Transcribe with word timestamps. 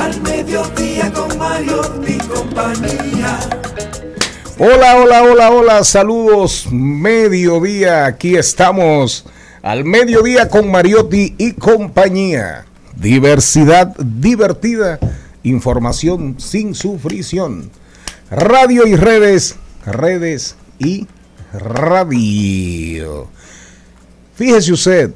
al 0.00 0.20
mediodía 0.22 1.12
con 1.12 1.36
Mario 1.38 1.82
mi 2.00 2.16
compañía. 2.18 3.38
Hola, 4.58 4.96
hola, 4.96 5.22
hola, 5.22 5.50
hola, 5.50 5.84
saludos, 5.84 6.68
mediodía, 6.70 8.06
aquí 8.06 8.36
estamos 8.36 9.26
al 9.62 9.84
mediodía 9.84 10.48
con 10.48 10.70
Mariotti 10.70 11.34
y 11.36 11.52
compañía. 11.52 12.64
Diversidad 12.96 13.94
divertida, 13.98 14.98
información 15.42 16.36
sin 16.38 16.74
sufrición. 16.74 17.70
Radio 18.30 18.86
y 18.86 18.96
redes, 18.96 19.56
redes 19.84 20.56
y 20.78 21.06
Radio. 21.52 23.28
Fíjese 24.34 24.72
usted, 24.72 25.10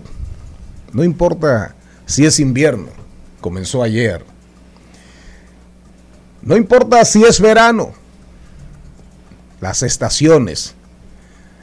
no 0.92 1.04
importa 1.04 1.74
si 2.04 2.26
es 2.26 2.38
invierno, 2.40 2.88
comenzó 3.40 3.82
ayer. 3.82 4.33
No 6.44 6.56
importa 6.56 7.02
si 7.06 7.24
es 7.24 7.40
verano, 7.40 7.92
las 9.62 9.82
estaciones. 9.82 10.74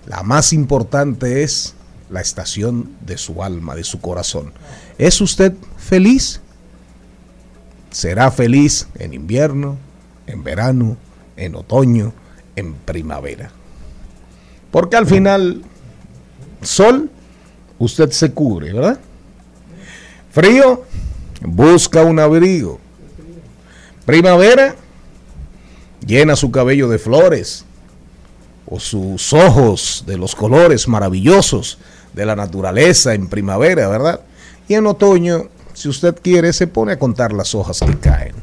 La 0.08 0.24
más 0.24 0.54
importante 0.54 1.44
es 1.44 1.76
la 2.10 2.20
estación 2.20 2.90
de 3.02 3.20
su 3.20 3.44
alma, 3.44 3.76
de 3.76 3.84
su 3.84 4.02
corazón. 4.02 4.54
¿Es 4.98 5.22
usted 5.22 5.54
feliz? 5.78 6.42
Será 7.92 8.32
feliz 8.32 8.88
en 8.96 9.14
invierno, 9.14 9.78
en 10.26 10.44
verano, 10.44 10.98
en 11.38 11.56
otoño, 11.56 12.14
en 12.56 12.74
primavera. 12.74 13.52
Porque 14.72 14.96
al 14.96 15.06
final, 15.06 15.62
sol, 16.64 17.12
usted 17.78 18.10
se 18.10 18.32
cubre, 18.32 18.74
¿verdad? 18.74 19.00
Frío, 20.32 20.86
busca 21.42 22.02
un 22.04 22.20
abrigo. 22.20 22.80
Primavera, 24.06 24.76
llena 26.06 26.36
su 26.36 26.52
cabello 26.52 26.90
de 26.90 27.00
flores 27.00 27.66
o 28.66 28.80
sus 28.80 29.34
ojos 29.34 30.04
de 30.08 30.18
los 30.18 30.36
colores 30.36 30.88
maravillosos 30.88 31.78
de 32.14 32.26
la 32.26 32.36
naturaleza 32.36 33.14
en 33.14 33.28
primavera, 33.28 33.88
¿verdad? 33.88 34.22
Y 34.68 34.76
en 34.76 34.88
otoño, 34.88 35.50
si 35.74 35.90
usted 35.90 36.16
quiere, 36.22 36.54
se 36.54 36.68
pone 36.68 36.94
a 36.94 37.00
contar 37.00 37.34
las 37.34 37.54
hojas 37.56 37.80
que 37.80 37.98
caen. 37.98 38.36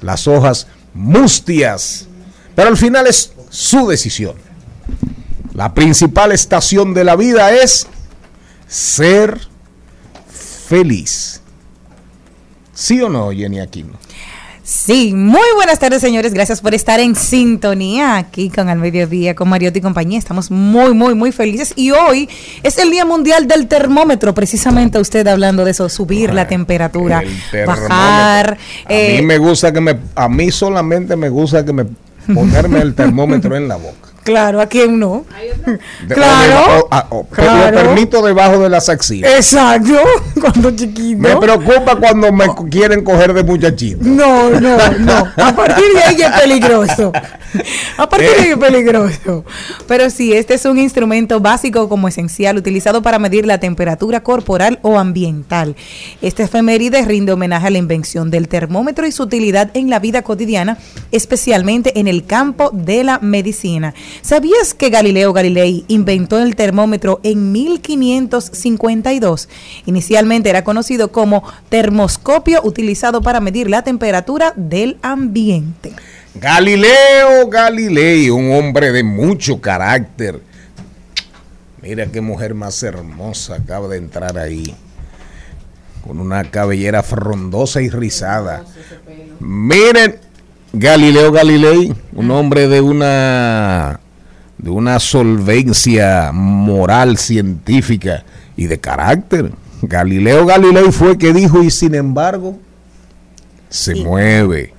Las 0.00 0.26
hojas 0.26 0.66
mustias. 0.94 2.06
Pero 2.54 2.68
al 2.68 2.76
final 2.76 3.06
es 3.06 3.32
su 3.48 3.86
decisión. 3.86 4.34
La 5.54 5.74
principal 5.74 6.32
estación 6.32 6.94
de 6.94 7.04
la 7.04 7.16
vida 7.16 7.52
es 7.52 7.86
ser 8.66 9.38
feliz. 10.68 11.40
¿Sí 12.72 13.00
o 13.02 13.08
no, 13.08 13.30
Jenny 13.32 13.60
Aquino? 13.60 13.98
Sí, 14.70 15.12
muy 15.14 15.48
buenas 15.56 15.80
tardes 15.80 16.00
señores, 16.00 16.32
gracias 16.32 16.60
por 16.60 16.76
estar 16.76 17.00
en 17.00 17.16
sintonía 17.16 18.16
aquí 18.16 18.50
con 18.50 18.68
Al 18.68 18.78
Mediodía, 18.78 19.34
con 19.34 19.48
Mariotti 19.48 19.80
y 19.80 19.82
compañía. 19.82 20.16
Estamos 20.16 20.52
muy, 20.52 20.94
muy, 20.94 21.16
muy 21.16 21.32
felices 21.32 21.72
y 21.74 21.90
hoy 21.90 22.28
es 22.62 22.78
el 22.78 22.92
Día 22.92 23.04
Mundial 23.04 23.48
del 23.48 23.66
Termómetro, 23.66 24.32
precisamente 24.32 25.00
usted 25.00 25.26
hablando 25.26 25.64
de 25.64 25.72
eso, 25.72 25.88
subir 25.88 26.32
la 26.32 26.46
temperatura, 26.46 27.20
bajar. 27.66 28.58
A 28.84 28.88
mí 28.88 28.94
eh, 28.94 29.22
me 29.22 29.38
gusta 29.38 29.72
que 29.72 29.80
me, 29.80 29.98
a 30.14 30.28
mí 30.28 30.52
solamente 30.52 31.16
me 31.16 31.30
gusta 31.30 31.64
que 31.64 31.72
me 31.72 31.86
ponerme 32.32 32.80
el 32.80 32.94
termómetro 32.94 33.56
en 33.56 33.66
la 33.66 33.74
boca. 33.74 34.09
Claro, 34.30 34.60
¿a 34.60 34.66
quién 34.66 34.96
no? 34.96 35.24
claro, 36.08 36.88
Lo 37.10 37.24
permito 37.74 38.22
debajo 38.22 38.60
de 38.60 38.68
las 38.68 38.88
axilas. 38.88 39.32
Exacto, 39.34 39.98
cuando 40.40 40.70
chiquito. 40.70 41.18
Me 41.18 41.36
preocupa 41.36 41.96
cuando 41.96 42.32
me 42.32 42.46
quieren 42.70 43.02
coger 43.02 43.34
de 43.34 43.42
muchachito. 43.42 43.98
No, 44.02 44.50
no, 44.50 44.76
no. 45.00 45.32
A 45.36 45.52
partir 45.52 45.84
de 45.94 46.02
ahí 46.04 46.22
es 46.22 46.40
peligroso. 46.40 47.12
A 47.96 48.08
partir 48.08 48.28
de 48.28 48.36
ahí 48.36 48.50
es 48.50 48.56
peligroso. 48.56 49.44
Pero 49.88 50.08
sí, 50.10 50.32
este 50.32 50.54
es 50.54 50.64
un 50.64 50.78
instrumento 50.78 51.40
básico 51.40 51.88
como 51.88 52.06
esencial 52.06 52.56
utilizado 52.56 53.02
para 53.02 53.18
medir 53.18 53.46
la 53.46 53.58
temperatura 53.58 54.22
corporal 54.22 54.78
o 54.82 54.96
ambiental. 54.96 55.74
Este 56.22 56.44
efeméride 56.44 57.04
rinde 57.04 57.32
homenaje 57.32 57.66
a 57.66 57.70
la 57.70 57.78
invención 57.78 58.30
del 58.30 58.46
termómetro 58.46 59.08
y 59.08 59.12
su 59.12 59.24
utilidad 59.24 59.72
en 59.74 59.90
la 59.90 59.98
vida 59.98 60.22
cotidiana, 60.22 60.78
especialmente 61.10 61.98
en 61.98 62.06
el 62.06 62.24
campo 62.26 62.70
de 62.72 63.02
la 63.02 63.18
medicina. 63.18 63.92
¿Sabías 64.22 64.74
que 64.74 64.90
Galileo 64.90 65.32
Galilei 65.32 65.84
inventó 65.88 66.38
el 66.38 66.54
termómetro 66.54 67.20
en 67.22 67.52
1552? 67.52 69.48
Inicialmente 69.86 70.50
era 70.50 70.62
conocido 70.62 71.10
como 71.10 71.42
termoscopio 71.70 72.60
utilizado 72.62 73.22
para 73.22 73.40
medir 73.40 73.70
la 73.70 73.82
temperatura 73.82 74.52
del 74.56 74.98
ambiente. 75.02 75.94
Galileo 76.34 77.48
Galilei, 77.48 78.28
un 78.30 78.52
hombre 78.52 78.92
de 78.92 79.02
mucho 79.02 79.60
carácter. 79.60 80.40
Mira 81.82 82.06
qué 82.06 82.20
mujer 82.20 82.54
más 82.54 82.82
hermosa 82.82 83.54
acaba 83.54 83.88
de 83.88 83.96
entrar 83.96 84.38
ahí. 84.38 84.74
Con 86.06 86.20
una 86.20 86.44
cabellera 86.44 87.02
frondosa 87.02 87.80
y 87.80 87.88
rizada. 87.88 88.64
Miren, 89.40 90.18
Galileo 90.72 91.32
Galilei, 91.32 91.94
un 92.12 92.30
hombre 92.30 92.68
de 92.68 92.80
una 92.80 93.98
de 94.62 94.70
una 94.70 94.98
solvencia 94.98 96.32
moral, 96.32 97.16
científica 97.16 98.24
y 98.56 98.66
de 98.66 98.78
carácter. 98.78 99.52
Galileo 99.82 100.44
Galilei 100.44 100.92
fue 100.92 101.16
que 101.16 101.32
dijo 101.32 101.62
y 101.62 101.70
sin 101.70 101.94
embargo 101.94 102.58
se 103.68 103.94
mueve. 103.94 104.74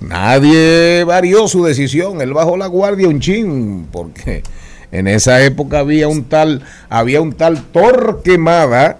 Nadie 0.00 1.04
varió 1.04 1.48
su 1.48 1.64
decisión, 1.64 2.20
él 2.20 2.34
bajó 2.34 2.56
la 2.56 2.66
guardia 2.66 3.08
un 3.08 3.20
chin 3.20 3.88
porque 3.90 4.42
en 4.92 5.08
esa 5.08 5.42
época 5.42 5.78
había 5.78 6.08
un 6.08 6.24
tal 6.24 6.62
había 6.90 7.22
un 7.22 7.32
tal 7.32 7.62
Torquemada, 7.62 8.98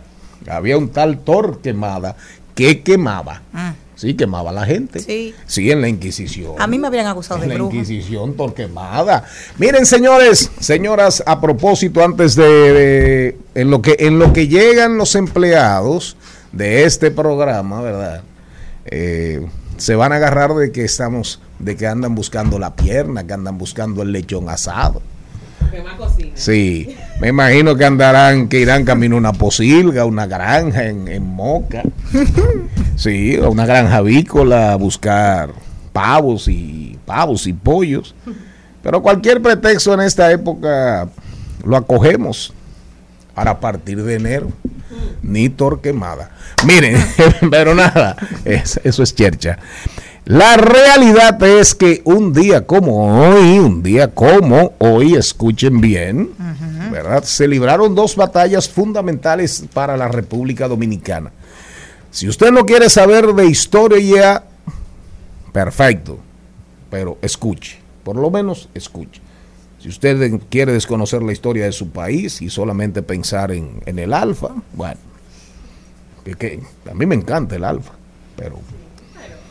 había 0.49 0.79
un 0.79 0.89
tal 0.89 1.19
Torquemada 1.19 2.17
que 2.55 2.81
quemaba. 2.81 3.43
Ah. 3.53 3.75
Sí, 3.97 4.15
quemaba 4.15 4.51
a 4.51 4.53
la 4.53 4.67
gente. 4.67 5.01
Sí. 5.01 5.35
Sí, 5.47 5.71
en 5.71 5.81
la 5.81 5.89
Inquisición. 5.89 6.53
A 6.59 6.67
mí 6.67 6.79
me 6.79 6.87
habían 6.87 7.07
acusado 7.07 7.43
en 7.43 7.49
de 7.49 7.59
la 7.59 7.65
Inquisición 7.65 8.37
torquemada. 8.37 9.25
Miren, 9.59 9.87
señores, 9.87 10.51
señoras, 10.61 11.23
a 11.27 11.41
propósito, 11.41 12.05
antes 12.05 12.37
de, 12.37 13.39
en 13.55 13.71
lo 13.71 13.81
que 13.81 13.97
en 13.99 14.19
lo 14.19 14.35
que 14.35 14.49
llegan 14.49 14.99
los 14.99 15.15
empleados 15.15 16.17
de 16.53 16.85
este 16.85 17.11
programa, 17.11 17.81
¿verdad? 17.81 18.23
Eh, 18.85 19.47
se 19.79 19.95
van 19.95 20.13
a 20.13 20.17
agarrar 20.17 20.55
de 20.55 20.73
que 20.73 20.85
estamos, 20.85 21.41
de 21.59 21.77
que 21.77 21.87
andan 21.87 22.15
buscando 22.15 22.59
la 22.59 22.77
pierna, 22.77 23.27
que 23.27 23.33
andan 23.33 23.57
buscando 23.57 24.03
el 24.03 24.13
lechón 24.13 24.49
asado. 24.51 25.01
Sí, 26.35 26.97
me 27.21 27.29
imagino 27.29 27.77
que 27.77 27.85
andarán, 27.85 28.49
que 28.49 28.61
irán 28.61 28.85
camino 28.85 29.17
a 29.17 29.19
una 29.19 29.33
posilga, 29.33 30.05
una 30.05 30.27
granja 30.27 30.85
en, 30.85 31.09
en 31.09 31.25
Moca. 31.25 31.83
Sí, 32.97 33.37
a 33.37 33.51
una 33.51 33.67
granja 33.67 33.97
avícola 33.99 34.73
a 34.73 34.77
buscar 34.77 35.51
pavos 35.93 36.49
y 36.49 36.99
pavos 37.05 37.47
y 37.47 37.53
pollos. 37.53 38.15
Pero 38.83 39.03
cualquier 39.03 39.43
pretexto 39.43 39.93
en 39.93 40.01
esta 40.01 40.33
época 40.33 41.09
lo 41.63 41.77
acogemos. 41.77 42.55
para 43.35 43.61
partir 43.61 44.03
de 44.03 44.15
enero. 44.15 44.51
Ni 45.23 45.51
Torquemada. 45.51 46.31
Miren, 46.67 46.97
pero 47.51 47.75
nada, 47.75 48.17
eso 48.45 49.03
es 49.03 49.15
chercha. 49.15 49.59
La 50.27 50.57
realidad 50.57 51.41
es 51.45 51.77
que 51.77 52.03
un 52.05 52.33
día 52.33 52.67
como 52.67 53.17
hoy, 53.17 53.61
un 53.61 53.81
día 53.81 54.13
como 54.13 54.73
hoy, 54.81 55.15
escuchen 55.15 55.81
bien, 55.81 56.31
¿verdad? 56.91 57.23
Se 57.23 57.47
libraron 57.47 57.95
dos 57.95 58.17
batallas 58.17 58.69
fundamentales 58.69 59.65
para 59.73 59.97
la 59.97 60.09
República 60.09 60.67
Dominicana. 60.67 61.31
Si 62.11 62.29
usted 62.29 62.51
no 62.51 62.67
quiere 62.67 62.91
saber 62.91 63.35
de 63.35 63.47
historia, 63.47 64.43
perfecto, 65.53 66.19
pero 66.91 67.19
escuche, 67.23 67.79
por 68.03 68.17
lo 68.17 68.29
menos 68.29 68.69
escuche. 68.75 69.21
Si 69.79 69.89
usted 69.89 70.41
quiere 70.51 70.73
desconocer 70.73 71.23
la 71.23 71.35
historia 71.35 71.67
de 71.67 71.73
su 71.73 71.91
país 71.91 72.43
y 72.43 72.51
solamente 72.51 73.01
pensar 73.01 73.53
en, 73.53 73.81
el 73.85 74.13
alfa, 74.13 74.49
bueno, 74.73 74.99
que, 76.25 76.61
a 76.91 76.95
mí 76.95 77.07
me 77.07 77.15
encanta 77.15 77.55
el 77.55 77.63
alfa, 77.63 77.93
pero... 78.35 78.59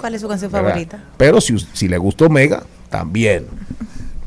¿Cuál 0.05 0.13
es 0.13 0.21
su 0.21 0.27
canción 0.27 0.51
favorita? 0.51 0.99
Pero 1.17 1.41
si, 1.41 1.57
si 1.73 1.87
le 1.87 1.97
gusta 1.97 2.25
Omega, 2.25 2.61
también, 2.91 3.47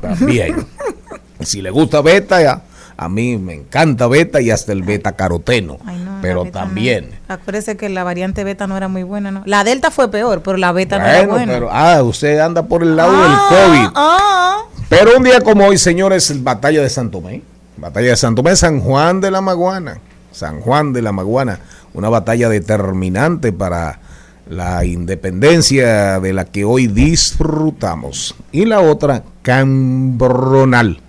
también. 0.01 0.67
si 1.39 1.61
le 1.61 1.69
gusta 1.69 2.01
Beta, 2.01 2.41
ya, 2.41 2.63
a 2.97 3.07
mí 3.07 3.37
me 3.37 3.53
encanta 3.53 4.05
beta 4.07 4.41
y 4.41 4.51
hasta 4.51 4.73
el 4.73 4.83
beta 4.83 5.13
caroteno. 5.13 5.77
pero 6.21 6.43
también. 6.51 7.11
Acuérdese 7.29 7.77
que 7.77 7.87
la 7.87 8.03
variante 8.03 8.43
beta 8.43 8.67
no 8.67 8.75
era 8.75 8.89
muy 8.89 9.03
buena, 9.03 9.31
¿no? 9.31 9.41
La 9.45 9.63
delta 9.63 9.89
fue 9.89 10.11
peor, 10.11 10.41
pero 10.43 10.57
la 10.57 10.73
beta 10.73 10.99
no 10.99 11.05
era 11.05 11.25
buena. 11.25 11.53
Pero, 11.53 11.69
ah, 11.71 12.03
usted 12.03 12.37
anda 12.39 12.63
por 12.63 12.83
el 12.83 12.97
lado 12.97 13.13
del 13.13 13.31
ah, 13.31 13.47
COVID. 13.49 13.89
Ah. 13.95 14.57
Pero 14.89 15.15
un 15.15 15.23
día 15.23 15.39
como 15.39 15.65
hoy, 15.65 15.77
señores, 15.77 16.43
batalla 16.43 16.81
de 16.81 16.89
Santo 16.89 17.19
Tomé. 17.19 17.41
Batalla 17.77 18.09
de 18.09 18.17
Santo 18.17 18.43
Tomé, 18.43 18.57
San 18.57 18.81
Juan 18.81 19.21
de 19.21 19.31
la 19.31 19.39
Maguana. 19.39 19.99
San 20.33 20.59
Juan 20.59 20.91
de 20.91 21.01
la 21.01 21.13
Maguana. 21.13 21.61
Una 21.93 22.09
batalla 22.09 22.49
determinante 22.49 23.53
para 23.53 24.01
la 24.49 24.83
independencia 24.83 26.19
de 26.19 26.33
la 26.33 26.45
que 26.45 26.65
hoy 26.65 26.87
disfrutamos. 26.87 28.35
Y 28.51 28.65
la 28.65 28.81
otra, 28.81 29.23
Cambronal. 29.43 30.99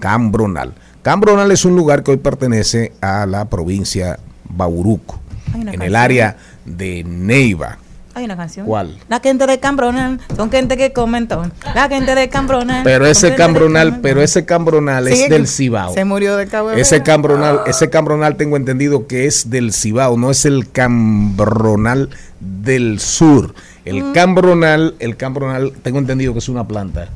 Cambronal. 0.00 0.74
Cambronal 1.02 1.50
es 1.52 1.64
un 1.64 1.76
lugar 1.76 2.02
que 2.02 2.10
hoy 2.10 2.16
pertenece 2.16 2.92
a 3.00 3.24
la 3.26 3.46
provincia 3.46 4.18
Bauruco, 4.44 5.20
en 5.54 5.80
el 5.80 5.94
área 5.94 6.36
de 6.66 7.04
Neiva. 7.04 7.78
Hay 8.14 8.24
una 8.24 8.36
canción. 8.36 8.66
¿Cuál? 8.66 8.98
La 9.08 9.20
gente 9.20 9.46
de 9.46 9.60
Cambronal 9.60 10.20
son 10.36 10.50
gente 10.50 10.76
que 10.76 10.92
comentó. 10.92 11.44
La 11.74 11.88
gente 11.88 12.14
de 12.14 12.28
Cambronal. 12.28 12.82
Pero 12.82 13.06
ese 13.06 13.34
Cambronal, 13.34 14.00
pero 14.00 14.20
ese 14.20 14.44
Cambronal 14.44 15.06
es 15.08 15.28
del 15.28 15.46
Cibao. 15.46 15.94
Se 15.94 16.04
murió 16.04 16.36
de 16.36 16.46
Cabo 16.46 16.70
Ese 16.72 17.02
Cambronal, 17.02 17.60
ese 17.66 17.88
Cambronal 17.88 18.36
tengo 18.36 18.56
entendido 18.56 19.06
que 19.06 19.26
es 19.26 19.50
del 19.50 19.72
Cibao, 19.72 20.16
no 20.16 20.30
es 20.30 20.44
el 20.44 20.70
Cambronal 20.70 22.10
del 22.40 22.98
sur. 22.98 23.54
El 23.84 24.02
mm. 24.02 24.12
Cambronal, 24.12 24.94
el 24.98 25.16
Cambronal 25.16 25.72
tengo 25.82 25.98
entendido 25.98 26.32
que 26.32 26.40
es 26.40 26.48
una 26.48 26.66
planta 26.66 27.08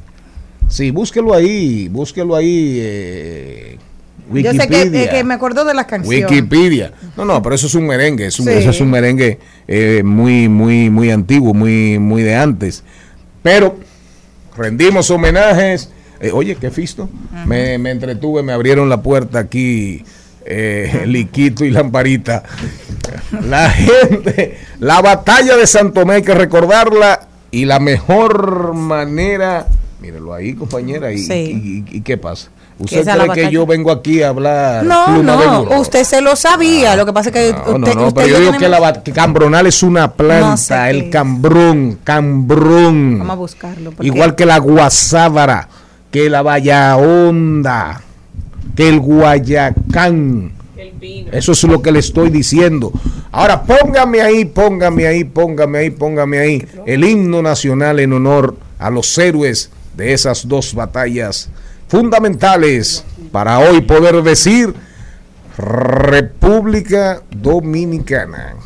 Sí, 0.69 0.91
búsquelo 0.91 1.35
ahí, 1.35 1.89
búsquelo 1.89 2.35
ahí. 2.35 2.79
Eh, 2.81 3.79
Wikipedia. 4.29 4.65
Yo 4.65 5.03
sé 5.03 5.09
que, 5.11 5.25
me 5.25 5.35
acuerdo 5.35 5.65
de 5.65 5.75
las 5.75 5.87
canciones. 5.87 6.31
Wikipedia. 6.31 6.93
No, 7.17 7.25
no, 7.25 7.43
pero 7.43 7.55
eso 7.55 7.67
es 7.67 7.75
un 7.75 7.87
merengue, 7.87 8.27
es 8.27 8.41
un, 8.41 8.49
eso 8.49 8.71
es 8.71 8.81
un 8.81 8.91
merengue 8.91 9.39
eh, 9.69 10.03
muy, 10.05 10.49
muy, 10.49 10.91
muy 10.91 11.11
antiguo, 11.11 11.55
muy, 11.55 11.99
muy 11.99 12.23
de 12.23 12.35
antes. 12.35 12.83
Pero 13.43 13.79
rendimos 14.57 15.11
homenajes. 15.11 15.91
Eh, 16.21 16.31
oye, 16.33 16.57
qué 16.57 16.71
fisto. 16.71 17.09
me, 17.47 17.77
me, 17.79 17.91
entretuve, 17.91 18.43
me 18.43 18.53
abrieron 18.53 18.89
la 18.89 19.03
puerta 19.03 19.41
aquí, 19.41 20.05
eh, 20.47 21.03
Liquito 21.07 21.65
y 21.65 21.71
Lamparita. 21.71 22.43
La 23.47 23.71
gente, 23.71 24.59
la 24.81 25.03
batalla 25.03 25.57
de 25.57 25.67
Santomé 25.67 26.15
hay 26.15 26.23
que 26.23 26.35
recordarla 26.35 27.29
y 27.51 27.67
la 27.67 27.79
mejor 27.79 28.75
manera 28.75 29.67
Mírelo 30.05 30.35
ahí, 30.35 30.53
compañera. 30.53 31.11
¿Y, 31.15 31.83
y, 31.91 32.01
qué 32.03 32.19
pasa? 32.19 32.51
¿Usted 32.79 33.05
cree 33.05 33.47
que 33.47 33.53
yo 33.53 33.67
vengo 33.67 33.91
aquí 33.93 34.23
a 34.23 34.31
hablar? 34.31 34.85
No, 34.85 35.23
no, 35.23 35.63
usted 35.79 36.05
se 36.05 36.21
lo 36.21 36.35
sabía. 36.35 36.93
Ah, 36.93 36.97
lo 36.97 37.07
que 37.07 37.13
pasa 37.13 37.31
es 37.31 37.35
que 37.35 37.53
no, 37.53 37.77
usted, 37.77 37.95
no, 37.95 38.07
no, 38.07 38.15
pero 38.15 38.27
yo 38.27 38.41
digo 38.41 38.53
que 38.59 38.69
la 38.69 39.03
cambronal 39.15 39.67
es 39.67 39.83
una 39.83 40.13
planta, 40.13 40.91
el 40.91 41.09
cambrón, 41.09 42.01
cambrón. 42.03 43.19
Vamos 43.21 43.33
a 43.33 43.37
buscarlo. 43.37 43.93
Igual 44.01 44.35
que 44.35 44.45
la 44.45 44.59
guasábara, 44.59 45.69
que 46.11 46.29
la 46.29 46.43
valla 46.43 46.97
honda, 46.97 48.03
que 48.75 48.89
el 48.89 49.01
guayacán. 49.01 50.53
Eso 51.33 51.53
es 51.53 51.63
lo 51.65 51.81
que 51.81 51.93
le 51.93 52.01
estoy 52.01 52.31
diciendo. 52.31 52.93
Ahora 53.31 53.63
póngame 53.63 54.21
ahí, 54.21 54.45
póngame 54.45 55.07
ahí, 55.07 55.25
póngame 55.25 55.79
ahí, 55.79 55.91
póngame 55.91 56.39
ahí 56.39 56.69
el 56.87 57.05
himno 57.05 57.43
nacional 57.43 58.01
en 58.01 58.13
honor 58.13 58.57
a 58.79 58.91
los 58.91 59.17
héroes 59.17 59.71
de 59.97 60.13
esas 60.13 60.47
dos 60.49 60.75
batallas 60.75 61.49
fundamentales 61.95 63.05
para 63.31 63.61
hoy 63.61 63.81
poder 63.81 64.21
decir 64.25 64.75
República 65.57 67.23
Dominicana. 67.31 68.57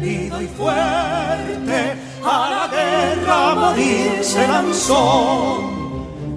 Y 0.00 0.30
fuerte 0.56 1.96
a 2.24 2.50
la 2.52 2.68
guerra 2.70 3.54
morir 3.56 4.22
se 4.22 4.46
lanzó 4.46 5.68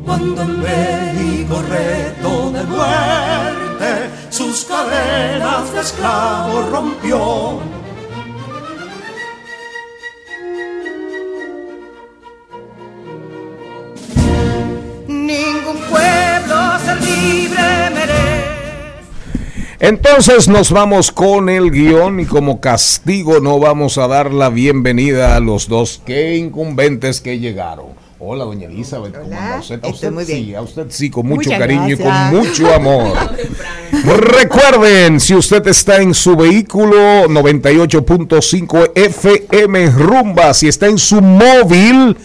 cuando 0.04 0.42
en 0.42 0.64
bélico 0.64 1.62
reto 1.70 2.52
de 2.54 2.64
muerte 2.64 4.10
sus 4.32 4.66
cadenas 4.66 5.72
de 5.72 5.82
esclavos 5.82 6.72
rompió 6.72 7.60
ningún 15.32 15.78
pueblo 15.90 16.80
ser 16.84 17.02
libre 17.02 17.90
merece. 17.94 18.42
Entonces 19.80 20.48
nos 20.48 20.72
vamos 20.72 21.12
con 21.12 21.50
el 21.50 21.72
guion 21.72 22.20
y 22.20 22.26
como 22.26 22.60
castigo 22.60 23.40
no 23.40 23.60
vamos 23.60 23.98
a 23.98 24.08
dar 24.08 24.32
la 24.34 24.50
bienvenida 24.50 25.36
a 25.36 25.40
los 25.40 25.68
dos 25.68 26.02
que 26.06 26.36
incumbentes 26.38 27.22
que 27.22 27.40
llegaron. 27.40 28.02
Hola, 28.24 28.44
doña 28.44 28.68
Elizabeth, 28.68 29.16
¿cómo 29.16 29.26
anda 29.36 29.60
usted? 29.60 29.84
A 29.84 29.88
usted 29.88 30.14
sí, 30.28 30.54
a 30.54 30.62
usted 30.62 30.86
sí, 30.90 31.10
con 31.10 31.26
mucho 31.26 31.50
cariño 31.50 31.96
y 31.96 31.98
con 31.98 32.14
mucho 32.30 32.72
amor. 32.72 33.18
Recuerden, 34.06 35.20
si 35.20 35.34
usted 35.34 35.66
está 35.66 36.00
en 36.04 36.14
su 36.14 36.36
vehículo 36.36 37.28
98.5 37.28 38.92
FM 38.94 39.88
Rumba, 39.90 40.54
si 40.54 40.68
está 40.68 40.86
en 40.86 41.00
su 41.00 41.20
móvil, 41.20 42.16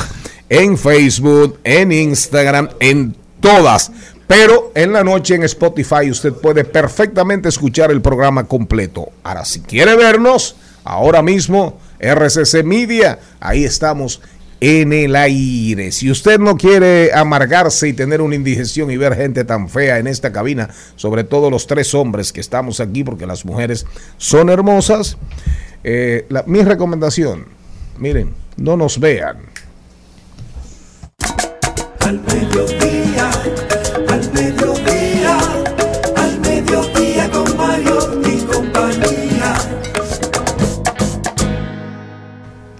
en 0.50 0.76
Facebook, 0.76 1.58
en 1.64 1.90
Instagram, 1.90 2.68
en 2.80 3.16
todas. 3.40 3.92
Pero 4.26 4.72
en 4.74 4.92
la 4.92 5.04
noche 5.04 5.36
en 5.36 5.44
Spotify 5.44 6.10
usted 6.10 6.34
puede 6.34 6.64
perfectamente 6.64 7.48
escuchar 7.48 7.90
el 7.90 8.02
programa 8.02 8.44
completo. 8.44 9.08
Ahora, 9.22 9.46
si 9.46 9.60
quiere 9.60 9.96
vernos, 9.96 10.56
ahora 10.84 11.22
mismo, 11.22 11.78
RCC 11.98 12.62
Media, 12.64 13.18
ahí 13.40 13.64
estamos 13.64 14.20
en 14.60 14.92
el 14.92 15.16
aire. 15.16 15.92
Si 15.92 16.10
usted 16.10 16.38
no 16.38 16.56
quiere 16.56 17.12
amargarse 17.12 17.88
y 17.88 17.92
tener 17.92 18.20
una 18.20 18.34
indigestión 18.34 18.90
y 18.90 18.96
ver 18.96 19.14
gente 19.14 19.44
tan 19.44 19.68
fea 19.68 19.98
en 19.98 20.06
esta 20.06 20.32
cabina, 20.32 20.70
sobre 20.96 21.24
todo 21.24 21.50
los 21.50 21.66
tres 21.66 21.94
hombres 21.94 22.32
que 22.32 22.40
estamos 22.40 22.80
aquí, 22.80 23.04
porque 23.04 23.26
las 23.26 23.44
mujeres 23.44 23.84
son 24.16 24.48
hermosas, 24.48 25.18
eh, 25.82 26.26
mi 26.46 26.62
recomendación, 26.62 27.46
miren, 27.98 28.34
no 28.56 28.76
nos 28.76 28.98
vean. 28.98 29.38
Al 32.00 32.20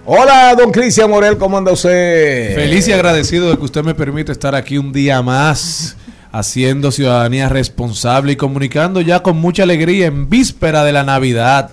Hola, 0.05 0.53
don 0.55 0.71
Cristian 0.71 1.09
Morel, 1.09 1.37
¿cómo 1.37 1.57
anda 1.57 1.71
usted? 1.71 2.53
Feliz 2.55 2.87
y 2.87 2.91
agradecido 2.93 3.49
de 3.49 3.57
que 3.57 3.63
usted 3.63 3.83
me 3.83 3.95
permite 3.95 4.31
estar 4.31 4.53
aquí 4.53 4.77
un 4.77 4.93
día 4.93 5.21
más 5.23 5.95
haciendo 6.31 6.91
ciudadanía 6.91 7.49
responsable 7.49 8.33
y 8.33 8.35
comunicando 8.35 9.01
ya 9.01 9.23
con 9.23 9.37
mucha 9.37 9.63
alegría 9.63 10.05
en 10.07 10.29
víspera 10.29 10.83
de 10.83 10.91
la 10.91 11.03
Navidad. 11.03 11.71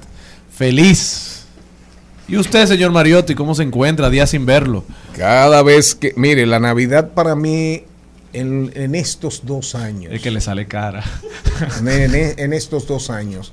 Feliz. 0.55 1.45
¿Y 2.29 2.37
usted, 2.39 2.67
señor 2.67 2.93
Mariotti, 2.93 3.35
cómo 3.35 3.55
se 3.55 3.65
encuentra? 3.65 4.09
Día 4.09 4.27
sin 4.27 4.47
verlo. 4.47 4.85
Cada 5.17 5.63
vez 5.63 5.95
que, 5.95 6.15
mire, 6.17 6.47
la 6.47 6.59
Navidad 6.61 7.11
para 7.13 7.35
mí 7.35 7.83
en, 8.33 8.73
en 8.75 8.95
estos 8.95 9.45
dos 9.45 9.75
años, 9.75 10.11
Es 10.13 10.23
que 10.23 10.31
le 10.31 10.41
sale 10.41 10.67
cara. 10.67 11.05
en, 11.81 11.89
en- 12.15 12.39
en 12.39 12.53
estos 12.55 12.87
dos 12.87 13.11
años, 13.11 13.53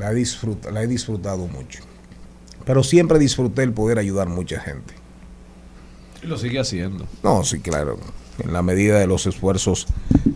la, 0.00 0.10
disfruta, 0.12 0.72
la 0.72 0.82
he 0.82 0.88
disfrutado 0.88 1.46
mucho. 1.46 1.80
Pero 2.64 2.82
siempre 2.82 3.18
disfruté 3.18 3.62
el 3.62 3.72
poder 3.72 3.98
ayudar 3.98 4.26
a 4.28 4.30
mucha 4.30 4.60
gente. 4.60 4.94
Y 6.22 6.26
lo 6.26 6.38
sigue 6.38 6.60
haciendo. 6.60 7.06
No, 7.22 7.44
sí, 7.44 7.60
claro. 7.60 7.98
En 8.38 8.52
la 8.52 8.62
medida 8.62 8.98
de 8.98 9.06
los 9.06 9.26
esfuerzos, 9.26 9.86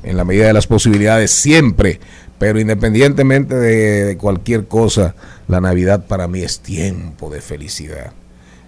en 0.02 0.16
la 0.16 0.25
medida 0.25 0.47
de 0.47 0.52
las 0.52 0.66
posibilidades, 0.66 1.30
siempre. 1.30 2.00
Pero 2.38 2.61
independientemente 2.61 3.54
de, 3.54 4.04
de 4.04 4.16
cualquier 4.16 4.66
cosa, 4.66 5.14
la 5.49 5.61
Navidad 5.61 6.06
para 6.06 6.28
mí 6.28 6.42
es 6.42 6.61
tiempo 6.61 7.30
de 7.30 7.40
felicidad. 7.40 8.12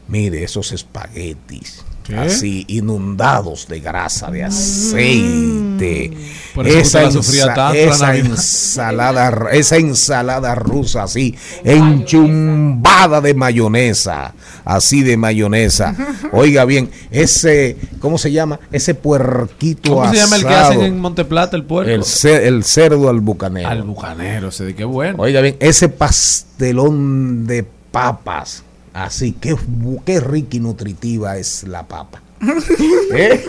Mire, 0.06 0.42
esos 0.42 0.72
espaguetis. 0.72 1.84
¿Qué? 2.08 2.16
Así, 2.16 2.64
inundados 2.68 3.68
de 3.68 3.80
grasa, 3.80 4.30
de 4.30 4.42
aceite. 4.44 6.10
Por 6.54 6.66
eso 6.66 7.10
sufría 7.12 7.44
ensa- 7.44 7.54
tanto 7.54 7.78
esa 7.78 8.16
ensalada, 8.16 9.50
esa 9.52 9.76
ensalada 9.76 10.54
rusa 10.54 11.02
así, 11.04 11.36
enchumbada 11.64 13.20
de 13.20 13.34
mayonesa, 13.34 14.34
así 14.64 15.02
de 15.02 15.16
mayonesa. 15.16 15.94
Oiga 16.32 16.64
bien, 16.64 16.90
ese, 17.10 17.76
¿cómo 18.00 18.18
se 18.18 18.32
llama? 18.32 18.58
Ese 18.72 18.94
puerquito 18.94 19.94
¿Cómo 19.94 20.10
se 20.10 20.16
llama 20.16 20.36
el 20.36 20.42
que 20.42 20.48
asado. 20.48 20.70
hacen 20.72 20.82
en 20.84 21.00
Monteplata, 21.00 21.56
el 21.56 21.64
puerco? 21.64 21.90
el, 21.90 22.04
ce- 22.04 22.48
el 22.48 22.64
cerdo 22.64 23.08
al 23.08 23.20
bucanero. 23.20 23.68
Al 23.68 23.82
bucanero, 23.82 24.48
ese 24.48 24.64
de 24.64 24.74
qué 24.74 24.84
bueno. 24.84 25.22
Oiga 25.22 25.40
bien, 25.40 25.56
ese 25.60 25.88
pastelón 25.88 27.46
de 27.46 27.64
papas, 27.92 28.64
así, 28.95 29.33
qué, 29.33 29.57
qué 30.04 30.21
rica 30.21 30.57
y 30.57 30.61
nutritiva 30.61 31.37
es 31.37 31.64
la 31.64 31.87
papa. 31.87 32.23
¿Eh? 33.12 33.45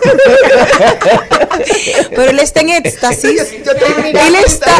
Pero 2.09 2.23
él 2.31 2.39
está 2.39 2.61
en 2.61 2.69
éxtasis. 2.69 3.23
Él 3.25 4.35
está, 4.45 4.77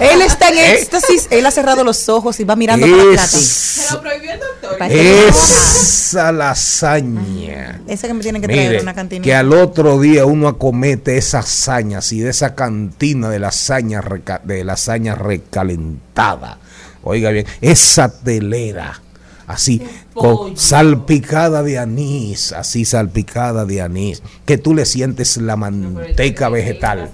él 0.00 0.22
está 0.22 0.48
en 0.48 0.58
éxtasis. 0.76 1.26
Él 1.30 1.44
ha 1.44 1.50
cerrado 1.50 1.84
los 1.84 2.08
ojos 2.08 2.40
y 2.40 2.44
va 2.44 2.56
mirando 2.56 2.86
para 2.86 3.02
atrás. 3.02 3.34
Es- 3.34 3.96
prohibió 4.00 4.32
el 4.32 4.40
doctor. 4.40 4.78
Esa 4.90 6.32
lasaña. 6.32 7.82
Esa 7.86 8.06
que 8.08 8.14
me 8.14 8.22
tienen 8.22 8.40
que 8.40 8.48
traer 8.48 8.70
Mire, 8.70 8.82
una 8.82 8.94
cantina. 8.94 9.22
que 9.22 9.34
al 9.34 9.52
otro 9.52 10.00
día 10.00 10.24
uno 10.24 10.48
acomete 10.48 11.16
esa 11.18 11.40
hazaña, 11.40 11.98
así 11.98 12.20
de 12.20 12.30
esa 12.30 12.54
cantina 12.54 13.28
de 13.28 13.40
lasaña, 13.40 14.00
reca- 14.00 14.40
de 14.42 14.64
lasaña 14.64 15.14
recalentada. 15.14 16.58
Oiga 17.02 17.30
bien, 17.30 17.46
esa 17.60 18.08
telera, 18.10 19.02
así, 19.46 19.82
con 20.12 20.56
salpicada 20.56 21.62
de 21.62 21.78
anís, 21.78 22.52
así 22.52 22.84
salpicada 22.84 23.64
de 23.64 23.80
anís, 23.80 24.22
que 24.44 24.58
tú 24.58 24.74
le 24.74 24.84
sientes 24.84 25.36
la 25.36 25.56
manteca 25.56 26.48
vegetal. 26.48 27.10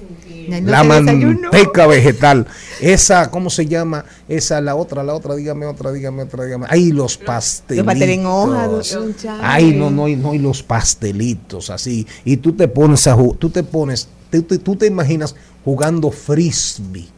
La 0.49 0.83
manteca 0.83 1.87
vegetal. 1.87 2.47
Esa, 2.81 3.31
¿cómo 3.31 3.51
se 3.51 3.67
llama? 3.67 4.05
Esa, 4.29 4.61
la 4.61 4.75
otra, 4.75 5.05
la 5.05 5.15
otra, 5.15 5.37
dígame 5.37 5.67
otra, 5.67 5.93
dígame 5.93 6.23
otra, 6.23 6.45
dígame. 6.45 6.67
Ay, 6.69 6.91
los 6.91 7.17
pastelitos. 7.17 7.87
pastel 7.87 8.11
en 8.11 8.27
hoja, 8.27 8.67
don 8.67 9.15
Charlie. 9.15 9.45
Ay, 9.45 9.75
no, 9.75 9.91
no, 9.91 10.09
y 10.09 10.17
no, 10.17 10.35
y 10.35 10.39
los 10.39 10.63
pastelitos, 10.63 11.71
así. 11.71 12.07
Y 12.25 12.39
tú 12.39 12.53
te 12.53 12.69
pones 12.69 13.07
a 13.07 13.17
tú 13.39 13.51
te 13.51 13.63
pones, 13.63 14.09
tú 14.31 14.43
te, 14.43 14.59
tú 14.59 14.77
te 14.77 14.87
imaginas 14.87 15.37
jugando 15.65 16.11
frisbee. 16.11 17.09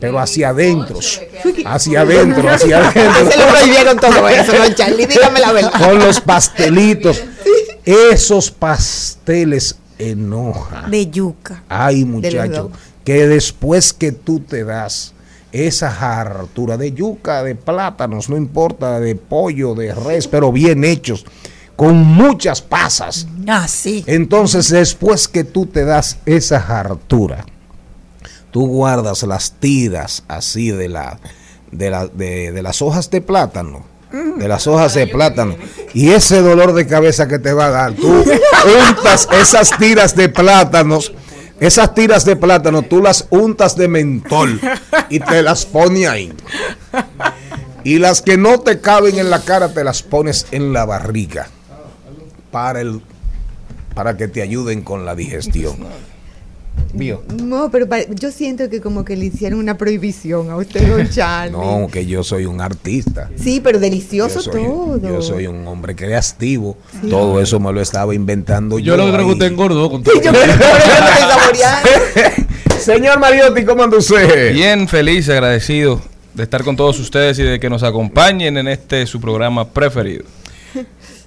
Pero 0.00 0.18
hacia 0.18 0.48
adentro, 0.48 0.98
hacia 1.66 2.00
adentro, 2.00 2.48
hacia 2.48 2.78
Ay, 2.88 2.92
se 2.92 3.00
adentro, 3.00 3.38
lo 3.38 3.48
prohibieron 3.48 3.98
todo 3.98 4.28
eso, 4.28 4.52
don 4.52 4.74
Charlie. 4.74 5.06
Dígame 5.06 5.40
la 5.40 5.52
verdad. 5.52 5.72
con 5.78 5.98
los 5.98 6.20
pastelitos. 6.20 7.22
Esos 7.84 8.50
pasteles 8.50 9.76
en 9.98 10.32
hoja. 10.32 10.86
De 10.88 11.10
yuca. 11.10 11.64
Ay, 11.68 12.04
muchacho, 12.04 12.70
que 13.04 13.26
después 13.26 13.92
que 13.92 14.12
tú 14.12 14.40
te 14.40 14.64
das 14.64 15.12
esa 15.52 15.88
hartura 15.88 16.76
de 16.76 16.92
yuca, 16.92 17.42
de 17.42 17.54
plátanos, 17.54 18.28
no 18.28 18.36
importa, 18.36 19.00
de 19.00 19.16
pollo, 19.16 19.74
de 19.74 19.94
res, 19.94 20.28
pero 20.28 20.52
bien 20.52 20.84
hechos, 20.84 21.26
con 21.76 21.96
muchas 21.96 22.62
pasas. 22.62 23.26
Ah, 23.48 23.66
sí. 23.66 24.04
Entonces, 24.06 24.68
después 24.68 25.28
que 25.28 25.44
tú 25.44 25.66
te 25.66 25.84
das 25.84 26.18
esa 26.26 26.58
hartura, 26.58 27.44
tú 28.50 28.66
guardas 28.66 29.22
las 29.22 29.52
tiras 29.52 30.24
así 30.28 30.70
de 30.70 30.88
la 30.88 31.18
de, 31.70 31.90
la, 31.90 32.06
de, 32.06 32.52
de 32.52 32.62
las 32.62 32.82
hojas 32.82 33.10
de 33.10 33.20
plátano. 33.20 33.84
De 34.12 34.48
las 34.48 34.66
hojas 34.66 34.94
de 34.94 35.06
plátano. 35.06 35.54
Y 35.94 36.10
ese 36.10 36.42
dolor 36.42 36.72
de 36.72 36.84
cabeza 36.86 37.28
que 37.28 37.38
te 37.38 37.52
va 37.52 37.66
a 37.66 37.70
dar, 37.70 37.92
tú 37.92 38.08
untas 38.08 39.28
esas 39.40 39.70
tiras 39.78 40.16
de 40.16 40.28
plátanos. 40.28 41.12
Esas 41.60 41.94
tiras 41.94 42.24
de 42.24 42.36
plátano, 42.36 42.82
tú 42.82 43.02
las 43.02 43.26
untas 43.28 43.76
de 43.76 43.86
mentol 43.86 44.58
y 45.10 45.20
te 45.20 45.42
las 45.42 45.66
pones 45.66 46.08
ahí. 46.08 46.32
Y 47.84 47.98
las 47.98 48.22
que 48.22 48.36
no 48.38 48.60
te 48.60 48.80
caben 48.80 49.18
en 49.18 49.30
la 49.30 49.42
cara, 49.42 49.72
te 49.72 49.84
las 49.84 50.02
pones 50.02 50.46
en 50.52 50.72
la 50.72 50.86
barriga. 50.86 51.48
Para 52.50 52.80
el 52.80 53.02
para 53.94 54.16
que 54.16 54.28
te 54.28 54.40
ayuden 54.40 54.82
con 54.82 55.04
la 55.04 55.14
digestión. 55.14 55.76
¿Vio? 56.92 57.22
No, 57.42 57.70
pero 57.70 57.86
yo 58.10 58.30
siento 58.32 58.68
que 58.68 58.80
como 58.80 59.04
que 59.04 59.16
le 59.16 59.26
hicieron 59.26 59.58
una 59.60 59.76
prohibición 59.78 60.50
a 60.50 60.56
usted, 60.56 60.88
don 60.88 61.08
Charlie. 61.10 61.52
No, 61.52 61.88
que 61.90 62.04
yo 62.06 62.22
soy 62.24 62.46
un 62.46 62.60
artista. 62.60 63.30
Sí, 63.36 63.60
pero 63.62 63.78
Yo 63.78 63.82
delicioso 63.82 64.40
soy, 64.40 64.62
todo. 64.64 65.00
yo 65.00 65.22
soy 65.22 65.46
un 65.46 65.66
hombre 65.66 65.94
creativo. 65.94 66.76
Todo 67.08 67.40
eso 67.40 67.60
me 67.60 67.72
lo 67.72 67.80
estaba 67.80 68.14
inventando 68.14 68.78
yo. 68.78 68.96
Yo 68.96 68.96
lo 68.96 69.12
creo 69.12 69.26
que 69.26 69.32
usted 69.32 69.46
engordó 69.46 69.90
con 69.90 70.02
todo. 70.04 70.14
Sí, 70.14 70.20
yo 70.24 70.32
creo 70.32 70.44
que. 72.24 72.74
Señor 72.80 73.18
Mariotti, 73.20 73.64
¿cómo 73.64 73.82
anda 73.84 73.98
usted? 73.98 74.52
Bien 74.54 74.88
feliz, 74.88 75.28
agradecido 75.28 76.00
de 76.34 76.42
estar 76.44 76.64
con 76.64 76.76
todos 76.76 76.98
ustedes 76.98 77.38
y 77.38 77.42
de 77.42 77.60
que 77.60 77.68
nos 77.68 77.82
acompañen 77.82 78.56
en 78.56 78.68
este 78.68 79.06
su 79.06 79.20
programa 79.20 79.68
preferido. 79.68 80.24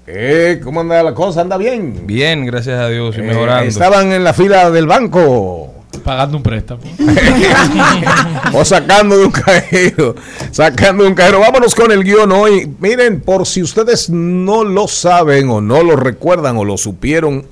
Eh, 0.05 0.59
¿Cómo 0.63 0.81
anda 0.81 1.01
la 1.01 1.13
cosa? 1.13 1.41
¿Anda 1.41 1.57
bien? 1.57 2.05
Bien, 2.05 2.45
gracias 2.45 2.79
a 2.79 2.89
Dios 2.89 3.15
y 3.17 3.21
Eh, 3.21 3.23
mejorando. 3.23 3.69
estaban 3.69 4.11
en 4.11 4.23
la 4.23 4.33
fila 4.33 4.69
del 4.69 4.85
banco. 4.87 5.69
Pagando 6.03 6.35
un 6.37 6.43
préstamo. 6.43 6.81
o 8.53 8.65
sacando 8.65 9.17
de 9.17 9.25
un 9.25 9.31
cajero, 9.31 10.15
sacando 10.51 11.03
de 11.03 11.09
un 11.09 11.15
cajero. 11.15 11.39
Vámonos 11.39 11.73
con 11.75 11.91
el 11.91 12.03
guion 12.03 12.31
hoy. 12.33 12.69
Miren, 12.79 13.21
por 13.21 13.45
si 13.47 13.61
ustedes 13.61 14.09
no 14.09 14.63
lo 14.65 14.87
saben 14.89 15.49
o 15.49 15.61
no 15.61 15.83
lo 15.83 15.95
recuerdan 15.95 16.57
o 16.57 16.65
lo 16.65 16.77
supieron 16.77 17.45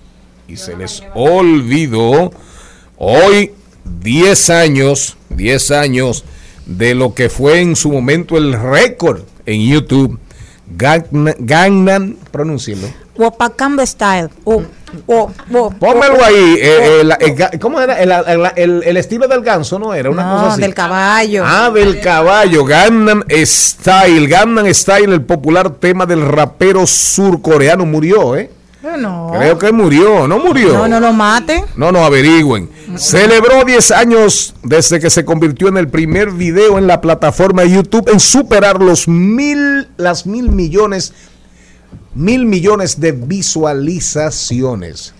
y 0.50 0.58
se 0.58 0.76
les 0.76 1.04
olvidó, 1.14 2.32
hoy 2.98 3.52
10 4.02 4.50
años, 4.50 5.16
10 5.30 5.72
años 5.72 6.26
de 6.66 6.94
lo 6.96 7.14
que 7.14 7.30
fue 7.30 7.62
en 7.62 7.76
su 7.78 7.90
momento 7.92 8.38
el 8.38 8.54
récord 8.54 9.22
en 9.46 9.62
YouTube, 9.62 10.20
Gangnam, 10.76 11.34
Gangnam 11.40 12.16
pronúncielo. 12.32 12.88
Wapakamba 13.18 13.86
style. 13.86 14.30
Oh, 14.46 14.64
oh, 15.08 15.30
oh, 15.54 15.70
Pónmelo 15.72 16.24
ahí. 16.24 16.56
eh, 16.60 17.02
el- 17.02 17.12
el 17.20 17.60
¿Cómo 17.60 17.80
era? 17.80 18.00
El, 18.02 18.12
el- 18.12 18.52
el- 18.56 18.84
el 18.84 18.98
estilo 18.98 19.28
del 19.28 19.42
ganso, 19.42 19.78
¿no 19.78 19.94
era? 19.94 20.10
Una 20.10 20.24
No, 20.24 20.34
cosa 20.42 20.54
así. 20.54 20.62
del 20.62 20.74
caballo. 20.74 21.44
Ah, 21.46 21.70
del 21.70 22.00
caballo, 22.00 22.66
Gangnam 22.66 23.24
Style. 23.30 24.28
Gangnam 24.28 24.74
Style, 24.74 25.14
el 25.14 25.22
popular 25.24 25.70
tema 25.72 26.06
del 26.06 26.22
rapero 26.26 26.88
surcoreano, 26.88 27.86
murió, 27.86 28.36
¿eh? 28.38 28.50
No. 28.82 29.32
Creo 29.38 29.60
que 29.60 29.72
murió, 29.72 30.28
¿no 30.28 30.40
murió? 30.40 30.74
No, 30.74 30.88
no 30.88 31.00
lo 31.00 31.14
mate. 31.14 31.64
No, 31.76 31.92
no, 31.92 32.04
averigüen. 32.04 32.68
Celebró 32.98 33.64
10 33.64 33.92
años 33.92 34.56
desde 34.64 35.00
que 35.00 35.12
se 35.12 35.24
convirtió 35.24 35.68
en 35.68 35.78
el 35.78 35.88
primer 35.88 36.32
video 36.32 36.80
en 36.80 36.88
la 36.88 37.00
plataforma 37.00 37.62
de 37.62 37.70
YouTube 37.72 38.10
en 38.12 38.20
superar 38.20 38.82
los 38.82 39.08
mil, 39.08 39.88
las 39.98 40.26
mil 40.26 40.50
millones, 40.50 41.14
mil 42.16 42.46
millones 42.46 43.00
de 43.00 43.12
visualizaciones. 43.12 45.14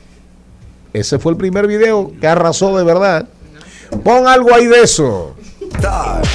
Ese 0.94 1.20
fue 1.20 1.34
el 1.34 1.38
primer 1.38 1.68
video 1.68 2.12
que 2.20 2.28
arrasó 2.28 2.76
de 2.78 2.84
verdad. 2.84 3.30
Pon 4.04 4.28
algo 4.28 4.54
ahí 4.54 4.66
de 4.66 4.82
eso. 4.82 5.36
Style. 5.78 6.28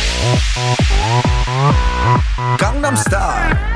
Gangnam 2.58 2.96
Style. 2.96 3.75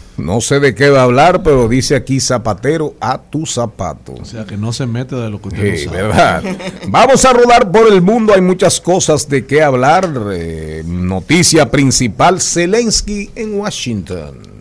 No 0.17 0.41
sé 0.41 0.59
de 0.59 0.75
qué 0.75 0.89
va 0.89 1.01
a 1.01 1.03
hablar, 1.03 1.41
pero 1.43 1.67
dice 1.67 1.95
aquí 1.95 2.19
zapatero 2.19 2.95
a 2.99 3.17
tu 3.17 3.45
zapato. 3.45 4.13
O 4.13 4.25
sea, 4.25 4.45
que 4.45 4.57
no 4.57 4.73
se 4.73 4.85
mete 4.85 5.15
de 5.15 5.29
lo 5.29 5.41
que 5.41 5.47
usted 5.49 5.77
Sí, 5.77 5.85
no 5.85 5.91
sabe. 5.91 6.03
¿verdad? 6.03 6.43
Vamos 6.87 7.25
a 7.25 7.33
rodar 7.33 7.71
por 7.71 7.91
el 7.91 8.01
mundo, 8.01 8.33
hay 8.33 8.41
muchas 8.41 8.79
cosas 8.81 9.27
de 9.29 9.45
qué 9.45 9.63
hablar. 9.63 10.09
Eh, 10.33 10.83
noticia 10.85 11.71
principal, 11.71 12.41
Zelensky 12.41 13.31
en 13.35 13.55
Washington. 13.55 14.51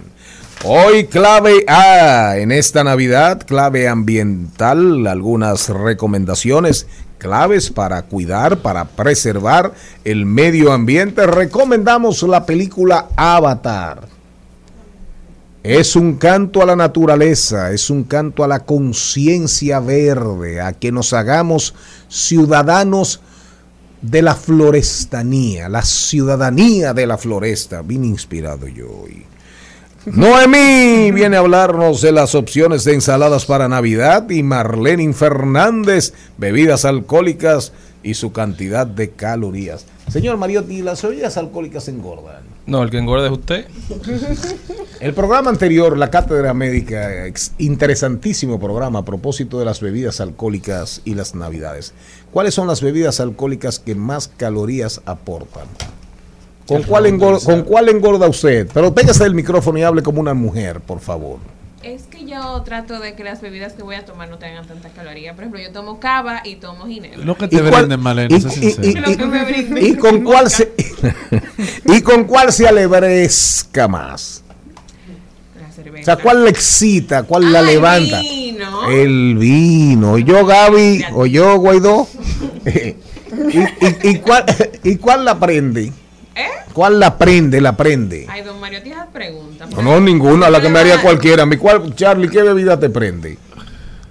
Hoy 0.62 1.07
clave 1.07 1.64
A 1.66 2.37
en 2.37 2.52
esta 2.52 2.85
Navidad, 2.85 3.42
clave 3.47 3.88
ambiental, 3.88 5.07
algunas 5.07 5.71
recomendaciones 5.71 6.87
claves 7.16 7.71
para 7.71 8.02
cuidar, 8.02 8.59
para 8.59 8.85
preservar 8.85 9.73
el 10.04 10.26
medio 10.26 10.73
ambiente. 10.73 11.26
Recomendamos 11.26 12.23
la 12.25 12.45
película 12.45 13.09
Avatar. 13.16 14.20
Es 15.62 15.95
un 15.95 16.17
canto 16.17 16.62
a 16.62 16.67
la 16.67 16.75
naturaleza, 16.75 17.73
es 17.73 17.90
un 17.90 18.05
canto 18.05 18.45
a 18.45 18.49
la 18.49 18.61
conciencia 18.61 19.79
verde, 19.79 20.61
a 20.61 20.73
que 20.73 20.90
nos 20.90 21.12
hagamos 21.12 21.75
ciudadanos 22.09 23.21
de 24.00 24.23
la 24.23 24.35
florestanía, 24.35 25.69
la 25.69 25.83
ciudadanía 25.83 26.95
de 26.95 27.07
la 27.07 27.19
floresta. 27.19 27.83
Vine 27.83 28.07
inspirado 28.07 28.69
yo 28.69 28.88
hoy. 28.90 29.26
Noemí 30.07 31.11
viene 31.11 31.37
a 31.37 31.40
hablarnos 31.40 32.00
de 32.00 32.12
las 32.12 32.35
opciones 32.35 32.85
de 32.85 32.95
ensaladas 32.95 33.45
para 33.45 33.69
Navidad 33.69 34.31
y 34.31 34.43
Marlene 34.43 35.12
Fernández, 35.12 36.14
bebidas 36.38 36.87
alcohólicas 36.87 37.75
y 38.02 38.14
su 38.14 38.33
cantidad 38.33 38.87
de 38.87 39.11
calorías. 39.11 39.87
Señor 40.09 40.37
Mariotti, 40.37 40.83
¿las 40.83 41.02
bebidas 41.02 41.37
alcohólicas 41.37 41.88
engordan? 41.88 42.42
No, 42.66 42.83
el 42.83 42.90
que 42.90 42.99
engorda 42.99 43.26
es 43.26 43.33
usted. 43.33 43.66
El 45.00 45.14
programa 45.14 45.49
anterior, 45.49 45.97
la 45.97 46.11
cátedra 46.11 46.52
médica, 46.52 47.11
interesantísimo 47.57 48.61
programa 48.61 48.99
a 48.99 49.04
propósito 49.04 49.59
de 49.59 49.64
las 49.64 49.80
bebidas 49.80 50.21
alcohólicas 50.21 51.00
y 51.07 51.14
las 51.14 51.35
navidades. 51.35 51.95
¿Cuáles 52.30 52.52
son 52.52 52.66
las 52.66 52.83
bebidas 52.83 53.19
alcohólicas 53.19 53.78
que 53.78 53.95
más 53.95 54.28
calorías 54.28 55.00
aportan? 55.07 55.66
¿Con 56.69 56.83
cuál, 56.83 57.07
engorda, 57.07 57.38
del 57.38 57.47
¿Con 57.47 57.62
cuál 57.62 57.88
engorda 57.88 58.28
usted? 58.28 58.69
Pero 58.75 58.95
pégase 58.95 59.25
el 59.25 59.35
micrófono 59.35 59.78
y 59.78 59.85
hable 59.85 60.02
como 60.02 60.21
una 60.21 60.35
mujer, 60.35 60.80
por 60.80 61.00
favor. 61.00 61.38
Es 61.83 62.03
que 62.03 62.27
yo 62.27 62.61
trato 62.63 63.01
de 63.01 63.15
que 63.15 63.25
las 63.25 63.41
bebidas 63.41 63.73
que 63.73 63.83
voy 63.83 63.95
a 63.95 64.05
tomar 64.05 64.29
no 64.29 64.37
tengan 64.37 64.67
tantas 64.67 64.93
calorías. 64.93 65.35
Por 65.35 65.45
ejemplo, 65.45 65.61
yo 65.63 65.73
tomo 65.73 65.99
cava 65.99 66.43
y 66.45 66.57
tomo 66.57 66.87
ginebra. 66.87 67.25
Lo 67.25 67.35
que 67.39 67.47
¿Y 67.47 67.49
te 67.49 67.63
brinden, 67.63 68.01
Malena, 68.01 68.37
y- 68.37 68.67
y- 68.67 68.89
y- 68.91 68.95
Lo 68.95 69.17
que 69.17 69.27
me 69.27 69.45
brinden. 69.47 69.87
¿Y 69.87 69.95
con 69.97 70.23
cuál 70.23 70.51
se, 70.51 70.73
y 71.87 72.03
con 72.03 72.25
cuál 72.25 72.53
se 72.53 72.69
alebrezca 72.69 73.89
más? 73.89 74.43
La 75.59 75.69
O 75.69 75.73
cerveza. 75.73 76.05
sea, 76.05 76.17
¿cuál 76.23 76.45
le 76.45 76.51
excita? 76.51 77.23
¿Cuál 77.23 77.51
la 77.51 77.61
Ah, 77.61 77.63
el 77.63 77.67
levanta? 77.69 78.21
vino. 78.21 78.89
El 78.91 79.37
vino. 79.39 80.19
¿Y 80.19 80.25
yo, 80.25 80.45
Gaby? 80.45 81.05
¿O 81.15 81.25
yo, 81.25 81.57
Guaidó? 81.57 82.07
¿Y, 82.67 83.59
y- 83.59 84.11
y 84.11 84.19
cuál, 84.19 84.45
¿Y 84.85 84.97
cuál 84.97 85.25
la 85.25 85.39
prende? 85.41 85.93
¿Cuál 86.73 87.00
la 87.00 87.17
prende? 87.19 87.61
La 87.61 87.77
prende. 87.77 88.27
Ay, 88.29 88.43
don 88.43 88.61
Mario, 88.61 88.83
tienes 88.83 89.05
preguntas. 89.12 89.71
No, 89.71 89.83
no, 89.83 90.00
ninguna, 90.00 90.49
la 90.50 90.61
que 90.61 90.69
me 90.69 90.79
haría 90.79 91.00
cualquiera. 91.03 91.45
Mi 91.47 91.57
cuál, 91.57 91.95
Charlie, 91.95 92.29
¿qué 92.29 92.43
bebida 92.43 92.79
te 92.79 92.89
prende? 92.91 93.39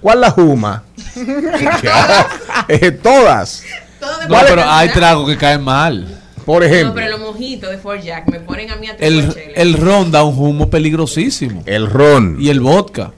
¿Cuál 0.00 0.20
la 0.20 0.30
juma? 0.30 0.82
Eh, 2.68 2.90
todas. 2.92 3.64
Todo 3.98 4.10
No, 4.28 4.36
pero 4.46 4.62
hay 4.64 4.88
tragos 4.90 5.28
que 5.28 5.36
caen 5.36 5.62
mal. 5.62 6.16
Por 6.44 6.62
No, 6.62 6.68
ejemplo, 6.68 6.94
pero 6.94 7.10
los 7.10 7.20
mojitos 7.20 7.70
de 7.70 7.78
Fort 7.78 8.02
Jack 8.02 8.28
me 8.30 8.40
ponen 8.40 8.70
a 8.70 8.76
mí 8.76 8.88
a 8.88 8.92
El, 8.98 9.34
el 9.54 9.74
ron 9.74 10.10
da 10.10 10.24
un 10.24 10.36
humo 10.38 10.70
peligrosísimo. 10.70 11.62
el 11.66 11.86
ron. 11.88 12.36
Y 12.40 12.48
el 12.48 12.60
vodka. 12.60 13.12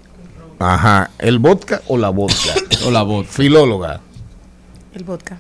Ajá. 0.59 1.11
¿El 1.19 1.39
vodka 1.39 1.83
o 1.89 1.97
la 1.99 2.09
vodka? 2.11 2.55
O 2.87 2.91
la 2.91 3.03
vodka. 3.03 3.31
Filóloga. 3.33 4.01
El 4.95 5.05
vodka. 5.05 5.39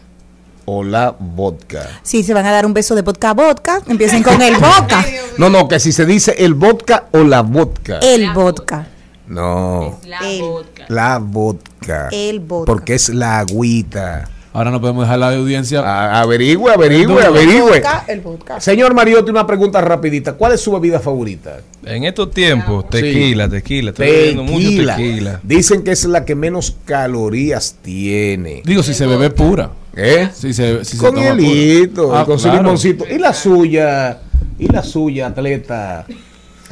O 0.74 0.82
la 0.82 1.14
vodka. 1.18 1.86
Sí, 2.02 2.22
se 2.22 2.32
van 2.32 2.46
a 2.46 2.50
dar 2.50 2.64
un 2.64 2.72
beso 2.72 2.94
de 2.94 3.02
vodka 3.02 3.30
a 3.30 3.34
vodka. 3.34 3.82
Empiecen 3.86 4.22
con 4.22 4.40
el 4.40 4.54
vodka. 4.54 5.04
No, 5.38 5.48
no, 5.50 5.66
que 5.68 5.80
si 5.80 5.92
se 5.92 6.04
dice 6.06 6.34
el 6.38 6.52
vodka 6.54 7.06
o 7.12 7.18
la 7.24 7.40
vodka. 7.42 7.98
El 8.00 8.32
vodka. 8.32 8.86
No. 9.26 9.98
Es 10.02 10.08
la 10.08 10.18
El- 10.30 10.40
vodka. 10.42 10.84
La 10.88 11.18
vodka. 11.18 12.08
El 12.12 12.40
vodka. 12.40 12.66
Porque 12.72 12.94
es 12.94 13.08
la 13.08 13.38
agüita. 13.38 14.28
Ahora 14.54 14.70
no 14.70 14.82
podemos 14.82 15.04
dejar 15.04 15.18
la 15.18 15.30
audiencia. 15.34 15.80
A- 15.80 16.20
averigüe, 16.20 16.70
averigüe, 16.72 17.24
averigüe. 17.24 17.70
Vodka, 17.80 18.04
el 18.08 18.20
vodka. 18.20 18.60
Señor 18.60 18.92
Mariotti, 18.94 19.30
una 19.30 19.46
pregunta 19.46 19.80
rapidita. 19.80 20.34
¿Cuál 20.34 20.52
es 20.52 20.60
su 20.60 20.70
bebida 20.72 21.00
favorita? 21.00 21.60
En 21.84 22.04
estos 22.04 22.30
tiempos, 22.30 22.88
tequila, 22.90 23.48
tequila. 23.48 23.90
Estoy 23.90 24.06
bebiendo 24.06 24.42
mucho 24.44 24.68
Tequila. 24.68 24.96
tequila. 24.96 25.40
Dicen 25.42 25.82
que 25.82 25.92
es 25.92 26.04
la 26.04 26.26
que 26.26 26.34
menos 26.34 26.76
calorías 26.84 27.76
tiene. 27.80 28.60
Digo, 28.66 28.82
si 28.82 28.92
se 28.92 29.06
bebe 29.06 29.30
pura. 29.30 29.70
¿Eh? 29.94 30.28
Si 30.32 30.52
se, 30.54 30.84
si 30.84 30.96
se 30.96 31.02
con 31.02 31.14
toma 31.14 31.30
pura. 31.32 31.42
hielito, 31.42 32.16
Ah, 32.16 32.24
con 32.24 32.38
su 32.38 32.44
claro. 32.44 32.62
limoncito. 32.62 33.04
¿Y 33.08 33.18
la 33.18 33.32
suya? 33.32 34.18
¿Y 34.58 34.66
la 34.68 34.82
suya, 34.82 35.26
atleta? 35.28 36.06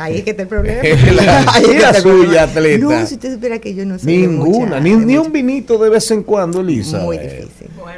Ahí 0.00 0.16
es 0.18 0.24
que 0.24 0.30
está 0.30 0.42
el 0.42 0.48
problema. 0.48 0.82
La- 1.12 1.38
Ahí 1.54 1.78
la 1.78 1.94
suya, 1.94 2.02
problema. 2.02 2.42
atleta. 2.42 2.78
No, 3.00 3.06
si 3.06 3.14
usted 3.14 3.32
espera 3.32 3.58
que 3.58 3.74
yo 3.74 3.84
no 3.84 3.98
soy 3.98 4.12
de 4.22 4.26
Ninguna, 4.28 4.66
mucha- 4.76 4.80
ni, 4.80 4.90
de 4.90 4.96
ni 4.96 5.14
mucha- 5.16 5.26
un 5.26 5.32
vinito 5.32 5.78
de 5.78 5.90
vez 5.90 6.10
en 6.10 6.22
cuando, 6.22 6.60
Elisa. 6.60 6.98
Muy 7.00 7.18
difícil. 7.18 7.48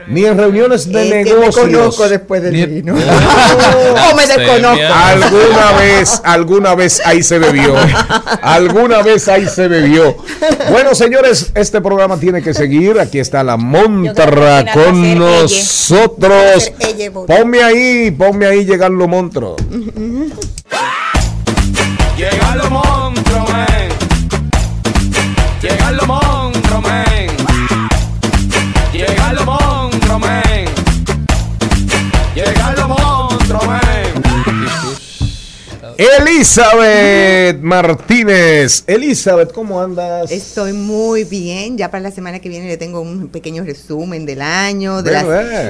Ni 0.09 0.25
en 0.25 0.39
reuniones 0.39 0.91
de 0.91 1.03
Es 1.03 1.09
que 1.27 1.35
me 1.35 1.41
negocios. 1.41 1.57
conozco 1.67 2.09
después 2.09 2.43
del 2.43 2.53
Ni- 2.55 2.67
vino. 2.67 2.95
o 4.13 4.17
me 4.17 4.27
desconozco. 4.27 4.83
Alguna 4.95 5.73
vez, 5.79 6.21
alguna 6.25 6.75
vez 6.75 7.01
ahí 7.05 7.23
se 7.23 7.39
bebió. 7.39 7.75
Alguna 8.43 9.03
vez 9.03 9.29
ahí 9.29 9.47
se 9.49 9.69
bebió. 9.69 10.17
Bueno, 10.71 10.95
señores, 10.95 11.53
este 11.55 11.81
programa 11.81 12.17
tiene 12.19 12.43
que 12.43 12.55
seguir. 12.55 12.99
Aquí 12.99 13.19
está 13.19 13.43
la 13.45 13.57
Montra 13.57 14.65
con 14.73 15.19
nosotros. 15.19 16.73
Ponme 17.27 17.63
ahí, 17.63 18.11
ponme 18.11 18.47
ahí 18.47 18.65
llegar 18.65 18.91
los 18.91 19.09
monstruos. 19.09 19.57
Llegan 22.23 22.57
los 22.57 22.71
monstruos, 22.71 23.51
man. 23.51 23.67
Llegan 25.61 25.97
los 25.97 26.07
monstruos, 26.07 26.83
man. 26.83 27.05
Llegan 28.93 29.35
los 29.35 29.45
monstruos, 29.45 30.21
man. 30.21 30.65
Llegan 32.37 32.77
los 32.77 32.89
monstruos. 32.89 33.82
Elizabeth 36.03 37.61
Martínez. 37.61 38.83
Elizabeth, 38.89 39.53
¿cómo 39.53 39.81
andas? 39.81 40.33
Estoy 40.33 40.73
muy 40.73 41.23
bien. 41.23 41.79
Ya 41.79 41.93
para 41.93 42.03
la 42.03 42.11
semana 42.11 42.41
que 42.41 42.49
viene 42.49 42.67
le 42.67 42.77
tengo 42.77 43.01
un 43.01 43.29
pequeño 43.29 43.63
resumen 43.63 44.27
del 44.27 44.43
año, 44.43 45.01
de 45.03 45.13
las 45.13 45.25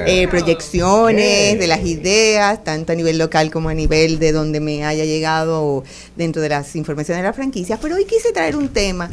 eh, 0.06 0.26
proyecciones, 0.30 1.58
de 1.58 1.66
las 1.66 1.84
ideas, 1.84 2.64
tanto 2.64 2.92
a 2.92 2.94
nivel 2.94 3.18
local 3.18 3.50
como 3.50 3.68
a 3.68 3.74
nivel 3.74 4.18
de 4.18 4.32
donde 4.32 4.60
me 4.60 4.86
haya 4.86 5.04
llegado 5.04 5.84
dentro 6.16 6.40
de 6.40 6.48
las 6.48 6.76
informaciones 6.76 7.22
de 7.22 7.28
las 7.28 7.36
franquicias. 7.36 7.78
Pero 7.82 7.96
hoy 7.96 8.06
quise 8.06 8.32
traer 8.32 8.56
un 8.56 8.68
tema 8.70 9.10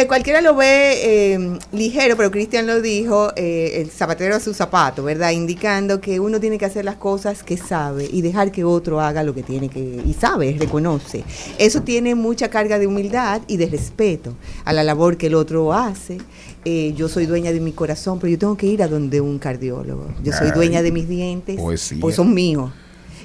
que 0.00 0.06
cualquiera 0.06 0.40
lo 0.40 0.54
ve 0.54 1.34
eh, 1.34 1.58
ligero, 1.72 2.16
pero 2.16 2.30
Cristian 2.30 2.66
lo 2.66 2.80
dijo, 2.80 3.32
eh, 3.36 3.82
el 3.82 3.90
zapatero 3.90 4.34
a 4.34 4.40
su 4.40 4.54
zapato, 4.54 5.02
¿verdad? 5.04 5.32
Indicando 5.32 6.00
que 6.00 6.18
uno 6.18 6.40
tiene 6.40 6.56
que 6.58 6.64
hacer 6.64 6.84
las 6.84 6.96
cosas 6.96 7.42
que 7.42 7.56
sabe 7.56 8.08
y 8.10 8.22
dejar 8.22 8.52
que 8.52 8.64
otro 8.64 9.00
haga 9.00 9.22
lo 9.22 9.34
que 9.34 9.42
tiene 9.42 9.68
que 9.68 9.80
y 9.80 10.14
sabe, 10.14 10.56
reconoce. 10.58 11.24
Eso 11.58 11.82
tiene 11.82 12.14
mucha 12.14 12.48
carga 12.48 12.78
de 12.78 12.86
humildad 12.86 13.42
y 13.46 13.56
de 13.58 13.66
respeto 13.66 14.34
a 14.64 14.72
la 14.72 14.82
labor 14.82 15.16
que 15.16 15.26
el 15.26 15.34
otro 15.34 15.72
hace. 15.72 16.18
Eh, 16.64 16.94
yo 16.96 17.08
soy 17.08 17.26
dueña 17.26 17.52
de 17.52 17.60
mi 17.60 17.72
corazón, 17.72 18.18
pero 18.18 18.30
yo 18.30 18.38
tengo 18.38 18.56
que 18.56 18.66
ir 18.66 18.82
a 18.82 18.88
donde 18.88 19.20
un 19.20 19.38
cardiólogo. 19.38 20.06
Yo 20.22 20.32
soy 20.32 20.52
dueña 20.52 20.82
de 20.82 20.92
mis 20.92 21.08
dientes, 21.08 21.56
poesía. 21.56 21.98
pues 22.00 22.16
son 22.16 22.32
míos. 22.32 22.70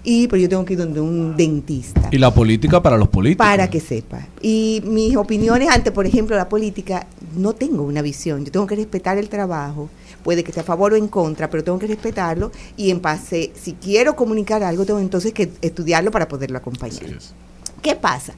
Y 0.09 0.29
pero 0.29 0.41
yo 0.41 0.47
tengo 0.47 0.63
que 0.63 0.71
ir 0.71 0.79
donde 0.79 1.01
un 1.01 1.35
dentista 1.35 2.07
Y 2.13 2.17
la 2.17 2.33
política 2.33 2.81
para 2.81 2.95
los 2.95 3.09
políticos. 3.09 3.45
para 3.45 3.69
que 3.69 3.81
sepa. 3.81 4.25
Y 4.41 4.81
mis 4.85 5.17
opiniones 5.17 5.67
ante, 5.67 5.91
por 5.91 6.05
ejemplo, 6.05 6.33
la 6.37 6.47
política, 6.47 7.05
no 7.35 7.51
tengo 7.51 7.83
una 7.83 8.01
visión. 8.01 8.45
Yo 8.45 8.51
tengo 8.53 8.65
que 8.65 8.77
respetar 8.77 9.17
el 9.17 9.27
trabajo. 9.27 9.89
Puede 10.23 10.45
que 10.45 10.51
esté 10.51 10.61
a 10.61 10.63
favor 10.63 10.93
o 10.93 10.95
en 10.95 11.09
contra, 11.09 11.49
pero 11.49 11.61
tengo 11.61 11.77
que 11.77 11.87
respetarlo. 11.87 12.53
Y 12.77 12.89
en 12.89 13.01
base, 13.01 13.51
si 13.61 13.73
quiero 13.73 14.15
comunicar 14.15 14.63
algo, 14.63 14.85
tengo 14.85 15.01
entonces 15.01 15.33
que 15.33 15.51
estudiarlo 15.61 16.09
para 16.09 16.29
poderlo 16.29 16.57
acompañar. 16.57 17.03
¿Qué 17.81 17.93
pasa? 17.95 18.33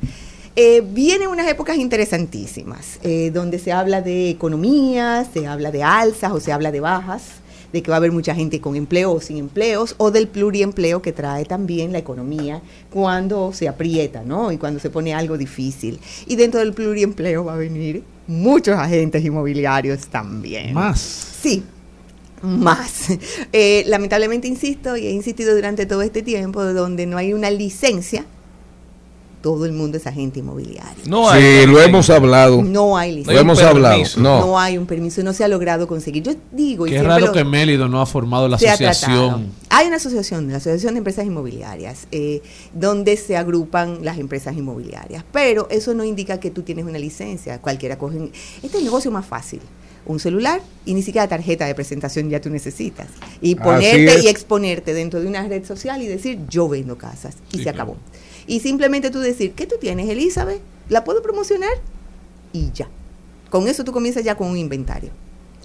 Eh, 0.55 0.81
vienen 0.81 1.27
unas 1.27 1.47
épocas 1.47 1.77
interesantísimas, 1.77 2.97
eh, 3.03 3.29
donde 3.31 3.59
se 3.59 3.71
habla 3.71 4.01
de 4.01 4.31
economía, 4.31 5.23
se 5.31 5.45
habla 5.45 5.69
de 5.69 5.83
alzas 5.83 6.31
o 6.31 6.39
se 6.39 6.51
habla 6.51 6.71
de 6.71 6.79
bajas, 6.79 7.25
de 7.73 7.83
que 7.83 7.89
va 7.89 7.95
a 7.95 7.97
haber 7.97 8.11
mucha 8.11 8.35
gente 8.35 8.61
con 8.61 8.75
empleo 8.75 9.11
o 9.11 9.21
sin 9.21 9.37
empleos, 9.37 9.95
o 9.97 10.11
del 10.11 10.27
pluriempleo 10.27 11.01
que 11.01 11.11
trae 11.11 11.45
también 11.45 11.91
la 11.91 11.99
economía 11.99 12.61
cuando 12.89 13.53
se 13.53 13.67
aprieta, 13.67 14.23
¿no? 14.23 14.51
Y 14.51 14.57
cuando 14.57 14.79
se 14.79 14.89
pone 14.89 15.13
algo 15.13 15.37
difícil. 15.37 15.99
Y 16.27 16.35
dentro 16.35 16.59
del 16.59 16.73
pluriempleo 16.73 17.45
va 17.45 17.53
a 17.53 17.57
venir 17.57 18.03
muchos 18.27 18.77
agentes 18.77 19.23
inmobiliarios 19.23 20.07
también. 20.07 20.73
Más. 20.73 20.99
Sí, 21.41 21.63
más. 22.41 23.09
Eh, 23.51 23.83
lamentablemente 23.87 24.47
insisto 24.47 24.95
y 24.95 25.07
he 25.07 25.11
insistido 25.11 25.55
durante 25.55 25.85
todo 25.85 26.01
este 26.01 26.21
tiempo, 26.21 26.63
donde 26.63 27.05
no 27.05 27.17
hay 27.17 27.33
una 27.33 27.49
licencia 27.49 28.25
todo 29.41 29.65
el 29.65 29.71
mundo 29.71 29.97
es 29.97 30.05
agente 30.07 30.39
inmobiliario. 30.39 31.03
No 31.07 31.29
hay. 31.29 31.41
Sí, 31.61 31.67
lo 31.67 31.81
hemos 31.81 32.09
hablado. 32.09 32.61
No 32.61 32.97
hay 32.97 33.11
Lo 33.11 33.17
licencia. 33.17 33.41
un 33.41 33.47
hemos 33.47 33.61
hablado. 33.61 34.03
No. 34.17 34.39
No 34.41 34.59
hay 34.59 34.77
un 34.77 34.85
permiso, 34.85 35.23
no 35.23 35.31
se 35.33 35.43
ha 35.43 35.47
logrado 35.47 35.87
conseguir. 35.87 36.23
Yo 36.23 36.33
digo, 36.51 36.85
y 36.87 36.89
Qué 36.89 36.95
siempre 36.97 37.13
raro 37.13 37.25
lo- 37.27 37.31
que 37.31 37.43
Mélido 37.43 37.87
no 37.87 38.01
ha 38.01 38.05
formado 38.05 38.47
la 38.47 38.55
ha 38.55 38.57
asociación. 38.57 39.47
Hay 39.69 39.87
una 39.87 39.95
asociación, 39.97 40.49
la 40.51 40.57
Asociación 40.57 40.93
de 40.95 40.97
Empresas 40.99 41.25
Inmobiliarias, 41.25 42.07
eh, 42.11 42.41
donde 42.73 43.15
se 43.17 43.37
agrupan 43.37 43.99
las 44.03 44.17
empresas 44.17 44.57
inmobiliarias. 44.57 45.23
Pero 45.31 45.67
eso 45.69 45.93
no 45.93 46.03
indica 46.03 46.39
que 46.39 46.51
tú 46.51 46.63
tienes 46.63 46.85
una 46.85 46.99
licencia. 46.99 47.59
Cualquiera 47.61 47.97
coge. 47.97 48.17
un- 48.17 48.31
Este 48.57 48.67
es 48.67 48.75
el 48.75 48.83
negocio 48.83 49.11
más 49.11 49.25
fácil. 49.25 49.61
Un 50.05 50.19
celular 50.19 50.61
y 50.85 50.93
ni 50.95 51.03
siquiera 51.03 51.27
tarjeta 51.27 51.65
de 51.65 51.75
presentación 51.75 52.29
ya 52.29 52.41
tú 52.41 52.49
necesitas. 52.49 53.07
Y 53.41 53.55
ponerte 53.55 54.21
y 54.23 54.27
exponerte 54.27 54.93
dentro 54.93 55.19
de 55.21 55.27
una 55.27 55.47
red 55.47 55.63
social 55.65 56.01
y 56.01 56.07
decir, 56.07 56.39
yo 56.49 56.67
vendo 56.67 56.97
casas. 56.97 57.35
Y 57.53 57.57
Sí, 57.59 57.63
se 57.63 57.73
claro. 57.73 57.95
Y 58.49 58.59
simplemente 58.61 59.11
tú 59.11 59.19
decir, 59.19 59.53
¿qué 59.53 59.67
tú 59.67 59.75
tienes, 59.79 60.09
Elizabeth? 60.09 60.59
¿La 60.89 61.03
puedo 61.03 61.21
promocionar? 61.21 61.69
Y 62.51 62.71
ya. 62.73 62.89
Con 63.51 63.67
eso 63.67 63.83
tú 63.83 63.91
comienzas 63.91 64.23
ya 64.23 64.35
con 64.35 64.47
un 64.47 64.57
inventario. 64.57 65.11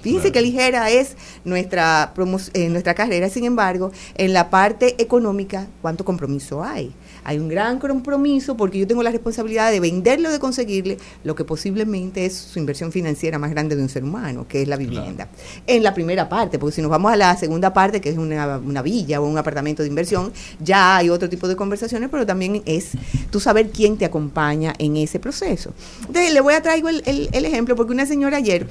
Fíjense 0.03 0.33
qué 0.33 0.43
ligera 0.43 0.91
es 0.91 1.17
nuestra, 1.47 2.13
promo- 2.15 2.51
eh, 2.53 2.69
nuestra 2.69 2.93
carrera, 2.93 3.31
sin 3.31 3.45
embargo, 3.45 3.91
en 4.17 4.35
la 4.35 4.51
parte 4.51 5.01
económica, 5.03 5.67
¿cuánto 5.81 6.05
compromiso 6.05 6.63
hay? 6.63 6.93
Hay 7.25 7.39
un 7.39 7.49
gran 7.49 7.79
compromiso 7.79 8.57
porque 8.57 8.79
yo 8.79 8.87
tengo 8.87 9.03
la 9.03 9.11
responsabilidad 9.11 9.71
de 9.71 9.81
venderlo, 9.81 10.31
de 10.31 10.39
conseguirle 10.39 10.99
lo 11.25 11.35
que 11.35 11.45
posiblemente 11.45 12.27
es 12.27 12.35
su 12.35 12.59
inversión 12.59 12.93
financiera 12.93 13.39
más 13.39 13.51
grande 13.51 13.77
de 13.77 13.83
un 13.83 13.89
ser 13.89 14.05
humano, 14.05 14.47
que 14.49 14.63
es 14.63 14.69
la 14.69 14.77
vivienda. 14.77 15.29
En 15.67 15.83
la 15.83 15.95
primera 15.95 16.29
parte, 16.29 16.59
porque 16.59 16.77
si 16.77 16.83
nos 16.83 16.91
vamos 16.91 17.13
a 17.13 17.17
la 17.17 17.37
segunda 17.37 17.73
parte, 17.73 18.01
que 18.01 18.11
es 18.11 18.19
una, 18.19 18.59
una 18.59 18.83
villa 18.83 19.21
o 19.21 19.27
un 19.27 19.39
apartamento 19.39 19.83
de 19.83 19.89
inversión, 19.89 20.33
ya 20.61 20.97
hay 20.97 21.09
otro 21.11 21.29
tipo 21.29 21.49
de 21.49 21.57
conversaciones, 21.57 22.09
pero 22.11 22.27
también 22.27 22.63
es 22.67 22.91
tú 23.31 23.41
saber 23.41 23.71
quién 23.71 23.97
te 23.97 24.05
acompaña 24.05 24.75
en 24.79 24.97
ese 24.97 25.19
proceso. 25.19 25.73
Entonces, 26.07 26.33
le 26.35 26.41
voy 26.41 26.55
a 26.55 26.61
el, 26.75 27.03
el- 27.07 27.29
el 27.33 27.45
ejemplo 27.45 27.77
porque 27.77 27.93
una 27.93 28.07
señora 28.07 28.39
ayer 28.39 28.67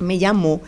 me 0.00 0.18
llamó 0.18 0.60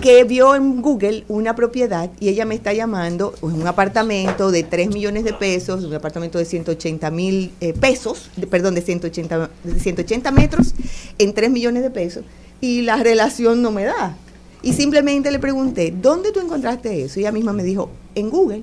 que 0.00 0.24
vio 0.24 0.54
en 0.54 0.80
Google 0.80 1.24
una 1.28 1.54
propiedad 1.54 2.10
y 2.20 2.28
ella 2.28 2.44
me 2.44 2.54
está 2.54 2.72
llamando 2.72 3.34
un 3.42 3.66
apartamento 3.66 4.50
de 4.50 4.62
3 4.62 4.88
millones 4.88 5.24
de 5.24 5.32
pesos, 5.32 5.84
un 5.84 5.94
apartamento 5.94 6.38
de 6.38 6.44
180 6.44 7.10
mil 7.10 7.52
eh, 7.60 7.72
pesos, 7.72 8.30
de- 8.36 8.46
perdón, 8.46 8.74
de 8.74 8.82
180, 8.82 9.50
de 9.64 9.80
180 9.80 10.30
metros 10.30 10.74
en 11.18 11.34
3 11.34 11.50
millones 11.50 11.82
de 11.82 11.90
pesos 11.90 12.24
y 12.60 12.82
la 12.82 12.96
relación 13.02 13.60
no 13.62 13.70
me 13.72 13.84
da. 13.84 14.16
Y 14.62 14.72
simplemente 14.72 15.30
le 15.30 15.38
pregunté, 15.38 15.92
¿dónde 16.00 16.32
tú 16.32 16.40
encontraste 16.40 17.02
eso? 17.04 17.20
Y 17.20 17.22
ella 17.24 17.32
misma 17.32 17.52
me 17.52 17.62
dijo, 17.62 17.90
en 18.14 18.30
Google. 18.30 18.62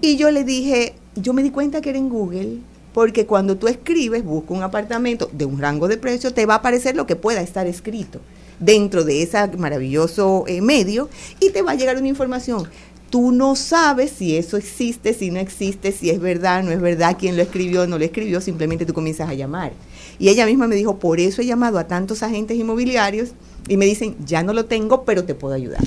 Y 0.00 0.16
yo 0.16 0.30
le 0.30 0.44
dije, 0.44 0.94
yo 1.16 1.32
me 1.32 1.42
di 1.42 1.50
cuenta 1.50 1.80
que 1.80 1.90
era 1.90 1.98
en 1.98 2.08
Google, 2.08 2.58
porque 2.92 3.26
cuando 3.26 3.56
tú 3.56 3.66
escribes, 3.68 4.22
busca 4.24 4.52
un 4.54 4.62
apartamento 4.62 5.28
de 5.32 5.44
un 5.46 5.58
rango 5.58 5.88
de 5.88 5.96
precio, 5.96 6.32
te 6.32 6.46
va 6.46 6.54
a 6.54 6.56
aparecer 6.58 6.94
lo 6.94 7.06
que 7.06 7.16
pueda 7.16 7.40
estar 7.40 7.66
escrito 7.66 8.20
dentro 8.58 9.04
de 9.04 9.22
ese 9.22 9.46
maravilloso 9.58 10.44
eh, 10.46 10.60
medio 10.60 11.08
y 11.40 11.50
te 11.50 11.62
va 11.62 11.72
a 11.72 11.74
llegar 11.74 11.96
una 11.96 12.08
información. 12.08 12.68
Tú 13.10 13.30
no 13.30 13.54
sabes 13.54 14.10
si 14.10 14.36
eso 14.36 14.56
existe, 14.56 15.14
si 15.14 15.30
no 15.30 15.38
existe, 15.38 15.92
si 15.92 16.10
es 16.10 16.18
verdad, 16.18 16.64
no 16.64 16.72
es 16.72 16.80
verdad, 16.80 17.16
quién 17.18 17.36
lo 17.36 17.42
escribió, 17.42 17.86
no 17.86 17.98
lo 17.98 18.04
escribió, 18.04 18.40
simplemente 18.40 18.86
tú 18.86 18.92
comienzas 18.92 19.28
a 19.28 19.34
llamar. 19.34 19.72
Y 20.18 20.28
ella 20.28 20.46
misma 20.46 20.66
me 20.66 20.74
dijo, 20.74 20.98
por 20.98 21.20
eso 21.20 21.42
he 21.42 21.46
llamado 21.46 21.78
a 21.78 21.86
tantos 21.86 22.22
agentes 22.22 22.56
inmobiliarios 22.56 23.30
y 23.68 23.76
me 23.76 23.86
dicen, 23.86 24.16
ya 24.24 24.42
no 24.42 24.52
lo 24.52 24.64
tengo, 24.64 25.04
pero 25.04 25.24
te 25.24 25.34
puedo 25.34 25.54
ayudar. 25.54 25.82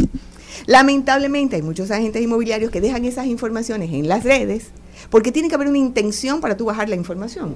Lamentablemente 0.65 1.56
hay 1.58 1.62
muchos 1.62 1.91
agentes 1.91 2.21
inmobiliarios 2.21 2.71
que 2.71 2.82
dejan 2.82 3.06
esas 3.06 3.27
informaciones 3.27 3.91
en 3.93 4.08
las 4.08 4.23
redes 4.23 4.67
porque 5.10 5.32
tiene 5.32 5.49
que 5.49 5.56
haber 5.56 5.67
una 5.67 5.77
intención 5.77 6.41
para 6.41 6.58
tú 6.58 6.65
bajar 6.65 6.89
la 6.89 6.95
información. 6.95 7.56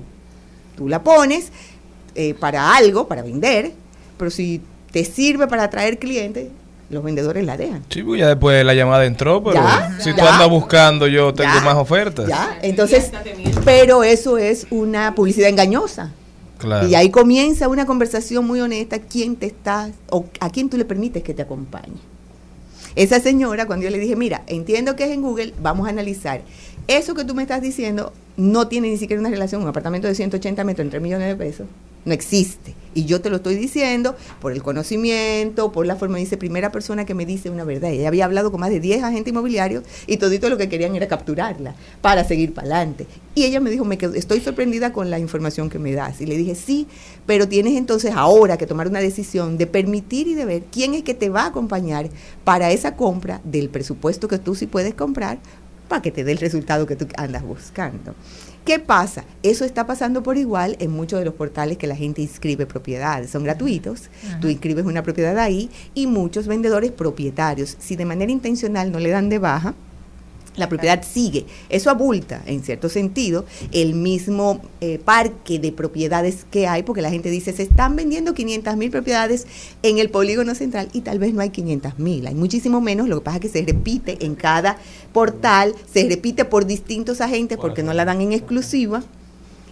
Tú 0.76 0.88
la 0.88 1.04
pones 1.04 1.52
eh, 2.16 2.34
para 2.34 2.76
algo, 2.76 3.08
para 3.08 3.24
vender, 3.24 3.74
pero 4.18 4.32
si 4.32 4.62
te 4.92 5.04
sirve 5.06 5.48
para 5.48 5.64
atraer 5.64 6.00
clientes, 6.00 6.48
los 6.90 7.04
vendedores 7.04 7.46
la 7.46 7.56
dejan. 7.58 7.84
Sí, 7.90 8.04
pues 8.04 8.20
ya 8.20 8.28
después 8.28 8.66
la 8.66 8.74
llamada 8.74 9.06
entró, 9.06 9.42
pero 9.44 9.56
Ya, 9.56 9.98
si 10.00 10.12
tú 10.12 10.18
ya. 10.18 10.34
andas 10.34 10.50
buscando, 10.50 11.08
yo 11.08 11.34
tengo 11.34 11.54
Ya, 11.54 11.62
más 11.62 11.76
ofertas. 11.76 12.28
¿Ya? 12.28 12.58
Entonces, 12.62 13.12
pero 13.64 14.04
eso 14.04 14.38
es 14.38 14.68
una 14.70 15.16
publicidad 15.16 15.50
engañosa. 15.50 16.12
Claro. 16.58 16.88
Y 16.88 16.94
ahí 16.96 17.10
comienza 17.10 17.68
una 17.70 17.86
conversación 17.86 18.46
muy 18.46 18.60
honesta, 18.60 19.00
quién 19.00 19.36
te 19.36 19.48
está, 19.48 19.90
o 20.10 20.26
a 20.40 20.50
quién 20.50 20.70
tú 20.70 20.78
le 20.78 20.86
permites 20.86 21.24
que 21.24 21.34
te 21.34 21.42
acompañe. 21.42 21.96
Esa 22.96 23.20
señora, 23.22 23.66
cuando 23.66 23.86
yo 23.86 23.90
le 23.90 23.98
dije, 23.98 24.16
mira, 24.18 24.44
entiendo 24.48 24.96
que 24.96 25.06
es 25.06 25.12
en 25.12 25.22
Google, 25.22 25.54
vamos 25.62 25.88
a 25.88 25.92
analizar. 25.92 26.42
Eso 26.88 27.16
que 27.16 27.24
tú 27.24 27.34
me 27.34 27.44
estás 27.44 27.62
diciendo 27.62 28.12
no 28.36 28.68
tiene 28.68 28.90
ni 28.90 28.98
siquiera 28.98 29.20
una 29.22 29.30
relación, 29.30 29.62
un 29.62 29.70
apartamento 29.70 30.08
de 30.08 30.16
180 30.16 30.64
metros 30.66 30.84
en 30.86 30.90
3 30.90 31.02
millones 31.02 31.28
de 31.30 31.36
pesos, 31.36 31.68
no 32.06 32.14
existe. 32.14 32.76
Y 32.94 33.06
yo 33.06 33.22
te 33.22 33.30
lo 33.30 33.38
estoy 33.38 33.56
diciendo 33.56 34.18
por 34.42 34.52
el 34.52 34.62
conocimiento, 34.62 35.72
por 35.72 35.86
la 35.86 35.96
forma, 35.96 36.18
dice, 36.18 36.36
primera 36.36 36.74
persona 36.74 37.06
que 37.06 37.14
me 37.14 37.26
dice 37.26 37.50
una 37.50 37.64
verdad. 37.64 37.92
Ella 37.92 38.10
había 38.10 38.26
hablado 38.26 38.52
con 38.52 38.60
más 38.60 38.70
de 38.70 38.82
10 38.82 39.02
agentes 39.04 39.32
inmobiliarios 39.32 39.84
y 40.08 40.18
todito 40.18 40.50
lo 40.50 40.58
que 40.58 40.68
querían 40.68 40.94
era 40.96 41.08
capturarla 41.08 41.74
para 42.02 42.26
seguir 42.26 42.54
para 42.54 42.68
adelante. 42.68 43.08
Y 43.34 43.46
ella 43.46 43.62
me 43.62 43.70
dijo, 43.70 43.86
me 43.86 43.98
quedo- 43.98 44.14
estoy 44.16 44.42
sorprendida 44.42 44.92
con 44.92 45.10
la 45.10 45.20
información 45.20 45.70
que 45.70 45.80
me 45.80 45.94
das. 45.94 46.20
Y 46.20 46.26
le 46.26 46.36
dije, 46.38 46.54
sí, 46.56 46.86
pero 47.26 47.48
tienes 47.48 47.78
entonces 47.78 48.12
ahora 48.14 48.58
que 48.58 48.68
tomar 48.68 48.90
una 48.90 49.00
decisión 49.00 49.58
de 49.58 49.68
permitir 49.68 50.28
y 50.28 50.34
de 50.34 50.44
ver 50.44 50.64
quién 50.70 50.94
es 50.94 51.04
que 51.04 51.14
te 51.14 51.30
va 51.30 51.44
a 51.44 51.48
acompañar 51.48 52.10
para 52.44 52.72
esa 52.72 52.98
compra 52.98 53.40
del 53.46 53.70
presupuesto 53.70 54.28
que 54.28 54.38
tú 54.38 54.54
sí 54.54 54.68
puedes 54.68 54.94
comprar 54.96 55.40
para 55.88 56.02
que 56.02 56.12
te 56.12 56.24
dé 56.26 56.34
el 56.34 56.38
resultado 56.40 56.86
que 56.88 56.96
tú 56.98 57.08
andas 57.18 57.44
buscando. 57.44 58.16
¿Qué 58.66 58.78
pasa? 58.78 59.26
Eso 59.42 59.66
está 59.66 59.88
pasando 59.88 60.22
por 60.22 60.38
igual 60.38 60.76
en 60.80 60.92
muchos 60.92 61.18
de 61.18 61.26
los 61.26 61.34
portales 61.34 61.80
que 61.80 61.88
la 61.88 61.96
gente 61.96 62.22
inscribe 62.22 62.68
propiedades. 62.68 63.32
Son 63.32 63.44
gratuitos. 63.44 64.10
Tú 64.40 64.50
inscribes 64.50 64.86
una 64.86 65.02
propiedad 65.02 65.38
ahí 65.40 65.72
y 65.96 66.06
muchos 66.06 66.46
vendedores 66.46 66.92
propietarios, 66.92 67.76
si 67.80 67.96
de 67.96 68.06
manera 68.06 68.32
intencional 68.32 68.92
no 68.92 69.00
le 69.00 69.10
dan 69.10 69.30
de 69.30 69.40
baja, 69.40 69.74
la 70.56 70.70
propiedad 70.70 71.04
sigue. 71.04 71.46
Eso 71.70 71.90
abulta, 71.90 72.42
en 72.46 72.64
cierto 72.64 72.90
sentido, 72.90 73.46
el 73.72 73.94
mismo 73.94 74.62
eh, 74.82 75.00
parque 75.04 75.60
de 75.60 75.72
propiedades 75.72 76.46
que 76.50 76.68
hay, 76.68 76.84
porque 76.84 77.02
la 77.02 77.10
gente 77.10 77.30
dice, 77.30 77.54
se 77.54 77.64
están 77.64 77.96
vendiendo 77.96 78.34
500 78.34 78.76
mil 78.78 78.92
propiedades 78.92 79.48
en 79.84 79.98
el 79.98 80.10
polígono 80.10 80.56
central 80.56 80.90
y 80.94 81.02
tal 81.02 81.20
vez 81.20 81.34
no 81.34 81.42
hay 81.42 81.50
500 81.50 82.00
mil, 82.00 82.28
hay 82.28 82.36
muchísimo 82.36 82.82
menos, 82.82 83.08
lo 83.08 83.20
que 83.20 83.26
pasa 83.26 83.38
es 83.38 83.42
que 83.42 83.50
se 83.50 83.66
repite 83.66 84.18
en 84.26 84.36
cada 84.36 84.78
portal, 85.14 85.74
se 85.92 86.08
repite 86.08 86.46
por 86.46 86.66
distintos 86.66 87.22
agentes 87.22 87.58
porque 87.58 87.84
no 87.84 87.94
la 87.94 88.06
dan 88.06 88.22
en 88.22 88.34
exclusiva. 88.34 89.04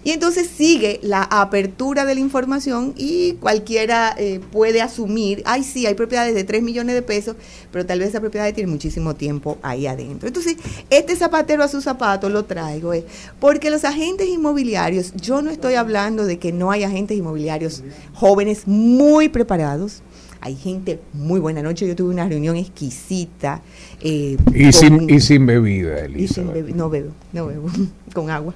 Y 0.03 0.11
entonces 0.11 0.47
sigue 0.47 0.99
la 1.03 1.23
apertura 1.23 2.05
de 2.05 2.15
la 2.15 2.21
información 2.21 2.93
y 2.95 3.33
cualquiera 3.33 4.15
eh, 4.17 4.39
puede 4.51 4.81
asumir, 4.81 5.41
ay 5.45 5.63
sí, 5.63 5.85
hay 5.85 5.93
propiedades 5.93 6.33
de 6.35 6.43
3 6.45 6.63
millones 6.63 6.95
de 6.95 7.01
pesos, 7.01 7.35
pero 7.71 7.85
tal 7.85 7.99
vez 7.99 8.09
esa 8.09 8.21
propiedad 8.21 8.51
tiene 8.53 8.71
muchísimo 8.71 9.15
tiempo 9.15 9.57
ahí 9.61 9.87
adentro. 9.87 10.27
Entonces, 10.27 10.55
este 10.89 11.15
zapatero 11.17 11.63
a 11.63 11.67
su 11.67 11.81
zapato 11.81 12.29
lo 12.29 12.45
traigo, 12.45 12.93
eh, 12.93 13.05
porque 13.41 13.69
los 13.69 13.83
agentes 13.83 14.27
inmobiliarios, 14.29 15.13
yo 15.15 15.41
no 15.41 15.51
estoy 15.51 15.73
hablando 15.75 16.25
de 16.25 16.39
que 16.39 16.53
no 16.53 16.71
hay 16.71 16.83
agentes 16.83 17.17
inmobiliarios 17.17 17.83
jóvenes 18.13 18.67
muy 18.67 19.27
preparados, 19.29 20.01
hay 20.41 20.55
gente 20.55 21.01
muy 21.11 21.41
buena. 21.41 21.59
Anoche 21.59 21.85
yo 21.85 21.97
tuve 21.97 22.13
una 22.13 22.25
reunión 22.29 22.55
exquisita. 22.55 23.61
eh, 23.99 24.37
Y 24.55 24.71
sin, 24.71 25.09
y 25.09 25.19
sin 25.19 25.45
bebida, 25.45 26.07
y 26.07 26.29
sin 26.29 26.47
bebi- 26.53 26.73
no 26.73 26.89
bebo, 26.89 27.11
no 27.33 27.47
bebo, 27.47 27.67
con 28.13 28.29
agua. 28.29 28.53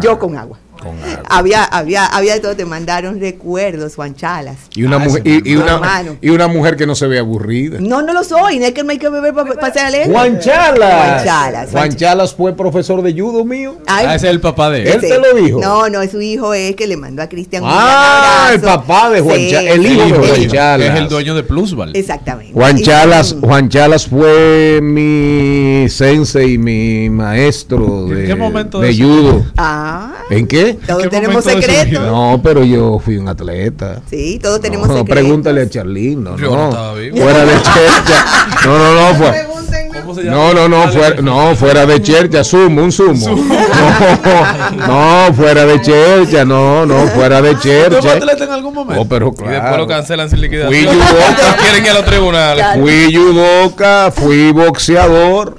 yo 0.00 0.16
con 0.20 0.36
agua. 0.36 0.60
Con 0.80 0.96
agua. 1.02 1.22
Había, 1.28 1.64
había, 1.64 2.06
había 2.06 2.34
de 2.34 2.40
todo, 2.40 2.56
te 2.56 2.64
mandaron 2.64 3.20
recuerdos, 3.20 3.96
guanchalas. 3.96 4.56
Y 4.74 4.84
una, 4.84 4.96
Ah, 4.96 5.00
mujer, 5.00 5.22
y, 5.24 5.52
y 5.52 5.56
una, 5.56 5.74
hermano. 5.74 6.16
y 6.20 6.28
una 6.30 6.48
mujer 6.48 6.76
que 6.76 6.86
no 6.86 6.94
se 6.94 7.06
ve 7.06 7.18
aburrida. 7.18 7.78
No, 7.80 8.02
no 8.02 8.12
lo 8.12 8.24
soy, 8.24 8.58
no 8.58 8.66
es 8.66 8.72
que 8.72 8.82
no 8.84 8.90
hay 8.90 8.98
que 8.98 9.08
beber 9.08 9.32
para 9.34 9.54
pasar 9.54 9.94
a 9.94 10.04
Juan 10.06 10.38
Chalas. 10.40 10.78
Juan 10.78 11.24
Chalas. 11.24 11.70
Juan 11.70 11.96
Chalas 11.96 12.34
fue 12.34 12.52
profesor 12.56 13.02
de 13.02 13.12
judo 13.20 13.44
mío. 13.44 13.76
Ay, 13.86 14.06
Ah, 14.08 14.14
ese 14.14 14.26
es 14.28 14.32
el 14.32 14.40
papá 14.40 14.70
de 14.70 14.82
él. 14.82 14.88
Él 14.88 15.00
te 15.00 15.18
lo 15.18 15.34
dijo. 15.34 15.60
No, 15.60 15.88
no, 15.88 16.00
es 16.02 16.10
su 16.10 16.20
hijo 16.20 16.54
es 16.54 16.74
que 16.76 16.86
le 16.86 16.96
mandó 16.96 17.22
a 17.22 17.28
Cristian 17.28 17.62
un 17.62 17.68
Ah, 17.72 18.50
el 18.54 18.60
papá 18.60 19.10
de 19.10 19.20
Juan 19.20 19.36
Sí, 19.36 19.50
Chalas, 19.50 19.74
el 19.74 19.86
hijo 19.86 20.02
de 20.04 20.12
Juan. 20.28 20.48
Chalas. 20.48 20.88
Es 20.94 21.00
el 21.00 21.08
dueño 21.08 21.34
de 21.34 21.42
Plusval. 21.42 21.96
Exactamente. 21.96 22.52
Juan 22.52 22.78
Chalas, 22.80 23.36
Juan 23.40 23.68
Chalas 23.68 24.06
fue 24.06 24.80
mi 24.82 25.88
sensei, 25.88 26.58
mi 26.58 27.08
maestro 27.10 28.06
¿En 28.08 28.14
de, 28.14 28.24
qué 28.26 28.34
momento 28.34 28.80
de 28.80 28.94
judo. 28.96 29.44
Ah, 29.56 30.12
¿En 30.30 30.46
qué? 30.46 30.67
Todos 30.74 31.08
tenemos 31.08 31.44
secretos. 31.44 32.02
No, 32.04 32.40
pero 32.42 32.64
yo 32.64 32.98
fui 32.98 33.16
un 33.16 33.28
atleta. 33.28 34.00
Sí, 34.10 34.38
todos 34.42 34.60
tenemos 34.60 34.88
No, 34.88 34.98
secretos. 34.98 35.14
pregúntale 35.22 35.62
a 35.62 35.68
Charlín, 35.68 36.24
no, 36.24 36.36
Yo 36.36 36.50
no. 36.50 36.56
no 36.56 36.68
estaba 36.68 36.94
vivo. 36.94 37.16
Fuera 37.18 37.44
de 37.44 37.52
chercha. 37.62 38.24
No, 38.64 38.78
no, 38.78 38.94
no, 38.94 39.14
fue. 39.16 39.46
¿Cómo 40.00 40.14
se 40.14 40.24
llama? 40.24 40.36
No, 40.36 40.54
no, 40.54 40.68
no, 40.68 40.88
fuera, 40.92 41.20
no, 41.20 41.54
fuera 41.56 41.84
de 41.86 42.00
chercha, 42.02 42.42
sumo, 42.42 42.82
un 42.82 42.90
sumo. 42.92 43.36
No, 44.76 45.26
no, 45.28 45.34
fuera 45.34 45.64
de 45.66 45.80
chercha, 45.82 46.44
no, 46.44 46.86
no, 46.86 47.06
fuera 47.08 47.42
de 47.42 47.50
¿Tú 47.54 47.60
fuiste 47.60 47.90
chercha. 47.90 48.12
atleta 48.14 48.44
en 48.44 48.52
algún 48.52 48.74
momento? 48.74 49.02
Oh, 49.02 49.08
pero 49.08 49.26
Y 49.28 49.30
después 49.30 49.50
claro. 49.60 49.76
lo 49.78 49.86
cancelan 49.86 50.30
sin 50.30 50.40
liquidación. 50.40 50.72
Fui 50.72 50.84
judoka. 50.86 51.56
Quieren 51.60 51.84
ir 51.84 51.90
a 51.90 51.94
los 51.94 52.04
tribunales. 52.04 52.64
Claro. 52.64 52.80
Fui 52.80 53.14
judoka, 53.14 54.10
fui 54.14 54.52
boxeador. 54.52 55.58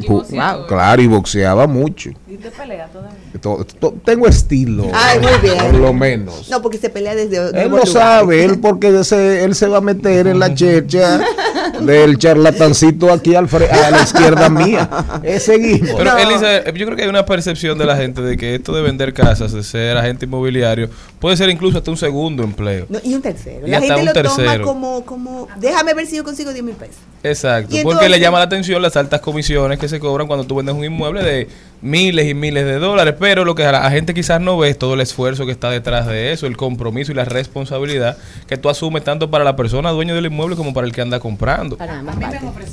Y 0.00 0.04
Ju- 0.06 0.08
boxeador. 0.14 0.66
Claro, 0.66 1.02
y 1.02 1.06
boxeaba 1.06 1.66
mucho. 1.66 2.10
¿Y 2.28 2.34
usted 2.34 2.52
pelea 2.52 2.86
todavía? 2.88 3.16
To- 3.40 3.64
to- 3.78 3.94
Tengo 4.04 4.26
estilo. 4.26 4.86
Ay, 4.92 5.18
muy 5.18 5.32
bien. 5.42 5.56
Por 5.58 5.74
lo 5.74 5.92
menos. 5.94 6.48
No, 6.50 6.60
porque 6.60 6.76
se 6.78 6.90
pelea 6.90 7.14
desde 7.14 7.36
Él 7.38 7.70
nuevos 7.70 7.80
lo 7.80 7.86
sabe, 8.00 8.44
él 8.44 8.58
porque 8.60 9.02
se- 9.04 9.44
él 9.44 9.54
se 9.54 9.66
va 9.66 9.78
a 9.78 9.80
meter 9.80 10.26
en 10.26 10.38
la 10.38 10.54
checha 10.54 11.20
del 11.80 12.18
charlatancito 12.18 13.10
aquí 13.10 13.34
al 13.34 13.48
fre- 13.48 13.70
a 13.70 13.90
la 13.90 14.02
izquierda 14.02 14.48
mía. 14.50 14.88
Eh, 15.22 15.40
seguimos. 15.40 15.90
Pero 15.96 16.12
No. 16.12 16.18
Elisa, 16.18 16.64
yo 16.72 16.84
creo 16.86 16.96
que 16.96 17.02
hay 17.04 17.08
una 17.08 17.24
percepción 17.24 17.78
de 17.78 17.86
la 17.86 17.96
gente 17.96 18.20
de 18.20 18.36
que 18.36 18.54
esto 18.56 18.74
de 18.74 18.82
vender 18.82 19.14
casas, 19.14 19.52
de 19.52 19.62
ser 19.62 19.96
agente 19.96 20.26
inmobiliario, 20.26 20.90
puede 21.18 21.36
ser 21.36 21.48
incluso 21.48 21.78
hasta 21.78 21.90
un 21.90 21.96
segundo 21.96 22.42
empleo. 22.42 22.86
No, 22.90 22.98
y 23.02 23.14
un 23.14 23.22
tercero. 23.22 23.66
Y 23.66 23.70
la 23.70 23.78
hasta 23.78 23.94
gente 23.94 24.00
un 24.00 24.06
lo 24.06 24.12
toma 24.30 24.36
tercero. 24.44 24.64
como, 24.64 25.04
como, 25.06 25.48
déjame 25.58 25.94
ver 25.94 26.06
si 26.06 26.16
yo 26.16 26.24
consigo 26.24 26.52
10 26.52 26.64
mil 26.64 26.74
pesos. 26.74 26.96
Exacto, 27.22 27.68
porque 27.70 27.80
entonces- 27.80 28.10
le 28.10 28.20
llama 28.20 28.38
la 28.38 28.44
atención 28.44 28.82
las 28.82 28.96
altas 28.96 29.20
comisiones 29.20 29.78
que 29.78 29.88
se 29.88 29.98
cobran 29.98 30.26
cuando 30.26 30.44
tú 30.44 30.56
vendes 30.56 30.74
un 30.74 30.84
inmueble 30.84 31.22
de 31.22 31.48
miles 31.82 32.28
y 32.28 32.34
miles 32.34 32.64
de 32.64 32.78
dólares, 32.78 33.14
pero 33.18 33.44
lo 33.44 33.54
que 33.54 33.64
a 33.64 33.72
la 33.72 33.90
gente 33.90 34.14
quizás 34.14 34.40
no 34.40 34.58
ve 34.58 34.70
es 34.70 34.78
todo 34.78 34.94
el 34.94 35.00
esfuerzo 35.00 35.46
que 35.46 35.52
está 35.52 35.70
detrás 35.70 36.06
de 36.06 36.32
eso, 36.32 36.46
el 36.46 36.56
compromiso 36.56 37.12
y 37.12 37.14
la 37.14 37.24
responsabilidad 37.24 38.16
que 38.46 38.56
tú 38.56 38.68
asumes 38.68 39.04
tanto 39.04 39.30
para 39.30 39.44
la 39.44 39.56
persona 39.56 39.90
dueña 39.90 40.14
del 40.14 40.26
inmueble 40.26 40.56
como 40.56 40.74
para 40.74 40.86
el 40.86 40.92
que 40.92 41.00
anda 41.00 41.20
comprando. 41.20 41.76
Para. 41.76 42.02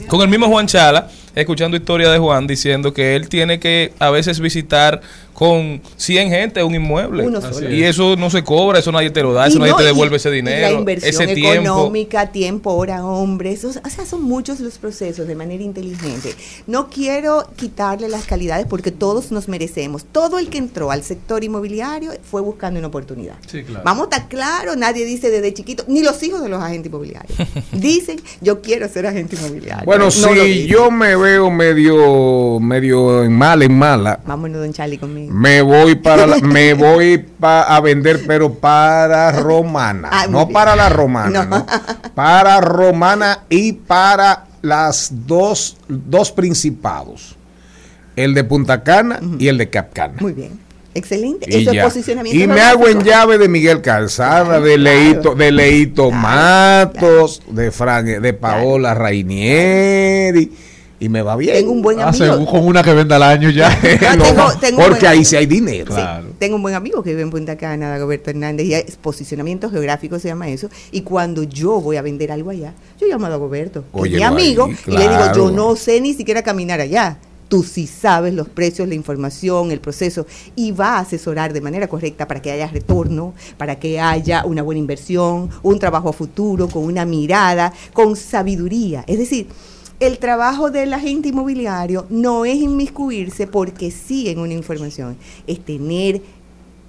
Con 0.08 0.22
el 0.22 0.28
mismo 0.28 0.48
Juan 0.48 0.67
Chala, 0.67 1.08
escuchando 1.36 1.78
historia 1.78 2.10
de 2.10 2.17
Juan 2.17 2.48
diciendo 2.48 2.93
que 2.93 3.15
él 3.15 3.30
tiene 3.30 3.60
que 3.60 3.93
a 4.00 4.10
veces 4.10 4.39
visitar 4.39 5.02
con 5.38 5.80
100 5.97 6.30
gente 6.32 6.63
un 6.63 6.73
inmueble. 6.73 7.23
Y 7.69 7.84
eso 7.84 8.15
no 8.15 8.32
se 8.32 8.43
cobra, 8.43 8.80
eso 8.80 8.91
nadie 8.91 9.12
te 9.12 9.21
lo 9.21 9.34
da, 9.34 9.45
eso 9.45 9.60
nadie 9.60 9.76
te 9.78 9.84
y- 9.84 9.86
devuelve 9.86 10.15
ese 10.15 10.30
y 10.30 10.32
dinero, 10.32 10.62
La 10.67 10.71
inversión 10.71 11.10
ese 11.26 11.36
tiempo. 11.36 11.62
económica, 11.62 12.32
tiempo, 12.32 12.71
hora, 12.73 13.06
hombres. 13.06 13.63
O 13.63 13.71
sea, 13.71 14.06
son 14.08 14.23
muchos 14.23 14.60
los 14.62 14.80
procesos 14.80 15.28
de 15.28 15.36
manera 15.36 15.62
inteligente. 15.62 16.34
No 16.65 16.89
quiero 16.89 17.47
quitarle 17.56 18.10
las 18.10 18.26
calidades 18.26 18.65
porque 18.67 18.89
todos 18.91 19.32
nos 19.32 19.47
merecemos. 19.47 20.06
Todo 20.12 20.39
el 20.39 20.50
que 20.50 20.58
entró 20.58 20.89
al 20.89 21.04
sector 21.04 21.43
inmobiliario 21.43 22.13
fue 22.23 22.41
buscando 22.41 22.80
una 22.80 22.88
oportunidad. 22.88 23.36
Sí, 23.45 23.62
claro. 23.62 23.84
Vamos 23.86 24.08
a 24.12 24.15
estar 24.15 24.30
claro, 24.30 24.76
nadie 24.76 25.06
dice 25.06 25.30
desde 25.30 25.54
chiquito, 25.54 25.84
ni 25.88 26.02
los 26.02 26.23
hijos 26.23 26.41
de 26.41 26.50
los 26.50 26.63
agentes 26.63 26.89
inmobiliarios. 26.91 27.38
Dicen, 27.73 28.19
yo 28.41 28.60
quiero 28.63 28.89
ser 28.89 29.06
agente 29.06 29.36
inmobiliario. 29.36 29.86
Bueno, 29.86 30.06
No 30.06 30.12
si 30.12 30.65
yo 30.65 30.89
me 30.89 31.15
veo 31.15 31.52
medio, 31.52 32.60
medio 32.60 33.23
en 33.23 33.34
mala, 33.34 33.65
en 33.65 33.78
mala, 33.78 34.19
Vámonos, 34.26 34.62
don 34.62 34.73
Charlie, 34.73 34.97
conmigo. 34.97 35.27
Me 35.30 35.62
voy 35.62 35.96
para 35.96 36.26
la- 36.28 36.38
me 36.40 36.74
voy 36.76 37.18
pa- 37.18 37.63
a 37.63 37.80
vender, 37.82 38.22
pero 38.28 38.54
para 38.54 39.32
Romana, 39.42 40.10
no 40.30 40.46
bien. 40.46 40.54
para 40.54 40.76
la 40.76 40.90
Romana, 40.90 41.44
No. 41.46 41.60
no. 41.60 41.66
para 42.16 42.60
Romana 42.62 43.44
y 43.50 43.74
para 43.74 44.46
las 44.62 45.12
dos, 45.26 45.78
dos 45.88 46.32
principados, 46.32 47.36
el 48.16 48.34
de 48.34 48.44
Punta 48.44 48.84
Cana 48.84 49.20
y 49.40 49.48
el 49.48 49.58
de 49.58 49.70
Capcana. 49.70 50.16
Muy 50.20 50.34
bien. 50.34 50.60
Excelente. 50.94 51.46
Y, 51.48 51.62
Eso 51.62 51.74
ya. 51.74 51.82
es 51.82 51.88
posicionamiento. 51.94 52.44
Y 52.44 52.48
me 52.48 52.60
hago 52.60 52.88
en 52.88 53.04
llave 53.04 53.38
de 53.38 53.48
Miguel 53.48 53.82
Calzada, 53.82 54.46
Claro, 54.46 54.63
de 54.63 54.76
claro. 54.78 54.84
Leito, 55.00 55.36
de 55.36 55.52
Leito 55.52 56.10
Claro, 56.10 56.22
Matos, 56.24 57.44
de 57.52 57.70
Fran, 57.72 58.04
de 58.20 58.34
Paola 58.34 58.96
Rainieri, 58.96 60.52
y 60.99 61.10
me 61.10 61.21
va 61.21 61.36
bien. 61.36 61.55
Tengo 61.55 61.71
un 61.71 61.81
buen 61.81 61.99
Ah, 61.99 62.10
amigo. 62.10 62.25
según 62.25 62.45
con 62.45 62.65
una 62.65 62.81
que 62.83 62.93
venda 62.93 63.17
al 63.17 63.23
año 63.23 63.49
ya. 63.49 63.69
No, 64.17 64.23
tengo- 64.25 64.53
tengo 64.60 64.77
un 64.81 64.88
porque 64.89 65.07
ahí 65.07 65.23
sí 65.23 65.36
hay 65.36 65.45
dinero. 65.45 65.88
Sí, 65.93 66.01
Claro. 66.01 66.27
tengo 66.39 66.55
un 66.55 66.62
buen 66.62 66.73
amigo 66.75 67.03
que 67.03 67.12
vive 67.12 67.21
en 67.21 67.29
Punta 67.29 67.55
Cana, 67.57 67.97
Roberto 67.99 68.29
Hernández, 68.31 68.65
y 68.65 68.73
es 68.73 68.95
posicionamiento 68.95 69.69
geográfico 69.69 70.17
se 70.19 70.27
llama 70.29 70.49
eso. 70.49 70.69
Y 70.91 71.01
cuando 71.01 71.43
yo 71.43 71.79
voy 71.81 71.97
a 71.97 72.01
vender 72.01 72.31
algo 72.31 72.49
allá, 72.49 72.73
yo 72.99 73.07
llamo 73.07 73.27
a 73.27 73.29
que 73.29 74.10
es 74.10 74.12
mi 74.15 74.23
amigo, 74.23 74.65
ahí, 74.65 74.75
y 74.88 74.91
le 74.91 74.99
digo, 75.01 75.33
yo 75.36 75.51
no 75.51 75.75
sé 75.75 76.01
ni 76.01 76.13
siquiera 76.13 76.41
caminar 76.41 76.79
allá. 76.81 77.17
Tú 77.47 77.63
sí 77.63 77.88
sabes 77.88 78.33
los 78.33 78.49
precios, 78.49 78.89
la 78.89 78.95
información, 78.95 79.71
el 79.71 79.79
proceso, 79.79 80.25
y 80.55 80.71
va 80.73 80.97
a 80.97 80.99
asesorar 80.99 81.53
de 81.53 81.62
manera 81.62 81.88
correcta 81.88 82.27
para 82.27 82.41
que 82.41 82.51
haya 82.51 82.67
retorno, 82.67 83.33
para 83.57 83.79
que 83.79 84.01
haya 84.01 84.43
una 84.45 84.63
buena 84.63 84.79
inversión, 84.79 85.49
un 85.63 85.79
trabajo 85.79 86.10
a 86.10 86.13
futuro, 86.13 86.67
con 86.67 86.83
una 86.83 87.05
mirada, 87.05 87.71
con 87.93 88.17
sabiduría. 88.17 89.05
Es 89.07 89.17
decir, 89.17 89.47
el 89.99 90.19
trabajo 90.19 90.69
del 90.69 90.93
agente 90.93 91.29
inmobiliario 91.29 92.05
no 92.10 92.45
es 92.45 92.55
inmiscuirse 92.55 93.47
porque 93.47 93.91
sí 93.91 94.29
en 94.29 94.39
una 94.39 94.53
información, 94.53 95.17
es 95.47 95.60
tener 95.60 96.21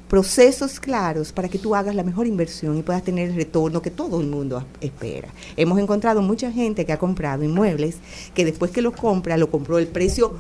procesos 0.09 0.81
claros 0.81 1.33
para 1.33 1.49
que 1.49 1.59
tú 1.59 1.75
hagas 1.75 1.95
la 1.95 2.03
mejor 2.03 2.27
inversión 2.27 2.79
y 2.79 2.83
puedas 2.83 3.03
tener 3.03 3.29
el 3.31 3.37
retorno 3.37 3.83
que 3.83 3.91
todo 3.91 4.21
el 4.21 4.27
mundo 4.27 4.65
espera. 4.81 5.29
Hemos 5.57 5.79
encontrado 5.79 6.23
mucha 6.23 6.51
gente 6.51 6.85
que 6.87 6.93
ha 6.93 6.99
comprado 6.99 7.45
inmuebles 7.45 7.97
que 8.35 8.45
después 8.45 8.71
que 8.71 8.83
los 8.83 8.95
compra, 8.95 9.37
lo 9.37 9.51
compró 9.51 9.79
el 9.79 9.87
precio 9.87 10.37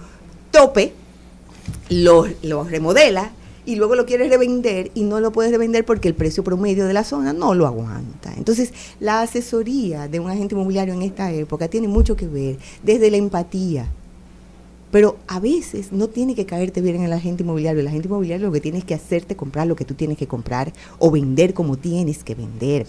tope, 0.50 0.92
lo, 1.90 2.26
lo 2.42 2.64
remodela 2.64 3.32
y 3.68 3.76
luego 3.76 3.94
lo 3.94 4.06
quiere 4.06 4.26
revender 4.30 4.90
y 4.94 5.02
no 5.02 5.20
lo 5.20 5.30
puede 5.30 5.50
revender 5.50 5.84
porque 5.84 6.08
el 6.08 6.14
precio 6.14 6.42
promedio 6.42 6.86
de 6.86 6.94
la 6.94 7.04
zona 7.04 7.34
no 7.34 7.52
lo 7.52 7.66
aguanta. 7.66 8.32
Entonces, 8.34 8.72
la 8.98 9.20
asesoría 9.20 10.08
de 10.08 10.20
un 10.20 10.30
agente 10.30 10.54
inmobiliario 10.54 10.94
en 10.94 11.02
esta 11.02 11.30
época 11.32 11.68
tiene 11.68 11.86
mucho 11.86 12.16
que 12.16 12.26
ver 12.26 12.56
desde 12.82 13.10
la 13.10 13.18
empatía. 13.18 13.86
Pero 14.90 15.16
a 15.26 15.40
veces 15.40 15.92
no 15.92 16.08
tiene 16.08 16.34
que 16.34 16.46
caerte 16.46 16.80
bien 16.80 16.96
en 16.96 17.02
el 17.04 17.12
agente 17.12 17.42
inmobiliario. 17.42 17.80
El 17.80 17.88
agente 17.88 18.08
inmobiliario 18.08 18.46
lo 18.46 18.52
que 18.52 18.60
tienes 18.60 18.84
que 18.84 18.94
hacerte 18.94 19.36
comprar 19.36 19.66
lo 19.66 19.76
que 19.76 19.84
tú 19.84 19.94
tienes 19.94 20.16
que 20.16 20.26
comprar 20.26 20.72
o 20.98 21.10
vender 21.10 21.54
como 21.54 21.76
tienes 21.76 22.24
que 22.24 22.34
vender. 22.34 22.86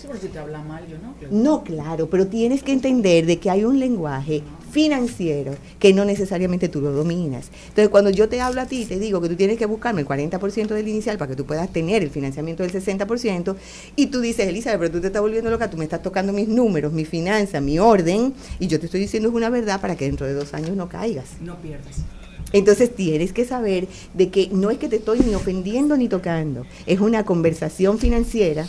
No, 1.31 1.63
claro, 1.63 2.09
pero 2.09 2.27
tienes 2.27 2.63
que 2.63 2.71
entender 2.71 3.25
de 3.25 3.38
que 3.38 3.49
hay 3.49 3.65
un 3.65 3.79
lenguaje 3.79 4.43
financiero 4.69 5.55
que 5.79 5.93
no 5.93 6.05
necesariamente 6.05 6.69
tú 6.69 6.81
lo 6.81 6.91
dominas. 6.91 7.49
Entonces, 7.69 7.89
cuando 7.89 8.09
yo 8.09 8.29
te 8.29 8.39
hablo 8.39 8.62
a 8.62 8.65
ti, 8.65 8.85
te 8.85 8.99
digo 8.99 9.21
que 9.21 9.29
tú 9.29 9.35
tienes 9.35 9.57
que 9.57 9.65
buscarme 9.65 10.01
el 10.01 10.07
40% 10.07 10.67
del 10.67 10.88
inicial 10.88 11.17
para 11.17 11.29
que 11.29 11.35
tú 11.35 11.45
puedas 11.45 11.71
tener 11.71 12.03
el 12.03 12.09
financiamiento 12.09 12.63
del 12.63 12.71
60%, 12.71 13.55
y 13.95 14.07
tú 14.07 14.21
dices, 14.21 14.47
Elizabeth, 14.47 14.79
pero 14.79 14.91
tú 14.91 15.01
te 15.01 15.07
estás 15.07 15.21
volviendo 15.21 15.49
loca, 15.49 15.69
tú 15.69 15.77
me 15.77 15.83
estás 15.83 16.01
tocando 16.01 16.33
mis 16.33 16.47
números, 16.47 16.93
mi 16.93 17.05
finanza, 17.05 17.59
mi 17.62 17.79
orden, 17.79 18.33
y 18.59 18.67
yo 18.67 18.79
te 18.79 18.85
estoy 18.85 19.01
diciendo 19.01 19.29
es 19.29 19.35
una 19.35 19.49
verdad 19.49 19.81
para 19.81 19.95
que 19.95 20.05
dentro 20.05 20.25
de 20.25 20.33
dos 20.33 20.53
años 20.53 20.75
no 20.75 20.88
caigas. 20.88 21.29
No 21.41 21.57
pierdas. 21.57 21.88
Entonces 22.52 22.95
tienes 22.95 23.32
que 23.32 23.45
saber 23.45 23.88
de 24.15 24.30
que 24.30 24.49
no 24.52 24.71
es 24.71 24.78
que 24.80 24.89
te 24.89 24.95
estoy 24.95 25.19
ni 25.19 25.36
ofendiendo 25.36 25.95
ni 25.97 26.08
tocando, 26.08 26.65
es 26.88 26.99
una 26.99 27.23
conversación 27.23 27.99
financiera 27.99 28.65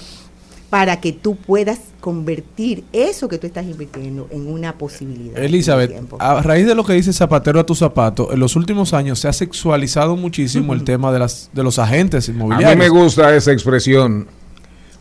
para 0.68 1.00
que 1.00 1.12
tú 1.12 1.34
puedas 1.34 1.80
convertir 2.00 2.84
eso 2.92 3.26
que 3.28 3.38
tú 3.38 3.46
estás 3.48 3.64
invirtiendo 3.64 4.28
en 4.30 4.46
una 4.46 4.78
posibilidad. 4.78 5.36
Elizabeth, 5.42 5.92
a 6.20 6.42
raíz 6.42 6.66
de 6.66 6.74
lo 6.76 6.84
que 6.84 6.92
dice 6.92 7.12
Zapatero 7.12 7.58
a 7.58 7.66
tu 7.66 7.74
zapato, 7.74 8.32
en 8.32 8.38
los 8.38 8.54
últimos 8.54 8.92
años 8.94 9.18
se 9.18 9.26
ha 9.28 9.32
sexualizado 9.32 10.14
muchísimo 10.16 10.72
el 10.74 10.84
tema 10.84 11.10
de 11.10 11.18
las 11.18 11.50
de 11.52 11.64
los 11.64 11.78
agentes 11.80 12.28
A 12.28 12.32
mí 12.32 12.36
inmobiliarios. 12.36 12.76
me 12.78 12.88
gusta 12.88 13.34
esa 13.34 13.50
expresión. 13.50 14.28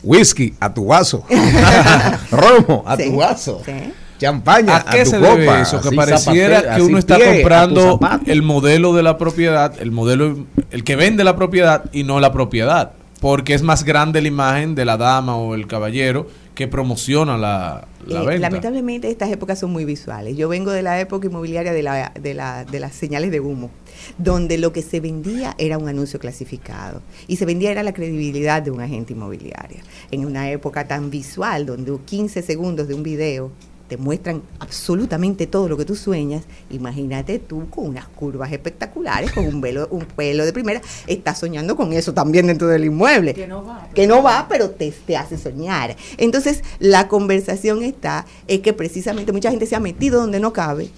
Whisky 0.02 0.54
a 0.62 0.74
tu 0.74 0.86
vaso. 0.86 1.24
Romo 2.32 2.84
a 2.88 2.96
Sí, 2.96 3.10
tu 3.12 3.18
vaso. 3.18 3.62
sí. 3.66 3.72
Champaña 4.20 4.78
¿A 4.78 4.84
qué 4.86 5.04
tu 5.06 5.10
se 5.12 5.18
copa. 5.20 5.36
debe 5.36 5.62
eso? 5.62 5.82
Que 5.82 5.88
Así 5.88 5.96
pareciera 5.98 6.56
zapatero, 6.58 6.76
que 6.76 6.82
uno 6.84 6.98
está 7.00 7.16
pie 7.18 7.26
comprando 7.36 8.00
el 8.26 8.42
modelo 8.44 8.94
de 8.94 9.04
la 9.04 9.18
propiedad, 9.18 9.74
el 9.80 9.92
modelo, 9.92 10.46
el 10.72 10.84
que 10.84 10.96
vende 10.96 11.24
la 11.24 11.36
propiedad 11.36 11.86
y 11.94 12.04
no 12.04 12.20
la 12.20 12.32
propiedad. 12.32 12.92
Porque 13.22 13.54
es 13.54 13.64
más 13.64 13.84
grande 13.84 14.22
la 14.22 14.28
imagen 14.30 14.76
de 14.76 14.86
la 14.86 14.96
dama 14.96 15.36
o 15.36 15.54
el 15.56 15.68
caballero 15.68 16.28
que 16.56 16.68
promociona 16.70 17.38
la, 17.38 17.86
la 18.06 18.22
Eh, 18.24 18.26
venta. 18.26 18.40
lamentablemente 18.50 19.10
estas 19.10 19.30
épocas 19.30 19.60
son 19.60 19.72
muy 19.72 19.84
visuales. 19.86 20.38
Yo 20.38 20.48
vengo 20.48 20.72
de 20.72 20.82
la 20.84 21.00
época 21.02 21.28
inmobiliaria 21.28 21.74
de, 21.74 21.84
la, 21.84 22.14
de, 22.20 22.34
la, 22.34 22.64
de 22.66 22.80
las 22.80 22.94
señales 22.96 23.32
de 23.32 23.40
humo, 23.42 23.72
donde 24.18 24.58
lo 24.58 24.72
que 24.74 24.82
se 24.82 25.00
vendía 25.02 25.54
era 25.58 25.78
un 25.78 25.88
anuncio 25.90 26.18
clasificado 26.20 27.02
y 27.28 27.36
se 27.38 27.46
vendía 27.46 27.72
era 27.72 27.84
la 27.84 27.94
credibilidad 27.94 28.62
de 28.62 28.72
un 28.72 28.80
agente 28.82 29.12
inmobiliario. 29.14 29.80
En 30.12 30.26
una 30.26 30.50
época 30.50 30.88
tan 30.88 31.10
visual, 31.10 31.66
donde 31.66 31.98
15 32.06 32.42
segundos 32.42 32.88
de 32.88 32.94
un 32.94 33.04
video 33.04 33.52
te 33.90 33.98
muestran 33.98 34.44
absolutamente 34.60 35.48
todo 35.48 35.68
lo 35.68 35.76
que 35.76 35.84
tú 35.84 35.96
sueñas, 35.96 36.44
imagínate 36.70 37.40
tú 37.40 37.70
con 37.70 37.88
unas 37.88 38.08
curvas 38.08 38.52
espectaculares, 38.52 39.32
con 39.32 39.46
un 39.46 39.60
velo, 39.60 39.88
un 39.92 40.06
pelo 40.06 40.46
de 40.46 40.54
primera, 40.54 40.80
estás 41.08 41.40
soñando 41.40 41.76
con 41.76 41.92
eso 41.92 42.14
también 42.14 42.48
dentro 42.48 42.68
del 42.68 42.86
inmueble 42.86 43.34
Que 43.34 43.48
no 43.48 43.66
va. 43.66 43.90
que 43.94 44.08
no 44.08 44.22
va, 44.22 44.46
pero 44.48 44.70
te, 44.70 44.92
te 44.92 45.18
hace 45.18 45.38
soñar. 45.38 45.96
Entonces, 46.18 46.64
la 46.78 47.08
conversación 47.08 47.82
está, 47.84 48.26
es 48.48 48.60
que 48.60 48.74
precisamente 48.74 49.32
mucha 49.32 49.50
gente 49.50 49.66
se 49.66 49.76
ha 49.76 49.80
metido 49.80 50.22
donde 50.22 50.40
no 50.40 50.54
cabe, 50.54 50.90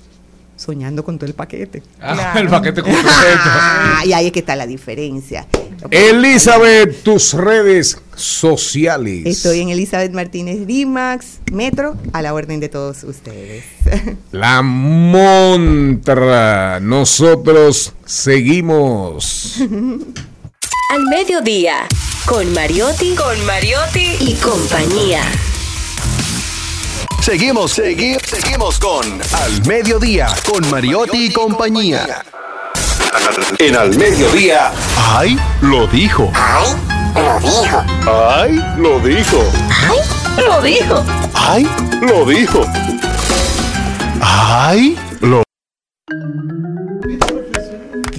soñando 0.61 1.03
con 1.03 1.17
todo 1.17 1.25
el 1.25 1.33
paquete. 1.33 1.81
Ah, 1.99 2.35
el 2.37 2.47
paquete 2.47 2.83
completo. 2.83 3.09
Ah, 3.13 4.03
y 4.05 4.13
ahí 4.13 4.27
es 4.27 4.31
que 4.31 4.39
está 4.39 4.55
la 4.55 4.67
diferencia. 4.67 5.47
Elizabeth, 5.89 7.01
tus 7.01 7.33
redes 7.33 7.99
sociales. 8.15 9.25
Estoy 9.25 9.61
en 9.61 9.69
Elizabeth 9.69 10.11
Martínez 10.13 10.67
Rimax, 10.67 11.39
Metro, 11.51 11.97
a 12.13 12.21
la 12.21 12.35
orden 12.35 12.59
de 12.59 12.69
todos 12.69 13.03
ustedes. 13.03 13.63
La 14.31 14.61
Montra. 14.61 15.99
Nosotros 16.79 17.93
seguimos. 18.05 19.57
Al 20.91 21.03
mediodía, 21.09 21.87
con 22.25 22.53
Mariotti, 22.53 23.15
con 23.15 23.43
Mariotti 23.47 24.17
y 24.19 24.35
compañía. 24.35 25.23
Seguimos, 27.21 27.73
seguimos, 27.73 28.23
seguimos 28.23 28.79
con 28.79 29.05
Al 29.05 29.67
Mediodía, 29.67 30.27
con 30.43 30.67
Mariotti 30.71 31.27
y 31.27 31.31
compañía. 31.31 32.23
En 33.59 33.75
Al 33.75 33.95
Mediodía, 33.95 34.71
¡ay! 34.97 35.37
Lo 35.61 35.85
dijo. 35.85 36.31
¡ay! 38.07 38.59
Lo 38.77 38.99
dijo. 39.01 39.43
Lo 40.47 40.61
dijo. 40.63 41.05
¡ay! 41.35 41.69
Lo 42.01 42.25
dijo. 42.25 42.65
¡ay! 44.19 44.97
Lo 45.21 45.43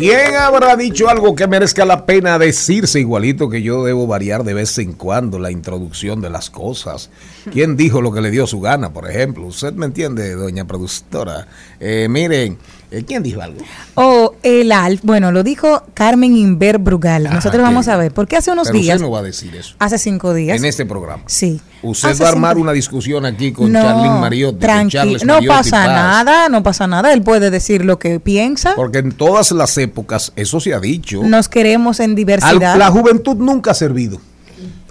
¿Quién 0.02 0.34
habrá 0.34 0.74
dicho 0.74 1.08
algo 1.08 1.36
que 1.36 1.46
merezca 1.46 1.84
la 1.84 2.04
pena 2.06 2.36
decirse 2.36 2.98
igualito 2.98 3.48
que 3.48 3.62
yo 3.62 3.84
debo 3.84 4.08
variar 4.08 4.42
de 4.42 4.52
vez 4.52 4.76
en 4.78 4.94
cuando 4.94 5.38
la 5.38 5.52
introducción 5.52 6.20
de 6.20 6.28
las 6.28 6.50
cosas? 6.50 7.08
¿Quién 7.52 7.76
dijo 7.76 8.02
lo 8.02 8.10
que 8.10 8.20
le 8.20 8.32
dio 8.32 8.48
su 8.48 8.60
gana, 8.60 8.92
por 8.92 9.08
ejemplo? 9.08 9.46
¿Usted 9.46 9.74
me 9.74 9.86
entiende, 9.86 10.34
doña 10.34 10.64
productora? 10.64 11.46
Eh, 11.78 12.08
miren, 12.10 12.58
¿quién 13.06 13.22
dijo 13.22 13.40
algo? 13.40 13.58
O 13.94 14.34
el 14.42 14.70
ALF, 14.72 15.00
bueno, 15.02 15.32
lo 15.32 15.42
dijo 15.42 15.82
Carmen 15.94 16.36
Inver 16.36 16.78
Brugal. 16.78 17.24
Nosotros 17.24 17.54
Ajá, 17.54 17.62
vamos 17.62 17.88
a 17.88 17.96
ver, 17.96 18.12
porque 18.12 18.36
hace 18.36 18.50
unos 18.50 18.68
Pero 18.68 18.78
días, 18.78 18.96
usted 18.96 19.06
no 19.06 19.10
va 19.12 19.20
a 19.20 19.22
decir 19.22 19.54
eso 19.56 19.74
hace 19.78 19.98
cinco 19.98 20.34
días, 20.34 20.56
en 20.58 20.64
este 20.64 20.84
programa. 20.86 21.22
sí. 21.26 21.60
Usted 21.84 22.10
Hace 22.10 22.22
va 22.22 22.28
a 22.28 22.32
armar 22.32 22.58
una 22.58 22.70
discusión 22.70 23.26
aquí 23.26 23.50
con 23.50 23.72
No, 23.72 23.80
Charlene 23.82 24.20
Mariotti. 24.20 24.58
con 24.60 24.68
tranqui- 24.68 25.24
no 25.24 25.40
pasa 25.48 25.78
Paz, 25.84 25.86
nada, 25.88 26.48
no 26.48 26.62
pasa 26.62 26.86
nada. 26.86 27.12
Él 27.12 27.22
puede 27.22 27.50
decir 27.50 27.84
lo 27.84 27.98
que 27.98 28.20
piensa. 28.20 28.74
Porque 28.76 28.98
en 28.98 29.10
todas 29.10 29.50
las 29.50 29.76
épocas 29.78 30.32
eso 30.36 30.60
se 30.60 30.74
ha 30.74 30.78
dicho. 30.78 31.24
Nos 31.24 31.48
queremos 31.48 31.98
en 31.98 32.10
Al- 32.10 32.14
diversidad. 32.14 32.76
la 32.76 32.88
juventud 32.92 33.34
nunca 33.36 33.72
ha 33.72 33.74
servido. 33.74 34.20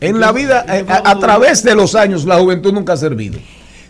En 0.01 0.19
la 0.19 0.33
vida, 0.33 0.65
eh, 0.67 0.83
a, 0.89 1.11
a 1.11 1.17
través 1.19 1.63
de 1.63 1.75
los 1.75 1.95
años, 1.95 2.25
la 2.25 2.37
juventud 2.39 2.73
nunca 2.73 2.91
ha 2.91 2.97
servido. 2.97 3.39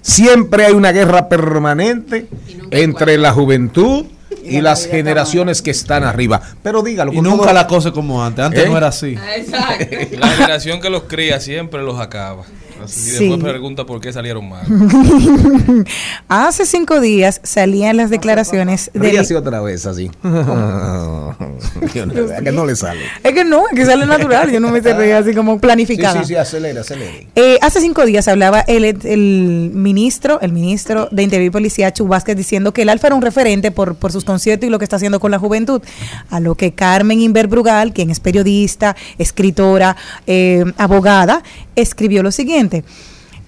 Siempre 0.02 0.66
hay 0.66 0.74
una 0.74 0.92
guerra 0.92 1.30
permanente 1.30 2.28
entre 2.72 3.18
la 3.18 3.34
juventud 3.34 4.06
y, 4.44 4.62
las 4.62 4.88
generaciones 4.88 5.62
que 5.62 5.72
están 5.72 6.04
arriba. 6.04 6.42
Pero 6.64 6.82
dígalo. 6.82 7.14
Y 7.14 7.22
nunca 7.22 7.44
todo- 7.46 7.54
la 7.54 7.68
cosa 7.68 7.92
como 7.92 8.24
antes. 8.24 8.44
Antes 8.44 8.66
¿Eh? 8.66 8.70
no 8.70 8.78
era 8.78 8.88
así. 8.88 9.18
Exacto. 9.36 9.96
La 10.18 10.28
generación 10.30 10.82
que 10.82 10.90
los 10.90 11.04
cría 11.04 11.40
siempre 11.40 11.84
los 11.84 12.00
acaba. 12.00 12.44
Así, 12.84 13.00
Y 13.00 13.12
Sí. 13.18 13.30
después 13.30 13.52
pregunta 13.52 13.86
por 13.86 14.00
qué 14.02 14.12
salieron 14.14 14.48
mal. 14.50 14.66
Hace 16.28 16.66
cinco 16.66 17.00
días 17.02 17.42
salían 17.44 17.98
las 17.98 18.10
declaraciones 18.10 18.90
del... 18.94 19.04
Ríase 19.04 19.36
otra 19.36 19.62
vez 19.62 19.86
así. 19.86 20.10
Yo 20.24 22.06
no- 22.06 22.34
¿a 22.38 22.42
que 22.42 22.52
no 22.52 22.66
le 22.66 22.76
sale. 22.76 23.02
Es 23.24 23.34
que 23.34 23.44
no, 23.44 23.64
es 23.70 23.76
que 23.76 23.86
sale 23.86 24.06
natural. 24.06 24.52
Yo 24.52 24.60
no 24.60 24.70
me 24.70 24.82
sé 24.82 24.94
reír 24.94 25.14
así 25.14 25.34
como 25.34 25.54
Sí, 25.54 25.60
planificada. 25.60 26.22
sí, 26.22 26.28
sí, 26.30 26.36
acelera, 26.36 26.82
acelere. 26.82 27.28
Eh, 27.36 27.58
hace 27.62 27.82
cinco 27.82 28.06
días 28.06 28.28
hablaba 28.28 28.62
el, 28.62 28.84
el 28.86 29.72
ministro, 29.74 30.40
el 30.42 30.52
ministro 30.54 31.08
de 31.12 31.24
Interior 31.24 31.48
y 31.48 31.50
Policía, 31.52 31.92
Chu 31.94 32.08
Vázquez, 32.08 32.36
diciendo 32.36 32.74
que 32.74 32.84
el 32.84 32.90
Alfa 32.90 33.08
era 33.08 33.16
un 33.16 33.22
referente 33.22 33.72
por, 33.72 33.96
por 33.96 34.12
sus 34.12 34.24
conciertos 34.26 34.68
y 34.68 34.70
lo 34.70 34.80
que 34.80 34.86
está 34.86 34.96
haciendo 34.96 35.20
con 35.20 35.32
la 35.32 35.40
juventud. 35.40 35.82
A 36.30 36.40
lo 36.40 36.56
que 36.56 36.72
Carmen 36.74 37.20
Inver 37.20 37.48
Brugal, 37.48 37.94
quien 37.94 38.10
es 38.10 38.20
periodista, 38.20 38.96
escritora, 39.18 39.96
eh, 40.28 40.64
abogada, 40.78 41.44
escribió 41.76 42.24
lo 42.24 42.32
siguiente. 42.32 42.71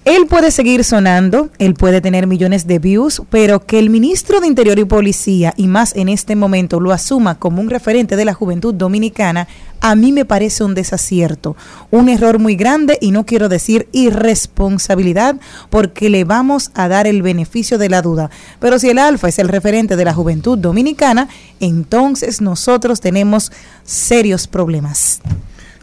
Él 0.04 0.26
puede 0.26 0.50
seguir 0.50 0.84
sonando, 0.84 1.48
él 1.58 1.72
puede 1.72 2.02
tener 2.02 2.26
millones 2.26 2.66
de 2.66 2.78
views, 2.78 3.22
pero 3.30 3.64
que 3.64 3.78
el 3.78 3.88
ministro 3.88 4.42
de 4.42 4.46
Interior 4.46 4.78
y 4.78 4.84
Policía, 4.84 5.54
y 5.56 5.66
más 5.66 5.96
en 5.96 6.10
este 6.10 6.36
momento, 6.36 6.78
lo 6.78 6.92
asuma 6.92 7.38
como 7.38 7.62
un 7.62 7.70
referente 7.70 8.14
de 8.14 8.26
la 8.26 8.34
juventud 8.34 8.74
dominicana, 8.74 9.48
a 9.80 9.94
mí 9.96 10.12
me 10.12 10.26
parece 10.26 10.62
un 10.62 10.74
desacierto, 10.74 11.56
un 11.90 12.10
error 12.10 12.38
muy 12.38 12.54
grande 12.54 12.98
y 13.00 13.12
no 13.12 13.24
quiero 13.24 13.48
decir 13.48 13.88
irresponsabilidad 13.92 15.36
porque 15.70 16.10
le 16.10 16.24
vamos 16.24 16.70
a 16.74 16.86
dar 16.88 17.06
el 17.06 17.22
beneficio 17.22 17.78
de 17.78 17.88
la 17.88 18.02
duda. 18.02 18.30
Pero 18.60 18.78
si 18.78 18.90
el 18.90 18.98
Alfa 18.98 19.28
es 19.28 19.38
el 19.38 19.48
referente 19.48 19.96
de 19.96 20.04
la 20.04 20.12
juventud 20.12 20.58
dominicana, 20.58 21.30
entonces 21.60 22.42
nosotros 22.42 23.00
tenemos 23.00 23.52
serios 23.84 24.48
problemas. 24.48 25.22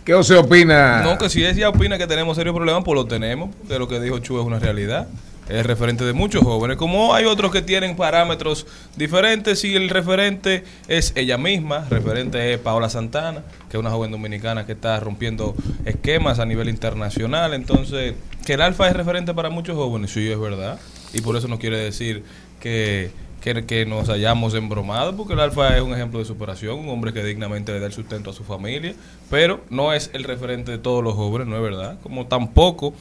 ¿Qué 0.03 0.15
usted 0.15 0.37
opina? 0.37 1.03
No, 1.03 1.17
que 1.17 1.29
si 1.29 1.45
ella 1.45 1.69
opina 1.69 1.97
que 1.97 2.07
tenemos 2.07 2.35
serios 2.35 2.55
problemas, 2.55 2.83
pues 2.83 2.95
lo 2.95 3.05
tenemos. 3.05 3.49
De 3.67 3.77
lo 3.77 3.87
que 3.87 3.99
dijo 3.99 4.17
Chu 4.19 4.39
es 4.39 4.45
una 4.45 4.57
realidad. 4.57 5.07
Es 5.47 5.65
referente 5.65 6.03
de 6.05 6.13
muchos 6.13 6.43
jóvenes. 6.43 6.77
Como 6.77 7.13
hay 7.13 7.25
otros 7.25 7.51
que 7.51 7.61
tienen 7.61 7.95
parámetros 7.95 8.65
diferentes, 8.95 9.63
y 9.63 9.75
el 9.75 9.89
referente 9.89 10.63
es 10.87 11.13
ella 11.15 11.37
misma. 11.37 11.85
Referente 11.89 12.53
es 12.53 12.59
Paola 12.59 12.89
Santana, 12.89 13.43
que 13.69 13.77
es 13.77 13.79
una 13.79 13.91
joven 13.91 14.11
dominicana 14.11 14.65
que 14.65 14.71
está 14.71 14.99
rompiendo 14.99 15.55
esquemas 15.85 16.39
a 16.39 16.45
nivel 16.45 16.69
internacional. 16.69 17.53
Entonces, 17.53 18.15
que 18.45 18.53
el 18.53 18.61
alfa 18.61 18.87
es 18.87 18.95
referente 18.95 19.33
para 19.33 19.49
muchos 19.49 19.75
jóvenes, 19.75 20.11
sí, 20.11 20.31
es 20.31 20.39
verdad. 20.39 20.79
Y 21.13 21.21
por 21.21 21.35
eso 21.35 21.47
no 21.47 21.59
quiere 21.59 21.77
decir 21.77 22.23
que, 22.59 23.11
que, 23.41 23.65
que 23.65 23.86
nos 23.86 24.08
hayamos 24.10 24.54
embromado, 24.54 25.15
porque 25.17 25.34
el 25.34 25.39
alfa 25.39 25.75
es 25.75 25.82
un 25.82 25.93
ejemplo 25.93 26.19
de 26.19 26.25
superación, 26.25 26.80
un 26.80 26.89
hombre 26.89 27.12
que 27.12 27.23
dignamente 27.23 27.71
le 27.73 27.80
da 27.80 27.88
el 27.88 27.93
sustento 27.93 28.30
a 28.30 28.34
su 28.34 28.43
familia, 28.43 28.93
pero 29.30 29.62
no 29.69 29.91
es 29.93 30.10
el 30.13 30.23
referente 30.23 30.71
de 30.71 30.77
todos 30.77 31.04
los 31.04 31.15
jóvenes, 31.15 31.47
no 31.47 31.56
es 31.58 31.62
verdad. 31.63 31.97
Como 32.04 32.27
tampoco 32.27 32.93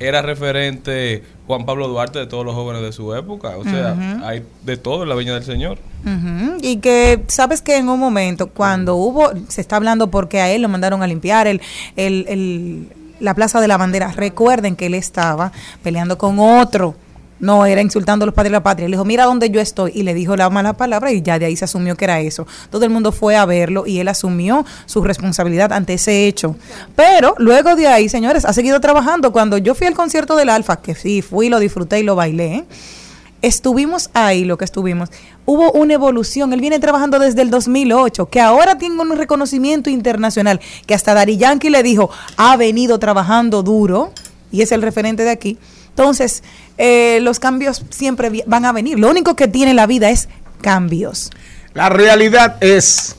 era 0.00 0.20
referente 0.20 1.22
Juan 1.46 1.64
Pablo 1.64 1.86
Duarte 1.86 2.18
de 2.18 2.26
todos 2.26 2.44
los 2.44 2.54
jóvenes 2.56 2.82
de 2.82 2.92
su 2.92 3.14
época. 3.14 3.56
O 3.56 3.62
sea, 3.62 4.20
hay 4.24 4.42
de 4.64 4.76
todo 4.76 5.04
en 5.04 5.08
la 5.08 5.14
Viña 5.14 5.34
del 5.34 5.44
Señor. 5.44 5.78
Ujú, 6.04 6.56
Y 6.60 6.78
que, 6.78 7.22
sabes 7.28 7.62
que 7.62 7.76
en 7.76 7.88
un 7.88 8.00
momento, 8.00 8.48
cuando 8.48 8.96
hubo, 8.96 9.30
se 9.48 9.60
está 9.60 9.76
hablando 9.76 10.10
porque 10.10 10.40
a 10.40 10.50
él 10.50 10.62
lo 10.62 10.68
mandaron 10.68 11.02
a 11.04 11.06
limpiar 11.06 11.46
el, 11.46 11.60
el, 11.96 12.24
el- 12.28 12.88
la 13.20 13.34
Plaza 13.34 13.60
de 13.60 13.68
la 13.68 13.76
Bandera, 13.76 14.10
recuerden 14.10 14.74
que 14.74 14.86
él 14.86 14.94
estaba 14.94 15.52
peleando 15.84 16.18
con 16.18 16.40
otro. 16.40 16.96
No, 17.42 17.66
era 17.66 17.82
insultando 17.82 18.22
a 18.22 18.26
los 18.26 18.34
padres 18.36 18.50
de 18.50 18.52
la 18.52 18.62
patria. 18.62 18.88
Le 18.88 18.94
dijo, 18.94 19.04
mira 19.04 19.24
dónde 19.24 19.50
yo 19.50 19.60
estoy. 19.60 19.90
Y 19.96 20.04
le 20.04 20.14
dijo 20.14 20.36
la 20.36 20.48
mala 20.48 20.74
palabra 20.74 21.10
y 21.10 21.22
ya 21.22 21.40
de 21.40 21.46
ahí 21.46 21.56
se 21.56 21.64
asumió 21.64 21.96
que 21.96 22.04
era 22.04 22.20
eso. 22.20 22.46
Todo 22.70 22.84
el 22.84 22.90
mundo 22.90 23.10
fue 23.10 23.34
a 23.34 23.44
verlo 23.46 23.84
y 23.84 23.98
él 23.98 24.06
asumió 24.06 24.64
su 24.86 25.02
responsabilidad 25.02 25.72
ante 25.72 25.94
ese 25.94 26.28
hecho. 26.28 26.54
Pero 26.94 27.34
luego 27.38 27.74
de 27.74 27.88
ahí, 27.88 28.08
señores, 28.08 28.44
ha 28.44 28.52
seguido 28.52 28.78
trabajando. 28.78 29.32
Cuando 29.32 29.58
yo 29.58 29.74
fui 29.74 29.88
al 29.88 29.94
concierto 29.94 30.36
del 30.36 30.50
Alfa, 30.50 30.76
que 30.76 30.94
sí, 30.94 31.20
fui, 31.20 31.48
lo 31.48 31.58
disfruté 31.58 31.98
y 31.98 32.04
lo 32.04 32.14
bailé, 32.14 32.64
estuvimos 33.42 34.08
ahí, 34.14 34.44
lo 34.44 34.56
que 34.56 34.64
estuvimos, 34.64 35.10
hubo 35.44 35.72
una 35.72 35.94
evolución. 35.94 36.52
Él 36.52 36.60
viene 36.60 36.78
trabajando 36.78 37.18
desde 37.18 37.42
el 37.42 37.50
2008, 37.50 38.26
que 38.30 38.40
ahora 38.40 38.78
tiene 38.78 39.00
un 39.02 39.16
reconocimiento 39.16 39.90
internacional, 39.90 40.60
que 40.86 40.94
hasta 40.94 41.12
Dari 41.12 41.38
Yankee 41.38 41.70
le 41.70 41.82
dijo, 41.82 42.08
ha 42.36 42.56
venido 42.56 43.00
trabajando 43.00 43.64
duro, 43.64 44.12
y 44.52 44.62
es 44.62 44.70
el 44.70 44.80
referente 44.80 45.24
de 45.24 45.30
aquí. 45.30 45.58
Entonces, 45.96 46.42
eh, 46.78 47.18
los 47.20 47.38
cambios 47.38 47.84
siempre 47.90 48.44
van 48.46 48.64
a 48.64 48.72
venir. 48.72 48.98
Lo 48.98 49.10
único 49.10 49.36
que 49.36 49.46
tiene 49.46 49.74
la 49.74 49.86
vida 49.86 50.10
es 50.10 50.28
cambios. 50.62 51.30
La 51.74 51.88
realidad 51.88 52.56
es, 52.60 53.16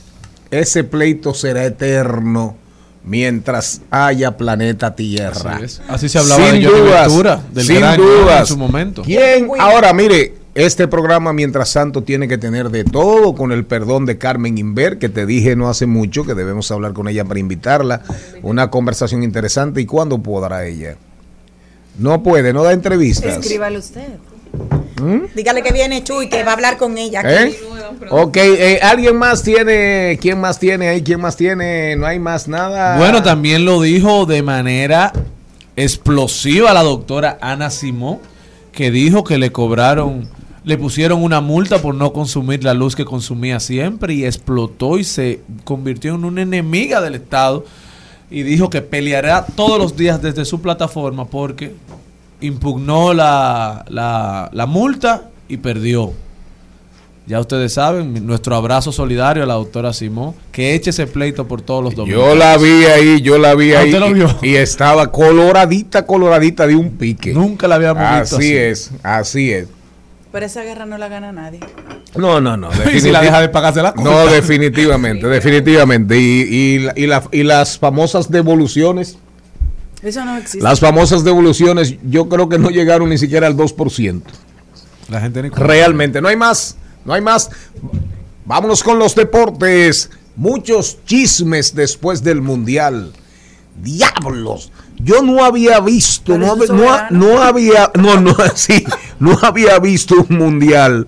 ese 0.50 0.84
pleito 0.84 1.34
será 1.34 1.64
eterno 1.64 2.56
mientras 3.04 3.82
haya 3.90 4.36
planeta 4.36 4.96
Tierra. 4.96 5.56
Así 5.56 5.64
es. 5.64 5.82
Así 5.88 6.08
se 6.08 6.18
hablaba 6.18 6.50
sin 6.50 6.62
de 6.62 6.68
dudas, 6.68 7.06
Ventura, 7.08 7.42
del 7.52 7.64
sin 7.64 7.76
gran 7.76 7.96
dudas. 7.96 8.40
en 8.40 8.46
su 8.46 8.56
momento. 8.56 9.02
¿Quién? 9.02 9.48
Ahora, 9.58 9.92
mire, 9.92 10.34
este 10.54 10.88
programa, 10.88 11.32
mientras 11.32 11.72
tanto, 11.72 12.02
tiene 12.02 12.28
que 12.28 12.38
tener 12.38 12.70
de 12.70 12.84
todo, 12.84 13.34
con 13.34 13.52
el 13.52 13.64
perdón 13.64 14.06
de 14.06 14.18
Carmen 14.18 14.58
Inver, 14.58 14.98
que 14.98 15.08
te 15.08 15.26
dije 15.26 15.54
no 15.56 15.68
hace 15.68 15.86
mucho 15.86 16.24
que 16.24 16.34
debemos 16.34 16.70
hablar 16.70 16.92
con 16.92 17.08
ella 17.08 17.24
para 17.24 17.40
invitarla. 17.40 18.02
Una 18.42 18.70
conversación 18.70 19.22
interesante. 19.22 19.80
¿Y 19.80 19.86
cuándo 19.86 20.22
podrá 20.22 20.66
ella? 20.66 20.96
No 21.98 22.22
puede, 22.22 22.52
no 22.52 22.62
da 22.62 22.72
entrevistas. 22.72 23.38
Escríbale 23.38 23.78
usted. 23.78 24.18
¿Mm? 25.00 25.34
Dígale 25.34 25.62
que 25.62 25.72
viene 25.72 26.02
Chuy, 26.04 26.28
que 26.28 26.42
va 26.44 26.52
a 26.52 26.54
hablar 26.54 26.76
con 26.76 26.96
ella. 26.98 27.22
¿Eh? 27.24 27.56
Ok, 28.10 28.36
eh, 28.36 28.80
¿alguien 28.82 29.16
más 29.16 29.42
tiene? 29.42 30.18
¿Quién 30.20 30.40
más 30.40 30.58
tiene 30.58 30.88
ahí? 30.88 31.02
¿Quién 31.02 31.20
más 31.20 31.36
tiene? 31.36 31.96
No 31.96 32.06
hay 32.06 32.18
más 32.18 32.48
nada. 32.48 32.96
Bueno, 32.98 33.22
también 33.22 33.64
lo 33.64 33.80
dijo 33.80 34.26
de 34.26 34.42
manera 34.42 35.12
explosiva 35.76 36.72
la 36.72 36.82
doctora 36.82 37.38
Ana 37.40 37.70
Simón, 37.70 38.18
que 38.72 38.90
dijo 38.90 39.24
que 39.24 39.38
le 39.38 39.50
cobraron, 39.50 40.28
le 40.64 40.78
pusieron 40.78 41.22
una 41.22 41.40
multa 41.40 41.78
por 41.78 41.94
no 41.94 42.12
consumir 42.12 42.62
la 42.62 42.74
luz 42.74 42.94
que 42.94 43.04
consumía 43.04 43.60
siempre 43.60 44.14
y 44.14 44.24
explotó 44.24 44.98
y 44.98 45.04
se 45.04 45.40
convirtió 45.64 46.14
en 46.14 46.24
una 46.24 46.42
enemiga 46.42 47.00
del 47.00 47.16
Estado 47.16 47.64
y 48.30 48.42
dijo 48.42 48.70
que 48.70 48.82
peleará 48.82 49.44
todos 49.54 49.78
los 49.78 49.96
días 49.96 50.20
desde 50.22 50.44
su 50.44 50.60
plataforma 50.60 51.26
porque 51.26 51.74
impugnó 52.40 53.14
la, 53.14 53.84
la, 53.88 54.50
la 54.52 54.66
multa 54.66 55.30
y 55.48 55.56
perdió. 55.58 56.12
Ya 57.26 57.40
ustedes 57.40 57.72
saben, 57.72 58.26
nuestro 58.26 58.54
abrazo 58.54 58.92
solidario 58.92 59.44
a 59.44 59.46
la 59.46 59.54
doctora 59.54 59.94
Simón, 59.94 60.34
que 60.52 60.74
eche 60.74 60.90
ese 60.90 61.06
pleito 61.06 61.48
por 61.48 61.62
todos 61.62 61.82
los 61.82 61.94
domingos. 61.94 62.22
Yo 62.22 62.34
la 62.34 62.58
vi 62.58 62.84
ahí, 62.84 63.22
yo 63.22 63.38
la 63.38 63.54
vi 63.54 63.72
Ah, 63.72 63.80
ahí. 63.80 63.94
Y, 64.42 64.56
estaba 64.56 65.10
coloradita, 65.10 66.04
coloradita 66.04 66.66
de 66.66 66.76
un 66.76 66.90
pique. 66.90 67.32
Nunca 67.32 67.66
la 67.66 67.76
habíamos 67.76 68.02
visto 68.20 68.36
Así 68.36 68.48
así. 68.48 68.56
es, 68.56 68.90
así 69.02 69.50
es. 69.52 69.68
Pero 70.34 70.46
esa 70.46 70.64
guerra 70.64 70.84
no 70.84 70.98
la 70.98 71.06
gana 71.06 71.30
nadie. 71.30 71.60
No, 72.16 72.40
no, 72.40 72.56
no. 72.56 72.68
Y 72.92 72.98
si 73.00 73.12
la 73.12 73.20
deja 73.22 73.40
de 73.40 73.48
pagarse 73.50 73.80
la 73.80 73.92
cuenta. 73.92 74.10
No, 74.10 74.26
definitivamente, 74.26 75.28
definitivamente. 75.28 76.18
Y, 76.18 76.40
y, 76.42 76.78
la- 76.80 76.92
y, 76.96 77.06
la- 77.06 77.22
y 77.30 77.44
las 77.44 77.78
famosas 77.78 78.28
devoluciones 78.32 79.16
Eso 80.02 80.24
no 80.24 80.36
existe. 80.36 80.58
Las 80.60 80.80
famosas 80.80 81.22
devoluciones, 81.22 81.94
yo 82.02 82.28
creo 82.28 82.48
que 82.48 82.58
no 82.58 82.70
llegaron 82.70 83.10
ni 83.10 83.16
siquiera 83.18 83.46
al 83.46 83.56
2%. 83.56 84.22
La 85.08 85.20
gente 85.20 85.40
ni 85.40 85.50
Realmente, 85.50 86.20
no 86.20 86.26
hay 86.26 86.36
más, 86.36 86.78
no 87.04 87.14
hay 87.14 87.20
más. 87.20 87.48
Vámonos 88.44 88.82
con 88.82 88.98
los 88.98 89.14
deportes. 89.14 90.10
Muchos 90.34 90.98
chismes 91.06 91.76
después 91.76 92.24
del 92.24 92.40
Mundial. 92.40 93.12
Diablos. 93.80 94.72
Yo 94.98 95.22
no 95.22 95.44
había 95.44 95.80
visto, 95.80 96.38
no, 96.38 96.56
no, 96.56 97.10
no 97.10 97.42
había, 97.42 97.90
no, 97.94 98.20
no, 98.20 98.36
sí, 98.54 98.84
no 99.18 99.38
había 99.42 99.78
visto 99.78 100.26
un 100.28 100.38
mundial 100.38 101.06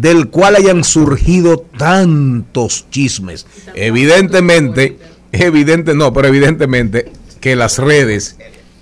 del 0.00 0.28
cual 0.28 0.56
hayan 0.56 0.84
surgido 0.84 1.58
tantos 1.76 2.86
chismes. 2.90 3.46
Evidentemente, 3.74 4.98
evidente, 5.32 5.94
no, 5.94 6.12
pero 6.12 6.28
evidentemente 6.28 7.12
que 7.40 7.56
las 7.56 7.78
redes, 7.78 8.36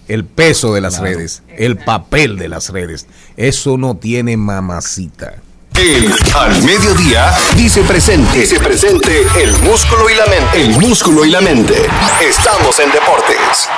el 0.08 0.24
peso 0.24 0.74
de 0.74 0.80
las 0.80 0.98
redes, 0.98 1.42
el 1.56 1.76
papel 1.76 2.36
de 2.36 2.48
las 2.48 2.70
redes, 2.70 3.06
eso 3.36 3.78
no 3.78 3.96
tiene 3.96 4.36
mamacita. 4.36 5.34
El 5.76 6.12
al 6.36 6.62
mediodía 6.62 7.34
dice 7.56 7.82
presente. 7.82 8.38
Dice 8.38 8.60
presente 8.60 9.22
el 9.42 9.52
músculo 9.58 10.08
y 10.08 10.14
la 10.14 10.26
mente. 10.26 10.62
El 10.62 10.70
músculo 10.78 11.24
y 11.24 11.30
la 11.30 11.40
mente. 11.40 11.74
Estamos 12.22 12.78
en 12.78 12.92
deportes. 12.92 13.68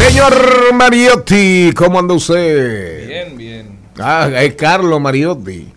Señor 0.00 0.72
Mariotti, 0.74 1.72
¿cómo 1.76 1.98
anda 1.98 2.14
usted? 2.14 3.06
Bien, 3.06 3.36
bien. 3.36 3.78
Ah, 3.98 4.28
es 4.34 4.54
Carlo 4.54 4.98
Mariotti. 4.98 5.68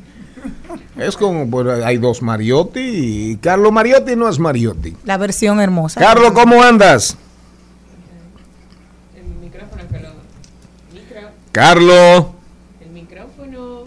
Es 0.97 1.17
como, 1.17 1.49
pues, 1.49 1.84
hay 1.84 1.97
dos 1.97 2.21
Mariotti 2.21 2.80
y 2.80 3.38
Carlo 3.38 3.71
Mariotti 3.71 4.15
no 4.15 4.30
es 4.30 4.39
Mariotti. 4.39 4.95
La 5.03 5.17
versión 5.17 5.59
hermosa. 5.59 5.99
Carlos, 5.99 6.32
¿cómo 6.32 6.63
andas? 6.63 7.17
El 9.15 9.26
micrófono 9.41 9.84
que 9.91 9.99
lo. 9.99 10.09
Micro. 10.93 11.30
Carlos. 11.51 12.26
El 12.80 12.89
micrófono. 12.91 13.84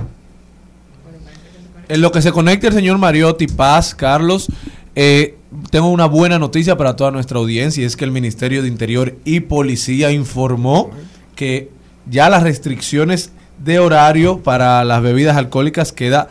En 1.89 2.01
lo 2.01 2.13
que 2.13 2.21
se 2.21 2.31
conecte 2.31 2.67
el 2.67 2.75
señor 2.75 2.99
Mariotti 2.99 3.47
Paz, 3.47 3.95
Carlos, 3.95 4.49
eh, 4.95 5.39
tengo 5.71 5.89
una 5.89 6.07
buena 6.07 6.39
noticia 6.39 6.77
para 6.77 6.97
toda 6.97 7.11
nuestra 7.11 7.39
audiencia 7.39 7.83
y 7.83 7.87
es 7.87 7.97
que 7.97 8.05
el 8.05 8.11
Ministerio 8.11 8.63
de 8.63 8.69
Interior 8.69 9.17
y 9.25 9.41
Policía 9.41 10.11
informó 10.11 10.91
que 11.35 11.71
ya 12.09 12.29
las 12.31 12.43
restricciones 12.43 13.31
de 13.65 13.79
horario 13.79 14.43
para 14.43 14.85
las 14.85 15.03
bebidas 15.03 15.37
alcohólicas 15.37 15.93
queda 15.93 16.29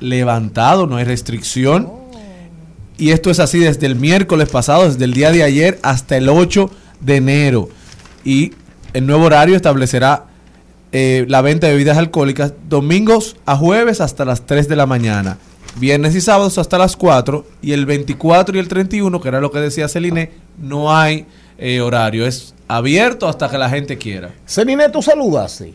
levantado, 0.00 0.86
no 0.86 0.96
hay 0.96 1.04
restricción. 1.04 1.90
Y 2.96 3.10
esto 3.10 3.30
es 3.30 3.40
así 3.40 3.58
desde 3.58 3.86
el 3.86 3.96
miércoles 3.96 4.48
pasado, 4.50 4.84
desde 4.84 5.04
el 5.04 5.14
día 5.14 5.30
de 5.30 5.42
ayer 5.42 5.78
hasta 5.82 6.16
el 6.16 6.28
8 6.28 6.70
de 7.00 7.16
enero. 7.16 7.68
Y 8.24 8.52
el 8.92 9.06
nuevo 9.06 9.24
horario 9.24 9.56
establecerá 9.56 10.26
eh, 10.92 11.24
la 11.28 11.40
venta 11.40 11.66
de 11.66 11.74
bebidas 11.74 11.96
alcohólicas 11.96 12.52
domingos 12.68 13.36
a 13.46 13.56
jueves 13.56 14.00
hasta 14.00 14.24
las 14.24 14.44
3 14.46 14.68
de 14.68 14.76
la 14.76 14.86
mañana, 14.86 15.38
viernes 15.76 16.14
y 16.14 16.20
sábados 16.20 16.58
hasta 16.58 16.78
las 16.78 16.96
4 16.96 17.44
y 17.62 17.72
el 17.72 17.86
24 17.86 18.56
y 18.56 18.58
el 18.58 18.68
31, 18.68 19.20
que 19.20 19.28
era 19.28 19.40
lo 19.40 19.50
que 19.50 19.58
decía 19.60 19.88
Celine, 19.88 20.30
no 20.58 20.94
hay 20.94 21.26
eh, 21.58 21.80
horario, 21.80 22.26
es 22.26 22.54
abierto 22.68 23.28
hasta 23.28 23.48
que 23.48 23.58
la 23.58 23.68
gente 23.68 23.98
quiera. 23.98 24.32
Celine, 24.46 24.88
tú 24.88 25.02
saludaste. 25.02 25.74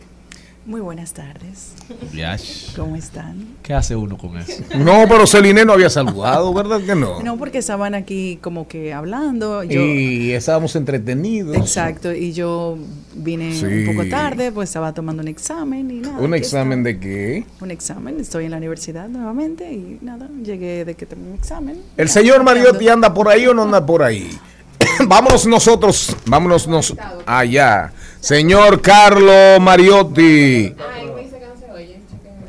Muy 0.66 0.80
buenas 0.80 1.12
tardes. 1.12 1.74
Yash. 2.12 2.74
¿Cómo 2.74 2.96
están? 2.96 3.54
¿Qué 3.62 3.72
hace 3.72 3.94
uno 3.94 4.18
con 4.18 4.36
eso? 4.36 4.64
No, 4.76 5.04
pero 5.08 5.24
Celine 5.24 5.64
no 5.64 5.72
había 5.74 5.88
saludado, 5.88 6.52
¿verdad 6.52 6.80
que 6.80 6.96
no? 6.96 7.22
No, 7.22 7.36
porque 7.36 7.58
estaban 7.58 7.94
aquí 7.94 8.40
como 8.42 8.66
que 8.66 8.92
hablando. 8.92 9.62
Yo, 9.62 9.80
Y 9.80 10.32
estábamos 10.32 10.74
entretenidos. 10.74 11.56
Exacto, 11.56 12.12
y 12.12 12.32
yo 12.32 12.78
vine 13.14 13.54
Sí. 13.54 13.64
un 13.64 13.94
poco 13.96 14.08
tarde, 14.08 14.50
pues 14.50 14.70
estaba 14.70 14.92
tomando 14.92 15.22
un 15.22 15.28
examen 15.28 15.88
y 15.88 16.00
nada. 16.00 16.18
¿Un 16.18 16.34
examen 16.34 16.80
está. 16.80 16.88
de 16.88 16.98
qué? 17.00 17.44
Un 17.60 17.70
examen, 17.70 18.18
estoy 18.18 18.46
en 18.46 18.50
la 18.50 18.56
universidad 18.56 19.08
nuevamente 19.08 19.72
y 19.72 19.98
nada, 20.02 20.28
llegué 20.42 20.84
de 20.84 20.94
que 20.94 21.06
tengo 21.06 21.28
un 21.28 21.34
examen. 21.34 21.80
¿El 21.96 22.08
señor. 22.08 22.42
Mariotti 22.42 22.88
anda 22.88 23.14
por 23.14 23.28
ahí 23.28 23.46
o 23.46 23.54
no 23.54 23.62
anda 23.62 23.86
por 23.86 24.02
ahí? 24.02 24.28
vámonos 25.06 25.46
nosotros, 25.46 26.16
vámonos 26.26 26.66
nos 26.66 26.92
allá. 27.24 27.92
Señor 28.20 28.80
Carlo 28.82 29.60
Mariotti, 29.60 30.74
Ay, 30.94 31.10
me 31.14 31.22
dice 31.22 31.38
que 31.38 31.46
no 31.46 31.56
se 31.58 31.72
oye. 31.72 32.00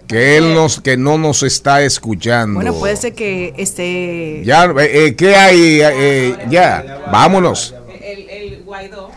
que 0.08 0.38
él 0.38 0.54
nos, 0.54 0.82
que 0.82 0.98
no 0.98 1.18
nos 1.18 1.44
está 1.44 1.84
escuchando. 1.84 2.56
Bueno, 2.56 2.74
puede 2.74 2.96
ser 2.96 3.14
que 3.14 3.54
esté... 3.58 4.42
Ya, 4.44 4.66
eh, 4.66 5.08
eh, 5.08 5.16
¿qué 5.16 5.36
hay? 5.36 5.80
Eh, 5.82 6.36
ya, 6.50 7.04
vámonos. 7.12 7.76
El, 8.02 8.30
el 8.30 8.64
Guaidó. 8.64 9.12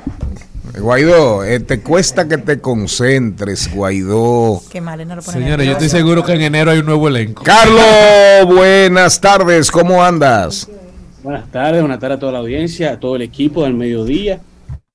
Guaidó, 0.79 1.45
eh, 1.45 1.61
te 1.61 1.81
cuesta 1.81 2.29
que 2.29 2.39
te 2.39 2.61
concentres, 2.61 3.73
Guaidó. 3.75 4.63
Qué 4.71 4.81
mal, 4.81 5.07
no 5.07 5.17
lo 5.17 5.23
pone 5.23 5.39
Señores, 5.39 5.67
yo 5.67 5.73
estoy 5.73 5.89
seguro 5.89 6.25
que 6.25 6.33
en 6.33 6.43
enero 6.43 6.71
hay 6.71 6.79
un 6.79 6.87
nuevo 6.87 7.09
elenco. 7.09 7.43
Carlos, 7.43 7.85
buenas 8.47 9.21
tardes, 9.21 9.71
¿cómo 9.71 10.03
andas? 10.03 10.69
Buenas 11.23 11.51
tardes, 11.51 11.81
buenas 11.81 11.99
tardes 11.99 12.17
a 12.17 12.21
toda 12.21 12.33
la 12.33 12.39
audiencia, 12.39 12.93
a 12.93 13.01
todo 13.01 13.17
el 13.17 13.23
equipo 13.23 13.65
del 13.65 13.75
mediodía. 13.75 14.41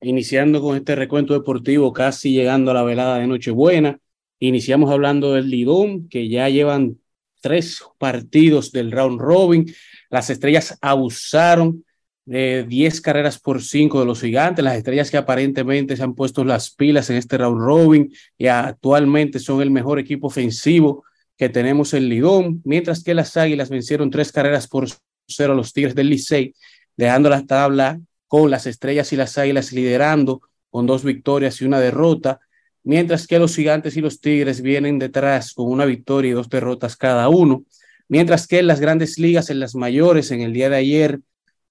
Iniciando 0.06 0.62
con 0.62 0.78
este 0.78 0.94
recuento 0.94 1.34
deportivo, 1.34 1.92
casi 1.92 2.32
llegando 2.32 2.70
a 2.70 2.76
la 2.76 2.84
velada 2.84 3.18
de 3.18 3.26
Nochebuena. 3.26 3.98
Iniciamos 4.38 4.92
hablando 4.92 5.34
del 5.34 5.50
Lidón, 5.50 6.08
que 6.10 6.30
ya 6.30 6.48
llevan 6.48 7.00
tres 7.42 7.82
partidos 7.98 8.72
del 8.72 8.92
round 8.92 9.20
robin. 9.20 9.66
Las 10.12 10.30
estrellas 10.30 10.78
abusaron 10.80 11.84
de 12.24 12.66
10 12.70 13.02
carreras 13.02 13.40
por 13.40 13.64
5 13.64 14.00
de 14.00 14.06
los 14.06 14.22
gigantes, 14.22 14.64
las 14.64 14.78
estrellas 14.78 15.10
que 15.10 15.18
aparentemente 15.18 15.98
se 15.98 16.04
han 16.04 16.14
puesto 16.14 16.44
las 16.44 16.70
pilas 16.70 17.10
en 17.10 17.16
este 17.16 17.40
round 17.40 17.60
robin 17.60 18.14
y 18.38 18.46
actualmente 18.46 19.40
son 19.40 19.64
el 19.64 19.72
mejor 19.72 19.98
equipo 19.98 20.28
ofensivo 20.28 21.04
que 21.36 21.50
tenemos 21.50 21.96
en 21.96 22.10
Lidón, 22.10 22.62
mientras 22.64 23.04
que 23.04 23.16
las 23.16 23.36
águilas 23.38 23.70
vencieron 23.70 24.12
tres 24.12 24.32
carreras 24.32 24.68
por 24.68 24.88
cero 25.28 25.54
a 25.54 25.56
los 25.56 25.74
Tigres 25.74 25.96
del 25.96 26.12
Licey, 26.12 26.54
dejando 26.96 27.28
la 27.28 27.44
tabla 27.44 28.00
las 28.48 28.68
estrellas 28.68 29.12
y 29.14 29.16
las 29.16 29.38
águilas 29.38 29.72
liderando 29.72 30.42
con 30.70 30.86
dos 30.86 31.04
victorias 31.04 31.62
y 31.62 31.66
una 31.66 31.80
derrota, 31.80 32.40
mientras 32.84 33.28
que 33.28 33.40
los 33.40 33.56
gigantes 33.56 33.98
y 33.98 34.02
los 34.02 34.20
tigres 34.20 34.62
vienen 34.62 35.00
detrás 35.00 35.54
con 35.54 35.72
una 35.72 35.86
victoria 35.86 36.32
y 36.32 36.34
dos 36.34 36.50
derrotas 36.50 36.96
cada 36.98 37.30
uno, 37.30 37.64
mientras 38.08 38.48
que 38.48 38.60
en 38.60 38.68
las 38.68 38.80
grandes 38.80 39.18
ligas, 39.18 39.50
en 39.50 39.60
las 39.60 39.76
mayores, 39.76 40.32
en 40.32 40.42
el 40.42 40.54
día 40.54 40.70
de 40.70 40.78
ayer, 40.78 41.20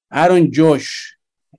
Aaron 0.08 0.50
Josh, 0.52 0.88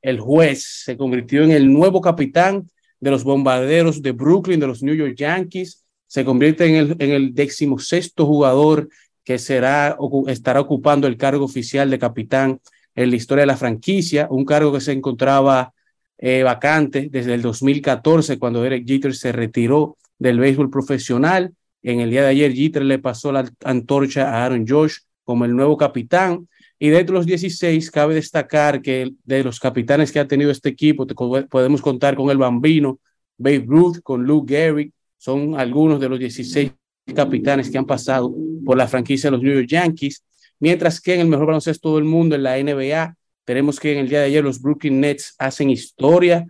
el 0.01 0.19
juez, 0.19 0.83
se 0.85 0.97
convirtió 0.97 1.43
en 1.43 1.51
el 1.51 1.71
nuevo 1.71 2.01
capitán 2.01 2.69
de 2.99 3.11
los 3.11 3.23
bombarderos 3.23 4.01
de 4.01 4.11
Brooklyn, 4.11 4.59
de 4.59 4.67
los 4.67 4.83
New 4.83 4.95
York 4.95 5.15
Yankees, 5.15 5.83
se 6.07 6.25
convierte 6.25 6.65
en 6.65 6.75
el, 6.75 6.95
en 6.99 7.11
el 7.11 7.33
decimosexto 7.33 8.25
jugador 8.25 8.89
que 9.23 9.39
será, 9.39 9.97
estará 10.27 10.61
ocupando 10.61 11.07
el 11.07 11.17
cargo 11.17 11.45
oficial 11.45 11.89
de 11.89 11.99
capitán 11.99 12.59
en 12.95 13.09
la 13.09 13.15
historia 13.15 13.41
de 13.43 13.47
la 13.47 13.57
franquicia, 13.57 14.27
un 14.29 14.45
cargo 14.45 14.71
que 14.73 14.81
se 14.81 14.91
encontraba 14.93 15.73
eh, 16.17 16.43
vacante 16.43 17.09
desde 17.11 17.33
el 17.33 17.41
2014, 17.41 18.39
cuando 18.39 18.61
Derek 18.61 18.87
Jeter 18.87 19.13
se 19.15 19.31
retiró 19.31 19.97
del 20.17 20.39
béisbol 20.39 20.69
profesional. 20.69 21.53
En 21.83 21.99
el 21.99 22.09
día 22.09 22.21
de 22.23 22.29
ayer, 22.29 22.53
Jeter 22.53 22.83
le 22.83 22.99
pasó 22.99 23.31
la 23.31 23.49
antorcha 23.63 24.29
a 24.29 24.45
Aaron 24.45 24.65
Josh 24.67 24.95
como 25.23 25.45
el 25.45 25.55
nuevo 25.55 25.75
capitán. 25.77 26.47
Y 26.79 26.89
de 26.89 27.03
los 27.05 27.25
16, 27.25 27.91
cabe 27.91 28.15
destacar 28.15 28.81
que 28.81 29.11
de 29.23 29.43
los 29.43 29.59
capitanes 29.59 30.11
que 30.11 30.19
ha 30.19 30.27
tenido 30.27 30.51
este 30.51 30.69
equipo, 30.69 31.05
te- 31.05 31.15
podemos 31.15 31.81
contar 31.81 32.15
con 32.15 32.29
el 32.29 32.37
Bambino, 32.37 32.99
Babe 33.37 33.65
Ruth, 33.67 33.99
con 34.03 34.23
Luke 34.23 34.53
Gehrig, 34.53 34.91
son 35.17 35.59
algunos 35.59 35.99
de 35.99 36.09
los 36.09 36.19
16 36.19 36.71
capitanes 37.13 37.69
que 37.69 37.77
han 37.77 37.85
pasado 37.85 38.33
por 38.65 38.77
la 38.77 38.87
franquicia 38.87 39.29
de 39.29 39.37
los 39.37 39.43
New 39.43 39.53
York 39.53 39.67
Yankees. 39.67 40.23
Mientras 40.59 41.01
que 41.01 41.15
en 41.15 41.21
el 41.21 41.27
mejor 41.27 41.47
baloncesto 41.47 41.95
del 41.95 42.05
mundo, 42.05 42.35
en 42.35 42.43
la 42.43 42.57
NBA, 42.57 43.15
tenemos 43.45 43.79
que 43.79 43.93
en 43.93 43.99
el 43.99 44.09
día 44.09 44.19
de 44.19 44.25
ayer 44.25 44.43
los 44.43 44.61
Brooklyn 44.61 44.99
Nets 44.99 45.35
hacen 45.37 45.69
historia. 45.69 46.47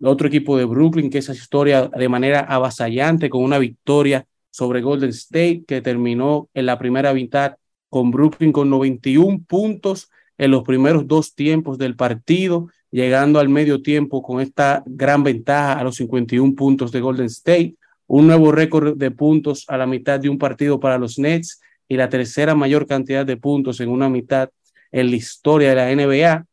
Otro 0.00 0.28
equipo 0.28 0.56
de 0.56 0.64
Brooklyn 0.64 1.10
que 1.10 1.18
esa 1.18 1.32
historia 1.32 1.88
de 1.88 2.08
manera 2.08 2.40
avasallante 2.40 3.28
con 3.28 3.42
una 3.42 3.58
victoria 3.58 4.24
sobre 4.50 4.80
Golden 4.80 5.10
State 5.10 5.64
que 5.66 5.80
terminó 5.80 6.48
en 6.54 6.66
la 6.66 6.78
primera 6.78 7.12
mitad 7.12 7.56
con 7.88 8.10
Brooklyn 8.10 8.52
con 8.52 8.70
91 8.70 9.44
puntos 9.46 10.10
en 10.36 10.52
los 10.52 10.62
primeros 10.62 11.06
dos 11.08 11.34
tiempos 11.34 11.78
del 11.78 11.96
partido, 11.96 12.68
llegando 12.90 13.40
al 13.40 13.48
medio 13.48 13.82
tiempo 13.82 14.22
con 14.22 14.40
esta 14.40 14.84
gran 14.86 15.24
ventaja 15.24 15.72
a 15.72 15.84
los 15.84 15.96
51 15.96 16.54
puntos 16.54 16.92
de 16.92 17.00
Golden 17.00 17.26
State, 17.26 17.74
un 18.06 18.28
nuevo 18.28 18.52
récord 18.52 18.96
de 18.96 19.10
puntos 19.10 19.64
a 19.68 19.76
la 19.76 19.86
mitad 19.86 20.20
de 20.20 20.28
un 20.28 20.38
partido 20.38 20.78
para 20.78 20.98
los 20.98 21.18
Nets 21.18 21.60
y 21.88 21.96
la 21.96 22.08
tercera 22.08 22.54
mayor 22.54 22.86
cantidad 22.86 23.24
de 23.24 23.36
puntos 23.36 23.80
en 23.80 23.88
una 23.88 24.08
mitad 24.08 24.50
en 24.92 25.10
la 25.10 25.16
historia 25.16 25.70
de 25.70 25.74
la 25.74 25.94
NBA, 25.94 26.46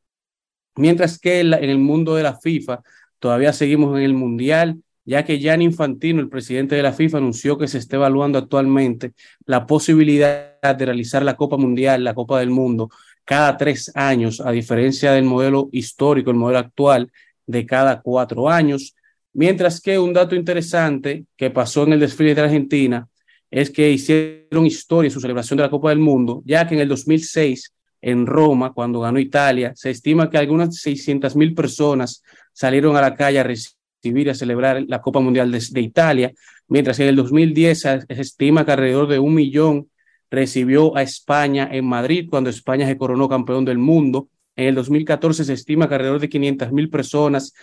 mientras 0.75 1.19
que 1.19 1.41
en, 1.41 1.53
el 1.53 1.77
mundo 1.77 2.15
de 2.15 2.23
la 2.23 2.38
FIFA 2.38 2.81
todavía 3.19 3.53
seguimos 3.53 3.97
en 3.97 4.03
el 4.03 4.13
Mundial, 4.13 4.81
ya 5.03 5.23
que 5.23 5.39
Gianni 5.39 5.65
Infantino, 5.65 6.19
el 6.19 6.29
presidente 6.29 6.75
de 6.75 6.81
la 6.81 6.93
FIFA, 6.93 7.19
anunció 7.19 7.57
que 7.57 7.67
se 7.67 7.77
está 7.77 7.97
evaluando 7.97 8.39
actualmente 8.39 9.13
la 9.45 9.67
posibilidad 9.67 10.59
de 10.61 10.86
realizar 10.86 11.23
la 11.23 11.36
Copa 11.36 11.57
Mundial, 11.57 12.03
la 12.03 12.15
Copa 12.15 12.39
del 12.39 12.49
Mundo, 12.49 12.89
cada 13.23 13.57
tres 13.57 13.91
años, 13.95 14.41
a 14.41 14.51
diferencia 14.51 15.11
del 15.11 15.25
modelo 15.25 15.69
histórico, 15.71 16.31
el 16.31 16.38
modelo 16.38 16.59
actual 16.59 17.11
de 17.45 17.65
cada 17.65 18.01
cuatro 18.01 18.49
años. 18.49 18.95
Mientras 19.33 19.81
que 19.81 19.99
un 19.99 20.13
dato 20.13 20.36
interesante 20.36 21.25
que 21.36 21.49
pasó 21.49 21.83
en 21.83 21.93
el 21.93 21.99
desfile 21.99 22.33
de 22.33 22.41
Argentina 22.41 23.07
es 23.51 23.69
que 23.69 23.89
hicieron 23.89 24.65
historia 24.65 25.09
su 25.11 25.19
celebración 25.19 25.57
de 25.57 25.63
la 25.63 25.69
Copa 25.69 25.89
del 25.89 25.99
Mundo, 25.99 26.41
ya 26.45 26.67
que 26.67 26.75
en 26.75 26.81
el 26.81 26.89
2006 26.89 27.73
en 28.01 28.25
Roma, 28.27 28.71
cuando 28.73 28.99
ganó 28.99 29.19
Italia, 29.19 29.73
se 29.75 29.89
estima 29.89 30.29
que 30.29 30.37
algunas 30.37 30.75
600 30.75 31.35
mil 31.35 31.55
personas 31.55 32.21
salieron 32.53 32.95
a 32.95 33.01
la 33.01 33.15
calle 33.15 33.39
a 33.39 33.43
recibir 33.43 34.27
y 34.27 34.29
a 34.29 34.35
celebrar 34.35 34.83
la 34.87 35.01
Copa 35.01 35.19
Mundial 35.19 35.51
de, 35.51 35.81
Italia, 35.81 36.31
mientras 36.67 36.97
que 36.97 37.03
en 37.03 37.09
el 37.09 37.15
2010 37.15 37.79
se, 37.79 38.05
estima 38.09 38.63
que 38.63 38.73
alrededor 38.73 39.07
de 39.07 39.17
un 39.17 39.33
millón 39.33 39.89
recibió 40.29 40.95
a 40.95 41.01
España 41.01 41.67
en 41.71 41.85
Madrid 41.85 42.27
cuando 42.29 42.49
España 42.49 42.85
se 42.85 42.97
coronó 42.97 43.27
campeón 43.27 43.65
del 43.65 43.79
mundo. 43.79 44.29
En 44.55 44.67
el 44.67 44.75
2014 44.75 45.43
se 45.43 45.53
estima 45.53 45.87
que 45.87 45.95
alrededor 45.95 46.19
de 46.19 46.29
500 46.29 46.71
mil 46.71 46.89
personas 46.89 47.53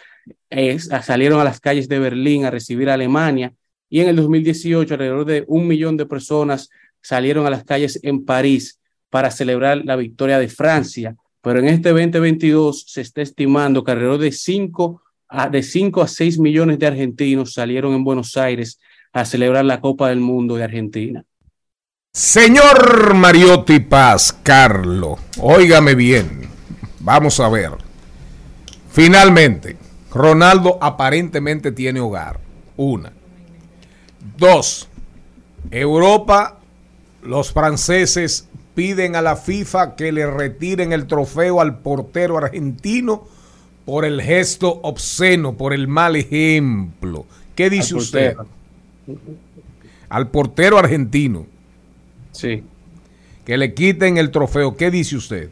eh, 0.51 0.79
salieron 0.79 1.41
a 1.41 1.45
las 1.45 1.61
calles 1.61 1.89
de 1.89 1.99
Berlín 1.99 2.45
a 2.45 2.51
recibir 2.51 2.91
a 2.91 2.95
Alemania 2.95 3.53
y 3.93 4.01
en 4.01 4.09
el 4.09 4.17
2018 4.17 4.95
alrededor 4.95 5.27
de 5.27 5.45
un 5.49 5.69
millón 5.69 5.99
de 5.99 6.07
personas 6.07 6.71
salieron 7.03 7.45
a 7.45 7.51
las 7.51 7.63
calles 7.63 8.01
en 8.03 8.25
París 8.25 8.81
para 9.11 9.31
celebrar 9.31 9.83
la 9.85 9.97
victoria 9.97 10.39
de 10.39 10.49
Francia. 10.49 11.15
Pero 11.43 11.59
en 11.59 11.67
este 11.67 11.91
2022 11.91 12.87
se 12.89 13.03
está 13.03 13.21
estimando 13.21 13.85
que 13.85 13.91
alrededor 13.91 14.19
de 14.19 14.33
5 14.33 15.03
a, 15.29 15.51
de 15.51 15.63
5 15.63 16.01
a 16.01 16.09
6 16.09 16.39
millones 16.39 16.79
de 16.79 16.87
argentinos 16.87 17.53
salieron 17.53 17.93
en 17.93 18.03
Buenos 18.03 18.39
Aires 18.39 18.81
a 19.13 19.27
celebrar 19.27 19.67
la 19.67 19.83
Copa 19.83 20.09
del 20.09 20.21
Mundo 20.21 20.57
de 20.57 20.65
Argentina. 20.65 21.23
Señor 22.15 23.13
Mariotti 23.13 23.81
Paz, 23.81 24.33
Carlo, 24.43 25.19
óigame 25.39 25.95
bien. 25.95 26.49
Vamos 27.01 27.41
a 27.41 27.51
ver. 27.51 27.73
Finalmente, 28.91 29.77
Ronaldo 30.11 30.79
aparentemente 30.81 31.73
tiene 31.73 32.01
hogar. 32.01 32.41
Una. 32.79 33.13
Dos. 34.37 34.89
Europa, 35.71 36.59
los 37.23 37.53
franceses 37.53 38.49
piden 38.75 39.17
a 39.17 39.23
la 39.23 39.37
FIFA 39.37 39.97
que 39.97 40.13
le 40.13 40.27
retiren 40.27 40.93
el 40.93 41.07
trofeo 41.07 41.61
al 41.61 41.79
portero 41.79 42.39
argentino 42.39 43.27
por 43.85 44.05
el 44.05 44.23
gesto 44.23 44.81
obsceno, 44.83 45.57
por 45.57 45.73
el 45.73 45.89
mal 45.89 46.17
ejemplo. 46.17 47.27
¿Qué 47.55 47.69
dice 47.69 47.95
Al 47.95 48.01
usted? 48.01 48.37
Al 50.09 50.29
portero 50.29 50.79
argentino. 50.79 51.47
Sí. 52.33 52.63
Que 53.45 53.57
le 53.57 53.75
quiten 53.75 54.19
el 54.19 54.31
trofeo. 54.31 54.77
¿Qué 54.77 54.91
dice 54.91 55.17
usted? 55.17 55.51